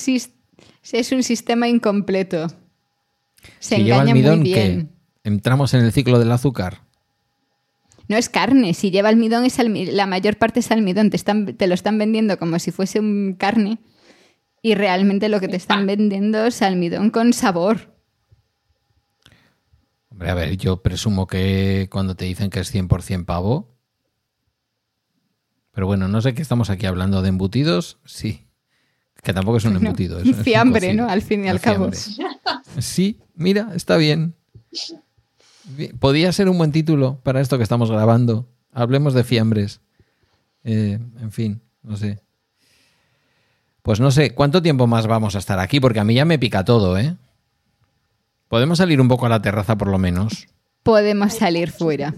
es 0.92 1.12
un 1.12 1.24
sistema 1.24 1.68
incompleto. 1.68 2.48
Se 3.60 3.76
Si 3.78 3.84
lleva 3.84 3.98
engaña 3.98 4.12
almidón, 4.14 4.40
muy 4.40 4.54
¿qué? 4.54 4.64
bien. 4.70 4.90
Entramos 5.24 5.74
en 5.74 5.82
el 5.86 5.92
ciclo 5.92 6.20
del 6.20 6.32
azúcar. 6.32 6.82
No 8.10 8.18
es 8.18 8.28
carne, 8.30 8.74
si 8.74 8.92
lleva 8.92 9.10
almidón, 9.10 9.46
es 9.46 9.60
almi- 9.60 9.90
la 9.92 10.06
mayor 10.06 10.38
parte 10.38 10.60
es 10.60 10.72
almidón. 10.72 11.10
Te, 11.10 11.16
están, 11.16 11.46
te 11.56 11.68
lo 11.68 11.74
están 11.74 11.98
vendiendo 11.98 12.38
como 12.38 12.60
si 12.60 12.72
fuese 12.72 13.00
un 13.00 13.36
carne 13.40 13.80
y 14.62 14.76
realmente 14.76 15.30
lo 15.30 15.40
que 15.40 15.48
te 15.48 15.56
están 15.56 15.86
vendiendo 15.88 16.46
es 16.46 16.62
almidón 16.62 17.10
con 17.10 17.32
sabor. 17.34 17.94
Hombre, 20.10 20.30
a 20.30 20.34
ver, 20.36 20.58
yo 20.58 20.82
presumo 20.84 21.28
que 21.28 21.88
cuando 21.92 22.16
te 22.16 22.26
dicen 22.26 22.50
que 22.50 22.60
es 22.60 22.74
100% 22.74 23.26
pavo. 23.26 23.74
Pero 25.72 25.88
bueno, 25.88 26.08
no 26.08 26.22
sé 26.22 26.34
qué 26.36 26.42
estamos 26.42 26.70
aquí 26.70 26.86
hablando 26.86 27.22
de 27.22 27.30
embutidos. 27.30 27.98
Sí. 28.06 28.46
Que 29.24 29.34
tampoco 29.34 29.58
es 29.58 29.66
un 29.66 29.74
No, 29.74 29.80
embutido. 29.80 30.20
es- 30.20 30.26
un 30.26 30.32
es 30.32 30.38
un 30.38 30.44
fiambre. 30.44 30.94
¿no? 30.94 31.10
Al 31.10 31.22
fin 31.22 31.46
y 31.46 31.50
al 31.50 31.60
cabo. 31.60 31.90
Sí, 32.80 33.20
mira, 33.36 33.70
está 33.76 33.98
bien. 33.98 34.34
Bien, 35.76 35.98
Podía 35.98 36.32
ser 36.32 36.50
un 36.50 36.58
buen 36.58 36.72
título 36.72 37.20
para 37.24 37.40
esto 37.42 37.58
que 37.58 37.64
estamos 37.64 37.90
grabando. 37.92 38.48
Hablemos 38.72 39.14
de 39.14 39.24
fiambres. 39.24 39.80
Eh, 40.64 41.00
en 41.22 41.32
fin, 41.32 41.62
no 41.84 41.96
sé. 41.98 42.20
Pues 43.82 44.00
no 44.00 44.12
sé, 44.12 44.34
¿cuánto 44.34 44.62
tiempo 44.62 44.88
más 44.88 45.08
vamos 45.08 45.36
a 45.36 45.40
estar 45.40 45.60
aquí? 45.60 45.80
Porque 45.80 46.00
a 46.00 46.04
mí 46.04 46.16
ya 46.16 46.26
me 46.26 46.40
pica 46.40 46.64
todo, 46.66 46.98
¿eh? 46.98 47.16
Podemos 48.48 48.78
salir 48.78 49.00
un 49.02 49.08
poco 49.08 49.26
a 49.26 49.30
la 49.30 49.42
terraza 49.42 49.78
por 49.78 49.88
lo 49.90 49.98
menos. 50.00 50.48
Podemos 50.84 51.34
salir 51.34 51.72
fuera. 51.72 52.14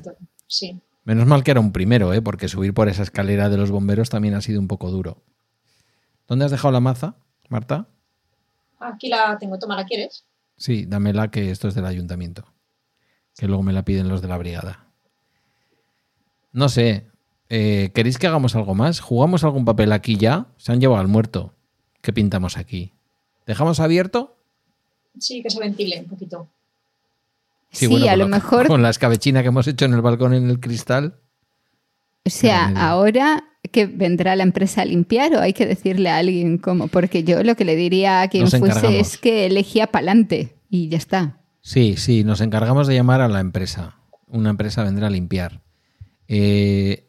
Sí. 0.48 0.80
Menos 1.04 1.28
mal 1.28 1.44
que 1.44 1.52
era 1.52 1.60
un 1.60 1.72
primero, 1.72 2.14
¿eh? 2.14 2.22
Porque 2.22 2.48
subir 2.48 2.74
por 2.74 2.88
esa 2.88 3.04
escalera 3.04 3.50
de 3.50 3.58
los 3.58 3.72
bomberos 3.72 4.10
también 4.10 4.36
ha 4.36 4.42
sido 4.42 4.60
un 4.60 4.68
poco 4.68 4.90
duro. 4.92 5.24
¿Dónde 6.28 6.46
has 6.46 6.52
dejado 6.52 6.72
la 6.72 6.80
maza, 6.80 7.16
Marta? 7.50 7.88
Aquí 8.80 9.08
la 9.10 9.38
tengo, 9.38 9.58
toma, 9.60 9.76
¿la 9.76 9.86
quieres? 9.86 10.26
Sí, 10.58 10.86
dámela 10.86 11.30
que 11.32 11.52
esto 11.52 11.68
es 11.68 11.76
del 11.76 11.86
ayuntamiento. 11.86 12.46
Que 13.38 13.48
luego 13.48 13.64
me 13.64 13.74
la 13.74 13.84
piden 13.84 14.08
los 14.08 14.22
de 14.22 14.28
la 14.28 14.38
brigada. 14.38 14.86
No 16.52 16.70
sé. 16.70 17.08
eh, 17.50 17.92
¿Queréis 17.94 18.18
que 18.18 18.28
hagamos 18.28 18.56
algo 18.56 18.74
más? 18.76 19.00
¿Jugamos 19.02 19.44
algún 19.44 19.66
papel 19.66 19.92
aquí 19.92 20.18
ya? 20.18 20.48
Se 20.58 20.72
han 20.72 20.80
llevado 20.80 21.02
al 21.02 21.08
muerto. 21.08 21.54
¿Qué 22.02 22.14
pintamos 22.14 22.58
aquí? 22.58 22.94
¿Dejamos 23.46 23.80
abierto? 23.80 24.38
Sí, 25.20 25.42
que 25.44 25.50
se 25.50 25.60
ventile 25.60 26.00
un 26.02 26.08
poquito. 26.08 26.48
Sí, 27.72 27.88
bueno, 27.88 28.10
a 28.10 28.16
lo 28.16 28.28
mejor, 28.28 28.68
Con 28.68 28.82
la 28.82 28.90
escabechina 28.90 29.42
que 29.42 29.50
hemos 29.50 29.68
hecho 29.68 29.86
en 29.86 29.94
el 29.94 30.02
balcón 30.02 30.34
en 30.34 30.50
el 30.50 30.60
cristal. 30.62 31.20
o 32.26 32.30
sea, 32.30 32.68
ahora 32.78 33.44
que 33.72 33.86
vendrá 33.86 34.36
la 34.36 34.44
empresa 34.44 34.82
a 34.82 34.86
limpiar 34.86 35.34
o 35.36 35.40
hay 35.42 35.54
que 35.54 35.66
decirle 35.66 36.10
a 36.10 36.18
alguien 36.18 36.58
cómo, 36.58 36.88
porque 36.88 37.24
yo 37.24 37.44
lo 37.44 37.56
que 37.56 37.66
le 37.66 37.76
diría 37.76 38.22
a 38.22 38.28
quien 38.28 38.48
fuese 38.50 39.00
es 39.00 39.18
que 39.18 39.46
elegía 39.46 39.88
pa'lante 39.88 40.56
y 40.70 40.90
ya 40.90 40.98
está. 40.98 41.40
Sí, 41.62 41.96
sí, 41.98 42.24
nos 42.24 42.42
encargamos 42.42 42.88
de 42.88 42.96
llamar 42.96 43.22
a 43.22 43.28
la 43.28 43.40
empresa. 43.40 43.98
Una 44.28 44.50
empresa 44.52 44.84
vendrá 44.84 45.08
a 45.08 45.10
limpiar. 45.10 45.62
Eh, 46.28 47.08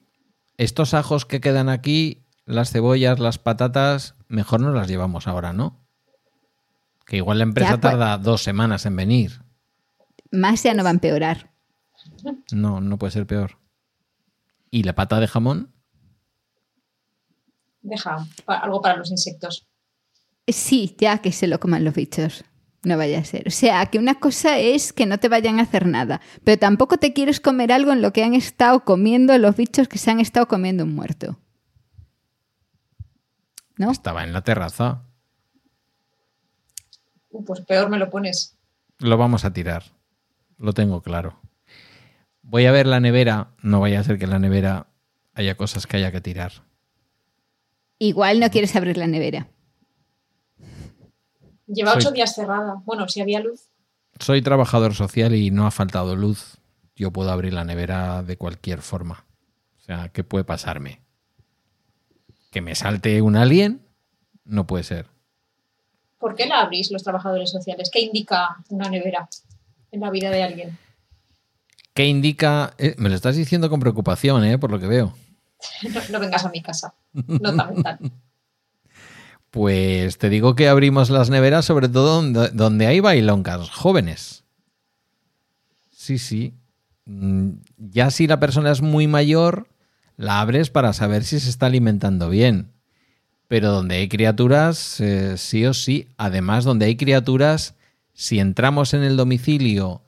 estos 0.57 0.95
ajos 0.95 1.27
que 1.27 1.41
quedan 1.41 1.69
aquí, 1.69 2.25
las 2.47 2.71
cebollas, 2.71 3.19
las 3.19 3.39
patatas, 3.39 4.15
mejor 4.29 4.61
nos 4.61 4.75
las 4.75 4.89
llevamos 4.89 5.27
ahora, 5.27 5.53
¿no? 5.53 5.85
Que 7.05 7.19
igual 7.19 7.39
la 7.39 7.45
empresa 7.45 7.73
Ya, 7.73 7.81
pues- 7.81 7.93
tarda 7.93 8.19
dos 8.19 8.43
semanas 8.43 8.87
en 8.87 8.97
venir. 8.97 9.43
Más 10.33 10.63
ya 10.63 10.75
no 10.75 10.83
va 10.83 10.91
a 10.91 10.93
empeorar. 10.93 11.51
No, 12.53 12.81
no 12.81 12.99
puede 12.99 13.13
ser 13.13 13.27
peor. 13.27 13.59
¿Y 14.71 14.83
la 14.83 14.95
pata 14.95 15.21
de 15.21 15.29
jamón? 15.29 15.73
Deja 17.87 18.27
algo 18.47 18.81
para 18.81 18.97
los 18.97 19.11
insectos. 19.11 19.67
Sí, 20.49 20.97
ya 20.99 21.19
que 21.19 21.31
se 21.31 21.47
lo 21.47 21.61
coman 21.61 21.85
los 21.85 21.95
bichos. 21.95 22.45
No 22.83 22.97
vaya 22.97 23.19
a 23.19 23.25
ser. 23.25 23.47
O 23.47 23.51
sea, 23.51 23.87
que 23.87 23.99
una 23.99 24.17
cosa 24.17 24.59
es 24.59 24.93
que 24.93 25.07
no 25.07 25.19
te 25.19 25.29
vayan 25.29 25.59
a 25.59 25.63
hacer 25.63 25.87
nada, 25.87 26.21
pero 26.45 26.59
tampoco 26.59 26.99
te 26.99 27.13
quieres 27.13 27.41
comer 27.41 27.73
algo 27.73 27.93
en 27.93 28.03
lo 28.03 28.13
que 28.13 28.25
han 28.25 28.35
estado 28.35 28.85
comiendo 28.85 29.37
los 29.39 29.57
bichos 29.57 29.89
que 29.89 29.99
se 29.99 30.11
han 30.11 30.21
estado 30.21 30.47
comiendo 30.47 30.85
un 30.85 30.95
muerto. 30.95 31.39
¿No? 33.77 33.91
Estaba 33.91 34.25
en 34.25 34.33
la 34.33 34.43
terraza. 34.43 35.03
Uh, 37.31 37.45
pues 37.45 37.61
peor 37.61 37.89
me 37.89 37.99
lo 37.99 38.11
pones. 38.11 38.57
Lo 38.99 39.17
vamos 39.17 39.45
a 39.45 39.53
tirar. 39.53 39.85
Lo 40.59 40.73
tengo 40.73 41.03
claro. 41.03 41.41
Voy 42.43 42.67
a 42.67 42.73
ver 42.73 42.87
la 42.87 43.01
nevera. 43.01 43.51
No 43.63 43.81
vaya 43.81 44.01
a 44.01 44.05
ser 44.05 44.19
que 44.19 44.25
en 44.25 44.31
la 44.31 44.39
nevera 44.39 44.89
haya 45.35 45.57
cosas 45.57 45.87
que 45.87 45.99
haya 45.99 46.11
que 46.11 46.21
tirar. 46.21 46.67
Igual 47.99 48.41
no 48.41 48.51
quieres 48.51 48.75
abrir 48.77 48.97
la 48.97 49.07
nevera. 49.07 49.49
Lleva 51.67 51.93
Soy- 51.93 52.01
ocho 52.03 52.13
días 52.13 52.35
cerrada. 52.35 52.83
Bueno, 52.85 53.09
si 53.09 53.21
había 53.21 53.41
luz. 53.41 53.69
Soy 54.21 54.43
trabajador 54.43 54.95
social 54.95 55.35
y 55.35 55.51
no 55.51 55.67
ha 55.67 55.71
faltado 55.71 56.17
luz. 56.17 56.59
Yo 56.95 57.11
puedo 57.11 57.31
abrir 57.31 57.53
la 57.53 57.65
nevera 57.65 58.23
de 58.23 58.37
cualquier 58.37 58.81
forma. 58.81 59.27
O 59.79 59.83
sea, 59.85 60.09
¿qué 60.11 60.25
puede 60.25 60.45
pasarme? 60.45 61.01
¿Que 62.51 62.61
me 62.61 62.75
salte 62.75 63.21
un 63.21 63.37
alien? 63.37 63.83
No 64.45 64.67
puede 64.67 64.85
ser. 64.85 65.07
¿Por 66.19 66.35
qué 66.35 66.47
la 66.47 66.61
abrís 66.61 66.91
los 66.91 67.03
trabajadores 67.03 67.51
sociales? 67.51 67.91
¿Qué 67.93 68.01
indica 68.01 68.57
una 68.71 68.89
nevera 68.89 69.29
en 69.91 70.01
la 70.01 70.11
vida 70.11 70.31
de 70.31 70.43
alguien? 70.43 70.79
¿Qué 71.93 72.07
indica? 72.07 72.75
eh, 72.79 72.95
me 72.99 73.09
lo 73.11 73.15
estás 73.15 73.37
diciendo 73.37 73.69
con 73.69 73.81
preocupación, 73.81 74.45
¿eh? 74.45 74.59
Por 74.59 74.71
lo 74.71 74.79
que 74.79 74.87
veo. 74.87 75.15
No, 75.83 76.01
no 76.11 76.21
vengas 76.21 76.45
a 76.45 76.51
mi 76.51 76.63
casa. 76.63 76.95
Nota 77.13 77.67
mental. 77.67 77.99
Pues 79.51 80.19
te 80.19 80.29
digo 80.29 80.55
que 80.55 80.69
abrimos 80.69 81.09
las 81.09 81.31
neveras 81.31 81.65
sobre 81.65 81.89
todo 81.89 82.17
donde, 82.17 82.49
donde 82.51 82.87
hay 82.87 83.01
bailoncas 83.01 83.71
jóvenes. 83.71 84.45
Sí, 85.91 86.19
sí. 86.19 86.53
Mm, 87.07 87.51
Ya 87.79 88.11
si 88.11 88.27
la 88.27 88.39
persona 88.39 88.71
es 88.71 88.83
muy 88.83 89.07
mayor, 89.07 89.69
la 90.17 90.41
abres 90.41 90.69
para 90.69 90.93
saber 90.93 91.25
si 91.25 91.41
se 91.41 91.49
está 91.49 91.67
alimentando 91.67 92.29
bien. 92.29 92.71
Pero 93.49 93.71
donde 93.71 93.95
hay 93.97 94.09
criaturas, 94.09 95.01
eh, 95.01 95.39
sí 95.39 95.65
o 95.65 95.73
sí. 95.73 96.09
Además, 96.19 96.65
donde 96.65 96.87
hay 96.87 96.97
criaturas, 96.97 97.77
si 98.13 98.41
entramos 98.41 98.93
en 98.93 99.05
el 99.05 99.17
domicilio 99.17 100.03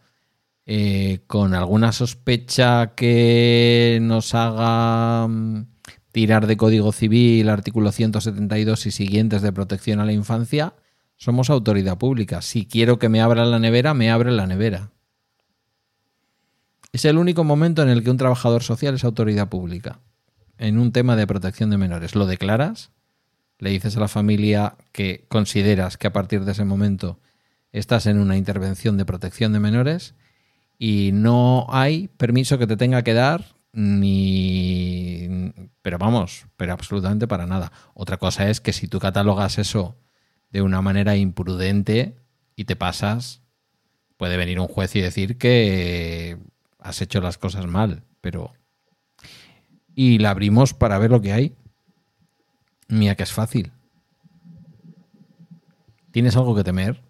eh, 0.71 1.21
con 1.27 1.55
alguna 1.55 1.93
sospecha 1.93 2.93
que 2.95 4.01
nos 4.03 4.35
haga 4.35 5.27
mm, 5.27 5.65
tirar 6.13 6.47
de 6.47 6.59
Código 6.59 6.93
Civil, 6.93 7.49
artículo 7.49 7.91
172 7.91 8.85
y 8.85 8.91
siguientes 8.91 9.41
de 9.41 9.51
protección 9.51 9.99
a 9.99 10.05
la 10.05 10.13
infancia, 10.13 10.75
somos 11.17 11.49
autoridad 11.49 11.97
pública. 11.97 12.43
Si 12.43 12.67
quiero 12.67 12.99
que 12.99 13.09
me 13.09 13.23
abra 13.23 13.47
la 13.47 13.59
nevera, 13.59 13.95
me 13.95 14.11
abre 14.11 14.31
la 14.31 14.47
nevera. 14.47 14.91
Es 16.93 17.07
el 17.07 17.17
único 17.17 17.45
momento 17.45 17.83
en 17.83 17.89
el 17.89 18.05
que 18.05 18.11
un 18.11 18.19
trabajador 18.19 18.63
social 18.63 18.95
es 18.95 19.05
autoridad 19.05 19.49
pública. 19.49 20.01
En 20.59 20.79
un 20.79 20.93
tema 20.93 21.17
de 21.17 21.27
protección 21.27 21.71
de 21.71 21.79
menores. 21.79 22.15
Lo 22.15 22.27
declaras, 22.27 22.91
le 23.59 23.71
dices 23.71 23.97
a 23.97 24.01
la 24.01 24.09
familia 24.09 24.77
que 24.93 25.25
consideras 25.31 25.97
que 25.97 26.09
a 26.09 26.13
partir 26.13 26.45
de 26.45 26.53
ese 26.53 26.67
momento 26.67 27.21
estás 27.73 28.05
en 28.05 28.19
una 28.19 28.37
intervención 28.37 28.99
de 28.99 29.07
protección 29.07 29.55
de 29.55 29.61
menores 29.61 30.15
y 30.79 31.11
no 31.13 31.67
hay 31.69 32.09
permiso 32.09 32.59
que 32.59 32.67
te 32.67 32.77
tenga 32.77 33.03
que 33.03 33.15
dar 33.15 33.57
ni 33.73 35.29
pero 35.83 35.99
vamos, 35.99 36.47
pero 36.57 36.73
absolutamente 36.73 37.27
para 37.27 37.47
nada. 37.47 37.73
Otra 37.95 38.19
cosa 38.19 38.51
es 38.51 38.61
que 38.61 38.73
si 38.73 38.89
tú 38.89 38.99
catalogas 38.99 39.59
eso 39.59 39.97
de 40.51 40.63
una 40.63 40.83
manera 40.83 41.17
imprudente 41.17 42.17
y 42.57 42.65
te 42.65 42.77
pasas, 42.77 43.43
puede 44.17 44.37
venir 44.37 44.61
un 44.61 44.69
juez 44.69 44.95
y 44.97 45.01
decir 45.01 45.39
que 45.39 46.39
has 46.79 47.01
hecho 47.01 47.21
las 47.21 47.39
cosas 47.39 47.67
mal, 47.67 48.03
pero 48.21 48.53
y 49.95 50.19
la 50.19 50.31
abrimos 50.31 50.75
para 50.75 50.99
ver 50.99 51.11
lo 51.11 51.21
que 51.21 51.33
hay. 51.33 51.57
Mira 52.89 53.15
que 53.15 53.23
es 53.23 53.33
fácil. 53.33 53.73
¿Tienes 56.11 56.37
algo 56.37 56.55
que 56.55 56.65
temer? 56.65 57.01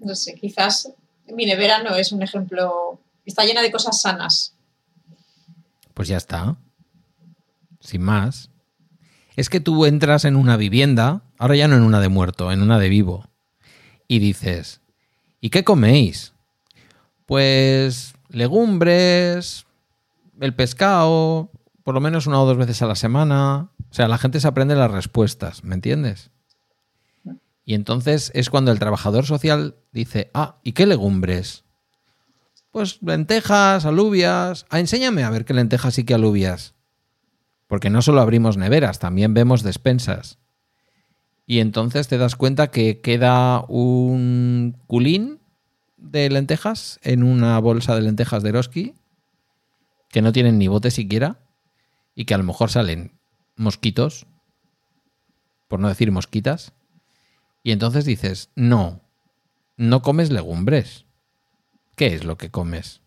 No 0.00 0.14
sé, 0.14 0.34
quizás 0.34 0.92
mi 1.28 1.46
nevera 1.46 1.82
no 1.82 1.94
es 1.94 2.12
un 2.12 2.22
ejemplo. 2.22 3.00
Está 3.24 3.44
llena 3.44 3.62
de 3.62 3.72
cosas 3.72 4.00
sanas. 4.00 4.54
Pues 5.94 6.08
ya 6.08 6.16
está. 6.16 6.56
Sin 7.80 8.02
más. 8.02 8.50
Es 9.36 9.50
que 9.50 9.60
tú 9.60 9.84
entras 9.84 10.24
en 10.24 10.36
una 10.36 10.56
vivienda, 10.56 11.22
ahora 11.38 11.56
ya 11.56 11.68
no 11.68 11.76
en 11.76 11.82
una 11.82 12.00
de 12.00 12.08
muerto, 12.08 12.50
en 12.52 12.62
una 12.62 12.78
de 12.78 12.88
vivo, 12.88 13.28
y 14.08 14.18
dices, 14.18 14.80
¿y 15.40 15.50
qué 15.50 15.62
coméis? 15.62 16.32
Pues 17.26 18.14
legumbres, 18.30 19.66
el 20.40 20.54
pescado, 20.54 21.50
por 21.82 21.94
lo 21.94 22.00
menos 22.00 22.26
una 22.26 22.40
o 22.40 22.46
dos 22.46 22.56
veces 22.56 22.80
a 22.82 22.86
la 22.86 22.94
semana. 22.94 23.68
O 23.90 23.94
sea, 23.94 24.08
la 24.08 24.18
gente 24.18 24.40
se 24.40 24.48
aprende 24.48 24.74
las 24.74 24.90
respuestas, 24.90 25.64
¿me 25.64 25.74
entiendes? 25.74 26.30
Y 27.66 27.74
entonces 27.74 28.30
es 28.32 28.48
cuando 28.48 28.70
el 28.70 28.78
trabajador 28.78 29.26
social 29.26 29.74
dice, 29.92 30.30
ah, 30.32 30.60
¿y 30.62 30.72
qué 30.72 30.86
legumbres? 30.86 31.64
Pues 32.70 33.02
lentejas, 33.02 33.84
alubias. 33.84 34.66
Ah, 34.70 34.78
enséñame 34.78 35.24
a 35.24 35.30
ver 35.30 35.44
qué 35.44 35.52
lentejas 35.52 35.98
y 35.98 36.04
qué 36.04 36.14
alubias. 36.14 36.74
Porque 37.66 37.90
no 37.90 38.02
solo 38.02 38.20
abrimos 38.20 38.56
neveras, 38.56 39.00
también 39.00 39.34
vemos 39.34 39.64
despensas. 39.64 40.38
Y 41.44 41.58
entonces 41.58 42.06
te 42.06 42.18
das 42.18 42.36
cuenta 42.36 42.70
que 42.70 43.00
queda 43.00 43.64
un 43.66 44.78
culín 44.86 45.40
de 45.96 46.30
lentejas 46.30 47.00
en 47.02 47.24
una 47.24 47.58
bolsa 47.58 47.96
de 47.96 48.02
lentejas 48.02 48.44
de 48.44 48.50
Eroski, 48.50 48.94
que 50.10 50.22
no 50.22 50.32
tienen 50.32 50.58
ni 50.58 50.68
bote 50.68 50.92
siquiera, 50.92 51.40
y 52.14 52.26
que 52.26 52.34
a 52.34 52.38
lo 52.38 52.44
mejor 52.44 52.70
salen 52.70 53.18
mosquitos, 53.56 54.26
por 55.66 55.80
no 55.80 55.88
decir 55.88 56.12
mosquitas. 56.12 56.72
Y 57.66 57.72
entonces 57.72 58.04
dices, 58.04 58.50
no, 58.54 59.00
no 59.76 60.00
comes 60.00 60.30
legumbres. 60.30 61.04
¿Qué 61.96 62.14
es 62.14 62.22
lo 62.22 62.38
que 62.38 62.48
comes? 62.48 63.00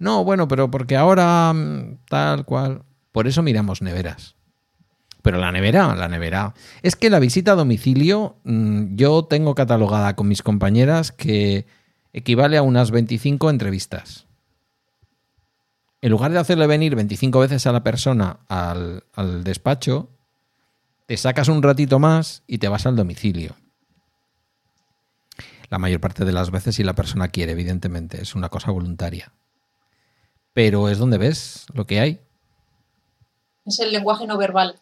No, 0.00 0.24
bueno, 0.24 0.48
pero 0.48 0.72
porque 0.72 0.96
ahora 0.96 1.52
mm, 1.52 1.98
tal 2.08 2.44
cual. 2.44 2.82
Por 3.12 3.28
eso 3.28 3.44
miramos 3.44 3.80
neveras. 3.80 4.34
Pero 5.22 5.38
la 5.38 5.52
nevera, 5.52 5.94
la 5.94 6.08
nevera. 6.08 6.54
Es 6.82 6.96
que 6.96 7.10
la 7.10 7.20
visita 7.20 7.52
a 7.52 7.54
domicilio, 7.54 8.38
mm, 8.42 8.96
yo 8.96 9.22
tengo 9.26 9.54
catalogada 9.54 10.16
con 10.16 10.26
mis 10.26 10.42
compañeras 10.42 11.12
que 11.12 11.66
equivale 12.12 12.56
a 12.56 12.62
unas 12.62 12.90
25 12.90 13.50
entrevistas. 13.50 14.26
En 16.00 16.10
lugar 16.10 16.32
de 16.32 16.40
hacerle 16.40 16.66
venir 16.66 16.96
25 16.96 17.38
veces 17.38 17.68
a 17.68 17.72
la 17.72 17.84
persona 17.84 18.40
al, 18.48 19.04
al 19.14 19.44
despacho, 19.44 20.11
te 21.12 21.18
sacas 21.18 21.48
un 21.48 21.62
ratito 21.62 21.98
más 21.98 22.42
y 22.46 22.56
te 22.56 22.68
vas 22.68 22.86
al 22.86 22.96
domicilio. 22.96 23.54
La 25.68 25.76
mayor 25.76 26.00
parte 26.00 26.24
de 26.24 26.32
las 26.32 26.50
veces 26.50 26.76
si 26.76 26.84
la 26.84 26.94
persona 26.94 27.28
quiere, 27.28 27.52
evidentemente, 27.52 28.22
es 28.22 28.34
una 28.34 28.48
cosa 28.48 28.70
voluntaria. 28.70 29.30
Pero 30.54 30.88
es 30.88 30.96
donde 30.96 31.18
ves 31.18 31.66
lo 31.74 31.86
que 31.86 32.00
hay. 32.00 32.20
Es 33.66 33.78
el 33.80 33.92
lenguaje 33.92 34.26
no 34.26 34.38
verbal 34.38 34.76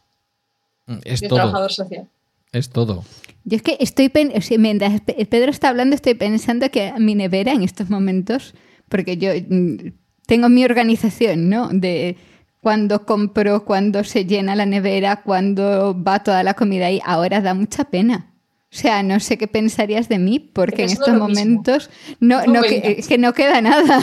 Es 1.02 1.18
del 1.18 1.30
todo. 1.30 1.38
trabajador 1.40 1.72
social. 1.72 2.08
Es 2.52 2.70
todo. 2.70 3.02
Yo 3.42 3.56
es 3.56 3.62
que 3.62 3.76
estoy, 3.80 4.08
pen- 4.08 4.30
o 4.36 4.40
sea, 4.40 4.56
mientras 4.56 5.00
Pe- 5.00 5.26
Pedro 5.26 5.50
está 5.50 5.70
hablando, 5.70 5.96
estoy 5.96 6.14
pensando 6.14 6.70
que 6.70 6.92
mi 7.00 7.16
nevera 7.16 7.50
en 7.54 7.64
estos 7.64 7.90
momentos, 7.90 8.54
porque 8.88 9.16
yo 9.16 9.30
mm, 9.48 9.94
tengo 10.26 10.48
mi 10.48 10.64
organización, 10.64 11.48
¿no? 11.48 11.70
De 11.70 12.16
cuando 12.60 13.06
compro, 13.06 13.64
cuando 13.64 14.04
se 14.04 14.26
llena 14.26 14.54
la 14.54 14.66
nevera, 14.66 15.22
cuando 15.22 15.96
va 16.00 16.22
toda 16.22 16.42
la 16.42 16.54
comida 16.54 16.86
ahí, 16.86 17.00
ahora 17.04 17.40
da 17.40 17.54
mucha 17.54 17.84
pena. 17.84 18.26
O 18.72 18.76
sea, 18.76 19.02
no 19.02 19.18
sé 19.18 19.36
qué 19.36 19.48
pensarías 19.48 20.08
de 20.08 20.18
mí, 20.18 20.38
porque 20.38 20.84
en 20.84 20.90
estos 20.90 21.14
momentos 21.14 21.90
no, 22.20 22.44
No 22.46 22.62
que, 22.62 23.16
no 23.18 23.32
queda 23.32 23.60
nada. 23.60 24.00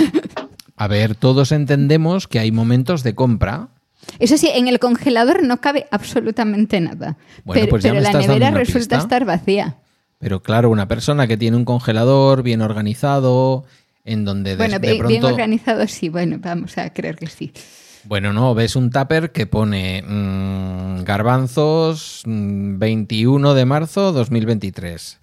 A 0.76 0.88
ver, 0.88 1.16
todos 1.16 1.52
entendemos 1.52 2.28
que 2.28 2.40
hay 2.40 2.52
momentos 2.52 3.02
de 3.04 3.16
compra. 3.16 3.70
Eso 4.20 4.38
sí, 4.38 4.50
en 4.54 4.68
el 4.68 4.80
congelador 4.80 5.44
no 5.44 5.62
cabe 5.62 5.88
absolutamente 5.92 6.82
nada. 6.82 7.18
Bueno, 7.46 7.62
pero 7.62 7.70
pues 7.70 7.84
ya 7.84 7.92
pero 7.92 7.96
me 7.96 8.02
la 8.02 8.10
estás 8.10 8.28
nevera 8.28 8.52
resulta 8.52 8.98
pista. 8.98 8.98
estar 8.98 9.26
vacía. 9.26 9.78
Pero 10.20 10.42
claro, 10.42 10.70
una 10.70 10.88
persona 10.88 11.28
que 11.28 11.38
tiene 11.38 11.58
un 11.58 11.66
congelador 11.66 12.44
bien 12.44 12.62
organizado, 12.62 13.66
en 14.04 14.26
donde 14.26 14.52
de, 14.52 14.58
Bueno, 14.58 14.80
de 14.80 14.80
bien, 14.80 15.08
bien 15.08 15.22
pronto... 15.22 15.28
organizado 15.28 15.88
sí, 15.88 16.10
bueno, 16.10 16.38
vamos 16.40 16.78
a 16.78 16.92
creer 16.92 17.16
que 17.16 17.28
sí. 17.28 17.54
Bueno, 18.08 18.32
no, 18.32 18.56
ves 18.56 18.78
un 18.78 18.90
tupper 18.90 19.34
que 19.34 19.48
pone 19.48 20.02
mm, 20.02 21.04
garbanzos 21.04 22.24
mm, 22.26 22.80
21 22.80 23.54
de 23.54 23.66
marzo 23.66 24.14
2023. 24.14 25.20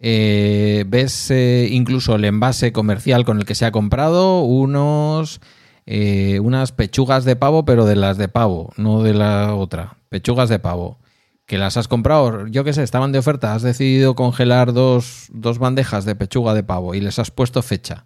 Eh, 0.00 0.84
ves 0.86 1.30
eh, 1.30 1.68
incluso 1.70 2.16
el 2.16 2.26
envase 2.26 2.70
comercial 2.70 3.24
con 3.24 3.38
el 3.38 3.46
que 3.46 3.54
se 3.54 3.64
ha 3.64 3.72
comprado, 3.72 4.42
unos 4.42 5.40
eh, 5.86 6.38
unas 6.40 6.72
pechugas 6.72 7.24
de 7.24 7.34
pavo, 7.34 7.64
pero 7.64 7.86
de 7.86 7.96
las 7.96 8.18
de 8.18 8.28
pavo, 8.28 8.74
no 8.76 9.02
de 9.02 9.14
la 9.14 9.54
otra. 9.54 9.96
Pechugas 10.10 10.50
de 10.50 10.58
pavo. 10.58 10.98
que 11.46 11.56
las 11.56 11.78
has 11.78 11.88
comprado, 11.88 12.46
yo 12.48 12.62
qué 12.62 12.74
sé, 12.74 12.82
estaban 12.82 13.10
de 13.10 13.20
oferta, 13.20 13.54
has 13.54 13.62
decidido 13.62 14.14
congelar 14.14 14.74
dos, 14.74 15.28
dos 15.32 15.58
bandejas 15.58 16.04
de 16.04 16.14
pechuga 16.14 16.52
de 16.52 16.62
pavo 16.62 16.94
y 16.94 17.00
les 17.00 17.18
has 17.18 17.30
puesto 17.30 17.62
fecha. 17.62 18.04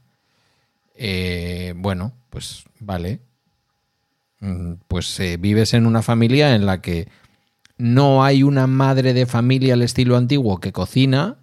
Eh, 0.94 1.74
bueno, 1.76 2.12
pues 2.30 2.64
vale. 2.78 3.20
Mm, 4.42 4.74
Pues 4.88 5.18
eh, 5.20 5.36
vives 5.38 5.72
en 5.72 5.86
una 5.86 6.02
familia 6.02 6.54
en 6.56 6.66
la 6.66 6.82
que 6.82 7.08
no 7.78 8.24
hay 8.24 8.42
una 8.42 8.66
madre 8.66 9.14
de 9.14 9.24
familia 9.24 9.74
al 9.74 9.82
estilo 9.82 10.16
antiguo 10.16 10.58
que 10.58 10.72
cocina, 10.72 11.38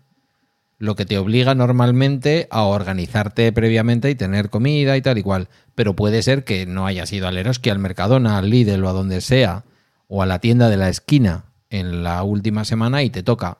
lo 0.78 0.96
que 0.96 1.06
te 1.06 1.18
obliga 1.18 1.56
normalmente 1.56 2.48
a 2.52 2.64
organizarte 2.64 3.52
previamente 3.54 4.10
y 4.10 4.16
tener 4.16 4.50
comida 4.50 4.98
y 4.98 5.02
tal 5.02 5.18
y 5.18 5.24
cual. 5.24 5.48
Pero 5.76 5.96
puede 5.96 6.22
ser 6.22 6.44
que 6.44 6.66
no 6.66 6.86
hayas 6.86 7.12
ido 7.14 7.28
al 7.28 7.38
Eroski, 7.38 7.70
al 7.70 7.80
Mercadona, 7.80 8.38
al 8.38 8.50
Lidl 8.50 8.84
o 8.84 8.90
a 8.90 8.94
donde 8.94 9.22
sea, 9.22 9.64
o 10.08 10.22
a 10.22 10.26
la 10.26 10.40
tienda 10.40 10.70
de 10.70 10.78
la 10.78 10.90
esquina 10.90 11.46
en 11.70 12.04
la 12.04 12.24
última 12.24 12.66
semana 12.66 13.02
y 13.04 13.10
te 13.10 13.24
toca. 13.24 13.58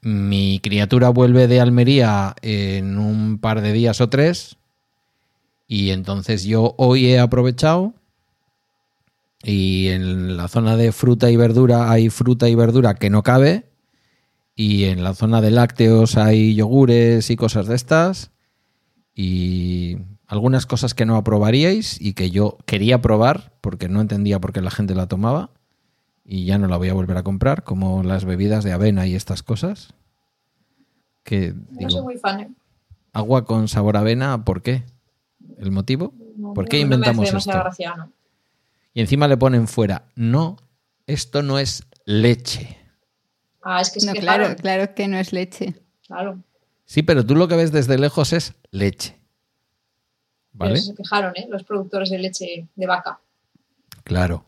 Mi 0.00 0.60
criatura 0.62 1.10
vuelve 1.10 1.46
de 1.46 1.60
Almería 1.60 2.34
en 2.42 2.98
un 2.98 3.38
par 3.38 3.60
de 3.60 3.72
días 3.72 4.00
o 4.00 4.08
tres 4.08 4.57
y 5.68 5.90
entonces 5.90 6.44
yo 6.44 6.74
hoy 6.78 7.06
he 7.06 7.20
aprovechado 7.20 7.94
y 9.44 9.88
en 9.88 10.36
la 10.36 10.48
zona 10.48 10.76
de 10.76 10.90
fruta 10.90 11.30
y 11.30 11.36
verdura 11.36 11.92
hay 11.92 12.10
fruta 12.10 12.48
y 12.48 12.56
verdura 12.56 12.94
que 12.94 13.10
no 13.10 13.22
cabe 13.22 13.66
y 14.56 14.84
en 14.84 15.04
la 15.04 15.14
zona 15.14 15.40
de 15.40 15.52
lácteos 15.52 16.16
hay 16.16 16.56
yogures 16.56 17.30
y 17.30 17.36
cosas 17.36 17.68
de 17.68 17.76
estas 17.76 18.32
y 19.14 19.98
algunas 20.26 20.66
cosas 20.66 20.94
que 20.94 21.06
no 21.06 21.16
aprobaríais 21.16 22.00
y 22.00 22.14
que 22.14 22.30
yo 22.30 22.58
quería 22.66 23.00
probar 23.00 23.52
porque 23.60 23.88
no 23.88 24.00
entendía 24.00 24.40
por 24.40 24.52
qué 24.52 24.60
la 24.60 24.70
gente 24.70 24.94
la 24.94 25.06
tomaba 25.06 25.50
y 26.24 26.44
ya 26.44 26.58
no 26.58 26.66
la 26.66 26.76
voy 26.76 26.90
a 26.90 26.94
volver 26.94 27.16
a 27.16 27.22
comprar, 27.22 27.64
como 27.64 28.02
las 28.02 28.26
bebidas 28.26 28.62
de 28.62 28.72
avena 28.72 29.06
y 29.06 29.14
estas 29.14 29.42
cosas. 29.42 29.94
Que 31.24 31.54
No 31.54 31.78
digo, 31.78 31.90
soy 31.90 32.02
muy 32.02 32.18
fan. 32.18 32.40
¿eh? 32.40 32.50
agua 33.14 33.46
con 33.46 33.66
sabor 33.66 33.96
a 33.96 34.00
avena, 34.00 34.44
¿por 34.44 34.60
qué? 34.60 34.84
¿El 35.58 35.70
motivo? 35.70 36.14
No, 36.36 36.54
¿Por 36.54 36.68
qué 36.68 36.78
no 36.78 36.82
inventamos 36.84 37.32
esto? 37.32 37.50
gracia, 37.50 37.94
¿no? 37.96 38.12
Y 38.94 39.00
encima 39.00 39.28
le 39.28 39.36
ponen 39.36 39.68
fuera, 39.68 40.04
no, 40.16 40.56
esto 41.06 41.42
no 41.42 41.58
es 41.58 41.84
leche. 42.04 42.78
Ah, 43.62 43.80
es 43.80 43.90
que 43.90 44.00
se 44.00 44.06
No, 44.06 44.12
quejaron. 44.12 44.54
claro, 44.54 44.56
claro 44.62 44.94
que 44.94 45.08
no 45.08 45.18
es 45.18 45.32
leche. 45.32 45.74
Claro. 46.06 46.38
Sí, 46.84 47.02
pero 47.02 47.24
tú 47.26 47.34
lo 47.36 47.48
que 47.48 47.56
ves 47.56 47.70
desde 47.70 47.98
lejos 47.98 48.32
es 48.32 48.54
leche. 48.70 49.18
Pero 50.58 50.70
¿Vale? 50.70 50.80
se 50.80 50.94
quejaron, 50.94 51.32
¿eh? 51.36 51.46
Los 51.50 51.64
productores 51.64 52.10
de 52.10 52.18
leche 52.18 52.66
de 52.74 52.86
vaca. 52.86 53.20
Claro. 54.04 54.44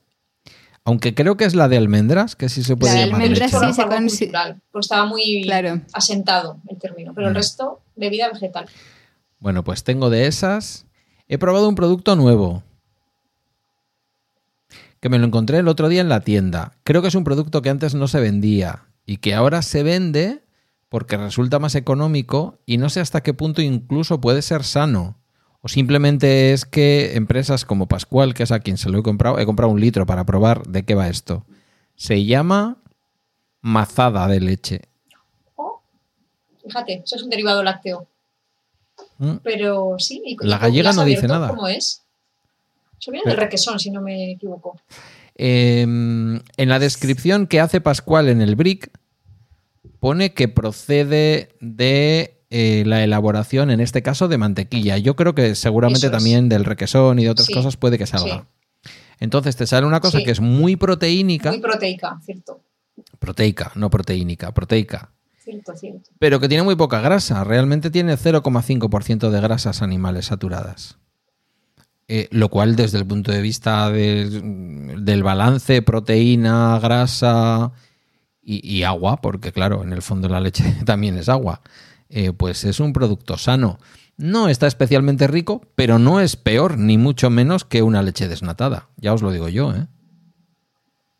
Aunque 0.85 1.15
creo 1.15 1.37
que 1.37 1.45
es 1.45 1.55
la 1.55 1.69
de 1.69 1.77
almendras, 1.77 2.35
que 2.35 2.49
sí 2.49 2.62
se 2.65 2.77
puede 2.77 2.95
La 2.95 3.01
de 3.01 3.07
llamar 3.07 3.20
almendras 3.23 3.53
leche. 3.53 3.66
sí 3.66 3.73
se 3.74 3.82
algo 3.82 3.95
consi- 3.95 4.19
cultural, 4.19 4.61
pues 4.73 4.87
estaba 4.87 5.05
muy 5.07 5.43
Claro. 5.45 5.82
asentado 5.93 6.59
el 6.69 6.78
término. 6.78 7.12
Pero 7.15 7.28
el 7.28 7.35
resto, 7.35 7.81
bebida 7.97 8.28
vegetal. 8.32 8.66
Bueno, 9.39 9.62
pues 9.62 9.85
tengo 9.85 10.09
de 10.11 10.27
esas. 10.27 10.87
He 11.32 11.39
probado 11.39 11.69
un 11.69 11.77
producto 11.77 12.16
nuevo. 12.16 12.65
Que 14.98 15.09
me 15.09 15.16
lo 15.20 15.27
encontré 15.27 15.59
el 15.59 15.69
otro 15.69 15.89
día 15.89 16.01
en 16.01 16.09
la 16.09 16.23
tienda. 16.23 16.73
Creo 16.82 17.02
que 17.02 17.09
es 17.09 17.15
un 17.15 17.23
producto 17.23 17.62
que 17.62 17.70
antes 17.70 17.94
no 17.94 18.09
se 18.09 18.19
vendía 18.19 18.89
y 19.07 19.19
que 19.19 19.32
ahora 19.32 19.62
se 19.62 19.85
vende 19.85 20.43
porque 20.89 21.16
resulta 21.16 21.61
más 21.61 21.77
económico 21.77 22.59
y 22.66 22.78
no 22.78 22.89
sé 22.89 22.98
hasta 22.98 23.23
qué 23.23 23.32
punto 23.32 23.62
incluso 23.62 24.20
puede 24.20 24.43
ser 24.43 24.65
sano. 24.65 25.19
O 25.61 25.69
simplemente 25.69 26.52
es 26.52 26.65
que 26.65 27.15
empresas 27.15 27.65
como 27.65 27.86
Pascual, 27.86 28.35
que 28.35 28.43
es 28.43 28.51
a 28.51 28.59
quien 28.59 28.77
se 28.77 28.90
lo 28.90 28.98
he 28.98 29.02
comprado, 29.05 29.39
he 29.39 29.47
comprado 29.47 29.73
un 29.73 29.81
litro 29.81 30.07
para 30.07 30.27
probar 30.27 30.66
de 30.66 30.85
qué 30.85 30.97
va 30.97 31.09
esto. 31.09 31.47
Se 31.94 32.24
llama 32.24 32.82
mazada 33.61 34.27
de 34.27 34.40
leche. 34.40 34.81
Fíjate, 36.65 37.02
eso 37.05 37.15
es 37.15 37.23
un 37.23 37.31
derivado 37.31 37.62
lácteo. 37.62 38.10
Mm. 39.19 39.37
Pero 39.43 39.97
sí. 39.99 40.23
¿y- 40.25 40.37
La 40.47 40.59
gallega 40.59 40.87
¿y 40.87 40.91
has 40.91 40.97
no 40.97 41.05
dice 41.05 41.27
nada. 41.29 41.49
¿Cómo 41.49 41.69
es? 41.69 42.03
Eso 43.01 43.11
viene 43.13 43.31
del 43.31 43.39
requesón, 43.39 43.79
si 43.81 43.91
no 43.91 44.01
me 44.03 44.33
equivoco. 44.33 44.79
Eh, 45.35 45.83
en 45.83 46.69
la 46.69 46.79
descripción 46.79 47.47
que 47.47 47.61
hace 47.61 47.81
Pascual 47.81 48.29
en 48.29 48.43
el 48.43 48.57
brick 48.57 48.91
pone 50.01 50.35
que 50.35 50.49
procede 50.49 51.57
de 51.61 52.37
eh, 52.51 52.83
la 52.87 53.03
elaboración, 53.05 53.71
en 53.71 53.81
este 53.81 54.03
caso, 54.03 54.29
de 54.29 54.37
mantequilla. 54.39 54.99
Yo 54.99 55.15
creo 55.17 55.35
que 55.35 55.55
seguramente 55.55 56.07
es. 56.07 56.13
también 56.13 56.49
del 56.49 56.65
requesón 56.65 57.19
y 57.19 57.25
de 57.25 57.31
otras 57.31 57.47
Sí, 57.47 57.55
cosas 57.55 57.77
puede 57.77 57.97
que 57.97 58.07
salga. 58.07 58.47
Entonces 59.21 59.55
te 59.57 59.67
sale 59.67 59.87
una 59.87 60.01
cosa 60.01 60.19
Sí. 60.19 60.25
que 60.25 60.31
es 60.33 60.41
muy 60.41 60.77
proteínica, 60.77 61.51
Muy 61.51 61.61
proteica, 61.61 62.19
cierto. 62.25 62.61
proteica, 63.19 63.71
no 63.77 63.89
proteínica, 63.91 64.53
proteica, 64.53 65.11
Pero 66.19 66.41
que 66.41 66.49
tiene 66.49 66.65
muy 66.65 66.77
poca 66.77 67.01
grasa. 67.01 67.45
Realmente 67.45 67.91
tiene 67.91 68.17
0,5% 68.17 69.31
de 69.31 69.41
grasas 69.41 69.83
animales 69.83 70.27
saturadas. 70.27 70.99
Eh, 72.09 72.29
lo 72.33 72.49
cual 72.49 72.75
desde 72.75 72.99
el 72.99 73.07
punto 73.07 73.31
de 73.31 73.41
vista 73.41 73.89
del, 73.91 75.05
del 75.05 75.23
balance 75.23 75.81
proteína, 75.83 76.77
grasa 76.81 77.71
y, 78.43 78.67
y 78.69 78.83
agua, 78.83 79.21
porque 79.21 79.53
claro, 79.53 79.85
en 79.85 79.93
el 79.93 80.03
fondo 80.03 80.29
la 80.29 80.41
leche 80.41 80.65
también 80.85 81.17
es 81.17 81.29
agua, 81.29 81.61
eh, 82.09 82.33
pues 82.33 82.65
es 82.65 82.81
un 82.81 82.93
producto 82.93 83.39
sano. 83.39 83.79
No 84.17 84.49
está 84.49 84.67
especialmente 84.67 85.29
rico, 85.29 85.62
pero 85.77 86.01
no 86.01 86.21
es 86.21 86.35
peor, 86.35 86.79
ni 86.79 86.99
mucho 86.99 87.31
menos 87.31 87.65
que 87.65 87.83
una 87.83 88.03
leche 88.03 88.27
desnatada. 88.27 88.89
Ya 88.97 89.15
os 89.15 89.23
lo 89.23 89.31
digo 89.31 89.49
yo, 89.49 89.73
¿eh? 89.73 89.87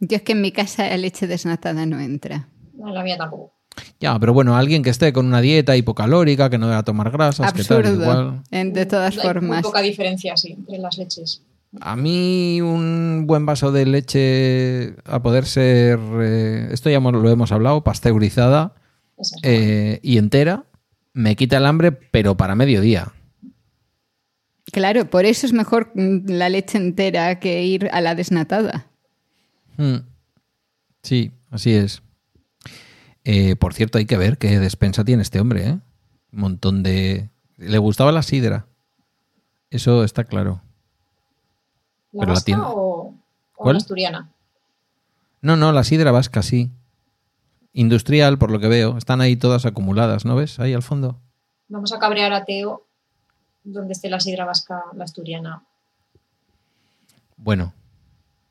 Yo 0.01 0.16
es 0.16 0.22
que 0.22 0.32
en 0.32 0.40
mi 0.40 0.51
casa 0.51 0.88
la 0.88 0.97
leche 0.97 1.26
desnatada 1.26 1.86
no 1.86 2.01
entra. 2.01 2.48
No, 2.74 2.92
la 2.92 3.05
mía 3.05 3.16
tampoco. 3.16 3.59
Ya, 4.01 4.18
pero 4.18 4.32
bueno, 4.32 4.56
alguien 4.56 4.82
que 4.82 4.90
esté 4.90 5.12
con 5.12 5.26
una 5.26 5.40
dieta 5.40 5.76
hipocalórica, 5.76 6.51
que 6.51 6.59
no 6.59 6.68
deba 6.68 6.82
tomar 6.82 7.10
grasas, 7.10 7.52
que 7.52 7.64
tal, 7.64 7.78
Absurdo. 7.78 8.02
igual. 8.02 8.42
En- 8.51 8.72
de 8.72 8.84
todas 8.86 9.16
Hay 9.16 9.22
formas. 9.22 9.51
Muy 9.51 9.62
poca 9.62 9.80
diferencia, 9.80 10.36
sí, 10.36 10.52
entre 10.52 10.78
las 10.78 10.98
leches. 10.98 11.42
A 11.80 11.94
mí 11.94 12.60
un 12.60 13.24
buen 13.28 13.47
vaso 13.47 13.70
de 13.70 13.86
leche 13.86 14.94
a 15.05 15.22
poder 15.22 15.47
ser, 15.47 16.01
eh, 16.20 16.68
esto 16.72 16.90
ya 16.90 16.97
hemos- 16.97 17.12
lo 17.12 17.30
hemos 17.30 17.52
hablado, 17.52 17.84
pasteurizada 17.84 18.74
es. 19.16 19.34
eh, 19.44 20.01
y 20.02 20.18
entera, 20.18 20.64
me 21.12 21.36
quita 21.36 21.59
el 21.59 21.66
hambre, 21.66 21.92
pero 21.92 22.36
para 22.36 22.56
mediodía. 22.56 23.12
Claro, 24.72 25.09
por 25.10 25.24
eso 25.24 25.47
es 25.47 25.52
mejor 25.52 25.90
mm, 25.94 26.28
la 26.30 26.48
leche 26.48 26.76
entera 26.78 27.38
que 27.40 27.64
ir 27.64 27.88
a 27.92 28.01
la 28.01 28.14
desnatada. 28.14 28.86
Mm. 29.76 29.97
Sí, 31.02 31.30
así 31.51 31.72
es. 31.72 32.02
Eh, 33.32 33.55
por 33.55 33.74
cierto, 33.74 33.98
hay 33.98 34.07
que 34.07 34.16
ver 34.16 34.39
qué 34.39 34.59
despensa 34.59 35.05
tiene 35.05 35.23
este 35.23 35.39
hombre, 35.39 35.69
¿eh? 35.69 35.78
Un 36.32 36.40
montón 36.40 36.82
de... 36.82 37.31
Le 37.59 37.78
gustaba 37.78 38.11
la 38.11 38.23
sidra. 38.24 38.66
Eso 39.70 40.02
está 40.02 40.24
claro. 40.24 40.62
¿La 42.11 42.35
pero 42.44 42.69
o, 42.74 43.15
o 43.55 43.73
la 43.73 43.78
asturiana? 43.78 44.32
No, 45.43 45.55
no, 45.55 45.70
la 45.70 45.85
sidra 45.85 46.11
vasca, 46.11 46.43
sí. 46.43 46.73
Industrial, 47.73 48.36
por 48.36 48.51
lo 48.51 48.59
que 48.59 48.66
veo. 48.66 48.98
Están 48.98 49.20
ahí 49.20 49.36
todas 49.36 49.65
acumuladas, 49.65 50.24
¿no 50.24 50.35
ves? 50.35 50.59
Ahí 50.59 50.74
al 50.74 50.82
fondo. 50.82 51.20
Vamos 51.69 51.93
a 51.93 52.01
cabrear 52.01 52.32
a 52.32 52.44
Teo 52.44 52.85
donde 53.62 53.93
esté 53.93 54.11
la 54.11 54.19
sidra 54.19 54.44
vasca, 54.44 54.82
la 54.93 55.05
asturiana. 55.05 55.62
Bueno, 57.36 57.74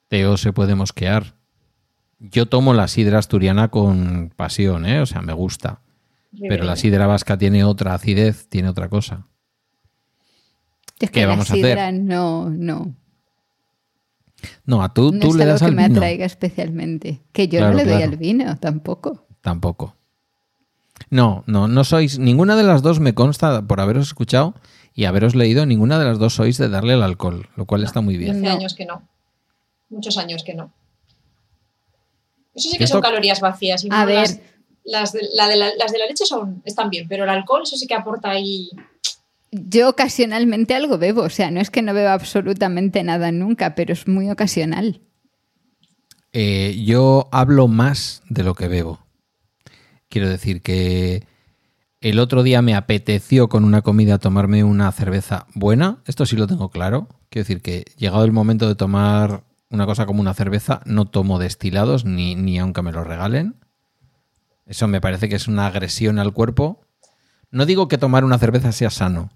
Teo 0.07 0.37
se 0.37 0.53
puede 0.53 0.73
mosquear. 0.75 1.33
Yo 2.19 2.47
tomo 2.47 2.73
la 2.73 2.87
sidra 2.87 3.19
asturiana 3.19 3.69
con 3.69 4.31
pasión, 4.35 4.85
¿eh? 4.85 4.99
O 5.01 5.05
sea, 5.05 5.21
me 5.21 5.33
gusta. 5.33 5.81
Pero 6.39 6.63
la 6.63 6.75
sidra 6.75 7.07
vasca 7.07 7.37
tiene 7.37 7.63
otra 7.63 7.93
acidez, 7.93 8.47
tiene 8.49 8.69
otra 8.69 8.89
cosa. 8.89 9.25
Es 10.99 11.09
¿Qué 11.09 11.21
que 11.21 11.25
vamos 11.25 11.49
a 11.49 11.55
la 11.55 11.59
hacer? 11.61 11.77
sidra 11.77 11.91
no, 11.91 12.49
no. 12.49 12.93
No, 14.65 14.83
a 14.83 14.93
tú, 14.93 15.11
No 15.11 15.19
tú 15.19 15.27
es 15.29 15.35
le 15.35 15.43
algo 15.43 15.53
das 15.53 15.61
que 15.61 15.65
al 15.67 15.75
me 15.75 15.85
atraiga 15.85 16.25
especialmente. 16.25 17.21
Que 17.31 17.47
yo 17.47 17.59
Claro, 17.59 17.71
no 17.73 17.77
le 17.79 17.85
doy 17.85 17.97
claro. 17.97 18.11
al 18.11 18.17
vino 18.17 18.57
tampoco. 18.57 19.25
Tampoco. 19.41 19.95
No, 21.09 21.43
no, 21.47 21.67
no 21.67 21.83
sois. 21.83 22.19
Ninguna 22.19 22.55
de 22.55 22.63
las 22.63 22.81
dos 22.81 22.99
me 22.99 23.13
consta, 23.15 23.61
por 23.65 23.79
haberos 23.81 24.07
escuchado 24.07 24.55
y 24.93 25.05
haberos 25.05 25.33
leído, 25.35 25.65
ninguna 25.65 25.97
de 25.97 26.05
las 26.05 26.19
dos 26.19 26.35
sois 26.35 26.57
de 26.57 26.69
darle 26.69 26.93
el 26.93 27.01
alcohol, 27.03 27.47
lo 27.55 27.65
cual 27.65 27.83
está 27.83 28.01
muy 28.01 28.17
bien. 28.17 28.31
Hace 28.31 28.41
No. 28.41 28.51
años 28.51 28.75
que 28.75 28.85
no. 28.85 29.01
Muchos 29.89 30.17
años 30.17 30.43
que 30.43 30.53
no. 30.53 30.71
Eso 32.53 32.69
sí 32.69 32.77
que 32.77 32.87
son 32.87 33.01
calorías 33.01 33.39
vacías. 33.41 33.83
y 33.83 33.89
A 33.91 34.01
no 34.01 34.05
ver. 34.05 34.17
Las, 34.17 34.39
las 34.83 35.13
de, 35.13 35.29
la 35.33 35.47
de 35.47 35.55
la, 35.55 35.75
las 35.75 35.91
de 35.91 35.99
la 35.99 36.05
leche 36.05 36.25
son, 36.25 36.61
están 36.65 36.89
bien, 36.89 37.07
pero 37.07 37.23
el 37.23 37.29
alcohol, 37.29 37.61
eso 37.63 37.77
sí 37.77 37.87
que 37.87 37.95
aporta 37.95 38.31
ahí. 38.31 38.69
Yo 39.51 39.89
ocasionalmente 39.89 40.75
algo 40.75 40.97
bebo, 40.97 41.23
o 41.23 41.29
sea, 41.29 41.51
no 41.51 41.59
es 41.59 41.69
que 41.69 41.81
no 41.81 41.93
beba 41.93 42.13
absolutamente 42.13 43.03
nada 43.03 43.31
nunca, 43.31 43.75
pero 43.75 43.93
es 43.93 44.07
muy 44.07 44.29
ocasional. 44.29 45.01
Eh, 46.33 46.81
yo 46.85 47.27
hablo 47.31 47.67
más 47.67 48.21
de 48.29 48.43
lo 48.43 48.53
que 48.53 48.67
bebo. 48.67 48.99
Quiero 50.09 50.29
decir 50.29 50.61
que 50.61 51.23
el 52.01 52.19
otro 52.19 52.43
día 52.43 52.61
me 52.61 52.75
apeteció 52.75 53.49
con 53.49 53.65
una 53.65 53.81
comida 53.81 54.19
tomarme 54.19 54.63
una 54.63 54.91
cerveza 54.91 55.47
buena. 55.53 56.01
Esto 56.05 56.25
sí 56.25 56.35
lo 56.35 56.47
tengo 56.47 56.69
claro. 56.69 57.07
Quiero 57.29 57.43
decir 57.43 57.61
que 57.61 57.85
llegado 57.97 58.23
el 58.23 58.31
momento 58.31 58.67
de 58.67 58.75
tomar 58.75 59.43
una 59.69 59.85
cosa 59.85 60.05
como 60.05 60.21
una 60.21 60.33
cerveza, 60.33 60.81
no 60.85 61.05
tomo 61.05 61.39
destilados 61.39 62.05
ni, 62.05 62.35
ni 62.35 62.59
aunque 62.59 62.81
me 62.81 62.91
lo 62.91 63.03
regalen. 63.03 63.55
Eso 64.65 64.87
me 64.87 65.01
parece 65.01 65.29
que 65.29 65.35
es 65.35 65.47
una 65.47 65.67
agresión 65.67 66.19
al 66.19 66.33
cuerpo. 66.33 66.81
No 67.51 67.65
digo 67.65 67.87
que 67.87 67.97
tomar 67.97 68.23
una 68.23 68.37
cerveza 68.37 68.71
sea 68.71 68.89
sano. 68.89 69.31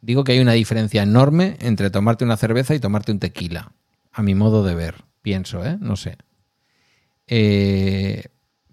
Digo 0.00 0.24
que 0.24 0.32
hay 0.32 0.40
una 0.40 0.52
diferencia 0.52 1.02
enorme 1.02 1.56
entre 1.60 1.90
tomarte 1.90 2.24
una 2.24 2.36
cerveza 2.36 2.74
y 2.74 2.80
tomarte 2.80 3.12
un 3.12 3.20
tequila. 3.20 3.72
A 4.12 4.22
mi 4.22 4.34
modo 4.34 4.64
de 4.64 4.74
ver, 4.74 5.04
pienso, 5.22 5.64
¿eh? 5.64 5.78
No 5.80 5.96
sé. 5.96 6.16
Eh, 7.28 8.24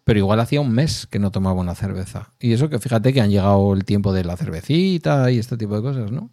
pero 0.04 0.20
igual 0.20 0.40
hacía 0.40 0.60
un 0.60 0.72
mes 0.72 1.06
que 1.06 1.20
no 1.20 1.32
tomaba 1.32 1.62
una 1.62 1.76
cerveza. 1.76 2.34
Y 2.40 2.54
eso 2.54 2.70
que 2.70 2.80
fíjate 2.80 3.14
que 3.14 3.22
han 3.22 3.30
llegado 3.30 3.74
el 3.74 3.86
tiempo 3.86 4.12
de 4.12 4.24
la 4.24 4.38
cervecita 4.38 5.30
y 5.30 5.38
este 5.38 5.56
tipo 5.56 5.76
de 5.76 5.82
cosas, 5.84 6.12
¿no? 6.12 6.32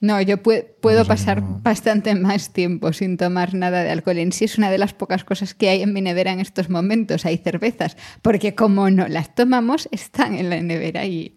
No, 0.00 0.20
yo 0.20 0.42
pue- 0.42 0.66
puedo 0.82 1.04
pasar 1.06 1.40
no- 1.42 1.60
bastante 1.62 2.14
más 2.14 2.52
tiempo 2.52 2.92
sin 2.92 3.16
tomar 3.16 3.54
nada 3.54 3.82
de 3.82 3.90
alcohol. 3.90 4.18
En 4.18 4.32
sí 4.32 4.44
es 4.44 4.58
una 4.58 4.70
de 4.70 4.76
las 4.76 4.92
pocas 4.92 5.24
cosas 5.24 5.54
que 5.54 5.70
hay 5.70 5.80
en 5.82 5.92
mi 5.94 6.02
nevera 6.02 6.32
en 6.32 6.40
estos 6.40 6.68
momentos. 6.68 7.24
Hay 7.24 7.38
cervezas, 7.38 7.96
porque 8.20 8.54
como 8.54 8.90
no 8.90 9.08
las 9.08 9.34
tomamos, 9.34 9.88
están 9.92 10.34
en 10.34 10.50
la 10.50 10.60
nevera 10.60 11.06
y, 11.06 11.36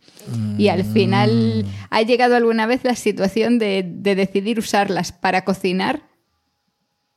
y 0.58 0.68
al 0.68 0.84
final 0.84 1.64
Mm. 1.66 1.70
ha 1.92 2.02
llegado 2.02 2.36
alguna 2.36 2.66
vez 2.66 2.84
la 2.84 2.96
situación 2.96 3.58
de, 3.58 3.86
de 3.88 4.16
decidir 4.16 4.60
usarlas 4.60 5.12
para 5.14 5.46
cocinar 5.46 6.02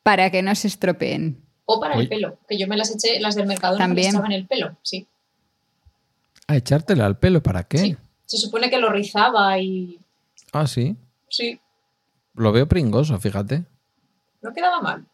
para 0.05 0.31
que 0.31 0.43
no 0.43 0.55
se 0.55 0.69
estropeen. 0.69 1.43
O 1.65 1.81
para 1.81 1.95
el 1.95 2.09
pelo, 2.09 2.39
que 2.49 2.59
yo 2.59 2.67
me 2.69 2.77
las 2.77 2.95
eché, 2.95 3.19
las 3.21 3.35
del 3.35 3.47
mercado 3.47 3.77
También. 3.77 4.09
estaban 4.09 4.33
en 4.33 4.41
el 4.41 4.47
pelo, 4.47 4.77
sí. 4.83 5.07
A 6.47 6.57
echártela 6.57 7.07
al 7.07 7.19
pelo, 7.19 7.43
¿para 7.43 7.65
qué? 7.65 7.79
Sí. 7.79 7.97
Se 8.27 8.37
supone 8.39 8.71
que 8.71 8.79
lo 8.79 8.91
rizaba 8.93 9.59
y 9.59 9.99
Ah, 10.53 10.67
sí. 10.67 10.97
Sí, 11.31 11.59
Lo 12.35 12.52
veo 12.52 12.69
pringoso, 12.69 13.19
fíjate. 13.19 13.65
no 14.43 14.52
quedaba 14.52 14.81
mal. 14.82 15.07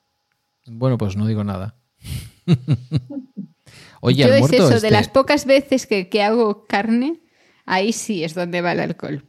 Bueno, 0.66 0.98
pues 0.98 1.16
no 1.16 1.26
digo 1.26 1.44
nada. 1.44 1.76
Oye, 4.00 4.24
Yo 4.26 4.32
es 4.34 4.40
muerto 4.40 4.56
eso, 4.56 4.74
este- 4.76 4.86
de 4.86 4.90
las 4.92 5.08
pocas 5.08 5.46
veces 5.46 5.86
que, 5.86 6.08
que 6.08 6.22
hago 6.22 6.64
carne, 6.66 7.20
ahí 7.64 7.92
sí 7.92 8.22
es 8.24 8.34
donde 8.34 8.60
va 8.60 8.72
el 8.72 8.80
alcohol. 8.80 9.24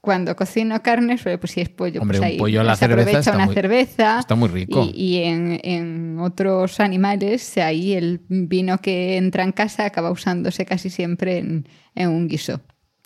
Cuando 0.00 0.36
cocino 0.36 0.82
carne, 0.82 1.18
suele- 1.18 1.38
pues 1.38 1.52
si 1.52 1.60
es 1.60 1.68
pollo, 1.68 2.00
Hombre, 2.00 2.18
pues 2.18 2.26
un 2.28 2.32
ahí 2.32 2.38
pollo 2.38 2.60
a 2.60 2.64
la 2.64 2.76
se 2.76 2.80
cerveza 2.86 3.00
aprovecha 3.02 3.18
está 3.20 3.34
una 3.36 3.46
muy- 3.46 3.54
cerveza. 3.54 4.18
está 4.20 4.34
muy 4.34 4.48
rico. 4.48 4.84
Y, 4.92 5.04
y 5.16 5.22
en, 5.24 5.60
en 5.64 6.18
otros 6.20 6.80
animales, 6.80 7.56
ahí 7.58 7.94
el 7.94 8.20
vino 8.28 8.78
que 8.78 9.16
entra 9.16 9.42
en 9.44 9.52
casa 9.52 9.84
acaba 9.86 10.10
usándose 10.10 10.64
casi 10.66 10.90
siempre 10.90 11.38
en, 11.38 11.68
en 11.94 12.08
un 12.10 12.28
guiso. 12.28 12.60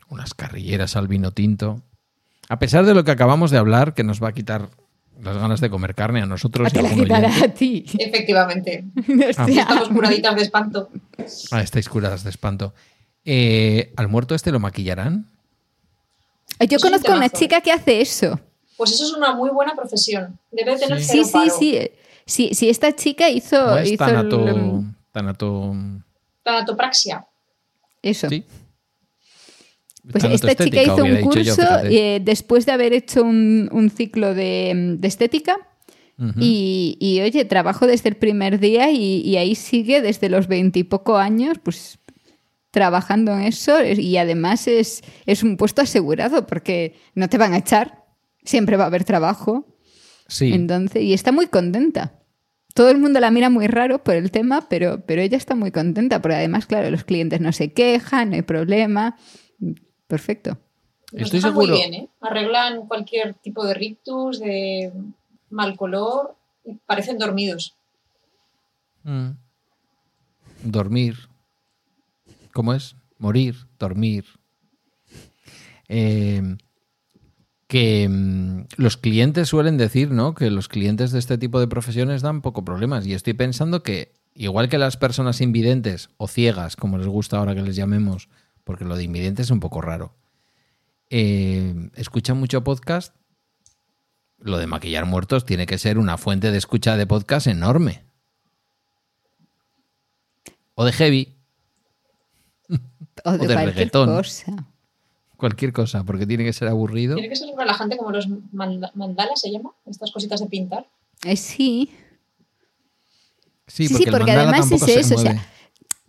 unas 0.08 0.34
carrilleras 0.34 0.96
al 0.96 1.08
vino 1.08 1.30
tinto. 1.32 1.82
A 2.52 2.58
pesar 2.58 2.84
de 2.84 2.92
lo 2.92 3.02
que 3.02 3.10
acabamos 3.10 3.50
de 3.50 3.56
hablar, 3.56 3.94
que 3.94 4.04
nos 4.04 4.22
va 4.22 4.28
a 4.28 4.32
quitar 4.32 4.68
las 5.22 5.38
ganas 5.38 5.62
de 5.62 5.70
comer 5.70 5.94
carne 5.94 6.20
a 6.20 6.26
nosotros 6.26 6.66
A 6.66 6.68
y 6.68 6.72
te 6.72 6.78
a 6.80 6.82
la 6.82 6.88
algún 6.90 7.04
quitará 7.04 7.28
oyente. 7.28 7.46
a 7.46 7.54
ti. 7.54 7.84
Efectivamente. 7.98 8.84
Hostia. 9.38 9.62
Estamos 9.62 9.88
curaditas 9.88 10.36
de 10.36 10.42
espanto. 10.42 10.90
Ah, 11.50 11.62
estáis 11.62 11.88
curadas 11.88 12.24
de 12.24 12.28
espanto. 12.28 12.74
Eh, 13.24 13.90
¿Al 13.96 14.08
muerto 14.08 14.34
este 14.34 14.52
lo 14.52 14.60
maquillarán? 14.60 15.24
Yo 16.60 16.76
Es 16.76 16.84
un 16.84 16.90
conozco 16.90 17.10
a 17.12 17.16
una 17.16 17.30
chica 17.30 17.62
que 17.62 17.72
hace 17.72 18.02
eso. 18.02 18.38
Pues 18.76 18.92
eso 18.92 19.04
es 19.06 19.12
una 19.14 19.34
muy 19.34 19.48
buena 19.48 19.74
profesión. 19.74 20.38
Debe 20.50 20.76
tener 20.76 21.00
Sí. 21.02 21.24
Sí, 21.24 21.24
sí, 21.24 21.50
sí. 21.58 21.90
Sí, 22.26 22.50
sí, 22.52 22.68
esta 22.68 22.94
chica 22.94 23.30
hizo, 23.30 23.56
¿No 23.64 23.78
es 23.78 23.92
hizo 23.92 24.04
tanato, 24.04 24.46
el- 24.46 24.82
tanato- 25.10 25.74
Tanatopraxia. 26.42 27.24
eso. 28.02 28.28
Sí. 28.28 28.44
Pues 30.10 30.24
esta 30.24 30.48
chica 30.56 30.82
Tanatoestética, 30.82 30.82
hizo 30.82 31.04
un 31.04 31.16
yo, 31.16 31.20
curso 31.22 31.54
fíjate. 31.54 32.16
eh, 32.16 32.20
después 32.20 32.66
de 32.66 32.72
haber 32.72 32.92
hecho 32.92 33.22
un, 33.22 33.68
un 33.70 33.88
ciclo 33.88 34.34
de, 34.34 34.96
de 34.98 35.08
estética 35.08 35.56
Ujú. 36.18 36.32
y, 36.40 36.96
y, 36.98 37.20
oye, 37.20 37.44
trabajo 37.44 37.86
desde 37.86 38.08
el 38.08 38.16
primer 38.16 38.58
día 38.58 38.90
y, 38.90 39.20
y 39.20 39.36
ahí 39.36 39.54
sigue 39.54 40.02
desde 40.02 40.28
los 40.28 40.48
veintipoco 40.48 41.18
años, 41.18 41.58
pues 41.62 41.98
trabajando 42.72 43.32
en 43.32 43.42
eso 43.42 43.84
y 43.84 44.16
además 44.16 44.66
es, 44.66 45.02
es 45.26 45.42
un 45.42 45.56
puesto 45.56 45.82
asegurado 45.82 46.46
porque 46.46 46.94
no 47.14 47.28
te 47.28 47.38
van 47.38 47.52
a 47.52 47.58
echar, 47.58 48.04
siempre 48.44 48.76
va 48.76 48.84
a 48.84 48.86
haber 48.88 49.04
trabajo. 49.04 49.66
Sí. 50.26 50.52
Entonces, 50.52 51.02
y 51.02 51.12
está 51.12 51.30
muy 51.32 51.46
contenta. 51.46 52.14
Todo 52.74 52.88
el 52.90 52.96
mundo 52.96 53.20
la 53.20 53.30
mira 53.30 53.50
muy 53.50 53.66
raro 53.66 54.02
por 54.02 54.14
el 54.14 54.30
tema, 54.30 54.66
pero, 54.70 55.04
pero 55.04 55.20
ella 55.20 55.36
está 55.36 55.54
muy 55.54 55.70
contenta, 55.70 56.22
porque 56.22 56.36
además, 56.36 56.64
claro, 56.64 56.90
los 56.90 57.04
clientes 57.04 57.38
no 57.42 57.52
se 57.52 57.74
quejan, 57.74 58.30
no 58.30 58.36
hay 58.36 58.42
problema. 58.42 59.16
Perfecto. 60.12 60.58
Nos 61.10 61.22
Estoy 61.22 61.40
seguro. 61.40 61.68
muy 61.68 61.78
bien, 61.78 61.94
¿eh? 61.94 62.08
Arreglan 62.20 62.86
cualquier 62.86 63.32
tipo 63.32 63.64
de 63.64 63.72
rictus, 63.72 64.40
de 64.40 64.92
mal 65.48 65.74
color, 65.74 66.36
y 66.66 66.74
parecen 66.74 67.16
dormidos. 67.16 67.74
Mm. 69.04 69.30
Dormir. 70.64 71.16
¿Cómo 72.52 72.74
es? 72.74 72.94
Morir, 73.16 73.56
dormir. 73.78 74.26
Eh, 75.88 76.58
que 77.68 78.06
mm, 78.06 78.64
los 78.76 78.98
clientes 78.98 79.48
suelen 79.48 79.78
decir, 79.78 80.10
¿no? 80.10 80.34
Que 80.34 80.50
los 80.50 80.68
clientes 80.68 81.10
de 81.10 81.20
este 81.20 81.38
tipo 81.38 81.58
de 81.58 81.68
profesiones 81.68 82.20
dan 82.20 82.42
poco 82.42 82.66
problemas. 82.66 83.06
Y 83.06 83.14
estoy 83.14 83.32
pensando 83.32 83.82
que, 83.82 84.12
igual 84.34 84.68
que 84.68 84.76
las 84.76 84.98
personas 84.98 85.40
invidentes 85.40 86.10
o 86.18 86.28
ciegas, 86.28 86.76
como 86.76 86.98
les 86.98 87.06
gusta 87.06 87.38
ahora 87.38 87.54
que 87.54 87.62
les 87.62 87.76
llamemos, 87.76 88.28
porque 88.64 88.84
lo 88.84 88.96
de 88.96 89.04
invidente 89.04 89.42
es 89.42 89.50
un 89.50 89.60
poco 89.60 89.80
raro, 89.80 90.14
eh, 91.10 91.90
escuchan 91.94 92.38
mucho 92.38 92.62
podcast, 92.64 93.14
lo 94.38 94.58
de 94.58 94.66
maquillar 94.66 95.04
muertos 95.06 95.44
tiene 95.44 95.66
que 95.66 95.78
ser 95.78 95.98
una 95.98 96.18
fuente 96.18 96.50
de 96.50 96.58
escucha 96.58 96.96
de 96.96 97.06
podcast 97.06 97.46
enorme. 97.46 98.02
O 100.74 100.84
de 100.84 100.92
heavy, 100.92 101.36
O 103.24 103.32
de, 103.32 103.38
de 103.38 103.44
cualquier 103.46 103.66
reggaetón. 103.74 104.08
cosa. 104.16 104.66
cualquier 105.36 105.72
cosa, 105.72 106.04
porque 106.04 106.26
tiene 106.26 106.44
que 106.44 106.52
ser 106.52 106.68
aburrido. 106.68 107.14
Tiene 107.16 107.28
que 107.28 107.36
ser 107.36 107.48
relajante 107.56 107.96
como 107.96 108.10
los 108.10 108.26
manda- 108.52 108.90
mandalas, 108.94 109.40
se 109.40 109.50
llama, 109.50 109.70
estas 109.86 110.10
cositas 110.12 110.40
de 110.40 110.46
pintar. 110.46 110.88
Eh, 111.24 111.36
sí. 111.36 111.92
Sí, 113.66 113.86
Sí, 113.86 113.94
porque, 113.94 114.04
sí, 114.04 114.04
el 114.08 114.10
porque 114.10 114.32
mandala 114.32 114.42
además 114.42 114.68
tampoco 114.70 114.86
es 114.86 114.94
se 114.94 115.00
eso, 115.00 115.14
o 115.14 115.18
sea. 115.18 115.51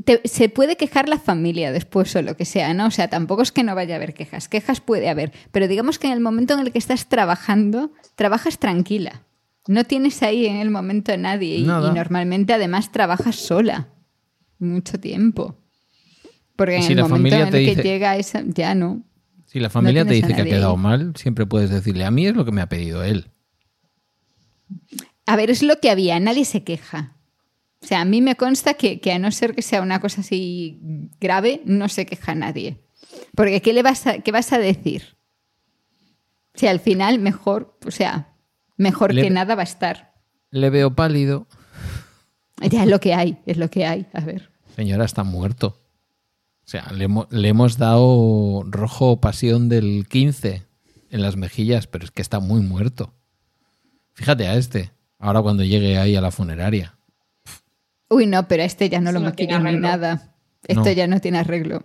Te- 0.06 0.22
se 0.26 0.50
puede 0.50 0.76
quejar 0.78 1.08
la 1.10 1.20
familia 1.20 1.72
después 1.72 2.16
o 2.16 2.22
lo 2.22 2.36
que 2.36 2.46
sea, 2.46 2.74
¿no? 2.74 2.88
O 2.88 2.92
sea, 2.92 3.10
tampoco 3.10 3.42
es 3.42 3.52
que 3.52 3.64
no 3.64 3.74
vaya 3.76 3.96
a 3.96 3.98
haber 3.98 4.14
quejas. 4.14 4.50
Quejas 4.50 4.82
puede 4.82 5.10
haber. 5.10 5.32
Pero 5.52 5.68
digamos 5.68 6.00
que 6.00 6.08
en 6.08 6.14
el 6.14 6.20
momento 6.20 6.54
en 6.54 6.60
el 6.62 6.72
que 6.72 6.78
estás 6.80 7.08
trabajando, 7.08 7.92
trabajas 8.16 8.60
tranquila. 8.60 9.24
No 9.68 9.84
tienes 9.86 10.22
ahí 10.24 10.46
en 10.46 10.58
el 10.58 10.70
momento 10.70 11.14
a 11.14 11.18
nadie. 11.18 11.56
Y, 11.56 11.64
normalmente 11.64 12.54
además 12.54 12.92
trabajas 12.92 13.36
sola. 13.38 13.88
Mucho 14.60 15.00
tiempo. 15.00 15.58
Porque 16.56 16.76
en 16.78 16.84
si 16.84 16.92
el 16.94 16.98
la 16.98 17.04
momento 17.04 17.18
familia 17.36 17.40
en 17.40 17.46
el 17.48 17.52
te 17.52 17.58
que 17.66 17.70
dice- 17.72 17.84
llega 17.84 18.18
esa. 18.18 18.44
Ya 18.46 18.76
no. 18.76 19.04
Si 19.46 19.60
la 19.60 19.70
familia 19.70 20.04
te 20.06 20.14
dice 20.16 20.34
que 20.34 20.42
ha 20.42 20.46
quedado 20.46 20.78
mal, 20.78 21.14
siempre 21.16 21.46
puedes 21.46 21.70
decirle, 21.70 22.06
a 22.06 22.12
mí 22.12 22.26
es 22.28 22.36
lo 22.36 22.44
que 22.44 22.52
me 22.52 22.62
ha 22.62 22.70
pedido 22.70 23.04
él. 23.04 23.30
A 25.26 25.36
ver, 25.36 25.50
es 25.50 25.64
lo 25.64 25.80
que 25.80 25.90
había, 25.90 26.20
nadie 26.20 26.44
se 26.46 26.64
queja. 26.64 27.13
O 27.84 27.86
sea, 27.86 28.02
a 28.02 28.06
mí 28.06 28.22
me 28.22 28.36
consta 28.36 28.76
que, 28.76 29.00
que 29.02 29.12
a 29.12 29.20
no 29.20 29.30
ser 29.32 29.54
que 29.54 29.62
sea 29.62 29.82
una 29.82 30.00
cosa 30.00 30.22
así 30.22 30.80
grave, 31.20 31.62
no 31.66 31.90
se 31.90 32.06
queja 32.06 32.34
nadie. 32.34 32.80
Porque 33.36 33.62
¿qué 33.62 33.74
le 33.74 33.84
vas 33.84 34.08
a, 34.08 34.20
qué 34.20 34.32
vas 34.32 34.54
a 34.54 34.58
decir? 34.60 35.18
Si 36.56 36.68
al 36.68 36.80
final 36.80 37.20
mejor, 37.20 37.78
o 37.86 37.92
sea, 37.92 38.36
mejor 38.78 39.14
Le- 39.14 39.24
que 39.24 39.30
nada 39.30 39.56
va 39.56 39.62
a 39.62 39.66
estar. 39.66 40.14
Le 40.50 40.70
veo 40.70 40.96
pálido. 40.96 41.48
Ya 42.62 42.84
es 42.84 42.90
lo 42.90 43.00
que 43.00 43.14
hay, 43.14 43.40
es 43.46 43.58
lo 43.58 43.70
que 43.70 43.86
hay. 43.86 44.06
A 44.14 44.22
ver. 44.22 44.50
Señora, 44.76 45.04
está 45.06 45.24
muerto. 45.24 45.80
O 46.66 46.68
sea, 46.70 46.90
le, 46.94 47.08
le 47.32 47.48
hemos 47.50 47.78
dado 47.78 48.64
rojo 48.68 49.20
pasión 49.20 49.68
del 49.68 50.06
15 50.08 50.64
en 51.10 51.22
las 51.22 51.36
mejillas, 51.36 51.88
pero 51.88 52.06
es 52.06 52.12
que 52.12 52.22
está 52.22 52.40
muy 52.40 52.62
muerto. 52.62 53.14
Fíjate 54.14 54.48
a 54.48 54.56
este, 54.56 54.92
ahora 55.20 55.42
cuando 55.42 55.64
llegue 55.64 55.98
ahí 55.98 56.16
a 56.16 56.22
la 56.22 56.32
funeraria. 56.32 56.96
Uy, 58.14 58.26
no, 58.28 58.48
pero 58.48 58.64
este 58.64 58.90
ya 58.90 59.00
no 59.02 59.10
Eso 59.10 59.20
lo 59.20 59.24
no 59.26 59.30
maquillan 59.32 59.64
ni 59.64 59.78
nada. 59.78 60.36
Esto 60.68 60.84
No. 60.86 60.92
ya 60.92 61.08
no 61.08 61.20
tiene 61.20 61.40
arreglo. 61.40 61.84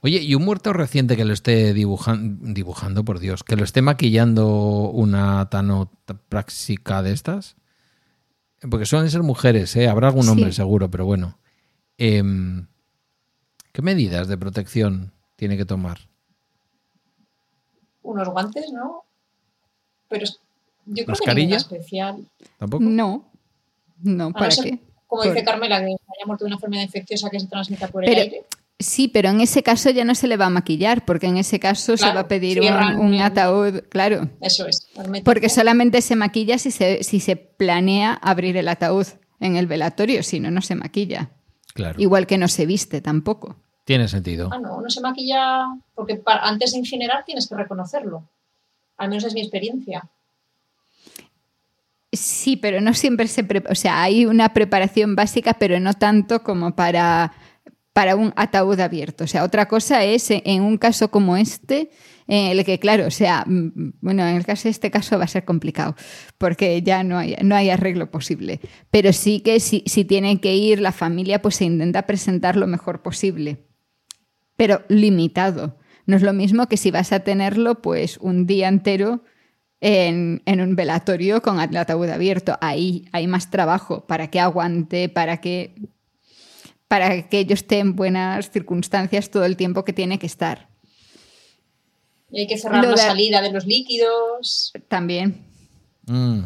Oye, 0.00 0.18
¿y 0.20 0.34
un 0.34 0.44
muerto 0.44 0.72
reciente 0.72 1.16
que 1.16 1.24
lo 1.24 1.32
esté 1.32 1.72
dibujan- 1.74 2.38
dibujando, 2.54 3.04
por 3.04 3.20
Dios, 3.20 3.44
que 3.44 3.54
lo 3.56 3.64
esté 3.64 3.80
maquillando 3.82 4.90
una 4.90 5.48
tanopráxica 5.50 7.02
de 7.02 7.12
estas? 7.12 7.56
Porque 8.68 8.86
suelen 8.86 9.08
ser 9.10 9.22
mujeres, 9.22 9.76
¿eh? 9.76 9.88
Habrá 9.88 10.08
algún 10.08 10.24
Sí. 10.24 10.30
hombre 10.30 10.52
seguro, 10.52 10.90
pero 10.90 11.04
bueno. 11.04 11.38
Em, 11.96 12.66
¿Qué 13.72 13.82
medidas 13.82 14.26
de 14.26 14.36
protección 14.36 15.12
tiene 15.36 15.56
que 15.56 15.64
tomar? 15.64 15.98
Unos 18.02 18.28
guantes, 18.28 18.72
¿no? 18.72 19.04
Pero 20.08 20.24
es- 20.24 20.40
yo 20.86 21.04
creo 21.04 21.06
que 21.06 21.10
¿Mascarilla? 21.12 21.56
ninguna 21.58 21.76
especial. 21.76 22.26
¿Tampoco? 22.58 22.82
No. 22.84 23.27
No, 24.02 24.24
A 24.24 24.28
no 24.28 24.32
¿para 24.32 24.50
ser, 24.50 24.64
qué? 24.64 24.78
Como 25.06 25.22
Por- 25.22 25.32
dice 25.32 25.44
Carmela, 25.44 25.78
que 25.80 25.84
haya 25.86 26.26
muerto 26.26 26.44
de 26.44 26.48
una 26.48 26.56
enfermedad 26.56 26.82
infecciosa 26.82 27.30
que 27.30 27.40
se 27.40 27.46
transmita 27.46 27.88
por 27.88 28.04
el 28.04 28.10
Pero- 28.10 28.22
aire. 28.22 28.44
Sí, 28.80 29.08
pero 29.08 29.30
en 29.30 29.40
ese 29.40 29.64
caso 29.64 29.90
ya 29.90 30.04
no 30.04 30.14
se 30.14 30.28
le 30.28 30.36
va 30.36 30.46
a 30.46 30.50
maquillar, 30.50 31.04
porque 31.04 31.26
en 31.26 31.36
ese 31.36 31.58
caso 31.58 31.96
se 31.96 32.06
va 32.12 32.20
a 32.20 32.28
pedir 32.28 32.60
cierran 32.60 33.00
un, 33.00 33.20
ataúd, 33.20 33.80
claro. 33.88 34.30
Eso 34.40 34.68
es. 34.68 34.88
Porque 35.24 35.48
solamente 35.48 36.00
se 36.00 36.14
maquilla 36.14 36.58
si 36.58 36.70
se, 36.70 37.02
si 37.02 37.18
se 37.18 37.34
planea 37.34 38.14
abrir 38.14 38.56
el 38.56 38.68
ataúd 38.68 39.04
en 39.40 39.56
el 39.56 39.66
velatorio, 39.66 40.22
si 40.22 40.38
no, 40.38 40.52
no 40.52 40.62
se 40.62 40.76
maquilla. 40.76 41.30
Claro. 41.74 42.00
Igual 42.00 42.28
que 42.28 42.38
no 42.38 42.46
se 42.46 42.66
viste 42.66 43.00
tampoco. 43.00 43.56
Tiene 43.84 44.06
sentido. 44.06 44.48
Ah, 44.52 44.58
no, 44.60 44.80
no 44.80 44.90
se 44.90 45.00
maquilla 45.00 45.64
porque 45.96 46.22
antes 46.24 46.70
de 46.70 46.78
incinerar 46.78 47.24
tienes 47.24 47.48
que 47.48 47.56
reconocerlo. 47.56 48.30
Al 48.96 49.08
menos 49.08 49.24
es 49.24 49.34
mi 49.34 49.40
experiencia. 49.40 50.08
Sí, 52.12 52.56
pero 52.56 52.80
no 52.80 52.94
siempre 52.94 53.28
se. 53.28 53.46
O 53.68 53.74
sea, 53.74 54.02
hay 54.02 54.24
una 54.24 54.54
preparación 54.54 55.14
básica, 55.14 55.54
pero 55.54 55.78
no 55.78 55.92
tanto 55.92 56.42
como 56.42 56.74
para, 56.74 57.32
para 57.92 58.16
un 58.16 58.32
ataúd 58.36 58.80
abierto. 58.80 59.24
O 59.24 59.26
sea, 59.26 59.44
otra 59.44 59.68
cosa 59.68 60.04
es 60.04 60.30
en, 60.30 60.42
en 60.44 60.62
un 60.62 60.78
caso 60.78 61.10
como 61.10 61.36
este, 61.36 61.90
en 62.26 62.58
el 62.58 62.64
que, 62.64 62.78
claro, 62.78 63.06
o 63.06 63.10
sea, 63.10 63.44
mm, 63.46 63.92
bueno, 64.00 64.26
en 64.26 64.36
el 64.36 64.46
caso 64.46 64.64
de 64.64 64.70
este 64.70 64.90
caso 64.90 65.18
va 65.18 65.24
a 65.24 65.28
ser 65.28 65.44
complicado, 65.44 65.96
porque 66.38 66.80
ya 66.82 67.02
no 67.02 67.18
hay, 67.18 67.36
no 67.42 67.54
hay 67.54 67.68
arreglo 67.68 68.10
posible. 68.10 68.60
Pero 68.90 69.12
sí 69.12 69.40
que 69.40 69.60
si, 69.60 69.82
si 69.86 70.04
tiene 70.04 70.40
que 70.40 70.54
ir 70.54 70.80
la 70.80 70.92
familia, 70.92 71.42
pues 71.42 71.56
se 71.56 71.64
intenta 71.66 72.06
presentar 72.06 72.56
lo 72.56 72.66
mejor 72.66 73.02
posible. 73.02 73.66
Pero 74.56 74.82
limitado. 74.88 75.78
No 76.06 76.16
es 76.16 76.22
lo 76.22 76.32
mismo 76.32 76.68
que 76.68 76.78
si 76.78 76.90
vas 76.90 77.12
a 77.12 77.20
tenerlo, 77.20 77.82
pues 77.82 78.16
un 78.18 78.46
día 78.46 78.68
entero 78.68 79.22
en, 79.80 80.42
en 80.46 80.60
un 80.60 80.74
velatorio 80.76 81.40
con 81.42 81.60
el 81.60 81.76
ataúd 81.76 82.08
abierto. 82.08 82.56
Ahí 82.60 83.08
hay 83.12 83.26
más 83.26 83.50
trabajo 83.50 84.06
para 84.06 84.28
que 84.28 84.40
aguante, 84.40 85.08
para 85.08 85.40
que, 85.40 85.74
para 86.88 87.28
que 87.28 87.38
ello 87.40 87.54
esté 87.54 87.78
en 87.78 87.94
buenas 87.96 88.50
circunstancias 88.50 89.30
todo 89.30 89.44
el 89.44 89.56
tiempo 89.56 89.84
que 89.84 89.92
tiene 89.92 90.18
que 90.18 90.26
estar. 90.26 90.68
Y 92.30 92.40
hay 92.40 92.46
que 92.46 92.58
cerrar 92.58 92.82
Lo 92.84 92.90
la 92.90 92.96
de- 92.96 93.08
salida 93.08 93.40
de 93.42 93.52
los 93.52 93.66
líquidos. 93.66 94.72
También 94.88 95.44
Mm. 96.06 96.40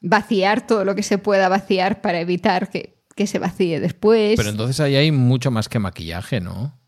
vaciar 0.00 0.66
todo 0.66 0.84
lo 0.84 0.94
que 0.94 1.02
se 1.02 1.18
pueda 1.18 1.48
vaciar 1.48 2.00
para 2.00 2.20
evitar 2.20 2.70
que, 2.70 2.98
que 3.14 3.26
se 3.26 3.38
vacíe 3.38 3.78
después. 3.78 4.34
Pero 4.36 4.48
entonces 4.48 4.80
ahí 4.80 4.96
hay 4.96 5.12
mucho 5.12 5.50
más 5.50 5.68
que 5.68 5.78
maquillaje, 5.78 6.40
¿no? 6.40 6.78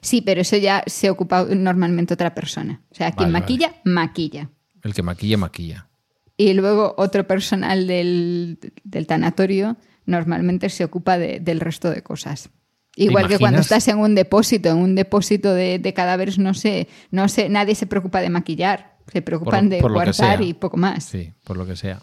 Sí, 0.00 0.20
pero 0.22 0.40
eso 0.40 0.56
ya 0.56 0.82
se 0.86 1.08
ocupa 1.10 1.44
normalmente 1.44 2.14
otra 2.14 2.34
persona. 2.34 2.82
O 2.90 2.94
sea, 2.94 3.12
quien 3.12 3.32
Vale, 3.32 3.40
maquilla, 3.40 3.74
maquilla. 3.84 4.50
El 4.82 4.94
que 4.94 5.02
maquilla, 5.02 5.36
maquilla. 5.36 5.88
Y 6.36 6.54
luego 6.54 6.94
otro 6.98 7.26
personal 7.26 7.86
del, 7.86 8.58
del 8.84 9.06
tanatorio 9.06 9.76
normalmente 10.06 10.68
se 10.70 10.84
ocupa 10.84 11.18
de- 11.18 11.40
del 11.40 11.60
resto 11.60 11.90
de 11.90 12.02
cosas. 12.02 12.50
Igual 12.96 13.28
que 13.28 13.38
cuando 13.38 13.60
estás 13.60 13.88
en 13.88 13.98
un 13.98 14.14
depósito, 14.14 14.68
en 14.70 14.76
un 14.78 14.94
depósito 14.94 15.54
de, 15.54 15.78
de 15.78 15.94
cadáveres, 15.94 16.38
no 16.38 16.52
sé, 16.52 16.88
no 17.10 17.28
sé, 17.28 17.48
nadie 17.48 17.74
se 17.74 17.86
preocupa 17.86 18.20
de 18.20 18.28
maquillar, 18.28 18.96
se 19.10 19.22
preocupan 19.22 19.68
de 19.70 19.78
por 19.80 19.92
guardar 19.92 20.42
y 20.42 20.52
poco 20.54 20.76
más. 20.76 21.04
Sí, 21.04 21.32
por 21.44 21.56
lo 21.56 21.64
que 21.66 21.76
sea. 21.76 22.02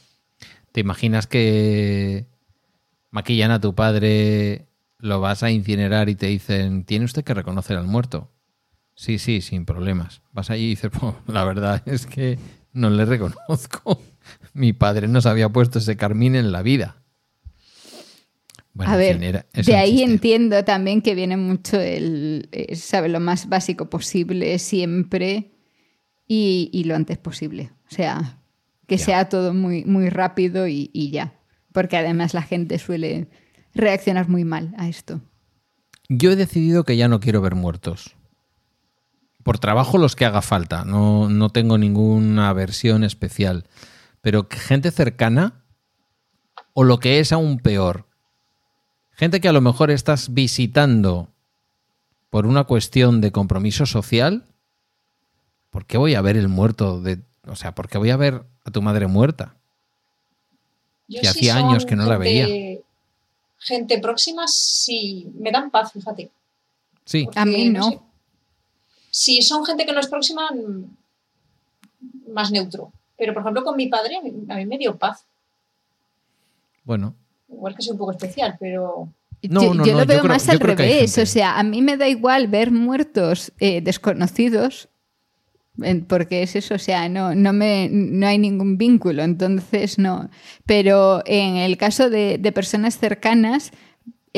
¿Te 0.71 0.81
imaginas 0.81 1.27
que 1.27 2.25
maquillan 3.11 3.51
a 3.51 3.59
tu 3.61 3.75
padre, 3.75 4.67
lo 4.97 5.19
vas 5.19 5.43
a 5.43 5.51
incinerar 5.51 6.09
y 6.09 6.15
te 6.15 6.27
dicen, 6.27 6.83
tiene 6.85 7.05
usted 7.05 7.23
que 7.23 7.33
reconocer 7.33 7.77
al 7.77 7.87
muerto? 7.87 8.31
Sí, 8.95 9.17
sí, 9.19 9.41
sin 9.41 9.65
problemas. 9.65 10.21
Vas 10.33 10.49
allí 10.49 10.65
y 10.65 10.69
dices, 10.69 10.91
"Pues, 10.99 11.13
la 11.27 11.43
verdad 11.45 11.81
es 11.85 12.05
que 12.05 12.37
no 12.73 12.89
le 12.89 13.05
reconozco. 13.05 14.01
Mi 14.53 14.73
padre 14.73 15.07
no 15.07 15.21
se 15.21 15.29
había 15.29 15.49
puesto 15.49 15.79
ese 15.79 15.97
carmín 15.97 16.35
en 16.35 16.51
la 16.51 16.61
vida. 16.61 16.97
Bueno, 18.73 18.93
a 18.93 18.97
ver, 18.97 19.19
de 19.19 19.75
ahí 19.75 19.97
chiste. 19.97 20.03
entiendo 20.11 20.63
también 20.63 21.01
que 21.01 21.15
viene 21.15 21.35
mucho 21.37 21.79
el, 21.79 22.47
eh, 22.51 22.75
sabe, 22.75 23.09
lo 23.09 23.19
más 23.19 23.49
básico 23.49 23.89
posible 23.89 24.57
siempre 24.59 25.51
y, 26.27 26.69
y 26.71 26.83
lo 26.85 26.95
antes 26.95 27.17
posible. 27.17 27.71
O 27.91 27.93
sea, 27.95 28.39
que 28.87 28.97
Ya. 28.97 29.05
sea 29.05 29.29
todo 29.29 29.53
muy, 29.53 29.83
muy 29.85 30.09
rápido 30.09 30.67
y, 30.67 30.89
y 30.93 31.11
ya. 31.11 31.33
Porque 31.73 31.97
además 31.97 32.33
la 32.33 32.41
gente 32.43 32.79
suele 32.79 33.27
reaccionar 33.73 34.29
muy 34.29 34.45
mal 34.45 34.73
a 34.77 34.87
esto. 34.87 35.19
Yo 36.07 36.31
he 36.31 36.35
decidido 36.35 36.83
que 36.85 36.95
ya 36.97 37.07
no 37.07 37.19
quiero 37.19 37.41
ver 37.41 37.55
muertos. 37.55 38.15
Por 39.43 39.57
trabajo 39.59 39.97
los 39.97 40.15
que 40.15 40.25
haga 40.25 40.41
falta, 40.41 40.83
no, 40.85 41.29
no 41.29 41.49
tengo 41.49 41.77
ninguna 41.77 42.51
versión 42.53 43.03
especial. 43.03 43.65
Pero 44.21 44.47
gente 44.49 44.91
cercana, 44.91 45.63
o 46.73 46.83
lo 46.83 46.99
que 46.99 47.19
es 47.19 47.31
aún 47.31 47.57
peor, 47.59 48.05
gente 49.11 49.39
que 49.41 49.47
a 49.47 49.53
lo 49.53 49.61
mejor 49.61 49.91
estás 49.91 50.33
visitando 50.33 51.29
por 52.29 52.45
una 52.45 52.65
cuestión 52.65 53.21
de 53.21 53.31
compromiso 53.31 53.85
social, 53.85 54.45
¿por 55.71 55.85
qué 55.85 55.97
voy 55.97 56.15
a 56.15 56.21
ver 56.21 56.37
el 56.37 56.47
muerto 56.47 57.01
de... 57.01 57.19
O 57.47 57.55
sea, 57.55 57.73
¿por 57.73 57.87
qué 57.89 57.97
voy 57.97 58.11
a 58.11 58.17
ver 58.17 58.43
a 58.65 58.71
tu 58.71 58.81
madre 58.81 59.07
muerta? 59.07 59.55
Yo 61.07 61.21
Que 61.21 61.27
sí 61.27 61.49
hacía 61.49 61.55
años 61.57 61.85
que 61.85 61.95
no 61.95 62.05
la 62.05 62.17
gente- 62.19 62.83
Gente 63.61 63.99
próxima 63.99 64.47
sí 64.47 65.31
me 65.39 65.51
dan 65.51 65.69
paz, 65.71 65.91
fíjate. 65.91 66.29
Sí, 67.03 67.25
Porque, 67.25 67.39
A 67.39 67.45
mí 67.45 67.69
no. 67.69 67.89
sé, 67.89 67.99
si 69.11 69.41
son 69.41 69.65
gente 69.65 69.85
que 69.85 69.93
no 69.93 69.99
es 69.99 70.07
próxima, 70.07 70.49
mm, 70.51 72.31
más 72.33 72.51
neutro. 72.51 72.91
Pero, 73.17 73.33
por 73.33 73.41
ejemplo, 73.41 73.63
con 73.63 73.75
mi 73.75 73.87
padre, 73.87 74.17
a 74.17 74.55
mí, 74.55 74.65
me 74.65 74.77
dio 74.77 74.97
paz. 74.97 75.25
bueno, 76.83 77.15
Igual 77.49 77.75
que 77.75 77.81
soy 77.81 77.93
un 77.93 77.97
poco 77.97 78.11
especial, 78.11 78.55
pero 78.59 79.09
No, 79.49 79.63
yo 79.63 79.73
no, 79.73 79.85
yo 79.85 79.93
no, 79.93 79.99
lo 79.99 80.03
yo 80.05 80.07
veo 80.07 80.23
más 80.23 80.47
al 80.49 80.59
revés. 80.59 81.17
O 81.17 81.25
sea, 81.25 81.57
a 81.57 81.63
mí 81.63 81.81
me 81.81 81.97
da 81.97 82.07
igual 82.07 82.47
ver 82.47 82.71
muertos 82.71 83.51
eh, 83.59 83.81
desconocidos, 83.81 84.87
porque 86.07 86.43
es 86.43 86.55
eso, 86.55 86.75
o 86.75 86.79
sea, 86.79 87.09
no, 87.09 87.33
no, 87.35 87.53
me, 87.53 87.89
no 87.89 88.27
hay 88.27 88.37
ningún 88.37 88.77
vínculo, 88.77 89.23
entonces 89.23 89.97
no. 89.97 90.29
Pero 90.65 91.23
en 91.25 91.55
el 91.55 91.77
caso 91.77 92.09
de, 92.09 92.37
de 92.37 92.51
personas 92.51 92.97
cercanas, 92.97 93.71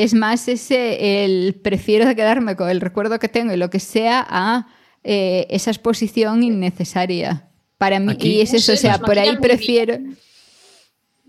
es 0.02 0.14
más 0.14 0.48
ese, 0.48 1.24
el 1.24 1.54
prefiero 1.54 2.14
quedarme 2.14 2.56
con 2.56 2.68
el 2.70 2.80
recuerdo 2.80 3.18
que 3.18 3.28
tengo 3.28 3.52
y 3.52 3.56
lo 3.56 3.70
que 3.70 3.80
sea 3.80 4.26
a 4.28 4.66
eh, 5.04 5.46
esa 5.50 5.70
exposición 5.70 6.42
innecesaria. 6.42 7.48
Para 7.78 7.98
mí, 8.00 8.12
Aquí- 8.12 8.36
y 8.36 8.40
es 8.40 8.52
No 8.52 8.58
eso, 8.58 8.66
sé, 8.66 8.72
o 8.74 8.76
sea, 8.76 8.98
por 8.98 9.18
ahí 9.18 9.36
prefiero... 9.38 9.98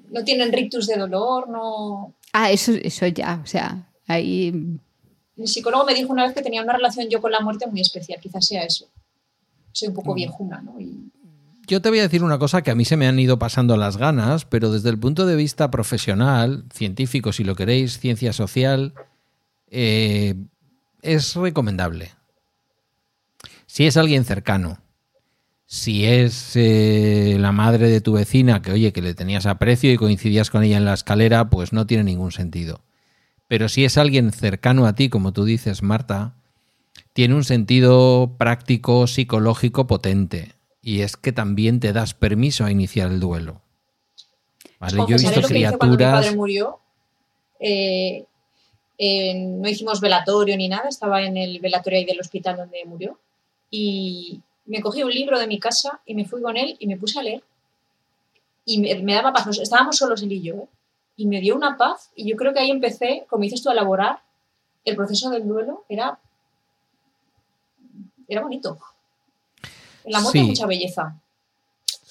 no 0.09 0.23
tienen 0.23 0.51
rictus 0.51 0.87
de 0.87 0.97
dolor, 0.97 1.49
no... 1.49 2.13
Ah, 2.31 2.51
eso, 2.51 2.71
eso 2.73 3.07
ya, 3.07 3.39
o 3.43 3.47
sea, 3.47 3.89
ahí 4.07 4.51
Mi 5.35 5.47
psicólogo 5.47 5.85
me 5.85 5.93
dijo 5.95 6.11
una 6.13 6.25
vez 6.25 6.33
que 6.33 6.41
tenía 6.41 6.61
una 6.61 6.73
relación 6.73 7.07
yo 7.09 7.21
con 7.21 7.31
la 7.31 7.39
muerte 7.41 7.65
muy 7.67 7.81
especial, 7.81 8.19
quizás 8.21 8.45
sea 8.47 8.63
eso. 8.63 8.87
Soy 9.71 9.87
un 9.87 9.93
Mm. 9.93 9.95
poco 9.97 10.13
viejuna, 10.13 10.61
¿no? 10.61 10.79
Y 10.79 11.11
Yo 11.65 11.81
te 11.81 11.89
voy 11.89 11.99
a 11.99 12.03
decir 12.03 12.23
una 12.23 12.39
cosa 12.39 12.61
que 12.61 12.71
a 12.71 12.75
mí 12.75 12.83
se 12.83 12.97
me 12.97 13.07
han 13.07 13.19
ido 13.19 13.39
pasando 13.39 13.77
las 13.77 13.95
ganas, 13.95 14.45
pero 14.45 14.71
desde 14.71 14.89
el 14.89 14.99
punto 14.99 15.25
de 15.25 15.37
vista 15.37 15.71
profesional, 15.71 16.65
científico, 16.73 17.31
si 17.31 17.45
lo 17.45 17.55
queréis, 17.55 17.99
ciencia 17.99 18.33
social, 18.33 18.93
eh, 19.69 20.35
es 21.01 21.35
recomendable. 21.35 22.11
Si 23.65 23.85
es 23.85 23.95
alguien 23.95 24.25
cercano, 24.25 24.79
si 25.65 26.05
es 26.05 26.51
eh, 26.55 27.37
la 27.39 27.53
madre 27.53 27.89
de 27.89 28.01
tu 28.01 28.13
vecina, 28.13 28.61
que 28.61 28.73
oye, 28.73 28.91
que 28.91 29.01
le 29.01 29.15
tenías 29.15 29.45
aprecio 29.45 29.91
y 29.91 29.97
coincidías 29.97 30.49
con 30.49 30.63
ella 30.63 30.77
en 30.77 30.85
la 30.85 30.93
escalera, 30.93 31.49
pues 31.49 31.71
no 31.71 31.87
tiene 31.87 32.03
ningún 32.03 32.31
sentido. 32.31 32.83
Pero 33.47 33.69
si 33.69 33.85
es 33.85 33.97
alguien 33.97 34.31
cercano 34.31 34.85
a 34.85 34.95
ti, 34.95 35.09
como 35.09 35.31
tú 35.31 35.45
dices, 35.45 35.81
Marta, 35.81 36.35
tiene 37.13 37.35
un 37.35 37.43
sentido 37.45 38.35
práctico, 38.37 39.07
psicológico 39.07 39.87
potente. 39.87 40.52
Y 40.83 41.01
es 41.01 41.15
que 41.15 41.31
también 41.31 41.79
te 41.79 41.93
das 41.93 42.13
permiso 42.13 42.65
a 42.65 42.71
iniciar 42.71 43.09
el 43.09 43.21
duelo. 43.21 43.61
Yo 44.91 45.15
he 45.15 45.19
visto 45.19 45.39
lo 45.39 45.47
que 45.47 45.59
hice 45.59 45.77
cuando 45.77 45.93
mi 45.93 45.97
criaturas. 45.97 46.25
padre 46.25 46.35
murió. 46.35 46.79
Eh, 47.57 48.25
eh, 48.97 49.33
no 49.33 49.69
hicimos 49.69 50.01
velatorio 50.01 50.57
ni 50.57 50.67
nada, 50.67 50.89
estaba 50.89 51.23
en 51.23 51.37
el 51.37 51.61
velatorio 51.61 51.99
ahí 51.99 52.05
del 52.05 52.19
hospital 52.19 52.57
donde 52.57 52.83
murió. 52.83 53.17
Y 53.71 54.41
me 54.65 54.81
cogí 54.81 55.03
un 55.03 55.11
libro 55.11 55.39
de 55.39 55.47
mi 55.47 55.57
casa 55.57 56.01
y 56.05 56.15
me 56.15 56.25
fui 56.25 56.41
con 56.41 56.57
él 56.57 56.75
y 56.77 56.87
me 56.87 56.97
puse 56.97 57.17
a 57.17 57.23
leer. 57.23 57.43
Y 58.65 58.79
me, 58.79 58.95
me 59.01 59.13
daba 59.13 59.31
paz. 59.31 59.57
Estábamos 59.57 59.97
solos 59.97 60.21
él 60.21 60.33
y 60.33 60.41
yo, 60.41 60.55
¿eh? 60.55 60.67
Y 61.15 61.27
me 61.27 61.39
dio 61.39 61.55
una 61.55 61.77
paz. 61.77 62.11
Y 62.13 62.29
yo 62.29 62.35
creo 62.35 62.53
que 62.53 62.59
ahí 62.59 62.71
empecé, 62.71 63.25
como 63.29 63.43
dices 63.43 63.63
tú, 63.63 63.69
a 63.69 63.71
elaborar 63.71 64.19
el 64.83 64.97
proceso 64.97 65.29
del 65.29 65.47
duelo. 65.47 65.85
Era, 65.87 66.19
era 68.27 68.41
bonito. 68.41 68.77
En 70.05 70.11
la 70.11 70.19
muerte 70.19 70.39
hay 70.39 70.45
Sí. 70.45 70.49
mucha 70.51 70.65
belleza. 70.67 71.15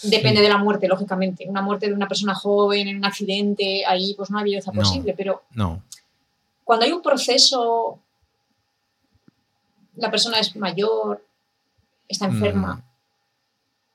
Depende 0.04 0.38
Sí. 0.38 0.42
de 0.42 0.48
la 0.48 0.58
muerte, 0.58 0.88
lógicamente. 0.88 1.46
Una 1.48 1.62
muerte 1.62 1.86
de 1.86 1.92
una 1.94 2.08
persona 2.08 2.34
joven 2.34 2.88
en 2.88 2.96
un 2.96 3.04
accidente, 3.04 3.84
ahí 3.86 4.14
pues 4.16 4.30
no 4.30 4.38
hay 4.38 4.44
belleza 4.44 4.72
No. 4.72 4.80
posible. 4.82 5.14
Pero 5.16 5.42
No. 5.52 5.82
cuando 6.64 6.84
hay 6.86 6.92
un 6.92 7.02
proceso, 7.02 8.00
la 9.96 10.10
persona 10.10 10.38
es 10.38 10.56
mayor, 10.56 11.24
está 12.08 12.26
enferma. 12.26 12.82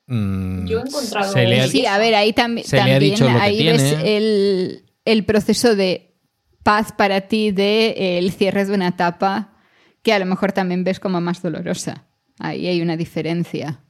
Mm, 0.06 0.66
Yo 0.66 0.78
he 0.78 0.82
encontrado- 0.82 1.32
se 1.32 1.44
le 1.44 1.60
ha- 1.60 1.68
Sí, 1.68 1.84
a 1.84 1.98
ver, 1.98 2.14
ahí 2.14 2.32
tambi- 2.32 2.62
Se 2.62 2.76
le 2.76 2.82
ha 2.82 2.84
también 2.86 3.00
dicho 3.12 3.24
lo 3.28 3.30
que 3.36 3.42
ahí 3.44 3.66
ves 3.66 3.82
tiene. 3.82 4.16
el, 4.16 4.84
el 5.04 5.24
proceso 5.24 5.74
de 5.76 6.14
paz 6.62 6.92
para 6.92 7.22
ti 7.22 7.50
de 7.50 7.88
eh, 7.90 8.18
el 8.18 8.32
cierre 8.32 8.64
de 8.64 8.72
una 8.74 8.88
etapa 8.88 9.52
que 10.02 10.12
a 10.14 10.18
lo 10.18 10.24
mejor 10.26 10.52
también 10.52 10.84
ves 10.84 11.00
como 11.00 11.20
más 11.20 11.42
dolorosa. 11.42 12.04
Ahí 12.38 12.66
hay 12.66 12.80
una 12.80 12.96
diferencia. 12.96 13.80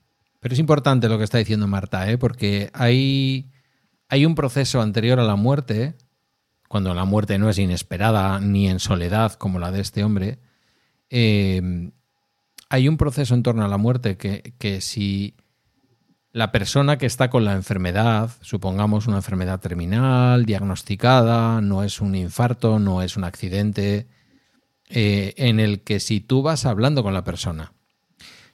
Pero 0.40 0.52
es 0.52 0.58
importante 0.58 1.08
lo 1.08 1.18
que 1.18 1.24
está 1.24 1.38
diciendo 1.38 1.66
Marta, 1.66 2.10
¿eh? 2.10 2.18
porque 2.18 2.70
hay, 2.72 3.50
hay 4.08 4.24
un 4.24 4.34
proceso 4.34 4.80
anterior 4.80 5.18
a 5.18 5.24
la 5.24 5.36
muerte, 5.36 5.96
cuando 6.68 6.94
la 6.94 7.04
muerte 7.04 7.38
no 7.38 7.48
es 7.48 7.58
inesperada 7.58 8.40
ni 8.40 8.68
en 8.68 8.78
soledad 8.78 9.32
como 9.34 9.58
la 9.58 9.70
de 9.72 9.80
este 9.80 10.04
hombre, 10.04 10.38
eh, 11.10 11.90
hay 12.68 12.88
un 12.88 12.96
proceso 12.96 13.34
en 13.34 13.42
torno 13.42 13.64
a 13.64 13.68
la 13.68 13.78
muerte 13.78 14.16
que, 14.16 14.54
que 14.58 14.80
si 14.80 15.34
la 16.32 16.52
persona 16.52 16.98
que 16.98 17.06
está 17.06 17.30
con 17.30 17.44
la 17.44 17.54
enfermedad, 17.54 18.30
supongamos 18.42 19.06
una 19.06 19.16
enfermedad 19.16 19.60
terminal, 19.60 20.44
diagnosticada, 20.44 21.60
no 21.60 21.82
es 21.82 22.00
un 22.00 22.14
infarto, 22.14 22.78
no 22.78 23.02
es 23.02 23.16
un 23.16 23.24
accidente, 23.24 24.06
eh, 24.90 25.34
en 25.36 25.58
el 25.58 25.80
que 25.80 26.00
si 26.00 26.20
tú 26.20 26.42
vas 26.42 26.64
hablando 26.64 27.02
con 27.02 27.14
la 27.14 27.24
persona, 27.24 27.72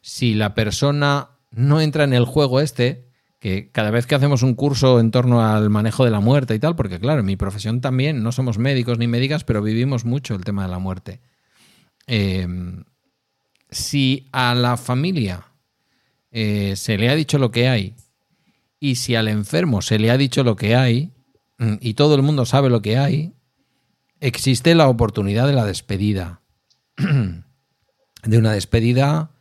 si 0.00 0.34
la 0.34 0.54
persona 0.54 1.30
no 1.54 1.80
entra 1.80 2.04
en 2.04 2.12
el 2.12 2.24
juego 2.24 2.60
este, 2.60 3.08
que 3.38 3.70
cada 3.70 3.90
vez 3.90 4.06
que 4.06 4.14
hacemos 4.14 4.42
un 4.42 4.54
curso 4.54 5.00
en 5.00 5.10
torno 5.10 5.44
al 5.44 5.70
manejo 5.70 6.04
de 6.04 6.10
la 6.10 6.20
muerte 6.20 6.54
y 6.54 6.58
tal, 6.58 6.76
porque 6.76 6.98
claro, 6.98 7.20
en 7.20 7.26
mi 7.26 7.36
profesión 7.36 7.80
también 7.80 8.22
no 8.22 8.32
somos 8.32 8.58
médicos 8.58 8.98
ni 8.98 9.06
médicas, 9.06 9.44
pero 9.44 9.62
vivimos 9.62 10.04
mucho 10.04 10.34
el 10.34 10.44
tema 10.44 10.62
de 10.62 10.68
la 10.68 10.78
muerte. 10.78 11.20
Eh, 12.06 12.46
si 13.70 14.28
a 14.32 14.54
la 14.54 14.76
familia 14.76 15.46
eh, 16.30 16.74
se 16.76 16.96
le 16.96 17.08
ha 17.08 17.14
dicho 17.14 17.38
lo 17.38 17.50
que 17.50 17.68
hay 17.68 17.96
y 18.80 18.96
si 18.96 19.14
al 19.14 19.28
enfermo 19.28 19.82
se 19.82 19.98
le 19.98 20.10
ha 20.10 20.16
dicho 20.16 20.44
lo 20.44 20.56
que 20.56 20.76
hay 20.76 21.12
mm, 21.58 21.74
y 21.80 21.94
todo 21.94 22.14
el 22.14 22.22
mundo 22.22 22.46
sabe 22.46 22.70
lo 22.70 22.82
que 22.82 22.98
hay, 22.98 23.32
existe 24.20 24.74
la 24.74 24.88
oportunidad 24.88 25.46
de 25.46 25.52
la 25.52 25.64
despedida. 25.64 26.40
de 26.96 28.38
una 28.38 28.52
despedida, 28.52 29.33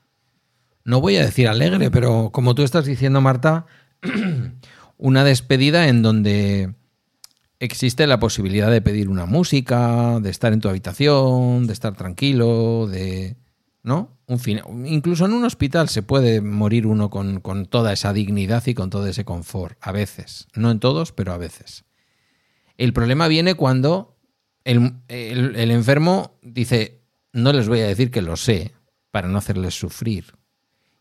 no 0.86 1.02
voy 1.02 1.18
a 1.18 1.26
decir 1.26 1.48
alegre, 1.48 1.90
pero 1.92 2.30
como 2.32 2.56
tú 2.56 2.64
estás 2.64 2.86
diciendo, 2.86 3.22
Marta, 3.22 3.66
una 4.98 5.24
despedida 5.24 5.88
en 5.88 6.02
donde 6.02 6.74
existe 7.60 8.08
la 8.08 8.20
posibilidad 8.20 8.70
de 8.70 8.82
pedir 8.82 9.08
una 9.08 9.26
música, 9.26 10.20
de 10.20 10.30
estar 10.30 10.52
en 10.52 10.60
tu 10.60 10.70
habitación, 10.70 11.68
de 11.68 11.74
estar 11.74 11.96
tranquilo, 11.96 12.88
de... 12.88 13.38
¿No? 13.86 14.18
Un 14.28 14.86
incluso 14.86 15.26
en 15.26 15.34
un 15.34 15.44
hospital 15.44 15.90
se 15.90 16.04
puede 16.04 16.40
morir 16.40 16.88
uno 16.88 17.10
con, 17.10 17.66
toda 17.66 17.92
esa 17.92 18.14
dignidad 18.14 18.66
y 18.66 18.74
con 18.74 18.90
todo 18.90 19.08
ese 19.08 19.26
confort, 19.26 19.78
a 19.82 19.92
veces. 19.92 20.48
No 20.56 20.72
en 20.72 20.80
todos, 20.80 21.12
pero 21.12 21.34
a 21.34 21.38
veces. 21.38 21.84
El 22.78 22.94
problema 22.94 23.28
viene 23.28 23.56
cuando 23.56 24.16
el, 24.64 25.02
el 25.10 25.72
enfermo 25.72 26.40
dice, 26.42 27.02
no 27.34 27.52
les 27.52 27.68
voy 27.68 27.82
a 27.82 27.88
decir 27.88 28.10
que 28.10 28.22
lo 28.22 28.38
sé, 28.38 28.72
para 29.12 29.28
no 29.28 29.38
hacerles 29.38 29.78
sufrir. 29.78 30.34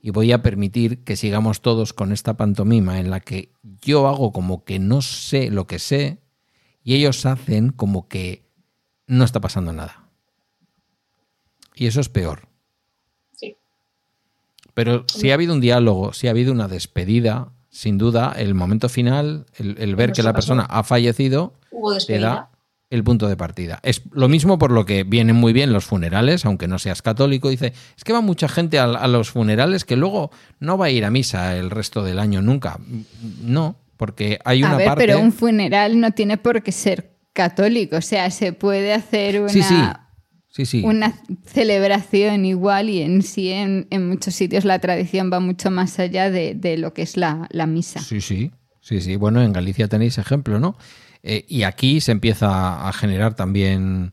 Y 0.03 0.11
voy 0.11 0.33
a 0.33 0.43
permitir 0.43 1.05
que 1.05 1.17
sigamos 1.17 1.63
todos 1.63 1.93
con 1.93 2.11
esta 2.13 2.37
pantomima 2.37 2.99
en 2.99 3.09
la 3.09 3.21
que 3.21 3.53
yo 3.81 4.09
hago 4.09 4.33
como 4.33 4.65
que 4.65 4.81
no 4.81 5.01
sé 5.01 5.51
lo 5.51 5.69
que 5.69 5.79
sé 5.79 6.19
y 6.83 6.95
ellos 6.97 7.25
hacen 7.25 7.71
como 7.71 8.09
que 8.09 8.43
no 9.07 9.25
está 9.25 9.41
pasando 9.41 9.73
nada. 9.73 10.09
Y 11.75 11.87
eso 11.87 12.01
es 12.01 12.09
peor. 12.09 12.49
Pero 14.75 15.05
si 15.07 15.31
ha 15.31 15.35
habido 15.35 15.55
un 15.55 15.61
diálogo, 15.61 16.13
si 16.13 16.27
ha 16.27 16.31
habido 16.31 16.53
una 16.53 16.67
despedida, 16.67 17.53
sin 17.69 17.99
duda, 17.99 18.33
el 18.37 18.55
momento 18.55 18.89
final, 18.89 19.47
el, 19.57 19.97
ver 19.97 20.13
que 20.13 20.23
la 20.23 20.33
persona 20.33 20.63
ha 20.63 20.83
fallecido, 20.83 21.55
te 22.07 22.19
da 22.19 22.52
el 22.93 23.05
punto 23.05 23.27
de 23.27 23.39
partida. 23.39 23.81
Es 23.83 24.03
lo 24.13 24.29
mismo 24.29 24.59
por 24.59 24.71
lo 24.71 24.85
que 24.85 25.03
vienen 25.03 25.35
muy 25.35 25.55
bien 25.55 25.73
los 25.73 25.87
funerales, 25.87 26.45
aunque 26.45 26.69
no 26.69 26.79
seas 26.79 27.01
católico. 27.01 27.49
Dice, 27.49 27.73
es 27.97 28.05
que 28.05 28.13
va 28.13 28.21
mucha 28.21 28.49
gente 28.49 28.79
a, 28.79 29.09
los 29.09 29.31
funerales 29.31 29.87
que 29.87 29.97
luego 29.97 30.31
no 30.61 30.77
va 30.77 30.87
a 30.87 30.91
ir 30.91 31.07
a 31.07 31.11
misa 31.11 31.57
el 31.57 31.71
resto 31.71 32.05
del 32.05 32.19
año 32.19 32.43
nunca. 32.43 32.79
No, 33.41 33.77
porque 33.97 34.39
hay 34.45 34.63
una 34.63 34.75
a 34.75 34.77
ver, 34.77 34.87
parte... 34.89 35.07
Pero 35.07 35.21
un 35.21 35.33
funeral 35.33 35.99
no 35.99 36.11
tiene 36.11 36.37
por 36.37 36.63
qué 36.63 36.71
ser 36.71 37.17
católico, 37.33 37.97
o 37.97 38.03
sea, 38.03 38.31
se 38.31 38.53
puede 38.53 38.93
hacer 38.93 39.41
una... 39.41 39.99
Sí, 40.49 40.67
sí, 40.67 40.83
una 40.85 41.15
celebración 41.47 42.45
igual 42.45 42.91
y 42.91 43.01
en 43.01 43.23
sí 43.23 43.49
en, 43.49 43.87
muchos 44.07 44.35
sitios 44.35 44.67
la 44.67 44.79
tradición 44.81 45.31
va 45.33 45.41
mucho 45.41 45.71
más 45.71 45.99
allá 45.99 46.31
de, 46.31 46.77
lo 46.77 46.93
que 46.93 47.01
es 47.01 47.17
la, 47.17 47.49
misa. 47.67 48.01
Sí, 48.01 48.21
sí, 48.21 48.51
sí, 48.83 49.01
sí. 49.01 49.17
Bueno, 49.17 49.41
en 49.41 49.55
Galicia 49.55 49.89
tenéis 49.89 50.19
ejemplo, 50.19 50.61
¿no? 50.61 50.77
Eh, 51.23 51.45
y 51.49 51.63
aquí 51.63 52.01
se 52.01 52.13
empieza 52.13 52.89
a 52.89 52.93
generar 52.93 53.35
también... 53.35 54.13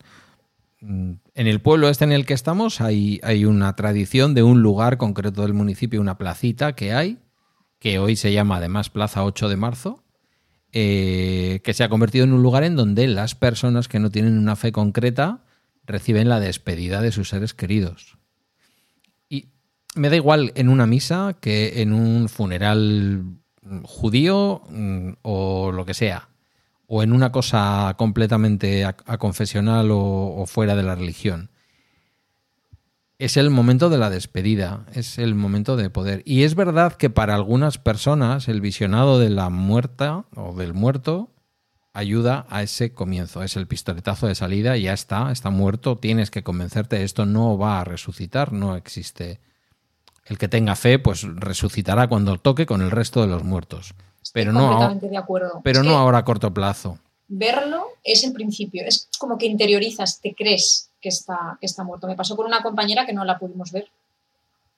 Mm, 0.82 1.14
en 1.36 1.48
el 1.48 1.62
pueblo 1.62 1.88
este 1.90 2.04
en 2.04 2.12
el 2.12 2.26
que 2.26 2.34
estamos 2.34 2.82
hay, 2.82 3.20
hay 3.24 3.46
una 3.46 3.76
tradición 3.76 4.34
de 4.34 4.44
un 4.44 4.62
lugar 4.62 4.98
concreto 4.98 5.42
del 5.42 5.54
municipio, 5.54 6.02
una 6.02 6.18
placita 6.18 6.74
que 6.74 6.94
hay, 6.94 7.20
que 7.80 7.98
hoy 8.00 8.16
se 8.16 8.34
llama 8.34 8.58
además 8.58 8.90
Plaza 8.90 9.24
8 9.24 9.48
de 9.48 9.56
Marzo, 9.56 10.04
eh, 10.72 11.62
que 11.64 11.74
se 11.74 11.84
ha 11.84 11.90
convertido 11.90 12.26
en 12.26 12.34
un 12.34 12.44
lugar 12.44 12.64
en 12.64 12.76
donde 12.76 13.08
las 13.08 13.36
personas 13.36 13.88
que 13.88 14.00
no 14.00 14.12
tienen 14.12 14.38
una 14.38 14.56
fe 14.56 14.72
concreta, 14.72 15.44
reciben 15.86 16.30
la 16.30 16.40
despedida 16.40 17.02
de 17.02 17.12
sus 17.12 17.30
seres 17.30 17.54
queridos. 17.54 18.18
Y 19.30 19.48
me 19.96 20.10
da 20.10 20.16
igual 20.16 20.52
en 20.56 20.70
una 20.70 20.86
misa 20.86 21.38
que 21.42 21.82
en 21.82 21.94
un 21.94 22.30
funeral 22.30 23.24
judío 23.84 24.62
mm, 24.70 25.14
o 25.24 25.72
lo 25.72 25.86
que 25.86 25.94
sea, 25.94 26.30
o 26.92 27.04
en 27.04 27.14
una 27.14 27.32
cosa 27.32 27.94
completamente 28.00 28.84
confesional 29.20 29.90
o, 29.92 30.44
fuera 30.48 30.76
de 30.76 30.82
la 30.82 30.96
religión. 30.96 31.52
Es 33.20 33.38
el 33.38 33.52
momento 33.52 33.92
de 33.92 34.00
la 34.00 34.10
despedida, 34.10 34.86
es 34.94 35.20
el 35.20 35.36
momento 35.36 35.76
de 35.76 35.92
poder. 35.92 36.24
Y 36.26 36.44
es 36.44 36.56
verdad 36.56 36.94
que 36.94 37.12
para 37.12 37.36
algunas 37.36 37.78
personas 37.78 38.48
el 38.48 38.60
visionado 38.60 39.20
de 39.20 39.30
la 39.30 39.52
muerta 39.52 40.26
o 40.36 40.56
del 40.56 40.74
muerto 40.74 41.30
ayuda 41.94 42.48
a 42.50 42.64
ese 42.64 42.92
comienzo. 42.92 43.44
Es 43.44 43.56
el 43.56 43.68
pistoletazo 43.68 44.26
de 44.26 44.34
salida, 44.34 44.76
ya 44.76 44.94
está, 44.94 45.32
está 45.32 45.52
muerto, 45.52 46.00
tienes 46.00 46.32
que 46.32 46.44
convencerte, 46.44 47.04
esto 47.04 47.28
no 47.28 47.56
va 47.56 47.82
a 47.82 47.84
resucitar, 47.84 48.52
no 48.52 48.76
existe. 48.76 49.42
El 50.26 50.40
que 50.40 50.48
tenga 50.48 50.76
fe, 50.76 50.98
pues 50.98 51.22
resucitará 51.22 52.08
cuando 52.08 52.40
toque 52.40 52.66
con 52.66 52.82
el 52.82 52.90
resto 52.90 53.22
de 53.22 53.28
los 53.28 53.44
muertos. 53.44 53.94
Pero 54.34 54.52
no, 54.52 54.96
de 54.96 55.18
acuerdo. 55.18 55.62
Pero 55.64 55.84
no 55.84 55.98
ahora 55.98 56.20
a 56.20 56.26
corto 56.26 56.54
plazo. 56.54 57.00
Verlo 57.28 57.86
es 58.04 58.24
el 58.24 58.34
principio, 58.34 58.84
es 58.86 59.08
como 59.20 59.38
que 59.38 59.46
interiorizas, 59.46 60.20
te 60.20 60.34
crees 60.34 60.90
que 61.02 61.10
está, 61.10 61.58
que 61.60 61.66
está 61.66 61.84
muerto. 61.84 62.08
Me 62.08 62.16
pasó 62.16 62.36
con 62.36 62.46
una 62.46 62.64
compañera 62.64 63.06
que 63.06 63.14
no 63.14 63.24
la 63.26 63.38
pudimos 63.38 63.72
ver. 63.72 63.88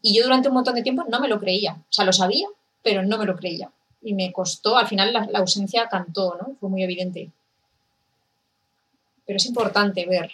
Y 0.02 0.18
yo 0.18 0.24
durante 0.24 0.50
un 0.50 0.56
montón 0.56 0.76
de 0.76 0.84
tiempo 0.84 1.06
no 1.08 1.20
me 1.20 1.28
lo 1.28 1.40
creía. 1.40 1.74
O 1.74 1.94
sea, 1.94 2.06
lo 2.06 2.14
sabía, 2.14 2.48
pero 2.84 3.04
no 3.04 3.18
me 3.18 3.26
lo 3.26 3.36
creía 3.36 3.72
y 4.02 4.14
me 4.14 4.32
costó, 4.32 4.78
al 4.78 4.88
final 4.88 5.14
la, 5.14 5.40
ausencia 5.40 5.88
cantó, 5.90 6.38
¿no? 6.42 6.56
Fue 6.60 6.70
muy 6.70 6.84
evidente. 6.84 7.32
Pero 9.26 9.38
es 9.38 9.46
importante 9.46 10.06
ver. 10.06 10.32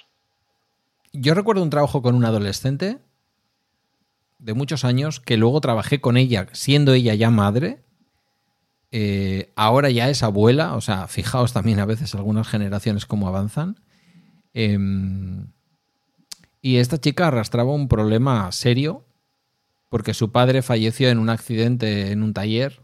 Yo 1.12 1.34
recuerdo 1.34 1.64
un 1.64 1.70
trabajo 1.70 2.02
con 2.02 2.16
una 2.16 2.30
adolescente 2.30 3.00
de 4.40 4.54
muchos 4.54 4.86
años 4.86 5.20
que 5.20 5.38
luego 5.38 5.60
trabajé 5.62 6.00
con 6.00 6.16
ella, 6.16 6.48
siendo 6.54 6.94
ella 6.94 7.14
ya 7.14 7.30
madre. 7.30 7.80
Eh, 8.92 9.52
ahora 9.56 9.90
ya 9.90 10.10
es 10.10 10.24
abuela, 10.24 10.76
o 10.76 10.82
sea, 10.82 11.08
fijaos 11.08 11.54
también 11.54 11.80
a 11.80 11.86
veces 11.86 12.16
algunas 12.16 12.48
generaciones 12.48 13.06
cómo 13.06 13.28
avanzan. 13.28 13.80
Em, 14.54 15.48
y 16.62 16.78
esta 16.78 16.98
chica 16.98 17.28
arrastraba 17.28 17.74
un 17.74 17.88
problema 17.88 18.52
serio 18.52 19.06
porque 19.90 20.14
su 20.14 20.32
padre 20.32 20.62
falleció 20.62 21.10
en 21.10 21.20
un 21.20 21.30
accidente 21.30 22.12
en 22.12 22.24
un 22.24 22.34
taller 22.34 22.82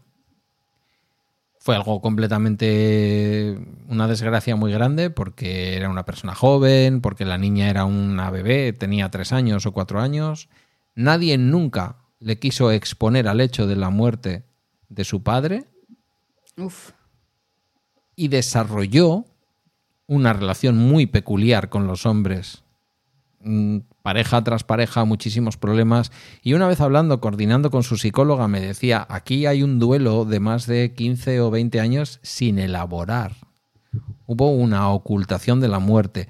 fue 1.64 1.76
algo 1.76 2.02
completamente 2.02 3.58
una 3.88 4.06
desgracia 4.06 4.54
muy 4.54 4.70
grande 4.70 5.08
porque 5.08 5.78
era 5.78 5.88
una 5.88 6.04
persona 6.04 6.34
joven, 6.34 7.00
porque 7.00 7.24
la 7.24 7.38
niña 7.38 7.70
era 7.70 7.86
una 7.86 8.30
bebé, 8.30 8.74
tenía 8.74 9.10
tres 9.10 9.32
años 9.32 9.64
o 9.64 9.72
cuatro 9.72 9.98
años. 9.98 10.50
Nadie 10.94 11.38
nunca 11.38 11.96
le 12.18 12.38
quiso 12.38 12.70
exponer 12.70 13.28
al 13.28 13.40
hecho 13.40 13.66
de 13.66 13.76
la 13.76 13.88
muerte 13.88 14.44
de 14.90 15.04
su 15.04 15.22
padre. 15.22 15.64
Y 18.16 18.28
desarrolló 18.28 19.24
una 20.06 20.32
relación 20.32 20.76
muy 20.76 21.06
peculiar 21.06 21.68
con 21.68 21.86
los 21.86 22.06
hombres 22.06 22.64
Mm, 23.44 23.80
pareja 24.02 24.42
tras 24.42 24.64
pareja, 24.64 25.04
muchísimos 25.04 25.58
problemas. 25.58 26.10
Y 26.42 26.54
una 26.54 26.66
vez 26.66 26.80
hablando, 26.80 27.20
coordinando 27.20 27.70
con 27.70 27.82
su 27.82 27.98
psicóloga, 27.98 28.48
me 28.48 28.60
decía, 28.60 29.06
aquí 29.08 29.44
hay 29.44 29.62
un 29.62 29.78
duelo 29.78 30.24
de 30.24 30.40
más 30.40 30.66
de 30.66 30.94
15 30.94 31.40
o 31.42 31.50
20 31.50 31.78
años 31.78 32.20
sin 32.22 32.58
elaborar. 32.58 33.36
Hubo 34.26 34.50
una 34.50 34.88
ocultación 34.90 35.60
de 35.60 35.68
la 35.68 35.78
muerte. 35.78 36.28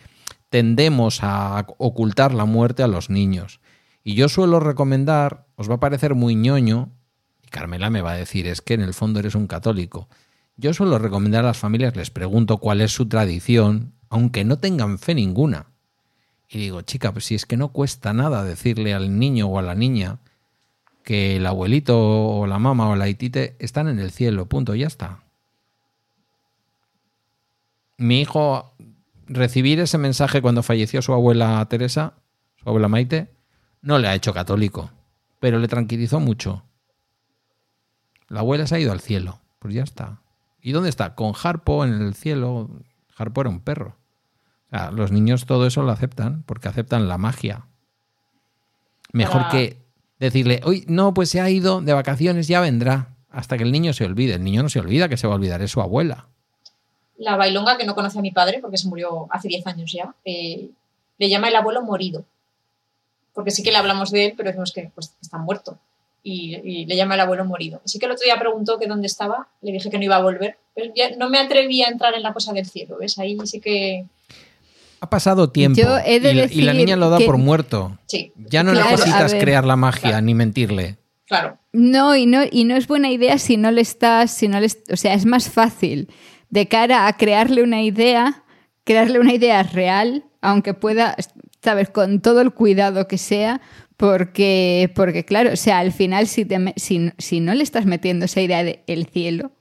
Tendemos 0.51 1.20
a 1.22 1.64
ocultar 1.78 2.34
la 2.34 2.46
muerte 2.46 2.82
a 2.82 2.88
los 2.88 3.10
niños. 3.10 3.60
Y 4.02 4.14
yo 4.14 4.28
suelo 4.28 4.59
recomendar, 4.59 5.46
os 5.55 5.70
va 5.70 5.76
a 5.76 5.80
parecer 5.80 6.16
muy 6.16 6.34
ñoño, 6.34 6.90
Carmela 7.55 7.89
me 7.89 8.02
va 8.02 8.10
a 8.10 8.16
decir, 8.16 8.48
es 8.48 8.60
que 8.60 8.74
en 8.74 8.81
el 8.81 8.94
fondo 8.94 9.20
eres 9.20 9.36
un 9.36 9.47
católico. 9.47 10.09
Yo 10.56 10.74
suelo 10.74 10.98
recomendar 10.98 11.44
a 11.44 11.48
las 11.48 11.59
familias, 11.59 11.94
les 11.94 12.10
pregunto 12.10 12.59
cuál 12.59 12.81
es 12.81 12.90
su 12.90 13.06
tradición, 13.06 13.93
aunque 14.09 14.44
no 14.44 14.59
tengan 14.59 14.98
fe 14.98 15.14
ninguna 15.14 15.66
Y 16.48 16.59
digo, 16.59 16.82
chica, 16.82 17.12
pues 17.12 17.26
si 17.26 17.36
es 17.36 17.47
que 17.47 17.56
no 17.56 17.68
cuesta 17.68 18.12
nada 18.12 18.43
decirle 18.43 18.93
al 18.93 19.20
niño 19.20 19.47
o 19.47 19.60
a 19.60 19.62
la 19.62 19.76
niña 19.76 20.18
que 21.05 21.36
el 21.36 21.47
abuelito 21.47 21.97
o 21.97 22.47
la 22.48 22.59
mamá 22.59 22.89
o 22.89 22.97
la 22.97 23.09
itite 23.09 23.55
están 23.60 23.86
en 23.86 24.01
el 24.01 24.10
cielo, 24.10 24.47
punto, 24.47 24.74
ya 24.74 24.89
está. 24.89 25.22
Mi 27.98 28.20
hijo, 28.20 28.74
recibir 29.28 29.78
ese 29.78 29.98
mensaje 29.98 30.43
cuando 30.43 30.64
falleció 30.64 31.02
su 31.02 31.12
abuela 31.12 31.64
Teresa, 31.70 32.14
su 32.56 32.68
abuela 32.68 32.89
Maite, 32.89 33.31
no 33.81 34.01
le 34.01 34.09
ha 34.09 34.14
hecho 34.16 34.35
católico, 34.35 34.90
pero 35.39 35.60
le 35.60 35.68
tranquilizó 35.68 36.18
mucho. 36.18 36.64
La 38.35 38.40
abuela 38.40 38.66
se 38.66 38.74
ha 38.74 38.81
ido 38.81 38.90
al 38.90 38.98
cielo, 38.98 39.39
pues 39.61 39.74
ya 39.74 39.85
está. 39.85 40.19
¿Y 40.61 40.73
dónde 40.73 40.89
está? 40.89 41.15
Con 41.15 41.35
Harpo 41.40 41.85
en 41.85 42.02
el 42.02 42.15
cielo. 42.16 42.69
Harpo 43.16 43.43
era 43.43 43.48
un 43.48 43.61
perro. 43.61 43.97
O 44.66 44.70
sea, 44.70 44.90
los 44.90 45.12
niños 45.12 45.47
todo 45.47 45.69
eso 45.69 45.85
lo 45.85 45.93
aceptan, 45.93 46.43
porque 46.43 46.66
aceptan 46.66 47.06
la 47.06 47.16
magia. 47.16 47.66
Mejor 49.12 49.48
que 49.51 49.78
decirle, 50.19 50.61
uy, 50.66 50.85
no, 50.89 51.15
pues 51.15 51.31
se 51.31 51.40
ha 51.40 51.48
ido 51.48 51.81
de 51.81 51.93
vacaciones, 51.93 52.48
ya 52.48 52.61
vendrá. 52.61 53.15
Hasta 53.31 53.56
que 53.56 53.62
el 53.62 53.70
niño 53.70 53.93
se 53.93 54.05
olvide. 54.05 54.35
El 54.35 54.43
niño 54.43 54.65
no 54.65 54.69
se 54.69 54.81
olvida 54.81 55.09
que 55.09 55.16
se 55.16 55.28
va 55.28 55.35
a 55.35 55.36
olvidar, 55.36 55.62
es 55.62 55.70
su 55.70 55.81
abuela. 55.81 56.27
La 57.16 57.36
bailonga, 57.36 57.78
que 57.78 57.86
no 57.86 57.94
conoce 57.94 58.19
a 58.19 58.23
mi 58.23 58.32
padre, 58.32 58.59
porque 58.61 58.78
se 58.78 58.89
murió 58.89 59.28
hace 59.31 59.47
10 59.47 59.65
años 59.69 59.93
ya, 59.93 60.12
eh, 60.24 60.70
le 61.19 61.28
llama 61.28 61.47
el 61.47 61.55
abuelo 61.55 61.82
morido. 61.82 62.24
Porque 63.32 63.52
sí 63.52 63.62
que 63.62 63.70
le 63.70 63.77
hablamos 63.77 64.11
de 64.11 64.27
él, 64.27 64.35
pero 64.36 64.48
decimos 64.48 64.73
que 64.73 64.90
pues, 64.93 65.15
está 65.23 65.39
muerto. 65.39 65.78
Y, 66.26 66.56
y 66.64 66.86
le 66.86 66.96
llama 66.96 67.14
el 67.14 67.20
abuelo 67.20 67.44
morido. 67.44 67.82
Sí 67.84 67.98
que 67.98 68.06
el 68.06 68.12
otro 68.12 68.24
día 68.24 68.38
preguntó 68.40 68.78
que 68.78 68.86
dónde 68.86 69.06
estaba, 69.06 69.46
le 69.60 69.72
dije 69.72 69.90
que 69.90 69.98
no 69.98 70.05
iba 70.05 70.16
a 70.16 70.22
volver. 70.22 70.56
Pero 70.74 70.90
ya 70.96 71.10
no 71.16 71.28
me 71.28 71.38
atreví 71.38 71.82
a 71.82 71.88
entrar 71.88 72.14
en 72.14 72.22
la 72.22 72.32
cosa 72.32 72.52
del 72.55 72.64
cielo, 72.66 72.96
¿ves? 72.98 73.18
Ahí 73.18 73.36
sí 73.44 73.60
que... 73.60 74.06
Ha 75.01 75.10
pasado 75.10 75.51
tiempo 75.51 75.78
Yo 75.82 75.98
he 75.98 76.18
de 76.20 76.32
y, 76.32 76.34
la- 76.34 76.44
y 76.44 76.60
la 76.62 76.72
decir 76.72 76.74
niña 76.76 76.96
lo 76.96 77.10
da 77.10 77.18
que- 77.18 77.26
por 77.26 77.36
muerto. 77.36 77.98
Sí, 78.06 78.32
Ya 78.36 78.62
no 78.62 78.72
Claro, 78.72 78.90
necesitas 78.90 79.34
crear 79.34 79.64
la 79.66 79.76
magia 79.76 80.09
Claro. 80.10 80.24
ni 80.24 80.34
mentirle. 80.34 80.96
claro. 81.26 81.59
No, 81.72 82.16
y 82.16 82.24
no, 82.26 82.40
y 82.51 82.64
no 82.64 82.74
es 82.76 82.86
buena 82.86 83.10
idea 83.10 83.36
si 83.38 83.56
no 83.59 83.70
le 83.70 83.80
estás, 83.82 84.30
si 84.30 84.48
no 84.48 84.60
le, 84.60 84.68
o 84.90 84.96
sea, 84.96 85.12
es 85.14 85.26
más 85.26 85.51
fácil 85.51 86.09
de 86.48 86.68
cara 86.68 87.06
a 87.09 87.16
crearle 87.16 87.62
una 87.64 87.82
idea, 87.82 88.44
crearle 88.84 89.18
una 89.18 89.34
idea 89.34 89.62
real, 89.64 90.24
aunque 90.40 90.72
pueda, 90.72 91.16
sabes, 91.62 91.90
con 91.90 92.20
todo 92.20 92.40
el 92.42 92.52
cuidado 92.52 93.09
que 93.09 93.18
sea, 93.18 93.60
porque, 93.97 94.91
porque 94.95 95.25
claro, 95.25 95.53
o 95.53 95.57
sea, 95.57 95.79
al 95.79 95.93
final 95.93 96.27
si, 96.27 96.45
te 96.45 96.75
si, 96.77 97.12
si 97.19 97.41
no 97.41 97.55
le 97.55 97.62
estás 97.62 97.87
metiendo 97.87 98.25
esa 98.25 98.41
idea 98.41 98.65
de 98.65 98.83
el 98.87 99.07
cielo, 99.07 99.53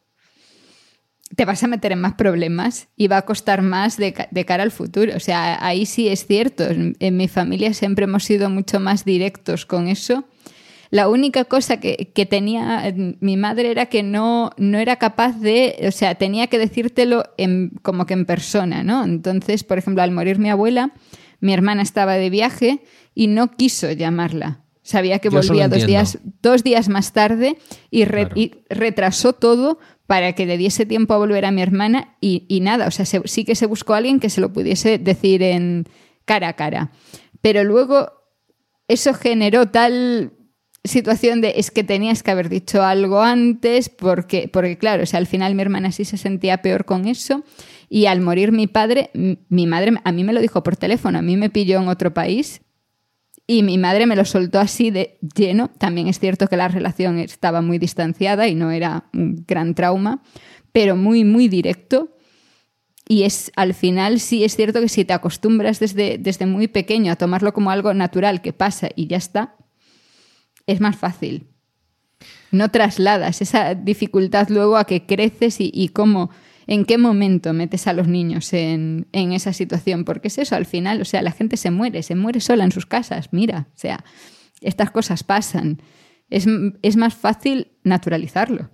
te 1.36 1.46
vas 1.46 1.64
a 1.64 1.68
meter 1.68 1.92
en 1.92 2.02
más 2.02 2.14
problemas 2.14 2.90
y 2.96 3.08
va 3.08 3.18
a 3.18 3.26
costar 3.26 3.62
más 3.62 3.98
de, 3.98 4.14
de 4.30 4.46
cara 4.46 4.64
al 4.64 4.72
futuro. 4.72 5.16
O 5.16 5.20
sea, 5.20 5.66
ahí 5.66 5.86
sí 5.86 6.08
es 6.08 6.26
cierto. 6.28 6.64
En, 6.64 6.96
en 7.00 7.18
mi 7.18 7.28
familia 7.28 7.74
siempre 7.74 8.06
hemos 8.06 8.24
sido 8.24 8.50
mucho 8.50 8.80
más 8.80 9.04
directos 9.04 9.66
con 9.66 9.88
eso. 9.88 10.26
La 10.94 11.10
única 11.10 11.46
cosa 11.46 11.80
que, 11.80 12.12
que 12.14 12.28
tenía 12.28 12.88
eh, 12.88 13.16
mi 13.20 13.36
madre 13.36 13.72
era 13.72 13.88
que 13.88 14.04
no, 14.04 14.52
no 14.58 14.78
era 14.78 14.98
capaz 14.98 15.40
de, 15.40 15.76
o 15.88 15.92
sea, 15.92 16.14
tenía 16.14 16.46
que 16.46 16.60
decírtelo 16.60 17.24
en, 17.38 17.72
como 17.82 18.06
que 18.06 18.14
en 18.14 18.28
persona, 18.28 18.84
¿no? 18.84 19.04
Entonces, 19.04 19.64
por 19.64 19.80
ejemplo, 19.80 20.04
al 20.04 20.12
morir 20.12 20.38
mi 20.38 20.52
abuela, 20.52 20.94
mi 21.40 21.52
hermana 21.52 21.82
estaba 21.82 22.14
de 22.14 22.30
viaje 22.30 22.84
y 23.16 23.28
no 23.28 23.52
quiso 23.52 23.92
llamarla. 23.92 24.60
Sabía 24.82 25.20
que 25.20 25.30
Yo 25.30 25.38
volvía 25.42 25.68
dos 25.70 25.86
días, 25.86 26.20
dos 26.42 26.64
días 26.64 26.90
más 26.90 27.14
tarde 27.14 27.58
y, 27.90 28.04
re- 28.06 28.26
Claro. 28.28 28.40
y 28.40 28.52
retrasó 28.70 29.32
todo 29.34 29.80
para 30.08 30.34
que 30.34 30.46
le 30.46 30.58
diese 30.58 30.86
tiempo 30.86 31.14
a 31.14 31.18
volver 31.18 31.46
a 31.46 31.52
mi 31.52 31.62
hermana 31.62 32.18
y, 32.20 32.46
y 32.50 32.60
nada, 32.60 32.88
o 32.88 32.92
sea, 32.92 33.06
se- 33.06 33.22
sí 33.26 33.46
que 33.46 33.56
se 33.56 33.66
buscó 33.66 33.94
a 33.94 33.98
alguien 33.98 34.20
que 34.20 34.30
se 34.30 34.42
lo 34.42 34.52
pudiese 34.52 34.98
decir 34.98 35.42
en 35.42 35.86
cara 36.26 36.50
a 36.50 36.54
cara. 36.54 36.92
Pero 37.40 37.64
luego 37.64 38.12
eso 38.90 39.14
generó 39.14 39.68
tal 39.70 40.34
situación 40.84 41.40
de 41.40 41.54
es 41.56 41.72
que 41.72 41.86
tenías 41.86 42.22
que 42.24 42.32
haber 42.32 42.50
dicho 42.50 42.84
algo 42.84 43.22
antes 43.22 43.88
porque, 43.88 44.50
porque 44.52 44.78
claro, 44.78 45.04
o 45.04 45.06
sea, 45.06 45.18
al 45.20 45.28
final 45.28 45.56
mi 45.56 45.62
hermana 45.62 45.94
sí 45.94 46.04
se 46.04 46.18
sentía 46.18 46.62
peor 46.62 46.84
con 46.84 47.08
eso 47.08 47.44
y 47.88 48.08
al 48.08 48.20
morir 48.20 48.52
mi 48.52 48.68
padre, 48.68 49.10
mi 49.14 49.66
madre 49.66 49.94
a 50.04 50.12
mí 50.12 50.26
me 50.26 50.34
lo 50.34 50.42
dijo 50.42 50.62
por 50.62 50.76
teléfono, 50.76 51.20
a 51.20 51.22
mí 51.22 51.38
me 51.38 51.50
pilló 51.50 51.80
en 51.82 51.88
otro 51.88 52.14
país 52.14 52.62
y 53.46 53.64
mi 53.64 53.78
madre 53.78 54.06
me 54.08 54.16
lo 54.16 54.26
soltó 54.26 54.60
así 54.60 54.90
de 54.90 55.18
lleno. 55.36 55.70
También 55.78 56.08
es 56.08 56.20
cierto 56.20 56.48
que 56.48 56.58
la 56.58 56.70
relación 56.70 57.20
estaba 57.20 57.62
muy 57.62 57.78
distanciada 57.78 58.48
y 58.48 58.56
no 58.56 58.72
era 58.72 59.10
un 59.14 59.44
gran 59.46 59.76
trauma, 59.76 60.24
pero 60.72 60.96
muy, 60.96 61.26
muy 61.26 61.50
directo. 61.50 62.16
Y 63.08 63.24
es 63.24 63.52
al 63.58 63.74
final 63.74 64.22
sí 64.22 64.46
es 64.46 64.56
cierto 64.56 64.80
que 64.80 64.88
si 64.88 65.04
te 65.04 65.12
acostumbras 65.12 65.80
desde, 65.80 66.18
desde 66.18 66.46
muy 66.46 66.70
pequeño 66.70 67.12
a 67.12 67.18
tomarlo 67.18 67.54
como 67.54 67.70
algo 67.70 67.94
natural 67.94 68.42
que 68.42 68.54
pasa 68.54 68.90
y 68.96 69.08
ya 69.08 69.18
está, 69.18 69.58
es 70.66 70.80
más 70.80 70.96
fácil. 70.96 71.50
No 72.52 72.72
trasladas 72.72 73.42
esa 73.42 73.76
dificultad 73.76 74.48
luego 74.50 74.78
a 74.78 74.86
que 74.86 75.06
creces 75.06 75.60
y, 75.60 75.70
y 75.74 75.90
cómo, 75.90 76.30
en 76.68 76.86
qué 76.86 76.98
momento 76.98 77.54
metes 77.54 77.88
a 77.88 77.94
los 77.94 78.08
niños 78.08 78.54
en, 78.54 79.08
esa 79.12 79.54
situación. 79.54 80.06
Porque 80.06 80.28
es 80.28 80.38
eso, 80.38 80.56
al 80.56 80.66
final, 80.66 81.02
o 81.02 81.06
sea, 81.06 81.22
la 81.22 81.32
gente 81.32 81.58
se 81.58 81.72
muere, 81.72 82.04
se 82.04 82.16
muere 82.16 82.40
sola 82.40 82.64
en 82.64 82.72
sus 82.72 82.86
casas. 82.86 83.30
Mira, 83.32 83.68
o 83.74 83.78
sea, 83.78 84.04
estas 84.62 84.92
cosas 84.92 85.24
pasan. 85.24 85.82
Es, 86.30 86.48
más 86.98 87.14
fácil 87.14 87.72
naturalizarlo. 87.84 88.70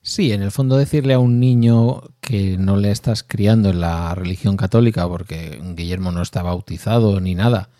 Sí, 0.00 0.32
en 0.32 0.42
el 0.42 0.50
fondo 0.50 0.76
decirle 0.76 1.14
a 1.14 1.18
un 1.18 1.40
niño 1.40 2.02
que 2.20 2.56
no 2.56 2.76
le 2.76 2.90
estás 2.90 3.22
criando 3.22 3.70
en 3.70 3.80
la 3.80 4.14
religión 4.14 4.56
católica 4.56 5.08
porque 5.08 5.60
Guillermo 5.74 6.12
no 6.12 6.22
está 6.22 6.42
bautizado 6.42 7.20
ni 7.20 7.34
nada. 7.34 7.70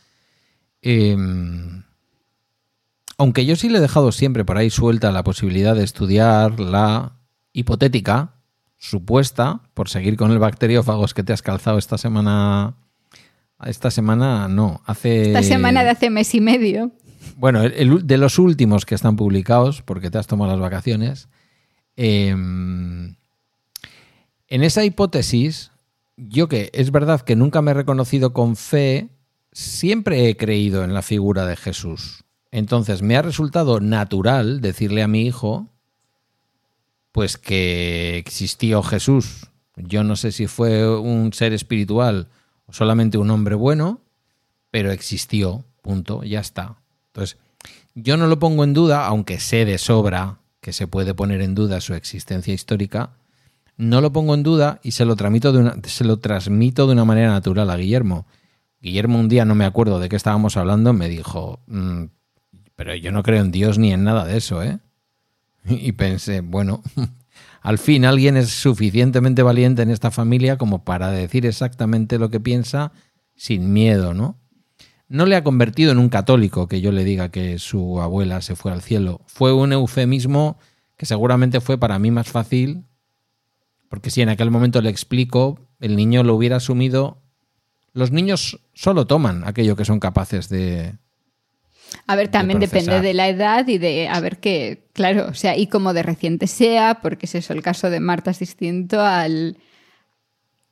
eh, 0.83 1.17
aunque 3.19 3.45
yo 3.45 3.57
sí 3.57 3.69
le 3.69 3.79
he 3.79 3.81
dejado 3.81 4.13
siempre 4.13 4.45
por 4.45 4.57
ahí 4.59 4.71
suelta 4.71 5.11
la 5.11 5.25
posibilidad 5.25 5.75
de 5.75 5.83
estudiar 5.83 6.61
la 6.61 7.17
hipotética, 7.53 8.38
supuesta, 8.79 9.61
por 9.75 9.89
seguir 9.89 10.17
con 10.17 10.31
el 10.31 10.39
bacteriófagos 10.39 11.13
que 11.15 11.23
te 11.23 11.33
has 11.33 11.43
calzado 11.43 11.79
esta 11.79 11.99
semana. 11.99 12.75
Esta 13.65 13.91
semana 13.91 14.47
no, 14.49 14.81
hace. 14.87 15.23
Esta 15.29 15.43
semana 15.43 15.83
de 15.83 15.91
hace 15.91 16.11
mes 16.11 16.33
y 16.35 16.41
medio. 16.41 16.93
Bueno, 17.37 17.63
el- 17.63 17.73
el- 17.75 18.07
de 18.07 18.17
los 18.17 18.39
últimos 18.39 18.87
que 18.87 18.95
están 18.95 19.17
publicados, 19.17 19.83
porque 19.83 20.11
te 20.11 20.19
has 20.19 20.27
tomado 20.29 20.53
las 20.53 20.61
vacaciones, 20.61 21.29
eh, 21.97 22.29
en 22.31 23.17
esa 24.49 24.85
hipótesis, 24.85 25.73
yo 26.17 26.49
que 26.49 26.71
es 26.73 26.91
verdad 26.91 27.21
que 27.23 27.37
nunca 27.37 27.61
me 27.63 27.73
he 27.73 27.75
reconocido 27.75 28.33
con 28.33 28.57
fe, 28.57 29.09
siempre 29.53 30.29
he 30.29 30.37
creído 30.37 30.85
en 30.85 30.95
la 30.95 31.03
figura 31.03 31.47
de 31.47 31.57
Jesús. 31.57 32.25
Entonces 32.51 33.03
me 33.03 33.17
ha 33.17 33.23
resultado 33.23 33.81
natural 33.81 34.61
decirle 34.61 35.03
a 35.03 35.09
mi 35.09 35.23
hijo, 35.27 35.69
pues 37.13 37.37
que 37.37 38.19
existió 38.19 38.83
Jesús. 38.83 39.49
Yo 39.77 40.05
no 40.05 40.17
sé 40.17 40.33
si 40.33 40.47
fue 40.47 40.99
un 40.99 41.33
ser 41.33 41.53
espiritual 41.53 42.29
o 42.67 42.73
solamente 42.73 43.19
un 43.19 43.31
hombre 43.31 43.55
bueno, 43.55 44.01
pero 44.71 44.93
existió, 44.93 45.65
punto, 45.83 46.23
ya 46.25 46.41
está. 46.41 46.77
Entonces, 47.09 47.39
yo 47.95 48.17
no 48.17 48.27
lo 48.27 48.39
pongo 48.39 48.65
en 48.65 48.75
duda, 48.75 49.07
aunque 49.07 49.41
sé 49.41 49.65
de 49.65 49.79
sobra 49.79 50.39
que 50.61 50.73
se 50.73 50.87
puede 50.87 51.15
poner 51.15 51.41
en 51.41 51.55
duda 51.55 51.81
su 51.81 51.95
existencia 51.95 52.53
histórica, 52.53 53.11
no 53.77 54.01
lo 54.01 54.13
pongo 54.13 54.35
en 54.35 54.43
duda 54.43 54.81
y 54.83 54.91
se 54.91 55.05
lo, 55.05 55.17
tramito 55.17 55.53
de 55.53 55.61
una, 55.61 55.77
se 55.85 56.05
lo 56.05 56.19
transmito 56.19 56.87
de 56.87 56.93
una 56.93 57.05
manera 57.05 57.31
natural 57.31 57.71
a 57.71 57.77
Guillermo. 57.77 58.27
Guillermo 58.81 59.19
un 59.19 59.29
día, 59.29 59.45
no 59.45 59.55
me 59.55 59.65
acuerdo 59.65 59.99
de 59.99 60.09
qué 60.09 60.17
estábamos 60.17 60.57
hablando, 60.57 60.93
me 60.93 61.09
dijo, 61.09 61.61
"Mm, 61.67 62.05
pero 62.77 62.95
yo 62.95 63.13
no 63.13 63.23
creo 63.23 63.43
en 63.43 63.51
Dios 63.51 63.79
ni 63.79 63.93
en 63.93 64.05
nada 64.05 64.25
de 64.25 64.37
eso, 64.37 64.63
¿eh? 64.63 64.79
Y 65.69 65.93
pensé, 65.93 66.41
bueno, 66.41 66.83
al 67.63 67.79
fin 67.79 68.05
alguien 68.05 68.37
es 68.37 68.51
suficientemente 68.51 69.43
valiente 69.43 69.83
en 69.83 69.91
esta 69.91 70.11
familia 70.11 70.59
como 70.59 70.85
para 70.85 71.11
decir 71.11 71.47
exactamente 71.47 72.19
lo 72.19 72.31
que 72.31 72.41
piensa 72.41 72.93
sin 73.35 73.73
miedo, 73.73 74.15
¿no? 74.15 74.39
No 75.09 75.25
le 75.25 75.37
ha 75.37 75.45
convertido 75.45 75.93
en 75.93 75.99
un 75.99 76.11
católico 76.11 76.69
que 76.69 76.83
yo 76.83 76.93
le 76.93 77.05
diga 77.05 77.31
que 77.31 77.59
su 77.59 78.01
abuela 78.01 78.43
se 78.43 78.57
fue 78.57 78.73
al 78.73 78.83
cielo. 78.83 79.23
Fue 79.27 79.55
un 79.55 79.73
eufemismo 79.73 80.59
que 80.99 81.07
seguramente 81.07 81.61
fue 81.63 81.79
para 81.79 81.99
mí 81.99 82.11
más 82.11 82.29
fácil, 82.29 82.85
porque 83.89 84.11
si 84.11 84.21
en 84.21 84.29
aquel 84.29 84.51
momento 84.51 84.83
le 84.83 84.91
explico, 84.91 85.61
el 85.81 85.97
niño 85.97 86.25
lo 86.25 86.35
hubiera 86.35 86.57
asumido. 86.57 87.23
Los 87.95 88.11
niños 88.11 88.61
solo 88.75 89.07
toman 89.07 89.47
aquello 89.47 89.77
que 89.77 89.87
son 89.87 89.99
capaces 89.99 90.51
de, 90.51 90.99
A 92.07 92.17
ver, 92.17 92.29
también 92.29 92.59
depende 92.59 93.01
de 93.01 93.15
la 93.15 93.29
edad 93.29 93.67
y 93.69 93.79
de, 93.79 94.09
a 94.09 94.21
ver 94.21 94.39
qué, 94.39 94.85
claro, 94.93 95.29
o 95.29 95.35
sea, 95.35 95.57
y 95.57 95.67
como 95.67 95.93
de 95.93 96.03
reciente 96.03 96.47
sea, 96.47 97.01
porque 97.03 97.27
es 97.27 97.35
eso, 97.35 97.53
el 97.53 97.63
caso 97.63 97.91
de 97.91 98.01
Marta 98.01 98.31
es 98.31 98.39
distinto 98.39 99.01
al, 99.01 99.57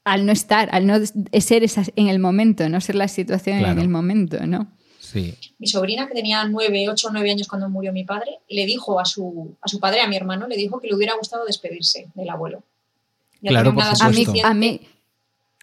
al 0.05 0.27
no 0.27 0.33
estar, 0.33 0.69
al 0.73 0.87
no 0.87 0.99
ser 1.05 1.65
esa, 1.65 1.85
en 1.97 2.09
el 2.09 2.19
momento, 2.19 2.69
no 2.69 2.81
ser 2.81 2.95
la 2.95 3.09
situación 3.09 3.59
en 3.59 3.79
el 3.79 3.89
momento, 3.89 4.47
¿no? 4.47 4.73
Sí. 5.01 5.35
Mi 5.59 5.67
sobrina, 5.69 6.09
que 6.09 6.15
tenía 6.15 6.45
nueve, 6.45 6.89
ocho 6.89 7.09
o 7.09 7.11
nueve 7.13 7.31
años 7.31 7.47
cuando 7.47 7.69
murió 7.69 7.93
mi 7.93 8.05
padre, 8.05 8.39
le 8.49 8.67
dijo 8.67 8.99
a 8.99 9.05
su, 9.05 9.57
a 9.61 9.69
su 9.69 9.79
padre, 9.79 10.01
a 10.01 10.09
mi 10.09 10.17
hermano, 10.17 10.49
le 10.49 10.57
dijo 10.57 10.81
que 10.81 10.89
le 10.89 10.95
hubiera 10.95 11.15
gustado 11.17 11.45
despedirse 11.45 12.09
del 12.15 12.29
abuelo. 12.29 12.63
Ya 13.41 13.51
Claro, 13.51 13.75
por 13.75 13.85
edad 13.85 13.95
A 14.01 14.09
mí, 14.09 14.25
supuesto. 14.25 14.47
a 14.47 14.55
mí, 14.55 14.81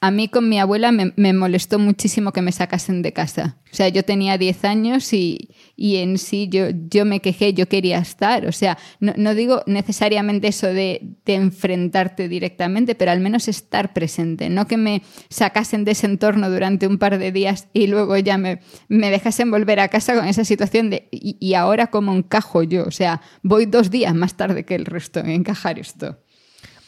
a 0.04 0.12
mí 0.12 0.28
con 0.28 0.50
mi 0.50 0.60
abuela 0.60 0.92
me, 0.92 1.32
molestó 1.32 1.80
muchísimo 1.80 2.34
que 2.34 2.42
me 2.42 2.52
sacasen 2.52 3.02
de 3.04 3.14
casa. 3.14 3.56
O 3.72 3.74
sea, 3.74 3.88
yo 3.88 4.04
tenía 4.04 4.38
10 4.38 4.66
años 4.66 5.14
y, 5.14 5.52
y 5.78 5.96
en 5.96 6.18
sí 6.18 6.50
yo, 6.52 6.66
yo, 6.90 7.06
me 7.06 7.22
quejé, 7.22 7.54
yo 7.54 7.70
quería 7.70 8.00
estar. 8.00 8.46
O 8.46 8.52
sea, 8.52 8.78
no, 9.00 9.14
no 9.16 9.34
digo 9.34 9.64
necesariamente 9.66 10.50
eso 10.50 10.68
de, 10.68 11.16
de, 11.24 11.36
enfrentarte 11.36 12.28
directamente, 12.28 12.96
pero 12.96 13.12
al 13.12 13.22
menos 13.22 13.48
estar 13.48 13.94
presente. 13.94 14.50
No 14.50 14.68
que 14.68 14.76
me 14.76 15.04
sacasen 15.30 15.86
de 15.86 15.92
ese 15.92 16.08
entorno 16.08 16.50
durante 16.50 16.86
un 16.86 16.98
par 16.98 17.18
de 17.18 17.32
días 17.32 17.70
y 17.72 17.88
luego 17.88 18.18
ya 18.18 18.38
me, 18.38 18.60
me 18.90 19.10
dejasen 19.10 19.52
volver 19.52 19.80
a 19.80 19.88
casa 19.88 20.16
con 20.16 20.28
esa 20.28 20.44
situación 20.44 20.90
de 20.90 21.08
y, 21.12 21.38
y 21.40 21.54
ahora 21.54 21.88
cómo 21.88 22.14
encajo 22.14 22.62
yo. 22.62 22.84
O 22.84 22.92
sea, 22.92 23.22
voy 23.42 23.68
dos 23.68 23.90
días 23.90 24.14
más 24.14 24.36
tarde 24.36 24.66
que 24.66 24.76
el 24.76 24.84
resto 24.84 25.22
en 25.22 25.30
encajar 25.30 25.80
esto. 25.80 26.18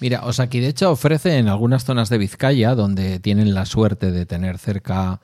Mira, 0.05 0.23
Osakidecha 0.23 0.91
ofrece 0.91 1.39
en 1.39 1.47
algunas 1.47 1.83
zonas 1.83 2.09
de 2.09 2.19
Vizcaya, 2.19 2.75
donde 2.75 3.19
tienen 3.19 3.55
la 3.55 3.65
suerte 3.65 4.11
de 4.11 4.27
tener 4.27 4.59
cerca 4.59 5.19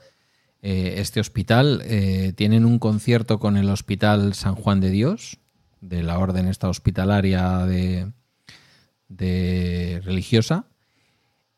eh, 0.64 0.96
este 0.98 1.20
hospital, 1.20 1.84
eh, 1.86 2.34
tienen 2.36 2.66
un 2.66 2.80
concierto 2.80 3.38
con 3.38 3.58
el 3.58 3.70
Hospital 3.70 4.34
San 4.34 4.56
Juan 4.56 4.80
de 4.80 4.90
Dios, 4.90 5.38
de 5.82 6.02
la 6.02 6.18
orden 6.18 6.48
esta 6.48 6.68
hospitalaria 6.68 7.60
de, 7.68 8.12
de 9.08 10.02
religiosa. 10.04 10.66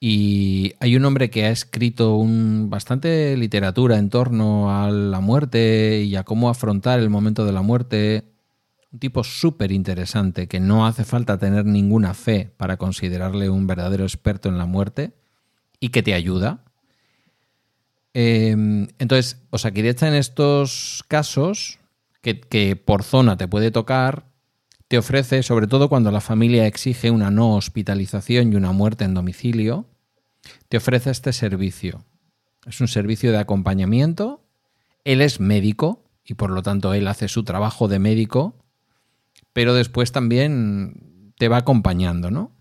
Y 0.02 0.74
hay 0.82 0.98
un 0.98 1.06
hombre 1.06 1.30
que 1.30 1.46
ha 1.46 1.50
escrito 1.50 2.18
un, 2.18 2.70
bastante 2.70 3.38
literatura 3.38 4.00
en 4.00 4.10
torno 4.10 4.78
a 4.78 4.92
la 4.92 5.22
muerte 5.22 6.04
y 6.04 6.18
a 6.18 6.26
cómo 6.26 6.50
afrontar 6.50 7.00
el 7.00 7.10
momento 7.10 7.46
de 7.46 7.54
la 7.54 7.62
muerte 7.62 8.33
un 8.94 9.00
tipo 9.00 9.24
súper 9.24 9.72
interesante 9.72 10.48
que 10.48 10.60
no 10.60 10.86
hace 10.86 11.04
falta 11.04 11.40
tener 11.40 11.66
ninguna 11.66 12.14
fe 12.14 12.54
para 12.58 12.78
considerarle 12.78 13.50
un 13.50 13.66
verdadero 13.66 14.04
experto 14.04 14.50
en 14.50 14.60
la 14.60 14.68
muerte 14.68 15.14
y 15.80 15.90
que 15.90 16.04
te 16.04 16.14
ayuda. 16.14 16.64
Eh, 18.14 18.52
entonces, 18.52 19.42
Osakidecha 19.50 20.08
en 20.08 20.14
estos 20.14 21.04
casos, 21.08 21.80
que, 22.22 22.40
que, 22.40 22.76
por 22.76 23.04
zona 23.04 23.36
te 23.36 23.48
puede 23.48 23.72
tocar, 23.72 24.28
te 24.88 25.00
ofrece, 25.00 25.42
sobre 25.42 25.66
todo 25.66 25.90
cuando 25.90 26.12
la 26.12 26.22
familia 26.22 26.68
exige 26.68 27.10
una 27.10 27.32
no 27.32 27.56
hospitalización 27.56 28.54
y 28.54 28.56
una 28.56 28.74
muerte 28.74 29.06
en 29.06 29.16
domicilio, 29.16 29.88
te 30.70 30.78
ofrece 30.78 31.10
este 31.10 31.34
servicio. 31.34 32.06
Es 32.68 32.80
un 32.80 32.88
servicio 32.88 33.32
de 33.32 33.40
acompañamiento. 33.40 34.46
Él 35.04 35.22
es 35.22 35.40
médico 35.40 36.04
y 36.24 36.36
por 36.36 36.52
lo 36.52 36.62
tanto 36.62 36.94
él 36.94 37.08
hace 37.08 37.28
su 37.28 37.44
trabajo 37.44 37.88
de 37.88 37.98
médico 37.98 38.63
pero 39.54 39.74
después 39.74 40.12
también 40.12 41.34
te 41.38 41.48
va 41.48 41.58
acompañando, 41.58 42.32
¿no? 42.32 42.52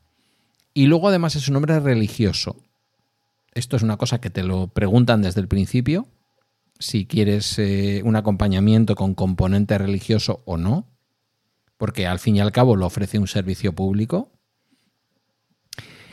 Y 0.75 0.87
luego 0.87 1.09
además 1.09 1.37
es 1.37 1.49
un 1.49 1.57
hombre 1.57 1.81
religioso. 1.81 2.57
Esto 3.55 3.77
es 3.77 3.83
una 3.83 3.97
cosa 3.97 4.21
que 4.21 4.31
te 4.31 4.43
lo 4.43 4.69
preguntan 4.69 5.23
desde 5.23 5.41
el 5.41 5.49
principio, 5.49 6.07
si 6.79 7.07
quieres 7.07 7.59
eh, 7.59 8.03
un 8.05 8.17
acompañamiento 8.17 8.95
con 8.95 9.15
componente 9.15 9.77
religioso 9.77 10.43
o 10.47 10.57
no, 10.57 10.89
porque 11.77 12.07
al 12.07 12.19
fin 12.19 12.37
y 12.37 12.41
al 12.41 12.53
cabo 12.53 12.77
lo 12.77 12.87
ofrece 12.87 13.19
un 13.19 13.29
servicio 13.29 13.75
público. 13.75 14.33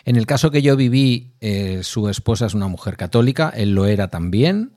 En 0.04 0.16
el 0.16 0.26
caso 0.26 0.52
que 0.52 0.62
yo 0.62 0.76
viví, 0.76 1.36
eh, 1.40 1.82
su 1.84 2.10
esposa 2.10 2.46
es 2.46 2.54
una 2.54 2.68
mujer 2.68 2.98
católica, 2.98 3.50
él 3.56 3.74
lo 3.74 3.86
era 3.86 4.10
también, 4.10 4.74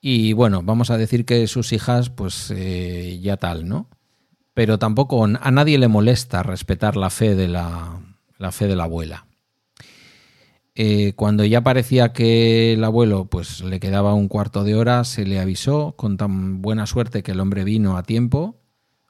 y 0.00 0.32
bueno, 0.32 0.62
vamos 0.62 0.90
a 0.90 0.98
decir 0.98 1.24
que 1.24 1.46
sus 1.46 1.72
hijas, 1.72 2.10
pues 2.10 2.52
eh, 2.54 3.18
ya 3.22 3.36
tal, 3.36 3.68
¿no? 3.68 3.88
Pero 4.56 4.78
tampoco 4.78 5.22
a 5.22 5.50
nadie 5.50 5.76
le 5.76 5.86
molesta 5.86 6.42
respetar 6.42 6.96
la 6.96 7.10
fe 7.10 7.34
de 7.34 7.46
la, 7.46 8.00
la 8.38 8.52
fe 8.52 8.66
de 8.66 8.74
la 8.74 8.84
abuela. 8.84 9.26
Eh, 10.74 11.12
cuando 11.14 11.44
ya 11.44 11.60
parecía 11.60 12.14
que 12.14 12.72
el 12.72 12.82
abuelo 12.82 13.26
pues 13.26 13.60
le 13.60 13.80
quedaba 13.80 14.14
un 14.14 14.28
cuarto 14.28 14.64
de 14.64 14.74
hora, 14.74 15.04
se 15.04 15.26
le 15.26 15.40
avisó 15.40 15.94
con 15.96 16.16
tan 16.16 16.62
buena 16.62 16.86
suerte 16.86 17.22
que 17.22 17.32
el 17.32 17.40
hombre 17.40 17.64
vino 17.64 17.98
a 17.98 18.02
tiempo, 18.02 18.62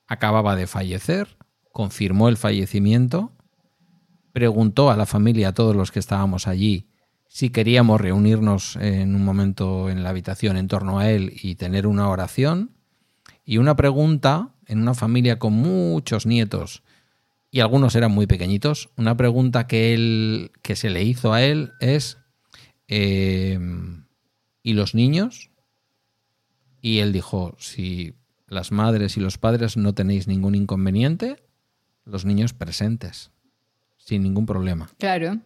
acababa 0.08 0.56
de 0.56 0.66
fallecer, 0.66 1.36
confirmó 1.70 2.28
el 2.28 2.36
fallecimiento, 2.36 3.30
preguntó 4.32 4.90
a 4.90 4.96
la 4.96 5.06
familia, 5.06 5.50
a 5.50 5.54
todos 5.54 5.76
los 5.76 5.92
que 5.92 6.00
estábamos 6.00 6.48
allí, 6.48 6.88
si 7.28 7.50
queríamos 7.50 8.00
reunirnos 8.00 8.74
en 8.80 9.14
un 9.14 9.24
momento 9.24 9.90
en 9.90 10.02
la 10.02 10.10
habitación 10.10 10.56
en 10.56 10.66
torno 10.66 10.98
a 10.98 11.08
él 11.08 11.34
y 11.40 11.54
tener 11.54 11.86
una 11.86 12.08
oración, 12.08 12.72
y 13.44 13.58
una 13.58 13.76
pregunta 13.76 14.55
en 14.66 14.80
una 14.80 14.94
familia 14.94 15.38
con 15.38 15.52
muchos 15.52 16.26
nietos 16.26 16.82
y 17.50 17.60
algunos 17.60 17.94
eran 17.94 18.12
muy 18.12 18.26
pequeñitos, 18.26 18.90
una 18.96 19.16
pregunta 19.16 19.66
que 19.66 19.94
él 19.94 20.50
que 20.62 20.76
se 20.76 20.90
le 20.90 21.02
hizo 21.04 21.32
a 21.32 21.42
él 21.42 21.72
es 21.80 22.18
eh, 22.88 23.58
¿y 24.62 24.72
los 24.74 24.94
niños? 24.94 25.50
Y 26.80 26.98
él 26.98 27.12
dijo, 27.12 27.56
si 27.58 28.14
las 28.46 28.72
madres 28.72 29.16
y 29.16 29.20
los 29.20 29.38
padres 29.38 29.76
no 29.76 29.94
tenéis 29.94 30.28
ningún 30.28 30.54
inconveniente, 30.54 31.42
los 32.04 32.24
niños 32.24 32.52
presentes, 32.52 33.30
sin 33.96 34.22
ningún 34.22 34.46
problema. 34.46 34.90
Claro. 34.98 35.38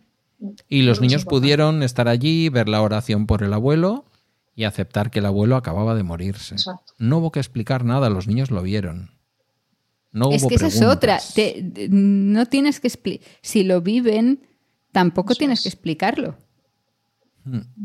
Y 0.69 0.83
los 0.83 1.01
niños 1.01 1.25
pudieron 1.25 1.83
estar 1.83 2.09
allí, 2.09 2.49
ver 2.49 2.69
la 2.69 2.83
oración 2.83 3.27
por 3.27 3.43
el 3.43 3.53
abuelo 3.53 4.05
y 4.55 4.65
aceptar 4.65 5.11
que 5.11 5.21
el 5.21 5.27
abuelo 5.27 5.57
acababa 5.57 5.95
de 5.95 6.03
morirse. 6.03 6.55
Exacto. 6.55 6.95
No 6.99 7.19
hubo 7.19 7.33
que 7.33 7.41
explicar 7.41 7.85
nada, 7.85 8.11
los 8.11 8.27
niños 8.27 8.51
lo 8.51 8.63
vieron. 8.63 9.13
No 10.13 10.31
es 10.33 10.43
hubo 10.43 10.49
que 10.49 10.57
esa 10.57 10.67
es 10.67 10.83
otra. 10.83 11.19
Te- 11.35 11.63
te- 11.63 11.89
no 11.91 12.47
tienes 12.47 12.81
que 12.81 12.89
explicar. 12.89 13.27
Si 13.43 13.63
lo 13.63 13.81
viven, 13.81 14.47
tampoco 14.93 15.33
Eso 15.33 15.39
tienes 15.39 15.61
es. 15.61 15.63
que 15.63 15.69
explicarlo. 15.69 16.37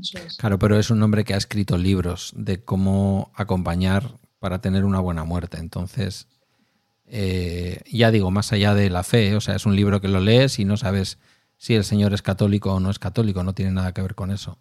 Es. 0.01 0.37
Claro, 0.37 0.59
pero 0.59 0.77
es 0.79 0.89
un 0.89 1.01
hombre 1.01 1.23
que 1.23 1.33
ha 1.33 1.37
escrito 1.37 1.77
libros 1.77 2.33
de 2.35 2.63
cómo 2.63 3.31
acompañar 3.35 4.17
para 4.39 4.59
tener 4.59 4.83
una 4.85 4.99
buena 4.99 5.23
muerte. 5.23 5.57
Entonces, 5.57 6.27
eh, 7.07 7.81
ya 7.91 8.11
digo, 8.11 8.31
más 8.31 8.51
allá 8.51 8.73
de 8.73 8.89
la 8.89 9.03
fe, 9.03 9.35
o 9.35 9.41
sea, 9.41 9.55
es 9.55 9.65
un 9.65 9.75
libro 9.75 10.01
que 10.01 10.07
lo 10.07 10.19
lees 10.19 10.59
y 10.59 10.65
no 10.65 10.77
sabes 10.77 11.19
si 11.57 11.73
el 11.75 11.83
señor 11.85 12.13
es 12.13 12.21
católico 12.21 12.73
o 12.73 12.79
no 12.79 12.89
es 12.89 12.99
católico, 12.99 13.43
no 13.43 13.53
tiene 13.53 13.71
nada 13.71 13.93
que 13.93 14.01
ver 14.01 14.15
con 14.15 14.29
eso. 14.31 14.59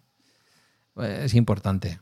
Eh, 0.97 1.21
Es 1.23 1.33
importante, 1.35 1.99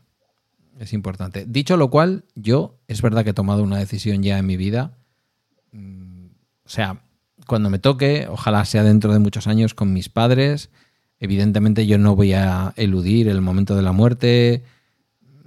es 0.78 0.92
importante. 0.92 1.44
Dicho 1.46 1.76
lo 1.76 1.90
cual, 1.90 2.24
yo 2.34 2.78
es 2.88 3.02
verdad 3.02 3.24
que 3.24 3.30
he 3.30 3.34
tomado 3.34 3.62
una 3.62 3.78
decisión 3.78 4.22
ya 4.22 4.38
en 4.38 4.46
mi 4.46 4.56
vida. 4.56 4.92
Mm, 5.72 6.26
O 6.66 6.68
sea, 6.68 7.02
cuando 7.46 7.68
me 7.68 7.78
toque, 7.78 8.26
ojalá 8.30 8.64
sea 8.64 8.82
dentro 8.82 9.12
de 9.12 9.18
muchos 9.18 9.46
años 9.46 9.74
con 9.74 9.92
mis 9.92 10.08
padres. 10.08 10.70
Evidentemente 11.20 11.86
yo 11.86 11.98
no 11.98 12.16
voy 12.16 12.32
a 12.32 12.72
eludir 12.76 13.28
el 13.28 13.40
momento 13.40 13.76
de 13.76 13.82
la 13.82 13.92
muerte. 13.92 14.64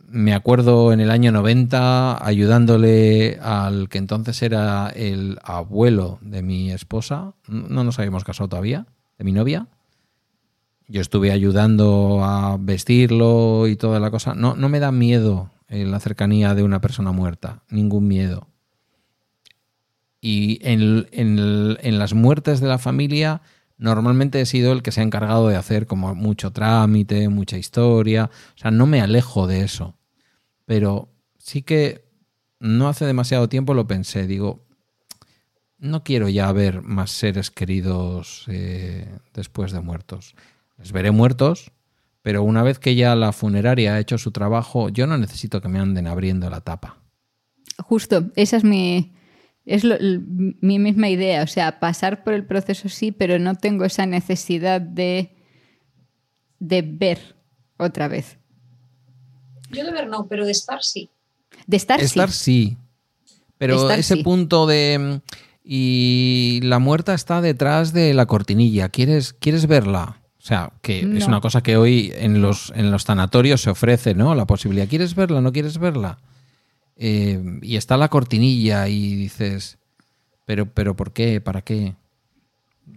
Me 0.07 0.33
acuerdo 0.33 0.93
en 0.93 0.99
el 1.01 1.11
año 1.11 1.31
90 1.31 2.25
ayudándole 2.25 3.39
al 3.41 3.89
que 3.89 3.97
entonces 3.97 4.41
era 4.41 4.89
el 4.89 5.39
abuelo 5.43 6.19
de 6.21 6.41
mi 6.41 6.71
esposa. 6.71 7.33
No 7.47 7.83
nos 7.83 7.99
habíamos 7.99 8.23
casado 8.23 8.47
todavía, 8.47 8.85
de 9.17 9.23
mi 9.25 9.31
novia. 9.31 9.67
Yo 10.88 11.01
estuve 11.01 11.31
ayudando 11.31 12.23
a 12.23 12.57
vestirlo 12.59 13.68
y 13.68 13.76
toda 13.76 13.99
la 13.99 14.09
cosa. 14.11 14.35
No, 14.35 14.55
no 14.55 14.69
me 14.69 14.80
da 14.80 14.91
miedo 14.91 15.51
en 15.68 15.91
la 15.91 15.99
cercanía 15.99 16.55
de 16.55 16.64
una 16.64 16.80
persona 16.80 17.11
muerta, 17.11 17.64
ningún 17.69 18.07
miedo. 18.07 18.47
Y 20.22 20.59
en, 20.68 21.07
en- 21.11 21.77
en 21.81 21.99
las 21.99 22.14
muertes 22.14 22.59
de 22.59 22.68
la 22.68 22.77
familia, 22.80 23.41
normalmente 23.77 24.41
he 24.41 24.45
sido 24.45 24.72
el 24.72 24.81
que 24.81 24.91
se 24.91 25.01
ha 25.01 25.03
encargado 25.03 25.47
de 25.47 25.55
hacer 25.57 25.88
como 25.88 26.15
mucho 26.15 26.51
trámite, 26.51 27.30
mucha 27.30 27.57
historia. 27.57 28.30
O 28.55 28.57
sea, 28.57 28.72
no 28.72 28.85
me 28.88 29.01
alejo 29.01 29.45
de 29.47 29.61
eso. 29.61 29.95
Pero 30.65 31.09
sí 31.38 31.61
que 31.61 32.05
no 32.59 32.88
hace 32.88 33.05
demasiado 33.05 33.49
tiempo 33.49 33.73
lo 33.73 33.88
pensé. 33.88 34.26
Digo, 34.26 34.65
no 35.80 36.03
quiero 36.03 36.27
ya 36.30 36.51
ver 36.51 36.81
más 36.81 37.11
seres 37.11 37.51
queridos 37.51 38.45
eh, 38.47 39.07
después 39.34 39.72
de 39.72 39.81
muertos. 39.81 40.34
Les 40.77 40.91
veré 40.91 41.11
muertos, 41.11 41.71
pero 42.21 42.43
una 42.43 42.63
vez 42.63 42.79
que 42.79 42.95
ya 42.95 43.15
la 43.15 43.31
funeraria 43.31 43.93
ha 43.95 43.99
hecho 43.99 44.17
su 44.17 44.31
trabajo, 44.31 44.89
yo 44.89 45.07
no 45.07 45.17
necesito 45.17 45.61
que 45.61 45.67
me 45.69 45.79
anden 45.79 46.07
abriendo 46.07 46.49
la 46.49 46.61
tapa. 46.61 46.97
Justo, 47.79 48.25
esa 48.35 48.57
es 48.57 48.63
mi, 48.63 49.13
es 49.65 49.83
lo- 49.83 49.97
mi 49.99 50.79
misma 50.79 51.09
idea. 51.09 51.43
O 51.43 51.47
sea, 51.47 51.79
pasar 51.79 52.23
por 52.23 52.33
el 52.33 52.45
proceso 52.45 52.89
sí, 52.89 53.11
pero 53.11 53.39
no 53.39 53.55
tengo 53.55 53.85
esa 53.85 54.05
necesidad 54.05 54.81
de, 54.81 55.35
de 56.59 56.81
ver 56.81 57.35
otra 57.77 58.07
vez. 58.07 58.37
Yo 59.71 59.83
de 59.85 59.91
ver 59.91 60.07
no, 60.07 60.27
pero 60.27 60.45
de 60.45 60.51
estar 60.51 60.81
sí. 60.83 61.09
De 61.65 61.77
estar, 61.77 61.99
Estar 62.01 62.31
sí. 62.31 62.77
sí. 63.25 63.35
Pero 63.57 63.81
Estar 63.81 63.99
ese 63.99 64.15
sí. 64.15 64.23
punto 64.23 64.65
de. 64.67 65.21
mm, 65.23 65.35
Y 65.63 66.59
la 66.63 66.79
muerta 66.79 67.13
está 67.13 67.41
detrás 67.41 67.91
de 67.93 68.13
la 68.13 68.25
cortinilla. 68.27 68.89
¿Quieres, 68.89 69.33
¿quieres 69.33 69.67
verla? 69.67 70.21
O 70.47 70.49
sea, 70.49 70.71
que 70.81 70.99
es 71.17 71.27
una 71.27 71.41
cosa 71.41 71.61
que 71.61 71.75
hoy 71.75 72.13
en 72.15 72.41
los, 72.41 72.71
en 72.73 72.89
los 72.89 73.03
tanatorios 73.03 73.59
se 73.59 73.69
ofrece, 73.69 74.13
¿no? 74.13 74.33
La 74.33 74.45
posibilidad. 74.47 74.87
¿Quieres 74.87 75.13
verla? 75.13 75.41
¿No 75.41 75.51
quieres 75.51 75.77
verla? 75.77 76.19
Eh, 76.95 77.59
y 77.61 77.75
está 77.75 77.97
la 77.97 78.07
cortinilla 78.07 78.87
y 78.87 79.15
dices. 79.15 79.77
Pero, 80.45 80.65
pero 80.73 80.95
¿por 80.95 81.11
qué? 81.11 81.41
¿Para 81.41 81.63
qué? 81.63 81.95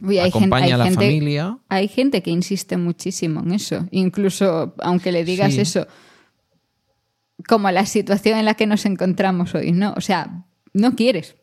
Uy, 0.01 0.21
hay 0.21 0.29
acompaña 0.29 0.67
hay 0.67 0.71
a 0.71 0.77
la 0.77 0.85
gente- 0.85 1.05
familia. 1.07 1.59
Hay 1.69 1.89
gente 1.89 2.23
que 2.23 2.31
insiste 2.31 2.77
muchísimo 2.77 3.41
en 3.41 3.51
eso. 3.51 3.85
Incluso 3.91 4.73
aunque 4.79 5.11
le 5.11 5.25
digas 5.25 5.55
Sí. 5.55 5.61
eso, 5.63 5.89
como 7.49 7.69
la 7.73 7.85
situación 7.85 8.39
en 8.39 8.45
la 8.45 8.55
que 8.55 8.69
nos 8.69 8.87
encontramos 8.87 9.57
hoy, 9.57 9.73
¿no? 9.73 9.95
O 9.97 10.01
sea, 10.01 10.45
no 10.73 10.95
quieres. 10.95 11.35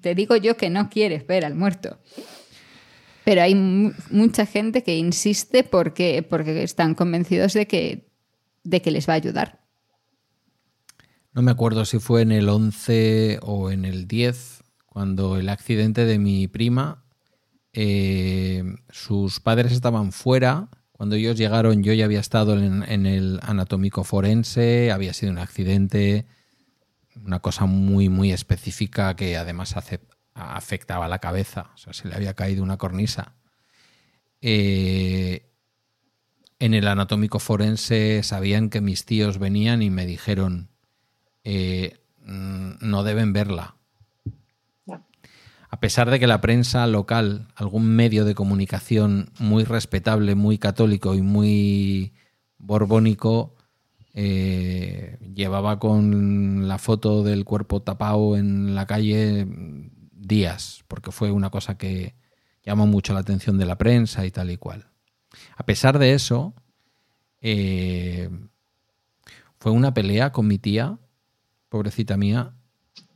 Te 0.00 0.14
digo 0.14 0.36
yo 0.36 0.56
que 0.56 0.70
no 0.70 0.88
quieres 0.88 1.26
ver 1.26 1.44
al 1.44 1.56
muerto. 1.56 1.98
Pero 3.26 3.42
hay 3.42 3.56
mu- 3.56 3.90
mucha 4.12 4.46
gente 4.46 4.84
que 4.84 4.96
insiste 4.96 5.64
porque, 5.64 6.22
porque 6.22 6.62
están 6.62 6.94
convencidos 6.94 7.54
de 7.54 7.66
que, 7.66 8.08
de 8.62 8.80
que 8.80 8.92
les 8.92 9.08
va 9.08 9.14
a 9.14 9.16
ayudar. 9.16 9.64
No 11.32 11.42
me 11.42 11.50
acuerdo 11.50 11.84
si 11.84 11.98
fue 11.98 12.22
en 12.22 12.30
el 12.30 12.48
11 12.48 13.40
o 13.42 13.72
en 13.72 13.84
el 13.84 14.06
10, 14.06 14.62
cuando 14.86 15.38
el 15.38 15.48
accidente 15.48 16.04
de 16.04 16.20
mi 16.20 16.46
prima, 16.46 17.02
eh, 17.72 18.62
sus 18.90 19.40
padres 19.40 19.72
estaban 19.72 20.12
fuera. 20.12 20.68
Cuando 20.92 21.16
ellos 21.16 21.36
llegaron 21.36 21.82
yo 21.82 21.92
ya 21.94 22.04
había 22.04 22.20
estado 22.20 22.56
en, 22.56 22.84
en 22.84 23.06
el 23.06 23.40
anatómico 23.42 24.04
forense, 24.04 24.92
había 24.92 25.12
sido 25.12 25.32
un 25.32 25.38
accidente, 25.38 26.26
una 27.24 27.40
cosa 27.40 27.66
muy, 27.66 28.08
muy 28.08 28.30
específica 28.30 29.16
que 29.16 29.36
además 29.36 29.76
hace- 29.76 29.98
afectaba 30.36 31.08
la 31.08 31.18
cabeza, 31.18 31.70
o 31.74 31.78
sea, 31.78 31.92
se 31.92 32.08
le 32.08 32.14
había 32.14 32.34
caído 32.34 32.62
una 32.62 32.76
cornisa. 32.76 33.34
Eh, 34.42 35.50
en 36.58 36.74
el 36.74 36.86
anatómico 36.88 37.38
forense 37.38 38.22
sabían 38.22 38.68
que 38.68 38.80
mis 38.80 39.04
tíos 39.04 39.38
venían 39.38 39.82
y 39.82 39.90
me 39.90 40.06
dijeron, 40.06 40.68
eh, 41.44 41.98
mm, 42.24 42.72
no 42.80 43.02
deben 43.02 43.32
verla. 43.32 43.76
A 45.68 45.80
pesar 45.80 46.10
de 46.10 46.20
que 46.20 46.26
la 46.26 46.40
prensa 46.40 46.86
local, 46.86 47.48
algún 47.54 47.86
medio 47.96 48.24
de 48.24 48.34
comunicación 48.34 49.30
muy 49.38 49.64
respetable, 49.64 50.34
muy 50.34 50.58
católico 50.58 51.14
y 51.14 51.22
muy 51.22 52.14
borbónico, 52.56 53.56
eh, 54.14 55.18
llevaba 55.34 55.78
con 55.78 56.68
la 56.68 56.78
foto 56.78 57.22
del 57.22 57.44
cuerpo 57.44 57.82
tapado 57.82 58.36
en 58.36 58.74
la 58.74 58.86
calle 58.86 59.46
días, 60.26 60.84
porque 60.88 61.12
fue 61.12 61.30
una 61.30 61.50
cosa 61.50 61.78
que 61.78 62.14
llamó 62.64 62.86
mucho 62.86 63.14
la 63.14 63.20
atención 63.20 63.58
de 63.58 63.66
la 63.66 63.78
prensa 63.78 64.26
y 64.26 64.30
tal 64.30 64.50
y 64.50 64.56
cual. 64.56 64.90
A 65.56 65.64
pesar 65.64 65.98
de 65.98 66.14
eso, 66.14 66.54
eh, 67.40 68.28
fue 69.58 69.72
una 69.72 69.94
pelea 69.94 70.32
con 70.32 70.46
mi 70.46 70.58
tía, 70.58 70.98
pobrecita 71.68 72.16
mía, 72.16 72.54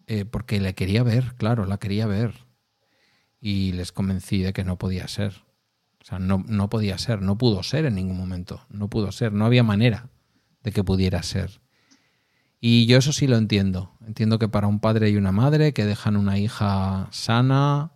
eh, 0.06 0.24
porque 0.24 0.60
le 0.60 0.74
quería 0.74 1.02
ver, 1.02 1.34
claro, 1.36 1.66
la 1.66 1.78
quería 1.78 2.06
ver. 2.06 2.46
Y 3.40 3.72
les 3.72 3.92
convencí 3.92 4.42
de 4.42 4.52
que 4.52 4.64
no 4.64 4.76
podía 4.76 5.08
ser. 5.08 5.44
O 6.00 6.04
sea, 6.04 6.18
no, 6.18 6.44
no 6.46 6.70
podía 6.70 6.98
ser, 6.98 7.22
no 7.22 7.36
pudo 7.38 7.62
ser 7.62 7.84
en 7.84 7.94
ningún 7.94 8.16
momento, 8.16 8.66
no 8.70 8.88
pudo 8.88 9.12
ser, 9.12 9.32
no 9.32 9.44
había 9.46 9.62
manera 9.62 10.08
de 10.62 10.72
que 10.72 10.82
pudiera 10.82 11.22
ser. 11.22 11.59
Y 12.60 12.86
yo 12.86 12.98
eso 12.98 13.12
sí 13.12 13.26
lo 13.26 13.36
entiendo. 13.36 13.92
Entiendo 14.06 14.38
que 14.38 14.48
para 14.48 14.66
un 14.66 14.80
padre 14.80 15.08
y 15.10 15.16
una 15.16 15.32
madre 15.32 15.72
que 15.72 15.86
dejan 15.86 16.16
una 16.16 16.38
hija 16.38 17.08
sana, 17.10 17.92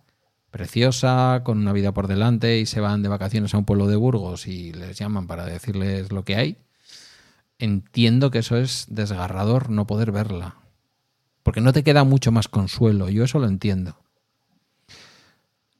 preciosa, 0.49 1.41
con 1.43 1.57
una 1.59 1.73
vida 1.73 1.93
por 1.93 2.07
delante 2.07 2.59
y 2.59 2.65
se 2.65 2.79
van 2.79 3.03
de 3.03 3.09
vacaciones 3.09 3.53
a 3.53 3.57
un 3.57 3.65
pueblo 3.65 3.87
de 3.87 3.97
Burgos 3.97 4.47
y 4.47 4.71
les 4.71 4.97
llaman 4.97 5.27
para 5.27 5.45
decirles 5.45 6.11
lo 6.11 6.23
que 6.23 6.37
hay, 6.37 6.57
entiendo 7.59 8.31
que 8.31 8.39
eso 8.39 8.57
es 8.57 8.85
desgarrador 8.89 9.69
no 9.69 9.85
poder 9.85 10.11
verla. 10.11 10.55
Porque 11.43 11.61
no 11.61 11.73
te 11.73 11.83
queda 11.83 12.05
mucho 12.05 12.31
más 12.31 12.47
consuelo, 12.47 13.09
yo 13.09 13.25
eso 13.25 13.37
lo 13.37 13.47
entiendo. 13.47 13.97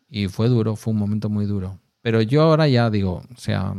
Y 0.09 0.27
fue 0.27 0.49
duro, 0.49 0.75
fue 0.75 0.93
un 0.93 0.99
momento 0.99 1.29
muy 1.29 1.45
duro. 1.45 1.79
Pero 2.01 2.21
yo 2.21 2.43
ahora 2.43 2.67
ya 2.67 2.89
digo, 2.89 3.23
o 3.33 3.37
sea, 3.37 3.73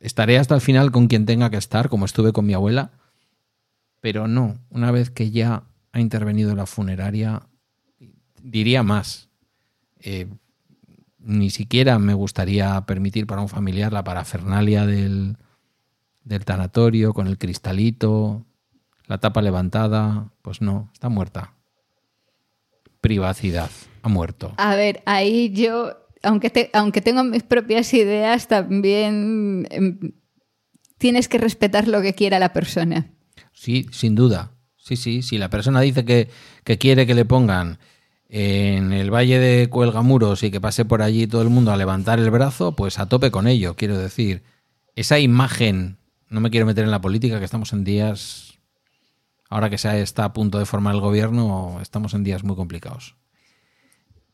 estaré 0.00 0.38
hasta 0.38 0.54
el 0.54 0.60
final 0.60 0.90
con 0.90 1.06
quien 1.06 1.26
tenga 1.26 1.50
que 1.50 1.58
estar, 1.58 1.88
como 1.88 2.06
estuve 2.06 2.32
con 2.32 2.46
mi 2.46 2.54
abuela, 2.54 2.92
pero 4.04 4.28
no, 4.28 4.58
una 4.68 4.90
vez 4.90 5.08
que 5.08 5.30
ya 5.30 5.62
ha 5.92 5.98
intervenido 5.98 6.54
la 6.54 6.66
funeraria, 6.66 7.48
diría 8.42 8.82
más. 8.82 9.30
Eh, 9.98 10.26
ni 11.20 11.48
siquiera 11.48 11.98
me 11.98 12.12
gustaría 12.12 12.78
permitir 12.82 13.26
para 13.26 13.40
un 13.40 13.48
familiar 13.48 13.94
la 13.94 14.04
parafernalia 14.04 14.84
del, 14.84 15.38
del 16.22 16.44
tanatorio 16.44 17.14
con 17.14 17.28
el 17.28 17.38
cristalito, 17.38 18.44
la 19.06 19.20
tapa 19.20 19.40
levantada. 19.40 20.28
Pues 20.42 20.60
no, 20.60 20.90
está 20.92 21.08
muerta. 21.08 21.54
Privacidad, 23.00 23.70
ha 24.02 24.08
muerto. 24.10 24.52
A 24.58 24.76
ver, 24.76 25.02
ahí 25.06 25.50
yo, 25.54 25.96
aunque, 26.22 26.68
aunque 26.74 27.00
tengo 27.00 27.24
mis 27.24 27.42
propias 27.42 27.94
ideas, 27.94 28.48
también 28.48 29.66
em, 29.70 30.12
tienes 30.98 31.26
que 31.26 31.38
respetar 31.38 31.88
lo 31.88 32.02
que 32.02 32.12
quiera 32.12 32.38
la 32.38 32.52
persona. 32.52 33.10
Sí, 33.54 33.86
sin 33.92 34.14
duda. 34.14 34.50
Sí, 34.76 34.96
sí. 34.96 35.22
Si 35.22 35.38
la 35.38 35.48
persona 35.48 35.80
dice 35.80 36.04
que, 36.04 36.28
que 36.64 36.76
quiere 36.76 37.06
que 37.06 37.14
le 37.14 37.24
pongan 37.24 37.78
en 38.28 38.92
el 38.92 39.10
valle 39.10 39.38
de 39.38 39.70
Cuelgamuros 39.70 40.42
y 40.42 40.50
que 40.50 40.60
pase 40.60 40.84
por 40.84 41.00
allí 41.00 41.26
todo 41.26 41.40
el 41.40 41.48
mundo 41.48 41.72
a 41.72 41.76
levantar 41.76 42.18
el 42.18 42.30
brazo, 42.30 42.72
pues 42.72 42.98
a 42.98 43.08
tope 43.08 43.30
con 43.30 43.46
ello. 43.46 43.76
Quiero 43.76 43.96
decir, 43.96 44.42
esa 44.96 45.18
imagen, 45.18 45.98
no 46.28 46.40
me 46.40 46.50
quiero 46.50 46.66
meter 46.66 46.84
en 46.84 46.90
la 46.90 47.00
política, 47.00 47.38
que 47.38 47.44
estamos 47.44 47.72
en 47.72 47.84
días, 47.84 48.58
ahora 49.48 49.70
que 49.70 49.78
se 49.78 50.02
está 50.02 50.24
a 50.24 50.32
punto 50.32 50.58
de 50.58 50.66
formar 50.66 50.94
el 50.94 51.00
gobierno, 51.00 51.78
estamos 51.80 52.12
en 52.12 52.24
días 52.24 52.44
muy 52.44 52.56
complicados. 52.56 53.16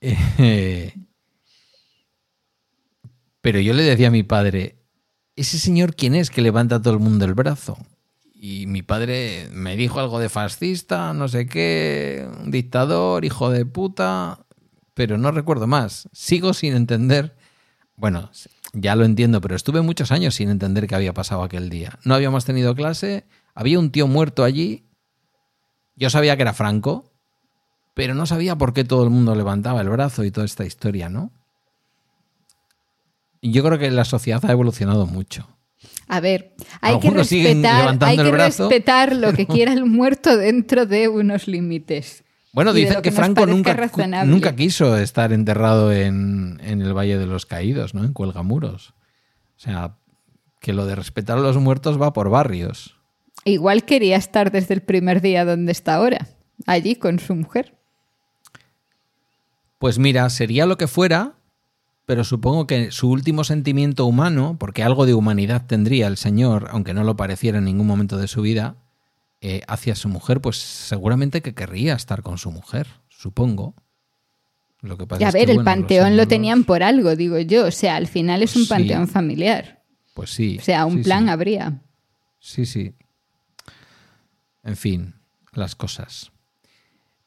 Eh, 0.01 0.95
pero 3.43 3.61
yo 3.61 3.75
le 3.75 3.83
decía 3.83 4.09
a 4.09 4.11
mi 4.11 4.23
padre, 4.23 4.77
¿ese 5.37 5.59
señor 5.59 5.95
quién 5.95 6.15
es 6.15 6.31
que 6.31 6.41
levanta 6.41 6.77
a 6.77 6.83
todo 6.83 6.95
el 6.95 7.01
mundo 7.01 7.27
el 7.27 7.35
brazo? 7.35 7.77
Y 8.43 8.67
mi 8.67 8.81
padre 8.81 9.51
me 9.53 9.77
dijo 9.77 10.01
algo 10.01 10.19
de 10.19 10.31
fascista, 10.31 11.13
no 11.13 11.29
sé 11.29 11.47
qué, 11.47 12.27
dictador, 12.47 13.27
hijo 13.27 13.51
de 13.51 13.67
puta, 13.67 14.47
pero 14.95 15.19
no 15.19 15.31
recuerdo 15.31 15.67
más. 15.67 16.09
Sigo 16.15 16.55
sin 16.55 16.75
entender. 16.75 17.37
Bueno, 17.97 18.31
ya 18.73 18.97
lo 18.97 19.05
entiendo, 19.05 19.43
pero 19.43 19.57
estuve 19.57 19.83
muchos 19.83 20.11
años 20.11 20.37
sin 20.37 20.49
entender 20.49 20.87
qué 20.87 20.95
había 20.95 21.13
pasado 21.13 21.43
aquel 21.43 21.69
día. 21.69 21.99
No 22.03 22.15
habíamos 22.15 22.47
tenido 22.47 22.75
clase, 22.75 23.27
había 23.55 23.79
un 23.79 23.93
tío 23.93 24.07
muerto 24.07 24.43
allí. 24.43 24.87
Yo 25.95 26.09
sabía 26.09 26.35
que 26.37 26.43
era 26.43 26.55
Franco, 26.55 27.13
pero 27.93 28.15
no 28.15 28.25
sabía 28.25 28.57
por 28.57 28.73
qué 28.73 28.85
todo 28.85 29.05
el 29.05 29.11
mundo 29.11 29.35
levantaba 29.35 29.83
el 29.83 29.91
brazo 29.91 30.25
y 30.25 30.31
toda 30.31 30.47
esta 30.47 30.65
historia, 30.65 31.11
¿no? 31.11 31.31
Yo 33.43 33.63
creo 33.63 33.79
que 33.79 33.91
la 33.91 34.07
sociedad 34.07 34.43
ha 34.47 34.53
evolucionado 34.53 35.05
mucho. 35.05 35.60
A 36.13 36.19
ver, 36.19 36.57
hay 36.81 36.99
que 36.99 37.09
respetar, 37.09 37.97
hay 38.01 38.17
que 38.17 38.31
brazo. 38.33 38.69
respetar 38.69 39.15
lo 39.15 39.33
que 39.33 39.47
quiera 39.47 39.73
el 39.73 39.85
muerto 39.85 40.37
dentro 40.37 40.85
de 40.85 41.07
unos 41.07 41.47
límites. 41.47 42.25
Bueno, 42.53 42.73
dicen 42.73 43.01
que, 43.01 43.13
Franco 43.13 43.43
parezca 43.43 43.55
nunca, 43.55 43.73
razonable. 43.75 44.29
nunca 44.29 44.57
quiso 44.57 44.97
estar 44.97 45.33
enterrado 45.33 45.93
en, 45.93 46.61
en 46.65 46.83
el 46.83 46.95
Valle 46.95 47.17
de 47.17 47.27
los 47.27 47.47
Caídos, 47.47 47.95
¿no? 47.95 48.03
En 48.03 48.13
Cuelgamuros. 48.13 48.89
O 48.89 49.61
sea, 49.61 49.99
que 50.59 50.73
lo 50.73 50.85
de 50.85 50.97
respetar 50.97 51.39
a 51.39 51.43
los 51.43 51.57
muertos 51.59 52.03
va 52.03 52.13
por 52.13 52.29
barrios. 52.29 52.97
Igual 53.45 53.85
quería 53.85 54.17
estar 54.17 54.51
desde 54.51 54.75
el 54.75 54.83
primer 54.83 55.21
día 55.21 55.45
donde 55.45 55.71
está 55.71 55.95
ahora, 55.95 56.27
allí 56.67 56.97
con 56.97 57.21
su 57.21 57.37
mujer. 57.37 57.77
Pues 59.79 60.01
mira, 60.01 60.29
sería 60.29 60.67
lo 60.67 60.77
que 60.77 60.89
fuera, 60.89 61.35
pero 62.11 62.25
supongo 62.25 62.67
que 62.67 62.91
su 62.91 63.09
último 63.09 63.45
sentimiento 63.45 64.05
humano, 64.05 64.57
porque 64.59 64.83
algo 64.83 65.07
de 65.07 65.15
humanidad 65.15 65.67
tendría 65.69 66.09
el 66.09 66.17
señor, 66.17 66.67
aunque 66.73 66.93
no 66.93 67.05
lo 67.05 67.15
pareciera 67.15 67.59
en 67.59 67.65
ningún 67.67 67.87
momento 67.87 68.17
de 68.17 68.27
su 68.27 68.43
vida, 68.43 68.75
eh, 69.41 69.61
hacia 69.69 69.95
su 69.95 70.09
mujer, 70.09 70.41
pues 70.41 70.57
seguramente 70.57 71.41
que 71.41 71.55
querría 71.55 71.95
estar 71.95 72.23
con 72.23 72.37
su 72.37 72.51
mujer, 72.51 72.89
supongo. 73.11 73.77
Lo 74.81 74.99
que 74.99 75.07
pasa 75.07 75.23
Y 75.23 75.25
a 75.25 75.29
es 75.29 75.35
que, 75.35 75.39
ver, 75.39 75.51
el 75.51 75.57
bueno, 75.59 75.71
panteón 75.71 76.17
lo 76.17 76.27
tenían 76.27 76.65
por 76.65 76.83
algo, 76.83 77.15
digo 77.15 77.39
yo. 77.39 77.67
O 77.67 77.71
sea, 77.71 77.95
al 77.95 78.09
final 78.09 78.43
es 78.43 78.57
un 78.57 78.65
Sí. 78.65 78.69
panteón 78.71 79.07
familiar. 79.07 79.85
Pues 80.15 80.31
sí. 80.31 80.57
O 80.59 80.65
sea, 80.65 80.87
un 80.87 80.97
sí, 80.97 81.05
plan 81.05 81.27
sí. 81.27 81.31
habría. 81.31 81.81
Sí, 82.41 82.67
sí. 82.67 82.93
En 84.65 84.77
fin, 84.77 85.15
las 85.53 85.77
cosas. 85.77 86.33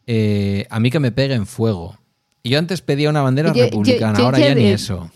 Eh, 0.07 0.67
a 0.69 0.77
mí 0.81 0.91
que 0.91 0.99
me 0.99 1.13
peguen 1.13 1.45
fuego. 1.45 1.97
Y 2.43 2.49
Yo 2.51 2.59
antes 2.59 2.81
pedía 2.81 3.09
una 3.09 3.21
bandera 3.21 3.53
Yo- 3.53 3.63
republicana, 3.63 4.17
yo 4.19 4.25
ahora 4.25 4.39
ya 4.39 4.49
ya 4.49 4.55
ni 4.55 4.65
eso. 4.67 5.09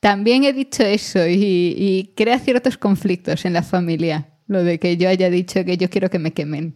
También 0.00 0.44
he 0.44 0.52
dicho 0.52 0.82
eso 0.82 1.26
y, 1.26 1.74
y 1.76 2.12
crea 2.16 2.38
ciertos 2.38 2.78
conflictos 2.78 3.44
en 3.44 3.52
la 3.52 3.62
familia. 3.62 4.28
Lo 4.46 4.64
de 4.64 4.78
que 4.78 4.96
yo 4.96 5.08
haya 5.10 5.28
dicho 5.28 5.62
que 5.64 5.76
yo 5.76 5.90
quiero 5.90 6.08
que 6.08 6.18
me 6.18 6.32
quemen. 6.32 6.74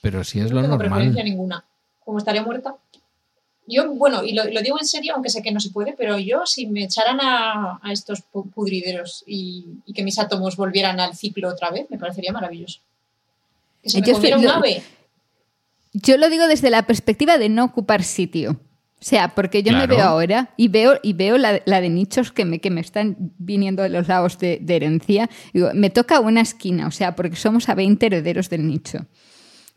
Pero 0.00 0.24
si 0.24 0.40
es 0.40 0.50
no 0.50 0.56
lo 0.56 0.62
tengo 0.62 0.78
preferencia 0.78 1.10
normal. 1.22 1.24
ninguna. 1.24 1.64
Como 2.02 2.18
estaría 2.18 2.42
muerta. 2.42 2.76
Yo, 3.66 3.92
bueno, 3.94 4.24
y 4.24 4.32
lo, 4.32 4.44
lo 4.44 4.62
digo 4.62 4.78
en 4.80 4.86
serio, 4.86 5.12
aunque 5.14 5.28
sé 5.30 5.42
que 5.42 5.52
no 5.52 5.60
se 5.60 5.70
puede, 5.70 5.92
pero 5.92 6.18
yo, 6.18 6.46
si 6.46 6.66
me 6.66 6.84
echaran 6.84 7.20
a, 7.20 7.78
a 7.82 7.92
estos 7.92 8.20
pu- 8.32 8.50
pudrideros 8.50 9.22
y, 9.26 9.66
y 9.84 9.92
que 9.92 10.02
mis 10.02 10.18
átomos 10.18 10.56
volvieran 10.56 10.98
al 10.98 11.14
ciclo 11.14 11.48
otra 11.50 11.70
vez, 11.70 11.86
me 11.90 11.98
parecería 11.98 12.32
maravilloso. 12.32 12.80
Que 13.82 13.90
se 13.90 14.00
me 14.00 14.06
Yo 14.06 14.14
comiera 14.14 14.38
un 14.38 14.48
ave. 14.48 14.82
Yo 15.92 16.16
lo 16.16 16.28
digo 16.30 16.46
desde 16.46 16.70
la 16.70 16.86
perspectiva 16.86 17.38
de 17.38 17.48
no 17.48 17.64
ocupar 17.64 18.02
sitio. 18.02 18.60
O 19.00 19.02
sea, 19.04 19.34
porque 19.34 19.62
yo 19.62 19.72
me 19.72 19.78
Claro. 19.86 19.96
veo 19.96 20.04
ahora 20.04 20.50
y 20.58 20.68
veo, 20.68 20.98
y 21.02 21.14
veo 21.14 21.38
la, 21.38 21.62
la 21.64 21.80
de 21.80 21.88
nichos 21.88 22.32
que 22.32 22.44
me, 22.44 22.60
que 22.60 22.70
me 22.70 22.82
están 22.82 23.16
viniendo 23.38 23.82
de 23.82 23.88
los 23.88 24.08
lados 24.08 24.38
de, 24.38 24.58
de 24.60 24.76
herencia. 24.76 25.30
Digo, 25.54 25.70
me 25.74 25.88
toca 25.88 26.20
una 26.20 26.42
esquina, 26.42 26.86
o 26.86 26.90
sea, 26.90 27.16
porque 27.16 27.36
somos 27.36 27.70
a 27.70 27.74
20 27.74 28.04
herederos 28.06 28.50
del 28.50 28.66
nicho. 28.66 29.06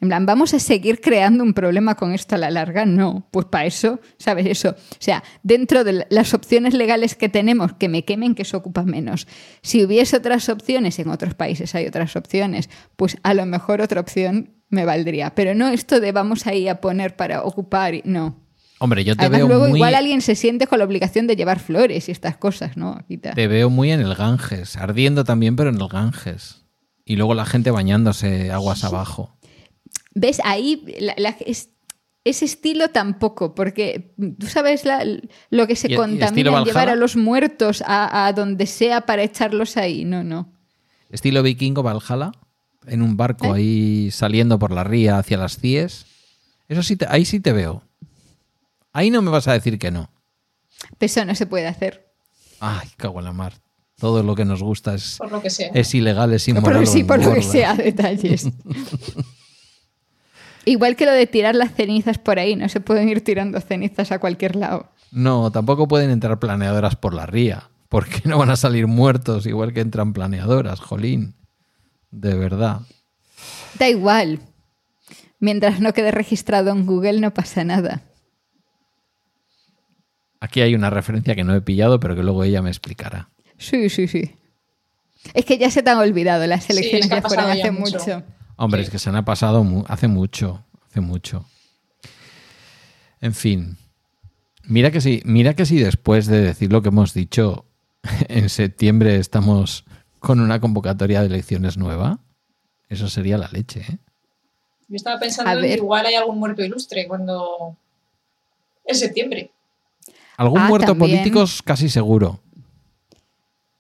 En 0.01 0.09
plan, 0.09 0.25
¿vamos 0.25 0.53
a 0.53 0.59
seguir 0.59 0.99
creando 0.99 1.41
un 1.45 1.53
problema 1.53 1.95
con 1.95 2.11
esto 2.11 2.35
a 2.35 2.37
la 2.37 2.51
larga? 2.51 2.85
No, 2.85 3.25
pues 3.31 3.45
para 3.45 3.65
eso, 3.65 4.01
¿sabes 4.17 4.45
eso? 4.47 4.71
O 4.71 4.95
sea, 4.99 5.23
dentro 5.43 5.85
de 5.85 6.05
las 6.09 6.33
opciones 6.33 6.73
legales 6.73 7.15
que 7.15 7.29
tenemos, 7.29 7.71
que 7.71 7.87
me 7.87 8.03
quemen, 8.03 8.35
que 8.35 8.41
eso 8.41 8.57
ocupa 8.57 8.83
menos. 8.83 9.25
Si 9.61 9.81
hubiese 9.85 10.17
otras 10.17 10.49
opciones, 10.49 10.99
en 10.99 11.07
otros 11.07 11.35
países 11.35 11.73
hay 11.75 11.87
otras 11.87 12.17
opciones, 12.17 12.69
pues 12.97 13.15
a 13.23 13.33
lo 13.33 13.45
mejor 13.45 13.79
otra 13.79 14.01
opción 14.01 14.49
me 14.73 14.85
valdría. 14.85 15.33
Pero 15.35 15.55
no 15.55 15.67
esto 15.69 15.99
de 15.99 16.11
vamos 16.11 16.45
ahí 16.47 16.67
a 16.67 16.81
poner 16.81 17.15
para 17.15 17.43
ocupar, 17.43 17.93
y- 17.95 18.01
no. 18.05 18.35
Hombre, 18.79 19.05
yo 19.05 19.15
te 19.15 19.21
Además, 19.21 19.39
veo 19.39 19.47
luego 19.47 19.67
muy... 19.69 19.77
igual 19.79 19.95
alguien 19.95 20.21
se 20.21 20.35
siente 20.35 20.67
con 20.67 20.79
la 20.79 20.85
obligación 20.85 21.25
de 21.25 21.37
llevar 21.37 21.59
flores 21.59 22.09
y 22.09 22.11
estas 22.11 22.35
cosas, 22.35 22.75
¿no? 22.75 22.99
Tal. 23.21 23.33
Te 23.35 23.47
veo 23.47 23.69
muy 23.69 23.91
en 23.91 24.01
el 24.01 24.13
Ganges, 24.15 24.75
ardiendo 24.75 25.23
también, 25.23 25.55
pero 25.55 25.69
en 25.69 25.79
el 25.79 25.87
Ganges. 25.87 26.65
Y 27.05 27.15
luego 27.15 27.33
la 27.33 27.45
gente 27.45 27.71
bañándose 27.71 28.51
aguas 28.51 28.83
abajo. 28.83 29.37
¿Ves? 30.13 30.41
Ahí 30.43 30.83
la- 30.99 31.15
la- 31.17 31.35
es- 31.45 31.69
ese 32.25 32.45
estilo 32.45 32.89
tampoco, 32.89 33.53
porque 33.55 34.13
tú 34.39 34.47
sabes 34.47 34.83
la- 34.85 35.05
lo 35.49 35.67
que 35.67 35.75
se 35.75 35.89
¿Y- 35.89 35.93
y 35.93 35.95
contamina 35.95 36.63
llevar 36.63 36.89
a 36.89 36.95
los 36.95 37.15
muertos 37.15 37.83
a, 37.85 38.25
a 38.27 38.33
donde 38.33 38.65
sea 38.65 39.01
para 39.01 39.23
echarlos 39.23 39.77
ahí. 39.77 40.03
No, 40.05 40.23
no. 40.23 40.51
Estilo 41.09 41.41
vikingo 41.43 41.83
Valhalla, 41.83 42.31
en 42.87 43.01
un 43.01 43.17
barco 43.17 43.55
¿Eh? 43.55 43.57
ahí 43.57 44.11
saliendo 44.11 44.59
por 44.59 44.71
la 44.71 44.83
ría 44.83 45.17
hacia 45.17 45.37
las 45.37 45.57
Cies. 45.57 46.05
Eso 46.67 46.83
sí, 46.83 46.95
te- 46.95 47.07
ahí 47.09 47.25
sí 47.25 47.39
te 47.39 47.53
veo. 47.53 47.83
Ahí 48.91 49.09
no 49.09 49.21
me 49.21 49.31
vas 49.31 49.47
a 49.47 49.53
decir 49.53 49.79
que 49.79 49.91
no. 49.91 50.09
Pero 50.97 51.05
eso 51.07 51.25
no 51.25 51.35
se 51.35 51.45
puede 51.45 51.67
hacer. 51.67 52.11
Ay, 52.59 52.87
cago 52.97 53.19
en 53.19 53.25
la 53.25 53.33
mar. 53.33 53.53
Todo 53.97 54.21
lo 54.23 54.35
que 54.35 54.45
nos 54.45 54.61
gusta 54.61 54.93
es, 54.95 55.17
Por 55.17 55.31
lo 55.31 55.41
que 55.41 55.49
sea. 55.49 55.69
es 55.73 55.93
ilegal, 55.95 56.33
es 56.33 56.47
No, 56.47 56.55
inmoral. 56.59 56.79
pero 56.79 56.91
sí, 56.91 57.03
por 57.03 57.23
lo 57.23 57.33
que 57.33 57.41
sea, 57.41 57.73
detalles. 57.75 58.47
Igual 60.65 60.95
que 60.95 61.05
lo 61.05 61.11
de 61.11 61.27
tirar 61.27 61.55
las 61.55 61.73
cenizas 61.73 62.17
por 62.17 62.39
ahí, 62.39 62.55
no 62.55 62.69
se 62.69 62.79
pueden 62.79 63.09
ir 63.09 63.23
tirando 63.23 63.59
cenizas 63.59 64.11
a 64.11 64.19
cualquier 64.19 64.55
lado. 64.55 64.89
No, 65.11 65.51
tampoco 65.51 65.87
pueden 65.87 66.09
entrar 66.09 66.39
planeadoras 66.39 66.95
por 66.95 67.13
la 67.13 67.25
ría, 67.25 67.69
porque 67.89 68.21
no 68.25 68.37
van 68.37 68.49
a 68.49 68.55
salir 68.55 68.87
muertos 68.87 69.45
igual 69.45 69.73
que 69.73 69.81
entran 69.81 70.13
planeadoras, 70.13 70.79
jolín. 70.79 71.35
De 72.13 72.35
verdad. 72.35 72.81
Da 73.79 73.89
igual. 73.89 74.39
Mientras 75.39 75.79
no 75.79 75.93
quede 75.93 76.11
registrado 76.11 76.69
en 76.71 76.85
Google 76.85 77.19
no 77.19 77.33
pasa 77.33 77.63
nada. 77.63 78.03
Aquí 80.39 80.61
hay 80.61 80.75
una 80.75 80.89
referencia 80.89 81.35
que 81.35 81.43
no 81.43 81.55
he 81.55 81.61
pillado, 81.61 81.99
pero 81.99 82.15
que 82.15 82.23
luego 82.23 82.43
ella 82.43 82.61
me 82.61 82.69
explicará. 82.69 83.29
Sí, 83.57 83.89
sí, 83.89 84.07
sí. 84.07 84.35
Es 85.33 85.45
que 85.45 85.57
ya 85.57 85.71
se 85.71 85.81
te 85.83 85.89
han 85.89 85.97
olvidado 85.97 86.45
las 86.47 86.65
Sí, 86.65 86.73
elecciones 86.73 87.05
es 87.09 87.11
que 87.15 87.21
fueron 87.21 87.45
ya 87.47 87.53
hace 87.53 87.71
mucho. 87.71 87.97
mucho. 87.99 88.23
Hombre, 88.57 88.81
Sí. 88.81 88.85
es 88.85 88.89
que 88.91 88.99
se 88.99 89.09
han 89.09 89.15
ha 89.15 89.25
pasado 89.25 89.63
mu- 89.63 89.85
hace 89.87 90.07
mucho, 90.07 90.65
hace 90.89 91.01
mucho. 91.01 91.45
En 93.21 93.33
fin. 93.33 93.77
Mira 94.65 94.91
que 94.91 95.01
sí, 95.01 95.21
mira 95.25 95.55
que 95.55 95.65
si 95.65 95.79
después 95.79 96.27
de 96.27 96.41
decir 96.41 96.71
lo 96.71 96.81
que 96.81 96.89
hemos 96.89 97.13
dicho, 97.13 97.65
en 98.27 98.49
septiembre 98.49 99.15
estamos 99.15 99.85
con 100.23 100.39
una 100.39 100.59
convocatoria 100.61 101.19
de 101.19 101.25
elecciones 101.27 101.77
nueva. 101.77 102.19
Eso 102.87 103.09
sería 103.09 103.37
la 103.37 103.49
leche, 103.49 103.81
¿eh? 103.81 103.97
Yo 104.87 104.95
estaba 104.95 105.19
pensando 105.19 105.49
A 105.49 105.53
en 105.55 105.61
ver. 105.61 105.71
que 105.71 105.77
igual 105.77 106.05
hay 106.05 106.15
algún 106.15 106.39
muerto 106.39 106.63
ilustre 106.63 107.07
cuando. 107.07 107.75
En 108.85 108.95
septiembre. 108.95 109.51
Algún 110.37 110.59
Ah, 110.61 110.67
muerto 110.69 110.87
también. 110.87 111.11
político 111.19 111.43
es 111.43 111.61
casi 111.61 111.89
seguro. 111.89 112.39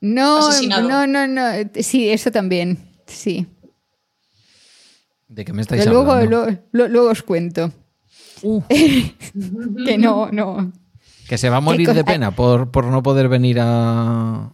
No, 0.01 0.49
Asesinado. 0.49 0.87
no, 0.89 1.07
no, 1.07 1.27
no. 1.27 1.41
Sí, 1.81 2.09
eso 2.09 2.29
también. 2.31 2.77
Sí. 3.07 3.47
¿De 5.29 5.45
qué 5.45 5.53
me 5.53 5.61
estáis 5.61 5.81
Pero 5.83 5.93
luego, 5.93 6.11
hablando? 6.11 6.45
luego, 6.45 6.61
lo- 6.71 6.87
luego 6.89 7.09
os 7.09 7.23
cuento. 7.23 7.71
Uh, 8.41 8.61
Que 9.85 9.97
no, 9.97 10.29
no. 10.31 10.71
que 11.27 11.37
se 11.37 11.49
va 11.49 11.57
a 11.57 11.61
morir 11.61 11.91
de 11.93 12.03
pena 12.03 12.31
por, 12.35 12.69
por 12.71 12.85
no 12.85 13.01
poder 13.01 13.29
venir 13.29 13.57
a, 13.61 14.51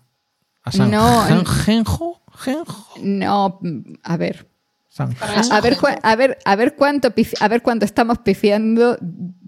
a 0.63 0.71
San 0.71 0.91
No, 0.91 1.23
Gen- 1.23 1.45
Genjo. 1.45 2.21
Genjo. 2.37 2.87
No, 3.01 3.59
a 4.03 4.17
ver. 4.17 4.47
San 4.89 5.15
A, 5.21 5.57
a 5.57 5.61
ver, 5.61 5.77
a 6.03 6.15
ver, 6.15 6.37
a 6.45 6.55
ver 6.55 6.75
cuánto 6.75 7.13
a 7.39 7.47
ver 7.47 7.61
cuánto 7.61 7.85
estamos 7.85 8.19
pifiando 8.19 8.97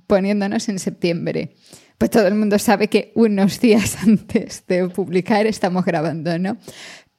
poniéndonos 0.07 0.69
en 0.69 0.79
septiembre. 0.79 1.55
Pues 1.97 2.11
todo 2.11 2.27
el 2.27 2.35
mundo 2.35 2.57
sabe 2.59 2.87
que 2.87 3.11
unos 3.15 3.59
días 3.59 3.97
antes 4.03 4.65
de 4.67 4.89
publicar 4.89 5.45
estamos 5.47 5.85
grabando, 5.85 6.37
¿no? 6.39 6.57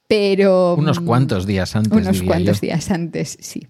Pero 0.07 0.75
Unos 0.75 0.99
mm, 1.01 1.05
cuantos 1.05 1.45
días 1.45 1.75
antes. 1.75 1.91
unos 1.93 2.13
diría 2.13 2.27
cuantos 2.27 2.57
yo. 2.57 2.67
días 2.67 2.91
antes, 2.91 3.37
sí. 3.41 3.67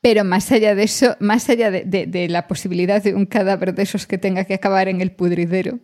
Pero 0.00 0.24
más 0.24 0.50
allá 0.50 0.74
de 0.74 0.82
eso, 0.84 1.16
más 1.20 1.48
allá 1.48 1.70
de, 1.70 1.84
de- 1.84 2.06
de 2.06 2.28
la 2.28 2.48
posibilidad 2.48 3.02
de 3.02 3.14
un 3.14 3.26
cadáver 3.26 3.74
de 3.74 3.82
esos 3.84 4.06
que 4.06 4.18
tenga 4.18 4.44
que 4.44 4.54
acabar 4.54 4.88
en 4.88 5.00
el 5.00 5.12
pudridero, 5.12 5.78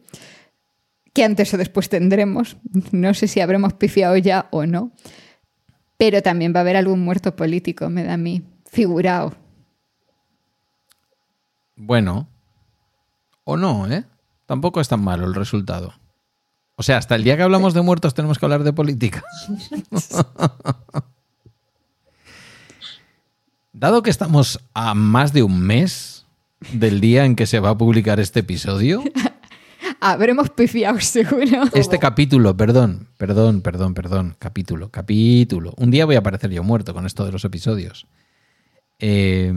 que 1.19 1.24
antes 1.24 1.53
o 1.53 1.57
después 1.57 1.89
tendremos, 1.89 2.59
no 2.93 3.12
sé 3.12 3.27
si 3.27 3.40
habremos 3.40 3.73
pifiado 3.73 4.16
ya 4.19 4.47
o 4.53 4.66
no, 4.66 4.93
pero 5.97 6.23
también 6.23 6.53
va 6.55 6.59
a 6.59 6.61
haber 6.61 6.77
algún 6.77 7.01
muerto 7.01 7.35
político, 7.35 7.90
me 7.90 8.05
da 8.05 8.15
a 8.15 8.16
mí, 8.16 8.45
figurado. 8.70 9.35
Bueno. 11.74 12.28
O 13.43 13.57
no, 13.57 13.90
¿eh? 13.90 14.05
Tampoco 14.47 14.81
es 14.81 14.86
tan 14.86 15.03
malo 15.03 15.27
el 15.27 15.35
resultado. 15.35 15.93
O 16.77 16.85
sea, 16.85 16.99
hasta 16.99 17.16
el 17.16 17.24
día 17.24 17.36
que 17.36 17.43
hablamos 17.43 17.74
de 17.74 17.82
muertos 17.82 18.15
tenemos 18.15 18.39
que 18.39 18.47
hablar 18.47 18.62
de 18.62 18.73
política. 18.73 19.24
Dado 23.73 24.05
que 24.05 24.11
estamos 24.11 24.61
a 24.73 24.95
más 24.95 25.32
de 25.32 25.43
un 25.43 25.59
mes 25.59 26.27
del 26.70 27.01
día 27.01 27.24
en 27.24 27.35
que 27.35 27.47
se 27.47 27.59
va 27.59 27.70
a 27.70 27.77
publicar 27.77 28.20
este 28.20 28.39
episodio, 28.39 29.03
Habremos 30.01 30.51
pifiado 30.51 31.01
seguro. 31.01 31.65
este 31.75 31.99
capítulo, 31.99 32.57
perdón, 32.57 33.09
perdón, 33.17 33.63
perdón, 33.63 33.95
perdón, 33.95 34.37
capítulo, 34.39 34.91
capítulo. 34.91 35.75
Un 35.77 35.91
día 35.91 36.05
voy 36.07 36.17
a 36.17 36.21
aparecer 36.21 36.51
yo 36.51 36.63
muerto 36.63 36.95
con 36.95 37.07
esto 37.07 37.25
de 37.25 37.33
los 37.33 37.45
episodios. 37.45 38.07
Eh, 38.99 39.53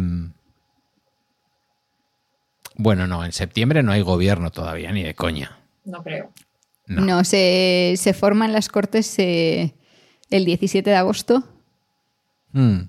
bueno, 2.76 3.08
no, 3.08 3.24
en 3.26 3.32
septiembre 3.32 3.84
no 3.84 3.92
hay 3.92 4.02
gobierno 4.02 4.52
todavía, 4.52 4.92
ni 4.92 5.04
de 5.04 5.14
coña. 5.14 5.60
No 5.86 6.04
creo. 6.04 6.32
No. 6.88 7.06
No, 7.06 7.24
se, 7.24 7.94
se 7.98 8.14
forman 8.14 8.54
las 8.54 8.68
cortes 8.68 9.18
eh, 9.20 9.74
el 10.30 10.46
17 10.46 10.90
de 10.90 10.96
agosto 10.96 11.44
Mm, 12.54 12.82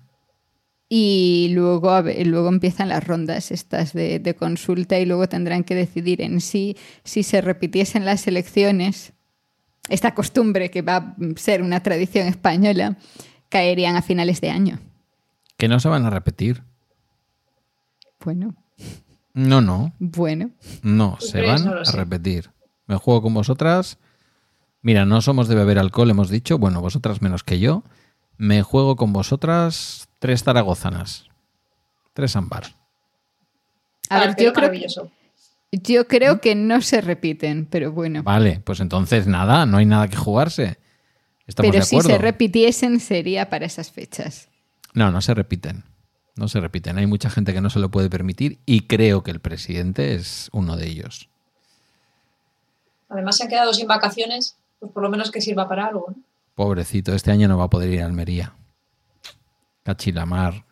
y 0.95 1.49
luego, 1.55 1.89
a 1.91 2.03
ver, 2.03 2.27
luego 2.27 2.49
empiezan 2.51 2.91
las 2.91 3.03
rondas 3.07 3.51
estas 3.51 3.95
de, 3.95 4.19
de 4.19 4.35
consulta 4.35 4.99
y 4.99 5.07
luego 5.07 5.27
tendrán 5.27 5.65
que 5.65 5.75
decidir 5.75 6.21
en 6.21 6.43
sí 6.43 6.77
si 7.03 7.23
se 7.23 7.41
repitiesen 7.41 8.05
las 8.05 8.27
elecciones. 8.27 9.15
Esta 9.89 10.15
costumbre 10.15 10.71
que 10.71 10.83
va 10.83 10.97
a 10.97 11.17
ser 11.37 11.63
una 11.63 11.83
tradición 11.83 12.27
española 12.29 12.99
caerían 13.49 13.97
a 13.97 14.03
finales 14.03 14.43
de 14.43 14.51
año. 14.51 14.81
que 15.57 15.67
no 15.67 15.81
se 15.81 15.89
van 15.89 16.05
a 16.05 16.11
repetir. 16.11 16.63
Bueno, 18.23 18.55
No, 19.33 19.63
no, 19.63 19.95
bueno. 19.99 20.51
no, 20.83 21.17
¿Tú 21.19 21.27
se 21.27 21.41
van 21.41 21.67
a 21.69 21.83
repetir. 21.93 22.51
Me 22.87 22.97
juego 22.97 23.23
con 23.23 23.33
vosotras. 23.33 23.99
Mira, 24.83 25.07
no 25.07 25.23
somos 25.23 25.49
de 25.49 25.55
beber 25.55 25.79
alcohol, 25.79 26.11
hemos 26.11 26.29
dicho. 26.29 26.59
Bueno, 26.59 26.83
vosotras 26.83 27.23
menos 27.23 27.45
que 27.45 27.59
yo. 27.61 27.83
Me 28.37 28.63
juego 28.63 28.97
con 28.97 29.13
vosotras 29.15 30.09
tres 30.23 30.45
zaragozanas. 30.45 31.25
Tres 32.13 32.37
ámbar. 32.37 32.67
A 34.09 34.21
ver, 34.21 34.29
Parece 34.29 34.45
yo 34.45 34.53
creo, 34.53 34.69
maravilloso. 34.69 35.11
yo 35.73 36.07
creo 36.07 36.41
que 36.41 36.55
no 36.55 36.81
se 36.81 37.01
repiten, 37.01 37.67
pero 37.67 37.91
bueno. 37.91 38.23
Vale, 38.23 38.61
pues 38.65 38.79
entonces 38.79 39.27
nada, 39.27 39.67
no 39.67 39.79
hay 39.79 39.87
nada 39.87 40.07
que 40.07 40.15
jugarse. 40.17 40.79
Estamos 41.49 41.71
Pero 41.73 41.81
de 41.81 41.87
si 41.87 41.97
acuerdo. 41.97 42.11
se 42.11 42.19
repitiesen 42.19 43.01
sería 43.01 43.51
para 43.51 43.67
esas 43.67 43.91
fechas. 43.91 44.49
No, 44.95 45.11
no 45.11 45.21
se 45.23 45.35
repiten. 45.35 45.83
No 46.37 46.47
se 46.47 46.61
repiten. 46.61 46.99
Hay 46.99 47.07
mucha 47.09 47.29
gente 47.29 47.53
que 47.53 47.61
no 47.61 47.69
se 47.69 47.81
lo 47.81 47.91
puede 47.91 48.09
permitir 48.09 48.61
y 48.65 48.83
creo 48.87 49.25
que 49.25 49.33
el 49.33 49.41
presidente 49.41 50.15
es 50.15 50.51
uno 50.53 50.77
de 50.77 50.87
ellos. 50.87 51.31
Además 53.09 53.39
se 53.39 53.43
han 53.43 53.49
quedado 53.49 53.75
sin 53.75 53.89
vacaciones, 53.89 54.57
pues 54.79 54.93
por 54.93 55.03
lo 55.03 55.11
menos 55.11 55.33
que 55.33 55.41
sirva 55.41 55.69
para 55.69 55.89
algo. 55.89 56.15
¿no? 56.17 56.23
Pobrecito, 56.55 57.13
este 57.13 57.33
año 57.33 57.49
no 57.49 57.59
va 57.59 57.65
a 57.65 57.71
poder 57.71 57.91
ir 57.91 58.03
a 58.03 58.07
Almería. 58.07 58.55
Cachilamar. 59.83 60.65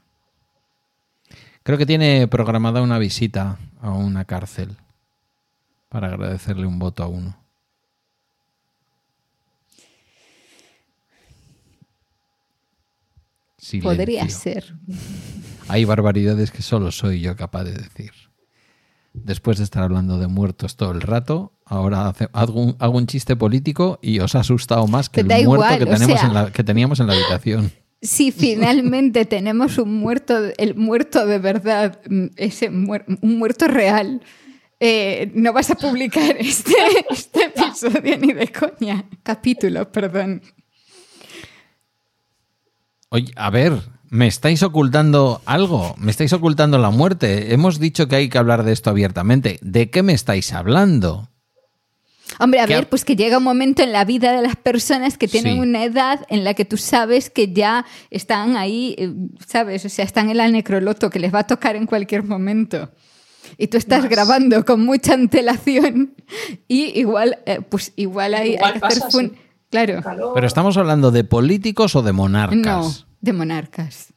Creo 1.62 1.76
que 1.78 1.86
tiene 1.86 2.26
programada 2.28 2.80
una 2.82 2.98
visita 2.98 3.58
a 3.80 3.90
una 3.90 4.24
cárcel 4.24 4.76
para 5.88 6.08
agradecerle 6.08 6.66
un 6.66 6.78
voto 6.78 7.02
a 7.02 7.08
uno. 7.08 7.36
Silencio. 13.58 13.90
Podría 13.90 14.28
ser. 14.28 14.74
Hay 15.68 15.84
barbaridades 15.84 16.50
que 16.50 16.62
solo 16.62 16.90
soy 16.90 17.20
yo 17.20 17.36
capaz 17.36 17.64
de 17.64 17.72
decir. 17.72 18.12
después 19.12 19.58
de 19.58 19.64
estar 19.64 19.82
hablando 19.82 20.18
de 20.18 20.28
muertos 20.28 20.76
todo 20.76 20.92
el 20.92 21.00
rato, 21.00 21.52
ahora 21.66 22.06
hace- 22.06 22.28
hago 22.32 22.62
un, 22.62 22.76
hago 22.78 22.96
un 22.96 23.08
chiste 23.08 23.34
político 23.34 23.98
y 24.00 24.20
os 24.20 24.36
ha 24.36 24.40
asustado 24.40 24.86
más 24.86 25.08
que 25.08 25.22
el 25.22 25.26
muerto 25.26 25.42
igual, 25.52 25.78
que, 25.80 25.84
tenemos 25.86 26.20
sea- 26.20 26.28
en 26.28 26.34
la, 26.34 26.52
que 26.52 26.62
teníamos 26.62 27.00
en 27.00 27.08
la 27.08 27.14
habitación. 27.14 27.72
Si 28.02 28.32
finalmente 28.32 29.24
tenemos 29.24 29.78
un 29.78 29.94
muerto, 29.98 30.38
el 30.56 30.74
muerto 30.74 31.26
de 31.26 31.38
verdad, 31.38 32.00
mm, 32.08 32.26
ese 32.36 32.70
muer- 32.70 33.04
un 33.20 33.38
muerto 33.38 33.68
real, 33.68 34.22
eh, 34.80 35.30
no 35.34 35.52
vas 35.52 35.70
a 35.70 35.74
publicar 35.76 36.36
este, 36.38 36.74
este 37.10 37.44
episodio 37.44 38.16
ni 38.18 38.32
de 38.32 38.48
coña. 38.48 39.04
Capítulo, 39.22 39.90
perdón. 39.92 40.42
Oye, 43.10 43.32
a 43.36 43.50
ver, 43.50 43.72
me 44.08 44.26
estáis 44.28 44.62
ocultando 44.62 45.42
algo, 45.44 45.94
me 45.98 46.10
estáis 46.10 46.32
ocultando 46.32 46.78
la 46.78 46.90
muerte. 46.90 47.52
Hemos 47.52 47.80
dicho 47.80 48.06
que 48.08 48.16
hay 48.16 48.28
que 48.28 48.38
hablar 48.38 48.62
de 48.64 48.72
esto 48.72 48.90
abiertamente. 48.90 49.58
¿De 49.62 49.90
qué 49.90 50.02
me 50.02 50.12
estáis 50.12 50.52
hablando? 50.52 51.29
Hombre, 52.38 52.60
a 52.60 52.66
¿Qué 52.66 52.74
ver, 52.74 52.88
pues 52.88 53.04
que 53.04 53.16
llega 53.16 53.38
un 53.38 53.44
momento 53.44 53.82
en 53.82 53.92
la 53.92 54.04
vida 54.04 54.32
de 54.32 54.42
las 54.42 54.56
personas 54.56 55.18
que 55.18 55.28
tienen 55.28 55.54
Sí. 55.54 55.60
una 55.60 55.84
edad 55.84 56.24
en 56.28 56.44
la 56.44 56.54
que 56.54 56.64
tú 56.64 56.76
sabes 56.76 57.28
que 57.30 57.52
ya 57.52 57.84
están 58.10 58.56
ahí, 58.56 58.94
eh, 58.98 59.12
¿sabes? 59.46 59.84
O 59.84 59.88
sea, 59.88 60.04
están 60.04 60.30
en 60.30 60.36
la 60.36 60.48
necroloto, 60.48 61.10
que 61.10 61.18
les 61.18 61.34
va 61.34 61.40
a 61.40 61.46
tocar 61.46 61.76
en 61.76 61.86
cualquier 61.86 62.22
momento. 62.24 62.90
Y 63.58 63.66
tú 63.66 63.76
estás 63.78 64.02
Más. 64.02 64.10
grabando 64.10 64.64
con 64.64 64.84
mucha 64.84 65.14
antelación 65.14 66.14
y 66.68 66.98
igual, 66.98 67.38
eh, 67.46 67.60
pues 67.68 67.92
igual 67.96 68.34
hay, 68.34 68.52
Igual 68.54 68.74
hay 68.74 68.80
que 68.80 68.86
hacer 68.86 69.02
pasa, 69.02 69.10
fun-. 69.10 69.36
Claro. 69.70 70.02
Calor. 70.02 70.32
Pero 70.34 70.46
estamos 70.46 70.76
hablando 70.76 71.10
de 71.10 71.24
políticos 71.24 71.94
o 71.96 72.02
de 72.02 72.12
monarcas. 72.12 72.58
No, 72.64 72.92
de 73.20 73.32
monarcas. 73.32 74.12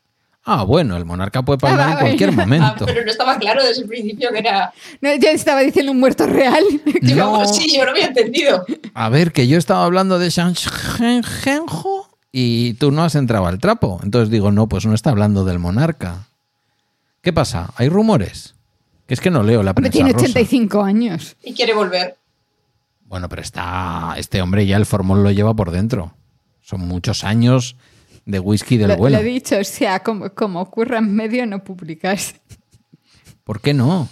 Ah, 0.45 0.64
bueno, 0.64 0.98
el 0.98 1.06
monarca 1.06 1.41
puede 1.41 1.57
palmar 1.57 1.88
Ah, 1.90 1.91
en 1.94 1.98
cualquier. 1.99 2.30
Ah, 2.30 2.34
momento. 2.34 2.86
pero 2.86 3.03
no 3.06 3.10
estaba 3.11 3.38
claro 3.38 3.64
desde 3.64 3.84
el 3.84 3.88
principio 3.88 4.30
que 4.32 4.40
era. 4.40 4.74
No, 5.02 5.15
yo 5.15 5.30
estaba 5.30 5.61
diciendo 5.61 5.91
un 5.94 5.99
muerto 5.99 6.28
real. 6.28 6.64
Digo, 7.02 7.40
No. 7.40 7.45
sí, 7.48 7.74
yo 7.76 7.86
no 7.86 7.91
había 7.91 8.07
entendido. 8.07 8.65
A 8.94 9.10
ver, 9.10 9.32
que 9.32 9.48
yo 9.48 9.57
estaba 9.57 9.86
hablando 9.86 10.20
de 10.20 10.30
Shangenjo 10.30 12.10
y 12.32 12.74
tú 12.74 12.91
no 12.91 13.03
has 13.03 13.15
entrado 13.15 13.45
al 13.48 13.60
trapo. 13.60 13.99
Entonces 14.03 14.30
digo, 14.30 14.52
no, 14.52 14.68
pues 14.68 14.86
no 14.86 14.94
está 14.94 15.11
hablando 15.11 15.45
del 15.45 15.60
monarca. 15.60 16.28
¿Qué 17.22 17.32
pasa? 17.32 17.72
¿Hay 17.78 17.90
rumores? 17.90 18.56
Que 19.07 19.14
es 19.14 19.22
que 19.22 19.30
no 19.32 19.44
leo 19.44 19.64
la 19.64 19.74
prensa 19.74 19.91
tiene 19.94 20.11
rosa. 20.14 20.26
85 20.26 20.82
años. 20.84 21.36
Y 21.44 21.53
quiere 21.53 21.74
volver. 21.74 22.18
Bueno, 23.06 23.30
pero 23.30 23.41
está. 23.41 24.15
Este 24.18 24.41
hombre 24.41 24.65
ya 24.65 24.78
el 24.78 24.86
formol 24.86 25.24
lo 25.24 25.32
lleva 25.32 25.53
por 25.53 25.72
dentro. 25.72 26.14
Son 26.61 26.82
muchos 26.82 27.24
años 27.24 27.76
de 28.26 28.40
whisky 28.40 28.78
del 28.78 28.90
Lo, 28.90 28.98
bueno. 28.98 29.18
lo 29.18 29.22
he 29.24 29.26
dicho, 29.26 29.58
o 29.60 29.64
sea, 29.64 30.02
como, 30.02 30.30
como 30.34 30.62
ocurra 30.62 31.00
en 31.00 31.14
medio, 31.14 31.45
no 31.45 31.64
publicas. 31.64 32.36
¿Por 33.44 33.60
qué 33.62 33.74
no? 33.74 34.08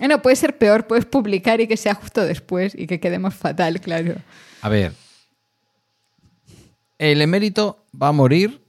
Bueno, 0.00 0.20
puede 0.22 0.34
ser 0.36 0.58
peor, 0.58 0.86
puedes 0.88 1.04
publicar 1.04 1.60
y 1.60 1.68
que 1.68 1.76
sea 1.76 1.94
justo 1.94 2.24
después 2.24 2.74
y 2.76 2.86
que 2.88 2.98
quedemos 2.98 3.34
fatal, 3.34 3.80
claro. 3.80 4.16
A 4.60 4.68
ver. 4.68 4.92
El 6.98 7.22
emérito 7.22 7.84
va 8.00 8.08
a 8.08 8.12
morir 8.12 8.60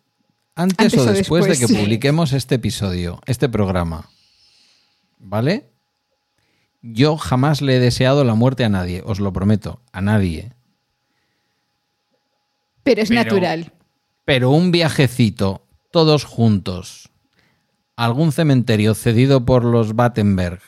antes, 0.55 0.93
Antes 0.93 0.99
o 0.99 1.09
o 1.09 1.13
después, 1.13 1.45
de 1.45 1.57
que 1.57 1.67
sí. 1.67 1.75
publiquemos 1.75 2.31
este 2.33 2.55
episodio, 2.55 3.19
este 3.25 3.49
programa. 3.49 4.09
¿Vale? 5.17 5.69
Yo 6.81 7.17
jamás 7.17 7.61
le 7.63 7.77
he 7.77 7.79
deseado 7.79 8.23
la 8.23 8.35
muerte 8.35 8.63
a 8.63 8.69
nadie, 8.69 9.01
os 9.05 9.19
lo 9.19 9.33
prometo, 9.33 9.81
a 9.91 10.01
nadie. 10.01 10.53
Pero 12.83 13.01
es 13.01 13.09
Pero- 13.09 13.23
natural. 13.23 13.71
Pero 14.25 14.49
un 14.49 14.71
viajecito, 14.71 15.67
todos 15.91 16.25
juntos, 16.25 17.11
algún 17.95 18.31
cementerio 18.31 18.95
cedido 18.95 19.45
por 19.45 19.63
los 19.63 19.95
Battenberg, 19.95 20.59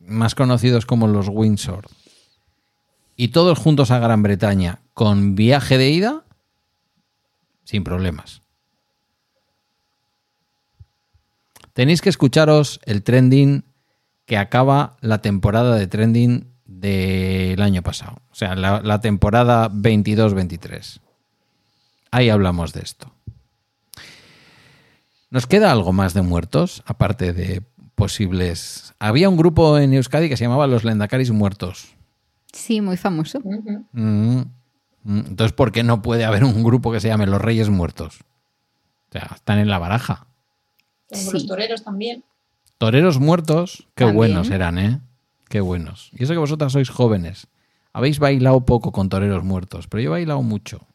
más 0.00 0.34
conocidos 0.34 0.84
como 0.84 1.08
los 1.08 1.28
Windsor, 1.28 1.86
y 3.16 3.28
todos 3.28 3.58
juntos 3.58 3.90
a 3.90 3.98
Gran 3.98 4.22
Bretaña, 4.22 4.82
con 4.92 5.34
viaje 5.34 5.78
de 5.78 5.90
ida, 5.90 6.24
sin 7.64 7.82
problemas. 7.82 8.42
Tenéis 11.72 12.02
que 12.02 12.10
escucharos 12.10 12.80
el 12.84 13.02
trending 13.02 13.64
que 14.26 14.36
acaba 14.36 14.96
la 15.00 15.22
temporada 15.22 15.76
de 15.76 15.86
trending 15.86 16.52
del 16.66 17.62
año 17.62 17.82
pasado, 17.82 18.18
o 18.30 18.34
sea, 18.34 18.54
la, 18.54 18.80
la 18.82 19.00
temporada 19.00 19.70
22-23. 19.70 21.00
Ahí 22.16 22.30
hablamos 22.30 22.72
de 22.72 22.80
esto. 22.80 23.12
¿Nos 25.28 25.46
queda 25.46 25.70
algo 25.70 25.92
más 25.92 26.14
de 26.14 26.22
muertos? 26.22 26.82
Aparte 26.86 27.34
de 27.34 27.60
posibles. 27.94 28.94
Había 28.98 29.28
un 29.28 29.36
grupo 29.36 29.76
en 29.76 29.92
Euskadi 29.92 30.30
que 30.30 30.38
se 30.38 30.44
llamaba 30.44 30.66
Los 30.66 30.82
Lendakaris 30.82 31.30
Muertos. 31.30 31.94
Sí, 32.54 32.80
muy 32.80 32.96
famoso. 32.96 33.40
Mm. 33.44 34.38
Mm. 35.02 35.18
Entonces, 35.28 35.52
¿por 35.52 35.72
qué 35.72 35.82
no 35.82 36.00
puede 36.00 36.24
haber 36.24 36.42
un 36.44 36.64
grupo 36.64 36.90
que 36.90 37.00
se 37.00 37.08
llame 37.08 37.26
Los 37.26 37.42
Reyes 37.42 37.68
Muertos? 37.68 38.20
O 39.10 39.12
sea, 39.12 39.32
están 39.34 39.58
en 39.58 39.68
la 39.68 39.78
baraja. 39.78 40.26
Sí. 41.10 41.28
los 41.30 41.46
toreros 41.46 41.84
también. 41.84 42.24
Toreros 42.78 43.20
muertos, 43.20 43.88
qué 43.94 44.04
También. 44.06 44.16
buenos 44.16 44.48
eran, 44.48 44.78
¿eh? 44.78 45.00
Qué 45.50 45.60
buenos. 45.60 46.08
Y 46.14 46.24
eso 46.24 46.32
que 46.32 46.38
vosotras 46.38 46.72
sois 46.72 46.88
jóvenes. 46.88 47.48
Habéis 47.92 48.18
bailado 48.20 48.64
poco 48.64 48.90
con 48.90 49.10
toreros 49.10 49.44
muertos, 49.44 49.86
pero 49.86 50.02
yo 50.02 50.08
he 50.08 50.12
bailado 50.12 50.40
mucho. 50.40 50.86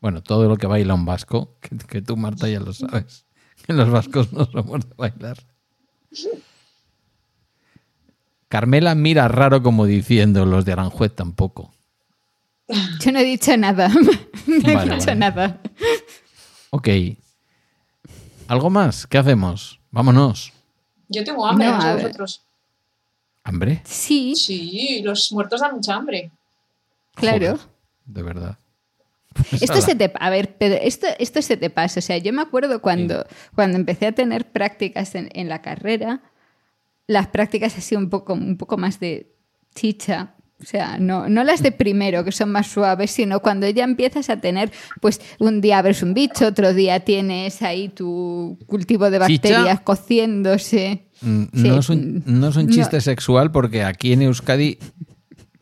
Bueno, 0.00 0.22
todo 0.22 0.48
lo 0.48 0.56
que 0.56 0.66
baila 0.66 0.94
un 0.94 1.04
vasco, 1.04 1.56
que, 1.60 1.76
que 1.76 2.02
tú, 2.02 2.16
Marta, 2.16 2.48
ya 2.48 2.60
lo 2.60 2.72
sabes. 2.72 3.24
Que 3.66 3.72
los 3.72 3.90
vascos 3.90 4.32
no 4.32 4.44
somos 4.46 4.88
de 4.88 4.94
bailar. 4.96 5.38
Carmela 8.48 8.94
mira 8.94 9.28
raro 9.28 9.62
como 9.62 9.84
diciendo 9.84 10.46
los 10.46 10.64
de 10.64 10.72
Aranjuez 10.72 11.14
tampoco. 11.14 11.74
Yo 13.00 13.12
no 13.12 13.18
he 13.18 13.24
dicho 13.24 13.56
nada. 13.56 13.88
no 14.46 14.60
he 14.70 14.74
Vale, 14.74 14.94
dicho 14.94 15.06
vale. 15.06 15.14
nada. 15.16 15.60
Ok. 16.70 16.88
¿Algo 18.46 18.70
más? 18.70 19.06
¿Qué 19.06 19.18
hacemos? 19.18 19.80
Vámonos. 19.90 20.52
Yo 21.08 21.24
tengo 21.24 21.46
hambre, 21.46 21.66
No, 21.66 21.74
a 21.74 21.94
vosotros. 21.94 22.42
¿Hambre? 23.44 23.82
Sí, 23.84 24.34
Sí, 24.36 25.00
los 25.02 25.32
muertos 25.32 25.60
dan 25.60 25.74
mucha 25.74 25.94
hambre. 25.94 26.30
claro. 27.14 27.38
Joder, 27.56 27.58
de 28.04 28.22
verdad. 28.22 28.58
Esto 29.60 29.80
se 29.80 29.94
te, 29.94 30.12
a 30.18 30.30
ver, 30.30 30.56
Pedro, 30.56 30.78
esto, 30.82 31.06
esto 31.18 31.42
se 31.42 31.56
te 31.56 31.70
pasa. 31.70 32.00
O 32.00 32.02
sea, 32.02 32.18
yo 32.18 32.32
me 32.32 32.42
acuerdo 32.42 32.80
cuando, 32.82 33.24
cuando 33.54 33.76
empecé 33.76 34.06
a 34.06 34.12
tener 34.12 34.50
prácticas 34.50 35.14
en, 35.14 35.28
en 35.34 35.48
la 35.48 35.62
carrera, 35.62 36.22
las 37.06 37.28
prácticas 37.28 37.76
así 37.78 37.94
un 37.96 38.10
poco, 38.10 38.34
un 38.34 38.56
poco 38.56 38.76
más 38.76 39.00
de 39.00 39.32
chicha. 39.74 40.34
O 40.60 40.64
sea, 40.64 40.98
no, 40.98 41.28
no 41.28 41.44
las 41.44 41.62
de 41.62 41.70
primero, 41.70 42.24
que 42.24 42.32
son 42.32 42.50
más 42.50 42.66
suaves, 42.66 43.12
sino 43.12 43.38
cuando 43.40 43.68
ya 43.68 43.84
empiezas 43.84 44.28
a 44.28 44.38
tener, 44.38 44.72
pues 45.00 45.20
un 45.38 45.60
día 45.60 45.78
abres 45.78 46.02
un 46.02 46.14
bicho, 46.14 46.48
otro 46.48 46.74
día 46.74 46.98
tienes 47.00 47.62
ahí 47.62 47.88
tu 47.90 48.58
cultivo 48.66 49.08
de 49.08 49.20
¿Chicha? 49.26 49.50
bacterias 49.54 49.80
cociéndose. 49.82 51.06
Mm, 51.20 51.42
Sí. 51.54 51.68
No, 51.68 51.78
es 51.78 51.88
un, 51.88 52.22
no 52.26 52.48
es 52.48 52.56
un 52.56 52.66
No. 52.66 52.72
chiste 52.72 53.00
sexual 53.00 53.52
porque 53.52 53.84
aquí 53.84 54.12
en 54.12 54.22
Euskadi, 54.22 54.78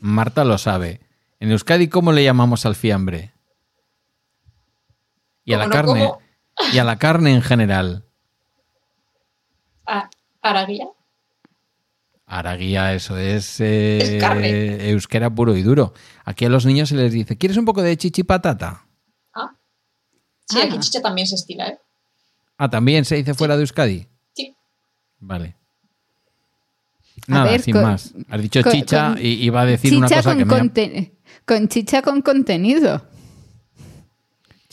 Marta 0.01 0.45
lo 0.45 0.57
sabe. 0.57 1.01
En 1.41 1.51
Euskadi, 1.51 1.89
¿cómo 1.89 2.13
le 2.13 2.25
llamamos 2.25 2.65
al 2.65 2.75
fiambre? 2.75 3.33
Y 5.47 5.55
a 5.55 5.59
la 5.59 5.65
¿Cómo 5.71 5.95
no, 5.95 5.95
carne. 5.95 6.13
Y 6.75 6.79
a 6.79 6.85
la 6.85 6.99
carne 6.99 7.33
en 7.35 7.41
general. 7.43 8.05
A- 9.87 10.11
Araguía. 10.43 10.87
Araguía, 12.27 12.93
eso 12.95 13.17
es, 13.17 13.61
eh, 13.61 13.99
Es 14.17 14.21
carne. 14.21 14.91
euskera 14.91 15.31
puro 15.31 15.57
y 15.57 15.63
duro. 15.63 15.95
Aquí 16.25 16.45
a 16.45 16.49
los 16.49 16.67
niños 16.67 16.89
se 16.89 16.97
les 16.97 17.13
dice, 17.13 17.39
¿quieres 17.39 17.57
un 17.57 17.65
poco 17.65 17.83
de 17.83 17.97
chichi 17.97 18.25
patata? 18.25 18.85
Ah. 19.33 19.53
Sí, 20.49 20.59
Ah. 20.61 20.65
aquí 20.67 20.79
chicha 20.81 21.01
también 21.01 21.27
se 21.29 21.37
estila, 21.37 21.69
¿eh? 21.69 21.79
Ah, 22.59 22.69
también 22.69 23.05
se 23.05 23.15
dice 23.17 23.35
fuera 23.35 23.55
de 23.57 23.63
Euskadi. 23.63 24.07
Sí. 24.35 24.57
Vale. 25.21 25.55
Nada, 27.29 27.51
ver, 27.51 27.63
sin 27.63 27.75
con- 27.75 27.83
más. 27.85 28.13
Has 28.29 28.43
dicho 28.43 28.63
con- 28.63 28.73
chicha 28.73 29.09
con- 29.15 29.19
y 29.25 29.29
iba 29.45 29.61
a 29.61 29.67
decir 29.67 29.97
una 29.97 30.09
Chicha 30.09 30.19
cosa 30.19 30.31
con, 30.31 30.39
que 30.39 30.45
me 30.45 30.55
ha- 30.55 30.59
conte- 30.59 31.13
con 31.45 31.69
chicha 31.69 32.03
con 32.03 32.23
contenido. 32.23 33.03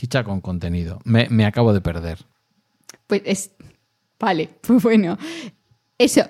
Chicha 0.03 0.25
con 0.25 0.41
contenido. 0.41 0.99
Me, 1.05 1.29
me 1.29 1.45
acabo 1.45 1.71
de 1.71 1.79
perder. 1.79 2.17
Pues 3.07 3.21
es. 3.23 3.51
Vale, 4.19 4.49
pues 4.67 4.83
bueno. 4.83 5.17
Eso, 5.97 6.23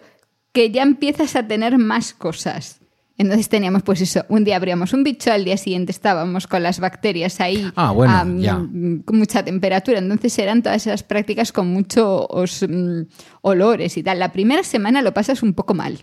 que 0.52 0.70
ya 0.70 0.84
empiezas 0.84 1.36
a 1.36 1.48
tener 1.48 1.80
más 1.80 2.14
cosas. 2.14 2.80
Entonces 3.18 3.50
teníamos, 3.50 3.82
pues 3.82 4.00
eso, 4.02 4.26
un 4.30 4.44
día 4.44 4.58
abríamos 4.58 4.94
un 4.94 5.04
bicho, 5.04 5.32
al 5.32 5.44
día 5.44 5.58
siguiente 5.58 5.92
estábamos 5.92 6.46
con 6.46 6.62
las 6.62 6.80
bacterias 6.80 7.40
ahí 7.42 7.72
Ah, 7.76 7.92
bueno, 7.92 8.14
a, 8.14 8.26
ya. 8.38 8.58
con 8.58 9.18
mucha 9.18 9.44
temperatura. 9.44 9.98
Entonces 9.98 10.38
eran 10.38 10.62
todas 10.62 10.86
esas 10.86 11.02
prácticas 11.02 11.52
con 11.52 11.68
muchos 11.68 12.64
mm, 12.70 13.02
olores 13.42 13.98
y 13.98 14.04
tal. 14.04 14.20
La 14.20 14.32
primera 14.32 14.62
semana 14.64 15.02
lo 15.02 15.16
pasas 15.16 15.42
un 15.42 15.54
poco 15.56 15.74
mal. 15.74 15.98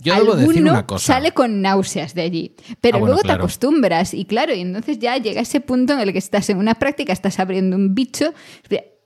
Yo 0.00 0.14
debo 0.14 0.34
decir 0.34 0.50
Alguno 0.56 0.70
una 0.72 0.86
cosa. 0.86 1.12
sale 1.14 1.32
con 1.32 1.60
náuseas 1.62 2.14
de 2.14 2.22
allí, 2.22 2.56
pero 2.80 2.96
Ah, 2.96 3.00
bueno, 3.00 3.06
luego 3.14 3.22
claro. 3.22 3.38
te 3.38 3.42
acostumbras 3.44 4.14
y 4.14 4.24
claro, 4.24 4.54
y 4.54 4.60
entonces 4.60 4.98
ya 4.98 5.16
llega 5.18 5.40
ese 5.42 5.60
punto 5.60 5.92
en 5.92 6.00
el 6.00 6.12
que 6.12 6.18
estás 6.18 6.48
en 6.50 6.56
una 6.58 6.74
práctica, 6.76 7.12
estás 7.12 7.38
abriendo 7.38 7.76
un 7.76 7.94
bicho, 7.94 8.32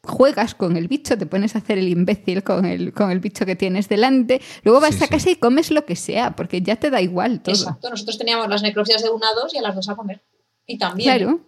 juegas 0.02 0.54
con 0.54 0.76
el 0.76 0.86
bicho, 0.86 1.16
te 1.16 1.24
pones 1.26 1.54
a 1.54 1.58
hacer 1.58 1.78
el 1.78 1.88
imbécil 1.88 2.42
con 2.42 2.64
el, 2.66 2.92
con 2.92 3.10
el 3.10 3.20
bicho 3.20 3.46
que 3.46 3.56
tienes 3.56 3.88
delante, 3.88 4.40
luego 4.62 4.80
vas 4.80 4.94
Sí, 4.96 5.04
a 5.04 5.08
casa 5.08 5.30
y 5.30 5.36
comes 5.36 5.70
lo 5.70 5.84
que 5.86 5.96
sea, 5.96 6.36
porque 6.36 6.60
ya 6.62 6.76
te 6.76 6.90
da 6.90 7.00
igual 7.00 7.40
todo. 7.42 7.54
Exacto. 7.54 7.88
Nosotros 7.90 8.18
teníamos 8.18 8.48
las 8.48 8.62
necropsias 8.62 9.02
de 9.02 9.08
una 9.10 9.28
a 9.30 9.34
dos 9.34 9.54
y 9.54 9.58
a 9.58 9.62
las 9.62 9.74
dos 9.74 9.88
a 9.88 9.96
comer. 9.96 10.22
Y 10.66 10.78
también. 10.78 11.16
Claro. 11.18 11.40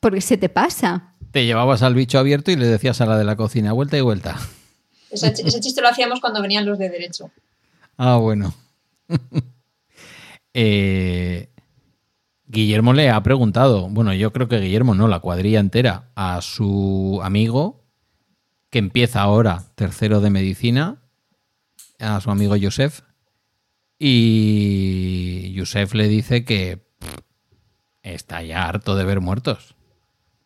Porque 0.00 0.20
se 0.20 0.36
te 0.36 0.48
pasa. 0.48 1.14
Te 1.30 1.44
llevabas 1.46 1.82
al 1.82 1.94
bicho 1.94 2.18
abierto 2.18 2.50
y 2.50 2.56
le 2.56 2.66
decías 2.66 3.00
a 3.00 3.06
la 3.06 3.16
de 3.16 3.24
la 3.24 3.36
cocina, 3.36 3.72
vuelta 3.72 3.96
y 3.96 4.00
vuelta. 4.00 4.36
Ese, 5.10 5.28
ese 5.28 5.60
chiste 5.60 5.80
lo 5.82 5.88
hacíamos 5.88 6.20
cuando 6.20 6.40
venían 6.42 6.66
los 6.66 6.78
de 6.78 6.88
derecho. 6.88 7.30
Ah, 7.96 8.16
bueno. 8.16 8.54
Eh, 10.54 11.48
Guillermo 12.44 12.92
le 12.92 13.08
ha 13.08 13.22
preguntado, 13.22 13.88
bueno, 13.88 14.12
yo 14.12 14.34
creo 14.34 14.48
que 14.48 14.60
Guillermo 14.60 14.94
no, 14.94 15.08
la 15.08 15.20
cuadrilla 15.20 15.60
entera, 15.60 16.10
a 16.14 16.42
su 16.42 17.20
amigo 17.22 17.86
que 18.68 18.78
empieza 18.78 19.22
ahora 19.22 19.64
tercero 19.74 20.20
de 20.20 20.28
medicina, 20.28 21.00
a 21.98 22.20
su 22.20 22.30
amigo 22.30 22.54
Joseph, 22.60 23.00
y 23.98 25.54
Joseph 25.56 25.94
le 25.94 26.08
dice 26.08 26.44
que 26.44 26.84
está 28.02 28.42
ya 28.42 28.68
harto 28.68 28.96
de 28.96 29.04
ver 29.04 29.22
muertos, 29.22 29.74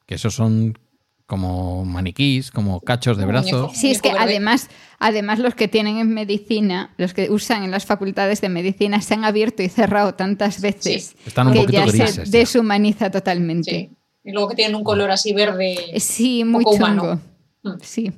que 0.06 0.14
esos 0.14 0.34
son 0.34 0.78
como 1.26 1.84
maniquís, 1.84 2.50
como 2.50 2.80
cachos 2.80 3.18
de 3.18 3.24
brazos. 3.26 3.72
Sí, 3.76 3.90
es 3.90 4.00
que 4.00 4.10
además, 4.12 4.68
además 5.00 5.38
los 5.40 5.54
que 5.54 5.66
tienen 5.68 5.98
en 5.98 6.14
medicina, 6.14 6.94
los 6.98 7.14
que 7.14 7.30
usan 7.30 7.64
en 7.64 7.70
las 7.72 7.84
facultades 7.84 8.40
de 8.40 8.48
medicina, 8.48 9.00
se 9.00 9.14
han 9.14 9.24
abierto 9.24 9.62
y 9.62 9.68
cerrado 9.68 10.14
tantas 10.14 10.60
veces 10.60 11.16
Sí. 11.16 11.16
Están 11.26 11.48
un 11.48 11.52
que 11.52 11.60
poquito 11.60 11.72
ya 11.78 11.86
grises, 11.86 12.10
se 12.14 12.24
ya. 12.26 12.38
deshumaniza 12.38 13.10
totalmente. 13.10 13.70
Sí. 13.70 13.90
Y 14.24 14.32
luego 14.32 14.48
que 14.48 14.56
tienen 14.56 14.76
un 14.76 14.84
color 14.84 15.10
así 15.10 15.32
verde. 15.32 15.76
Sí, 15.98 16.44
muy 16.44 16.64
Poco 16.64 16.76
chungo. 16.76 16.86
humano. 17.02 17.20
Mm. 17.64 17.70
Sí. 17.82 18.12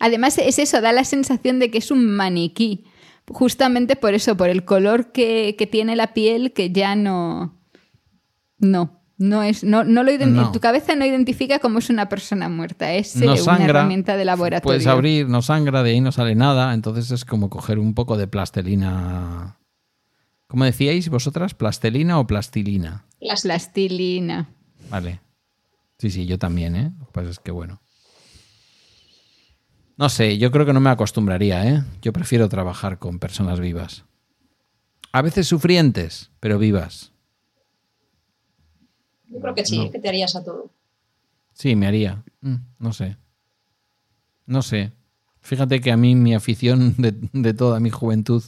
Además, 0.00 0.38
es 0.38 0.58
eso, 0.58 0.80
da 0.80 0.92
la 0.92 1.04
sensación 1.04 1.58
de 1.60 1.70
que 1.70 1.78
es 1.78 1.90
un 1.92 2.04
maniquí. 2.06 2.84
Justamente 3.28 3.94
por 3.94 4.14
eso, 4.14 4.36
por 4.36 4.48
el 4.48 4.64
color 4.64 5.12
que, 5.12 5.54
que 5.56 5.66
tiene 5.68 5.94
la 5.94 6.12
piel, 6.12 6.52
que 6.52 6.70
ya 6.72 6.96
no. 6.96 7.56
No. 8.58 9.01
No 9.22 9.44
es, 9.44 9.62
no, 9.62 9.84
no 9.84 10.02
lo 10.02 10.10
No. 10.26 10.50
Tu 10.50 10.58
cabeza 10.58 10.96
no 10.96 11.06
identifica 11.06 11.60
cómo 11.60 11.78
es 11.78 11.90
una 11.90 12.08
persona 12.08 12.48
muerta. 12.48 12.92
Es 12.92 13.14
eh, 13.16 13.24
no 13.24 13.34
una 13.34 13.64
herramienta 13.64 14.16
de 14.16 14.24
laboratorio. 14.24 14.62
Puedes 14.62 14.86
abrir, 14.88 15.28
no 15.28 15.42
sangra, 15.42 15.84
de 15.84 15.92
ahí 15.92 16.00
no 16.00 16.10
sale 16.10 16.34
nada. 16.34 16.74
Entonces 16.74 17.10
es 17.12 17.24
como 17.24 17.48
coger 17.48 17.78
un 17.78 17.94
poco 17.94 18.16
de 18.16 18.26
plastelina. 18.26 19.58
¿Cómo 20.48 20.64
decíais 20.64 21.08
vosotras? 21.08 21.54
¿Plastelina 21.54 22.18
o 22.18 22.26
plastilina? 22.26 23.04
Las 23.20 23.42
Plastilina. 23.42 24.48
Vale. 24.90 25.20
Sí, 25.98 26.10
sí, 26.10 26.26
yo 26.26 26.36
también, 26.36 26.74
¿eh? 26.74 26.90
Lo 26.98 27.06
que 27.06 27.12
pasa 27.12 27.30
es 27.30 27.38
que 27.38 27.52
bueno. 27.52 27.80
No 29.96 30.08
sé, 30.08 30.36
yo 30.36 30.50
creo 30.50 30.66
que 30.66 30.72
no 30.72 30.80
me 30.80 30.90
acostumbraría, 30.90 31.64
¿eh? 31.68 31.84
Yo 32.02 32.12
prefiero 32.12 32.48
trabajar 32.48 32.98
con 32.98 33.20
personas 33.20 33.60
vivas. 33.60 34.04
A 35.12 35.22
veces 35.22 35.46
sufrientes, 35.46 36.32
pero 36.40 36.58
vivas. 36.58 37.11
Yo 39.32 39.40
creo 39.40 39.54
que 39.54 39.64
sí, 39.64 39.78
No. 39.78 39.90
que 39.90 39.98
te 39.98 40.08
harías 40.08 40.36
a 40.36 40.44
todo. 40.44 40.70
Sí, 41.54 41.74
me 41.76 41.86
haría. 41.86 42.22
Mm, 42.40 42.56
no 42.78 42.92
sé. 42.92 43.16
No 44.46 44.62
sé. 44.62 44.92
Fíjate 45.40 45.80
que 45.80 45.92
a 45.92 45.96
mí 45.96 46.14
mi 46.14 46.34
afición 46.34 46.94
de, 46.98 47.14
de 47.32 47.54
toda 47.54 47.80
mi 47.80 47.90
juventud 47.90 48.42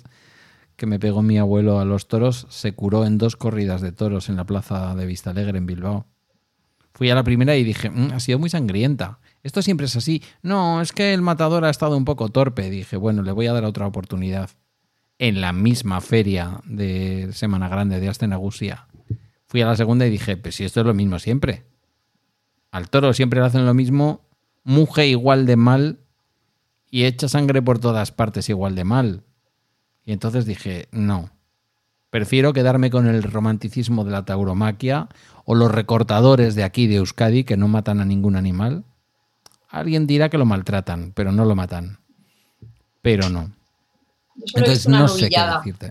que 0.77 0.87
me 0.87 0.99
pegó 0.99 1.23
mi 1.23 1.39
abuelo 1.39 1.79
a 1.79 1.85
los 1.85 2.09
toros 2.09 2.47
se 2.51 2.73
curó 2.73 3.07
en 3.07 3.17
dos 3.19 3.37
corridas 3.37 3.81
de 3.81 3.93
toros 3.93 4.29
en 4.29 4.37
la 4.37 4.45
plaza 4.45 4.95
de 4.97 5.07
Vistalegre 5.07 5.57
en 5.59 5.67
Bilbao. 5.67 6.07
Fui 6.95 7.11
a 7.11 7.15
la 7.15 7.23
primera 7.25 7.57
y 7.57 7.65
dije, 7.65 7.91
"Mm, 7.91 8.13
ha 8.13 8.21
sido 8.21 8.39
muy 8.39 8.51
sangrienta. 8.51 9.19
Esto 9.43 9.63
siempre 9.63 9.87
es 9.87 9.95
así. 9.97 10.23
No, 10.43 10.81
es 10.81 10.93
que 10.93 11.13
el 11.15 11.23
matador 11.23 11.65
ha 11.65 11.71
estado 11.71 11.97
un 11.97 12.05
poco 12.05 12.29
torpe. 12.31 12.71
Dije, 12.71 12.97
bueno, 12.97 13.23
le 13.23 13.33
voy 13.33 13.47
a 13.47 13.53
dar 13.53 13.65
otra 13.65 13.87
oportunidad. 13.87 14.51
En 15.19 15.41
la 15.41 15.53
misma 15.53 16.01
feria 16.01 16.61
de 16.65 17.29
Semana 17.33 17.69
Grande 17.69 18.01
de 18.01 18.09
Astenagusia. 18.09 18.87
Fui 19.55 19.63
a 19.63 19.67
la 19.67 19.77
segunda 19.77 20.05
y 20.05 20.11
dije, 20.11 20.37
pues 20.37 20.57
si 20.57 20.65
esto 20.65 20.81
es 20.81 20.87
lo 20.87 20.95
mismo 20.95 21.21
siempre. 21.21 21.63
Al 22.73 22.91
toro 22.91 23.13
siempre 23.13 23.39
le 23.39 23.47
hacen 23.47 23.65
lo 23.65 23.73
mismo, 23.73 24.27
muge 24.65 25.07
igual 25.07 25.47
de 25.47 25.55
mal 25.55 26.01
y 26.91 27.05
echa 27.05 27.29
sangre 27.29 27.63
por 27.63 27.79
todas 27.79 28.11
partes 28.11 28.49
igual 28.49 28.75
de 28.75 28.83
mal. 28.83 29.23
Y 30.05 30.13
entonces 30.13 30.45
dije, 30.45 30.89
no. 30.91 31.31
Prefiero 32.11 32.53
quedarme 32.53 32.91
con 32.91 33.07
el 33.07 33.23
romanticismo 33.23 34.03
de 34.03 34.11
la 34.11 34.25
tauromaquia 34.25 35.09
o 35.45 35.55
los 35.55 35.71
recortadores 35.71 36.57
de 36.57 36.65
aquí 36.65 36.89
de 36.89 36.97
Euskadi 36.97 37.45
que 37.45 37.57
no 37.57 37.69
matan 37.69 38.01
a 38.01 38.05
ningún 38.05 38.35
animal. 38.35 38.83
Alguien 39.69 40.09
dirá 40.09 40.31
que 40.31 40.39
lo 40.39 40.47
maltratan, 40.47 41.13
pero 41.15 41.31
no 41.31 41.45
lo 41.45 41.55
matan. 41.55 41.99
Pero 43.03 43.29
no. 43.29 43.53
Yo 44.37 44.47
solo 44.47 44.65
Entonces, 44.65 44.87
una 44.87 44.99
no 45.01 45.09
sé 45.09 45.29
qué. 45.29 45.35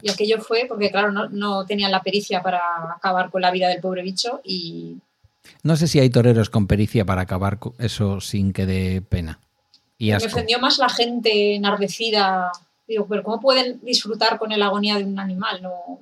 Y 0.01 0.09
aquello 0.09 0.41
fue 0.41 0.65
porque, 0.67 0.91
claro, 0.91 1.11
no, 1.11 1.29
no 1.29 1.65
tenían 1.65 1.91
la 1.91 2.01
pericia 2.03 2.41
para 2.41 2.59
acabar 2.95 3.29
con 3.29 3.41
la 3.41 3.51
vida 3.51 3.67
del 3.69 3.79
pobre 3.81 4.01
bicho 4.01 4.41
y 4.43 4.97
No 5.63 5.75
sé 5.75 5.87
si 5.87 5.99
hay 5.99 6.09
toreros 6.09 6.49
con 6.49 6.67
pericia 6.67 7.05
para 7.05 7.21
acabar 7.21 7.59
co- 7.59 7.73
eso 7.79 8.19
sin 8.21 8.51
que 8.53 8.65
dé 8.65 9.01
pena. 9.01 9.39
Y 9.97 10.11
me 10.11 10.17
ofendió 10.17 10.59
más 10.59 10.77
la 10.77 10.89
gente 10.89 11.55
enardecida. 11.55 12.51
Digo, 12.87 13.05
pero 13.07 13.23
¿cómo 13.23 13.39
pueden 13.39 13.79
disfrutar 13.81 14.37
con 14.37 14.49
la 14.57 14.65
agonía 14.65 14.97
de 14.97 15.05
un 15.05 15.17
animal? 15.19 15.61
No... 15.61 15.99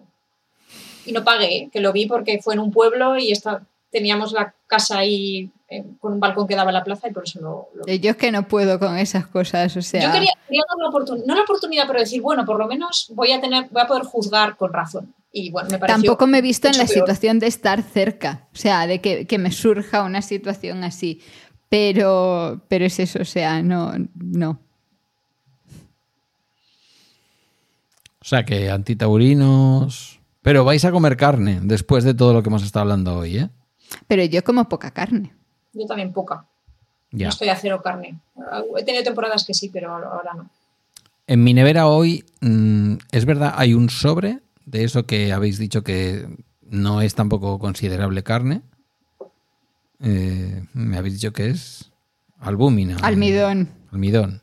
Y 1.06 1.12
no 1.14 1.24
pagué, 1.24 1.70
que 1.72 1.80
lo 1.80 1.92
vi 1.94 2.06
porque 2.06 2.40
fue 2.42 2.54
en 2.54 2.60
un 2.60 2.72
pueblo 2.72 3.18
y 3.18 3.32
esta- 3.32 3.64
teníamos 3.92 4.32
la 4.32 4.54
casa 4.68 5.00
ahí 5.00 5.50
eh, 5.74 5.86
con 6.02 6.12
un 6.12 6.20
balcón 6.20 6.46
que 6.48 6.56
daba 6.56 6.70
a 6.70 6.74
la 6.74 6.84
plaza 6.84 7.08
y 7.08 7.14
por 7.14 7.24
eso 7.24 7.40
lo, 7.40 7.70
lo 7.74 7.88
Eh, 7.88 8.02
Yo 8.02 8.12
es 8.12 8.18
que 8.18 8.30
no 8.30 8.46
puedo 8.46 8.78
con 8.78 8.98
esas 8.98 9.26
cosas, 9.26 9.78
o 9.78 9.82
sea... 9.82 10.02
Yo 10.02 10.12
quería, 10.12 10.34
quería 10.46 10.64
dar 10.68 10.78
la 10.78 10.90
oportunidad, 10.90 11.26
no 11.26 11.34
la 11.34 11.44
oportunidad, 11.44 11.88
pero 11.88 12.00
decir, 12.02 12.22
bueno, 12.22 12.46
por 12.46 12.60
lo 12.60 12.68
menos 12.68 13.10
voy 13.16 13.32
a 13.32 13.40
tener, 13.40 13.70
voy 13.72 13.82
a 13.82 13.88
poder 13.88 14.04
juzgar 14.04 14.58
con 14.58 14.74
razón. 14.74 15.14
Y 15.32 15.50
bueno, 15.50 15.70
me 15.70 15.80
pareció. 15.80 16.04
Tampoco 16.04 16.28
me 16.28 16.40
he 16.40 16.42
visto 16.42 16.68
en 16.68 16.74
la 16.74 16.84
peor. 16.84 17.00
situación 17.00 17.40
de 17.40 17.48
estar 17.48 17.82
cerca, 17.84 18.50
o 18.54 18.58
sea, 18.58 18.86
de 18.86 19.00
que, 19.00 19.26
que 19.26 19.38
me 19.38 19.50
surja 19.54 20.04
una 20.04 20.22
situación 20.22 20.84
así. 20.84 21.22
Pero, 21.70 22.66
pero 22.68 22.84
es 22.84 23.00
eso, 23.00 23.20
o 23.22 23.26
sea, 23.26 23.64
no, 23.64 23.94
no. 24.14 24.60
O 28.20 28.26
sea 28.26 28.44
que 28.44 28.70
antitaurinos. 28.70 30.20
Pero 30.42 30.66
vais 30.66 30.84
a 30.84 30.92
comer 30.92 31.16
carne 31.16 31.60
después 31.64 32.04
de 32.04 32.14
todo 32.14 32.34
lo 32.34 32.44
que 32.44 32.50
hemos 32.50 32.64
estado 32.64 32.82
hablando 32.82 33.16
hoy, 33.16 33.38
¿eh? 33.38 33.50
Pero 34.08 34.26
yo 34.26 34.44
como 34.44 34.68
poca 34.68 34.92
carne. 34.92 35.34
Yo 35.74 35.86
también 35.86 36.14
poca. 36.14 36.46
Ya. 37.12 37.28
No 37.28 37.30
estoy 37.30 37.50
a 37.50 37.56
cero 37.56 37.82
carne. 37.84 38.20
He 38.78 38.84
tenido 38.84 39.04
temporadas 39.04 39.46
que 39.46 39.54
sí, 39.54 39.70
pero 39.70 39.94
ahora 39.94 40.34
no. 40.36 40.50
En 41.28 41.44
mi 41.44 41.54
nevera 41.54 41.88
hoy, 41.88 42.26
mm, 42.42 42.96
es 43.12 43.26
verdad, 43.26 43.54
hay 43.56 43.74
un 43.74 43.90
sobre 43.90 44.40
de 44.66 44.84
eso 44.84 45.06
que 45.06 45.32
habéis 45.32 45.58
dicho 45.58 45.84
que 45.84 46.28
no 46.62 47.02
es 47.02 47.16
tampoco 47.16 47.60
considerable 47.60 48.24
carne. 48.24 48.62
Eh, 50.00 50.66
me 50.74 50.98
habéis 50.98 51.16
dicho 51.16 51.34
que 51.34 51.50
es 51.50 51.92
albúmina. 52.40 52.98
Almidón. 53.02 53.70
Almidón. 53.92 54.42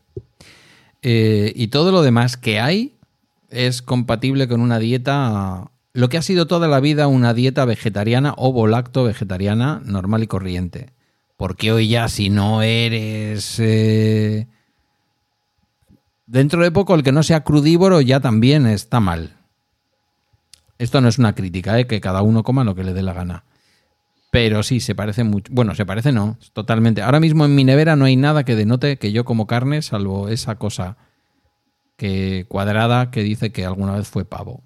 Eh, 1.02 1.52
y 1.54 1.68
todo 1.68 1.92
lo 1.92 2.02
demás 2.02 2.36
que 2.36 2.60
hay 2.60 2.96
es 3.50 3.82
compatible 3.82 4.48
con 4.48 4.60
una 4.60 4.78
dieta, 4.78 5.70
lo 5.92 6.08
que 6.08 6.18
ha 6.18 6.22
sido 6.22 6.46
toda 6.46 6.68
la 6.68 6.80
vida 6.80 7.06
una 7.06 7.34
dieta 7.34 7.64
vegetariana 7.64 8.34
o 8.36 8.52
volacto 8.52 9.04
vegetariana 9.04 9.80
normal 9.84 10.22
y 10.22 10.26
corriente. 10.26 10.90
Porque 11.38 11.70
hoy 11.70 11.88
ya 11.88 12.08
si 12.08 12.30
no 12.30 12.62
eres... 12.62 13.58
eh, 13.60 14.48
dentro 16.26 16.64
de 16.64 16.72
poco 16.72 16.96
el 16.96 17.04
que 17.04 17.12
no 17.12 17.22
sea 17.22 17.44
crudívoro 17.44 18.00
ya 18.00 18.18
también 18.18 18.66
está 18.66 18.98
mal. 18.98 19.36
Esto 20.78 21.00
no 21.00 21.08
es 21.08 21.16
una 21.16 21.36
crítica, 21.36 21.78
¿eh? 21.78 21.86
que 21.86 22.00
cada 22.00 22.22
uno 22.22 22.42
coma 22.42 22.64
lo 22.64 22.74
que 22.74 22.82
le 22.82 22.92
dé 22.92 23.02
la 23.02 23.12
gana. 23.12 23.44
Pero 24.32 24.64
sí, 24.64 24.80
se 24.80 24.96
parece 24.96 25.22
mucho. 25.22 25.52
Bueno, 25.54 25.76
se 25.76 25.86
parece 25.86 26.10
no, 26.10 26.38
totalmente. 26.54 27.02
Ahora 27.02 27.20
mismo 27.20 27.44
en 27.44 27.54
mi 27.54 27.62
nevera 27.62 27.94
no 27.94 28.04
hay 28.04 28.16
nada 28.16 28.42
que 28.42 28.56
denote 28.56 28.98
que 28.98 29.12
yo 29.12 29.24
como 29.24 29.46
carne, 29.46 29.80
salvo 29.80 30.28
esa 30.28 30.56
cosa 30.56 30.96
que 31.96 32.46
cuadrada 32.48 33.12
que 33.12 33.22
dice 33.22 33.52
que 33.52 33.64
alguna 33.64 33.94
vez 33.94 34.08
fue 34.08 34.24
pavo. 34.24 34.64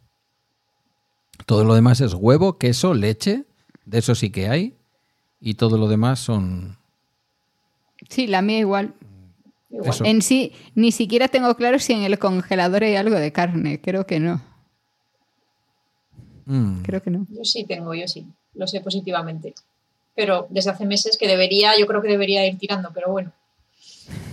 Todo 1.44 1.64
lo 1.64 1.74
demás 1.74 2.00
es 2.00 2.14
huevo, 2.14 2.56
queso, 2.56 2.94
leche, 2.94 3.44
de 3.84 3.98
eso 3.98 4.14
sí 4.14 4.30
que 4.30 4.48
hay. 4.48 4.78
Y 5.42 5.54
todo 5.54 5.76
lo 5.76 5.88
demás 5.88 6.20
son. 6.20 6.78
Sí, 8.08 8.28
la 8.28 8.42
mía 8.42 8.60
igual. 8.60 8.94
En 10.04 10.22
sí, 10.22 10.52
ni 10.74 10.92
siquiera 10.92 11.28
tengo 11.28 11.54
claro 11.56 11.78
si 11.80 11.92
en 11.92 12.02
el 12.02 12.18
congelador 12.18 12.84
hay 12.84 12.94
algo 12.94 13.16
de 13.16 13.32
carne. 13.32 13.80
Creo 13.80 14.06
que 14.06 14.20
no. 14.20 14.40
Mm. 16.44 16.82
Creo 16.82 17.02
que 17.02 17.10
no. 17.10 17.26
Yo 17.28 17.44
sí 17.44 17.64
tengo, 17.64 17.92
yo 17.94 18.06
sí. 18.06 18.26
Lo 18.54 18.68
sé 18.68 18.80
positivamente. 18.80 19.54
Pero 20.14 20.46
desde 20.50 20.70
hace 20.70 20.86
meses 20.86 21.16
que 21.18 21.26
debería, 21.26 21.72
yo 21.78 21.86
creo 21.86 22.02
que 22.02 22.08
debería 22.08 22.46
ir 22.46 22.56
tirando, 22.58 22.90
pero 22.94 23.10
bueno. 23.10 23.32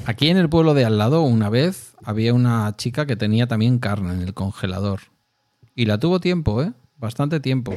Aquí 0.06 0.30
en 0.30 0.38
el 0.38 0.50
pueblo 0.50 0.74
de 0.74 0.86
al 0.86 0.98
lado, 0.98 1.24
una 1.24 1.50
vez 1.50 1.96
había 2.04 2.34
una 2.34 2.76
chica 2.78 3.06
que 3.06 3.16
tenía 3.16 3.48
también 3.48 3.80
carne 3.80 4.14
en 4.14 4.22
el 4.22 4.34
congelador. 4.34 5.02
Y 5.74 5.86
la 5.86 5.98
tuvo 5.98 6.20
tiempo, 6.20 6.62
¿eh? 6.62 6.74
Bastante 6.98 7.40
tiempo. 7.40 7.74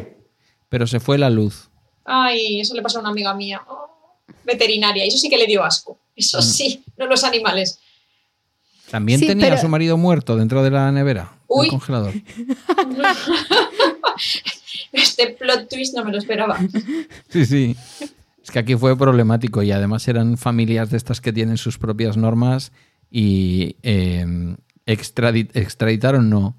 Pero 0.69 0.87
se 0.87 1.01
fue 1.01 1.17
la 1.17 1.31
luz. 1.31 1.71
Ay, 2.05 2.61
eso 2.61 2.75
le 2.75 2.83
pasó 2.83 2.99
a 2.99 3.01
una 3.03 3.11
amiga 3.11 3.33
mía. 3.35 3.63
Oh, 3.69 3.89
veterinaria. 4.45 5.05
Y 5.05 5.09
eso 5.09 5.19
sí 5.19 5.29
que 5.31 5.39
le 5.39 5.47
dio 5.47 5.63
asco. 5.65 5.99
Eso 6.17 6.39
Mm. 6.39 6.43
sí, 6.43 6.85
no 6.97 7.07
los 7.07 7.25
animales. 7.25 7.79
También 8.91 9.21
Sí, 9.21 9.27
tenía 9.27 9.47
pero- 9.47 9.57
a 9.57 9.59
su 9.61 9.69
marido 9.69 9.97
muerto 9.97 10.37
dentro 10.37 10.63
de 10.63 10.71
la 10.71 10.91
nevera, 10.93 11.33
Uy. 11.49 11.67
del 11.67 11.71
congelador. 11.71 12.13
Este 14.93 15.29
plot 15.29 15.69
twist 15.69 15.95
no 15.97 16.05
me 16.05 16.13
lo 16.13 16.19
esperaba. 16.19 16.59
Sí, 17.29 17.47
sí. 17.47 17.77
Es 18.43 18.51
que 18.51 18.59
aquí 18.59 18.75
fue 18.77 18.97
problemático 18.99 19.63
y 19.63 19.71
además 19.73 20.07
eran 20.09 20.37
familias 20.37 20.91
de 20.91 20.97
estas 20.97 21.21
que 21.21 21.33
tienen 21.33 21.57
sus 21.57 21.79
propias 21.79 22.17
normas 22.17 22.73
y 23.11 23.77
eh, 23.83 24.27
extradi- 24.87 25.49
extraditaron, 25.55 26.29
no, 26.29 26.57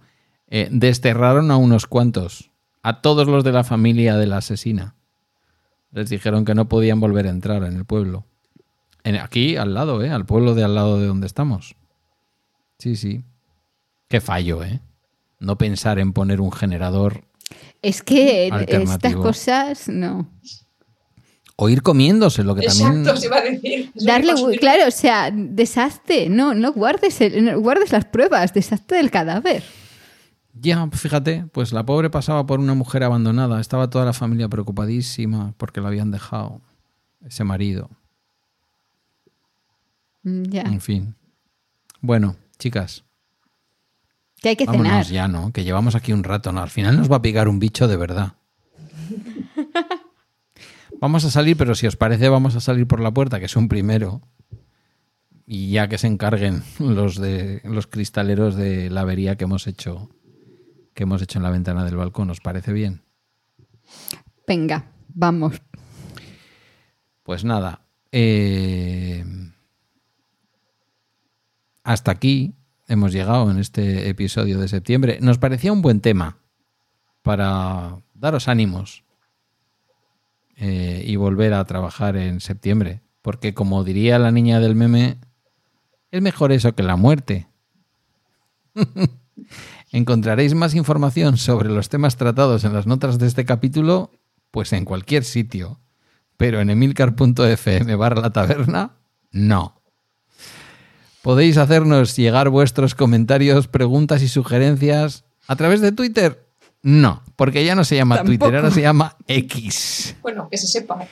eh, 0.50 0.68
desterraron 0.72 1.52
a 1.52 1.58
unos 1.58 1.86
cuantos, 1.86 2.50
a 2.82 3.02
todos 3.02 3.28
los 3.28 3.44
de 3.44 3.52
la 3.52 3.64
familia 3.64 4.16
de 4.18 4.28
la 4.28 4.38
asesina. 4.38 4.96
Les 5.94 6.10
dijeron 6.10 6.44
que 6.44 6.56
no 6.56 6.68
podían 6.68 7.00
volver 7.00 7.28
a 7.28 7.30
entrar 7.30 7.64
en 7.64 7.78
el 7.78 7.86
pueblo. 7.86 8.26
En, 9.04 9.16
aquí, 9.16 9.56
al 9.58 9.74
lado, 9.74 10.04
¿eh? 10.04 10.10
Al 10.10 10.26
pueblo 10.26 10.56
de 10.56 10.64
al 10.64 10.76
lado 10.76 11.00
de 11.00 11.08
donde 11.08 11.28
estamos. 11.28 11.76
Sí, 12.80 12.96
sí. 12.96 13.24
Qué 14.10 14.20
fallo, 14.22 14.64
¿eh? 14.64 14.80
No 15.40 15.58
pensar 15.58 16.00
en 16.00 16.14
poner 16.14 16.42
un 16.42 16.52
generador 16.52 17.24
Es 17.82 18.02
que 18.02 18.48
estas 18.48 19.14
cosas, 19.16 19.88
no. 19.90 20.30
o 21.58 21.70
ir 21.70 21.82
comiéndose, 21.82 22.44
lo 22.44 22.56
que 22.56 22.66
también... 22.66 23.00
Exacto, 23.02 23.20
se 23.20 23.26
iba 23.28 23.38
a 23.38 23.42
decir. 23.42 23.92
Darle, 23.96 24.58
claro, 24.58 24.88
o 24.88 24.92
sea, 24.92 25.30
deshazte, 25.32 26.30
no, 26.30 26.54
no 26.56 26.72
guardes, 26.74 27.20
el- 27.22 27.44
no 27.46 27.60
guardes 27.60 27.92
las 27.92 28.06
pruebas, 28.06 28.54
deshazte 28.54 28.96
del 28.96 29.12
cadáver. 29.12 29.64
Ya, 30.54 30.88
fíjate, 30.92 31.46
pues 31.52 31.74
la 31.74 31.84
pobre 31.86 32.10
pasaba 32.10 32.46
por 32.46 32.60
una 32.60 32.74
mujer 32.76 33.04
abandonada. 33.04 33.60
Estaba 33.60 33.90
toda 33.90 34.06
la 34.06 34.14
familia 34.14 34.48
preocupadísima 34.50 35.54
porque 35.58 35.82
la 35.82 35.88
habían 35.88 36.12
dejado. 36.12 36.62
Ese 37.26 37.44
marido. 37.44 37.90
Mm, 40.24 40.44
Ya, 40.44 40.62
En 40.62 40.82
fin. 40.82 41.16
Bueno, 42.02 42.36
chicas, 42.60 43.04
que 44.42 44.50
hay 44.50 44.56
que 44.58 44.66
cenar. 44.66 44.82
vámonos 44.84 45.10
ya, 45.10 45.28
¿no? 45.30 45.52
Que 45.54 45.64
llevamos 45.64 45.96
aquí 45.96 46.12
un 46.12 46.24
rato, 46.24 46.52
¿no? 46.52 46.62
Al 46.62 46.70
final 46.70 46.98
nos 46.98 47.10
va 47.12 47.16
a 47.18 47.22
picar 47.22 47.48
un 47.48 47.60
bicho 47.60 47.88
de 47.88 47.96
verdad. 47.98 48.34
Vamos 51.00 51.26
a 51.26 51.32
salir, 51.32 51.58
pero 51.58 51.76
si 51.76 51.86
os 51.88 51.98
parece, 51.98 52.30
vamos 52.30 52.56
a 52.56 52.62
salir 52.62 52.88
por 52.88 53.02
la 53.02 53.12
puerta, 53.12 53.40
que 53.40 53.46
es 53.48 53.56
un 53.58 53.68
primero. 53.68 54.22
Y 55.46 55.72
ya 55.72 55.90
que 55.90 55.98
se 55.98 56.08
encarguen 56.08 56.64
los 56.80 57.18
de 57.18 57.60
los 57.66 57.88
cristaleros 57.88 58.56
de 58.56 58.90
la 58.90 59.02
avería 59.02 59.36
que 59.36 59.44
hemos 59.44 59.68
hecho, 59.68 60.10
que 60.94 61.04
hemos 61.04 61.22
hecho 61.22 61.40
en 61.40 61.44
la 61.44 61.50
ventana 61.50 61.86
del 61.86 61.96
balcón. 61.96 62.30
¿Os 62.30 62.42
parece 62.42 62.74
bien? 62.74 63.02
Venga, 64.48 64.92
vamos. 65.10 65.62
Pues 67.24 67.44
nada. 67.44 67.82
eh, 68.12 69.24
hasta 71.84 72.12
aquí 72.12 72.54
hemos 72.88 73.12
llegado 73.12 73.50
en 73.52 73.58
este 73.60 74.10
episodio 74.10 74.60
de 74.60 74.68
septiembre. 74.68 75.18
Nos 75.22 75.38
parecía 75.38 75.72
un 75.72 75.82
buen 75.82 76.02
tema 76.02 76.38
para 77.22 77.98
daros 78.14 78.48
ánimos 78.48 79.04
eh, 80.58 81.04
y 81.06 81.16
volver 81.16 81.54
a 81.54 81.66
trabajar 81.66 82.16
en 82.18 82.40
septiembre. 82.40 83.02
Porque 83.22 83.54
como 83.54 83.84
diría 83.84 84.20
la 84.20 84.32
niña 84.32 84.60
del 84.60 84.76
meme, 84.76 85.18
es 86.12 86.22
mejor 86.22 86.52
eso 86.52 86.76
que 86.76 86.84
la 86.84 86.96
muerte. 86.96 87.48
Encontraréis 89.94 90.56
más 90.56 90.74
información 90.74 91.38
sobre 91.38 91.70
los 91.70 91.88
temas 91.88 92.18
tratados 92.18 92.64
en 92.64 92.74
las 92.74 92.88
notas 92.88 93.20
de 93.20 93.28
este 93.28 93.46
capítulo, 93.46 94.10
pues 94.50 94.74
en 94.74 94.86
cualquier 94.86 95.24
sitio. 95.24 95.80
Pero 96.36 96.62
en 96.62 96.72
emilcar.fm 96.72 97.96
barra 97.96 98.20
la 98.20 98.32
taberna, 98.32 98.98
no. 99.32 99.80
Podéis 101.22 101.58
hacernos 101.58 102.16
llegar 102.16 102.50
vuestros 102.50 102.96
comentarios, 102.96 103.68
preguntas 103.68 104.24
y 104.24 104.30
sugerencias 104.30 105.26
a 105.48 105.56
través 105.56 105.80
de 105.80 105.92
Twitter. 105.92 106.44
No, 106.82 107.22
porque 107.36 107.64
ya 107.64 107.76
no 107.76 107.84
se 107.84 107.96
llama 107.96 108.24
Twitter, 108.24 108.56
ahora 108.56 108.72
se 108.72 108.82
llama 108.82 109.16
X. 109.28 110.16
Bueno, 110.24 110.50
que 110.50 110.58
se 110.58 110.68
sepa. 110.68 111.08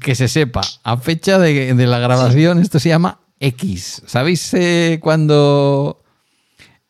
Que 0.00 0.16
se 0.16 0.26
sepa, 0.26 0.62
a 0.82 0.96
fecha 0.96 1.38
de, 1.38 1.74
de 1.74 1.86
la 1.86 2.00
grabación 2.00 2.58
esto 2.58 2.80
se 2.80 2.88
llama 2.88 3.20
X. 3.38 4.02
¿Sabéis 4.04 4.52
eh, 4.54 4.98
cuando 5.00 6.02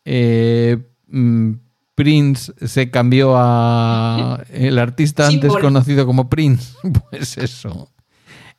eh, 0.03 0.77
Prince 1.95 2.53
se 2.67 2.91
cambió 2.91 3.33
a 3.37 4.43
el 4.51 4.77
artista 4.79 5.23
antes 5.27 5.41
Símbolo. 5.43 5.61
conocido 5.61 6.05
como 6.05 6.29
Prince? 6.29 6.73
Pues 7.09 7.37
eso. 7.37 7.91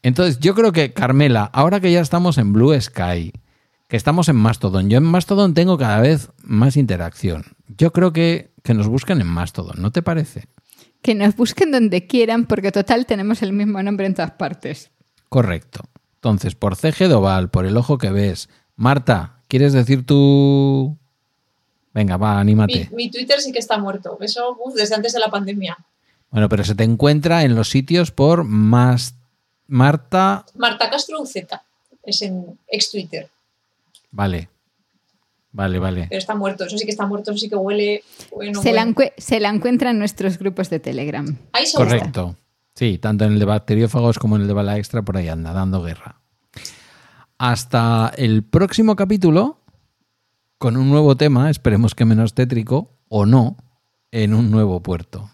Entonces, 0.03 0.39
yo 0.39 0.55
creo 0.55 0.73
que, 0.73 0.93
Carmela, 0.93 1.45
ahora 1.53 1.81
que 1.81 1.93
ya 1.93 2.01
estamos 2.01 2.39
en 2.39 2.53
Blue 2.53 2.79
Sky, 2.81 3.33
que 3.89 3.97
estamos 3.97 4.29
en 4.29 4.37
Mastodon, 4.37 4.89
yo 4.89 4.99
en 4.99 5.05
Mastodon 5.05 5.55
tengo 5.55 5.79
cada 5.79 6.01
vez 6.01 6.31
más 6.43 6.77
interacción. 6.77 7.45
Yo 7.77 7.93
creo 7.93 8.13
que, 8.13 8.53
que 8.63 8.75
nos 8.75 8.89
busquen 8.89 9.21
en 9.21 9.27
Mastodon, 9.27 9.81
¿no 9.81 9.91
te 9.91 10.03
parece? 10.03 10.45
Que 11.03 11.15
nos 11.15 11.35
busquen 11.37 11.73
donde 11.73 12.07
quieran, 12.07 12.47
porque 12.47 12.73
total 12.73 13.07
tenemos 13.07 13.43
el 13.43 13.53
mismo 13.53 13.83
nombre 13.83 14.07
en 14.07 14.15
todas 14.15 14.33
partes. 14.33 14.91
Correcto. 15.29 15.81
Entonces, 16.17 16.55
por 16.55 16.77
CG 16.77 17.09
Doval, 17.09 17.51
por 17.51 17.67
el 17.67 17.77
ojo 17.77 17.99
que 17.99 18.11
ves. 18.11 18.49
Marta, 18.77 19.41
¿quieres 19.49 19.73
decir 19.73 20.05
tú? 20.07 20.99
Venga, 21.97 22.19
va, 22.19 22.35
Mi, 22.35 22.41
anímate. 22.43 22.91
mi 22.93 23.11
Twitter 23.11 23.41
sí 23.41 23.53
que 23.53 23.59
está 23.59 23.79
muerto. 23.79 24.19
Eso 24.21 24.55
uf, 24.63 24.75
desde 24.75 24.95
antes 24.95 25.15
de 25.15 25.19
la 25.19 25.31
pandemia. 25.31 25.79
Bueno, 26.31 26.47
pero 26.51 26.63
se 26.63 26.75
te 26.75 26.85
encuentra 26.85 27.43
en 27.43 27.55
los 27.55 27.71
sitios 27.71 28.11
por 28.11 28.45
más 28.45 29.15
Marta. 29.67 30.45
Marta 30.57 30.91
Castro 30.91 31.25
Z 31.25 31.63
es 32.03 32.21
en 32.21 32.59
ex 32.69 32.91
Twitter. 32.91 33.31
Vale. 34.11 34.51
Vale, 35.53 35.79
vale. 35.79 36.07
Pero 36.11 36.19
está 36.19 36.35
muerto. 36.35 36.67
Eso 36.67 36.77
sí 36.77 36.85
que 36.85 36.91
está 36.91 37.07
muerto. 37.07 37.31
Eso 37.31 37.41
sí 37.41 37.49
que 37.49 37.57
huele. 37.57 38.05
Bueno, 38.31 38.61
se, 38.61 38.75
la 38.75 38.87
se 39.17 39.37
encuentra 39.39 39.91
en 39.93 39.99
nuestros 39.99 40.39
grupos 40.39 40.69
de 40.69 40.81
Telegram. 40.81 41.35
Ahí. 41.53 41.65
Correcto. 41.75 42.37
Sí, 42.75 42.99
tanto 42.99 43.25
en 43.25 43.33
el 43.33 43.39
de 43.39 43.47
bacteriófagos 43.47 44.19
como 44.19 44.37
en 44.37 44.43
el 44.43 44.49
de 44.49 44.53
bala 44.53 44.77
extra, 44.77 45.01
por 45.01 45.17
ahí 45.17 45.29
anda, 45.29 45.55
dando 45.55 45.83
guerra. 45.83 46.21
Hasta 47.39 48.13
el 48.19 48.43
próximo 48.43 48.97
capítulo, 48.97 49.61
con 50.59 50.77
un 50.77 50.89
nuevo 50.91 51.17
tema, 51.17 51.51
esperemos 51.51 51.95
que 51.95 52.05
menos 52.05 52.35
tétrico, 52.35 52.99
o 53.09 53.27
no, 53.27 53.57
en 54.11 54.35
un 54.35 54.51
nuevo 54.51 54.83
puerto. 54.83 55.31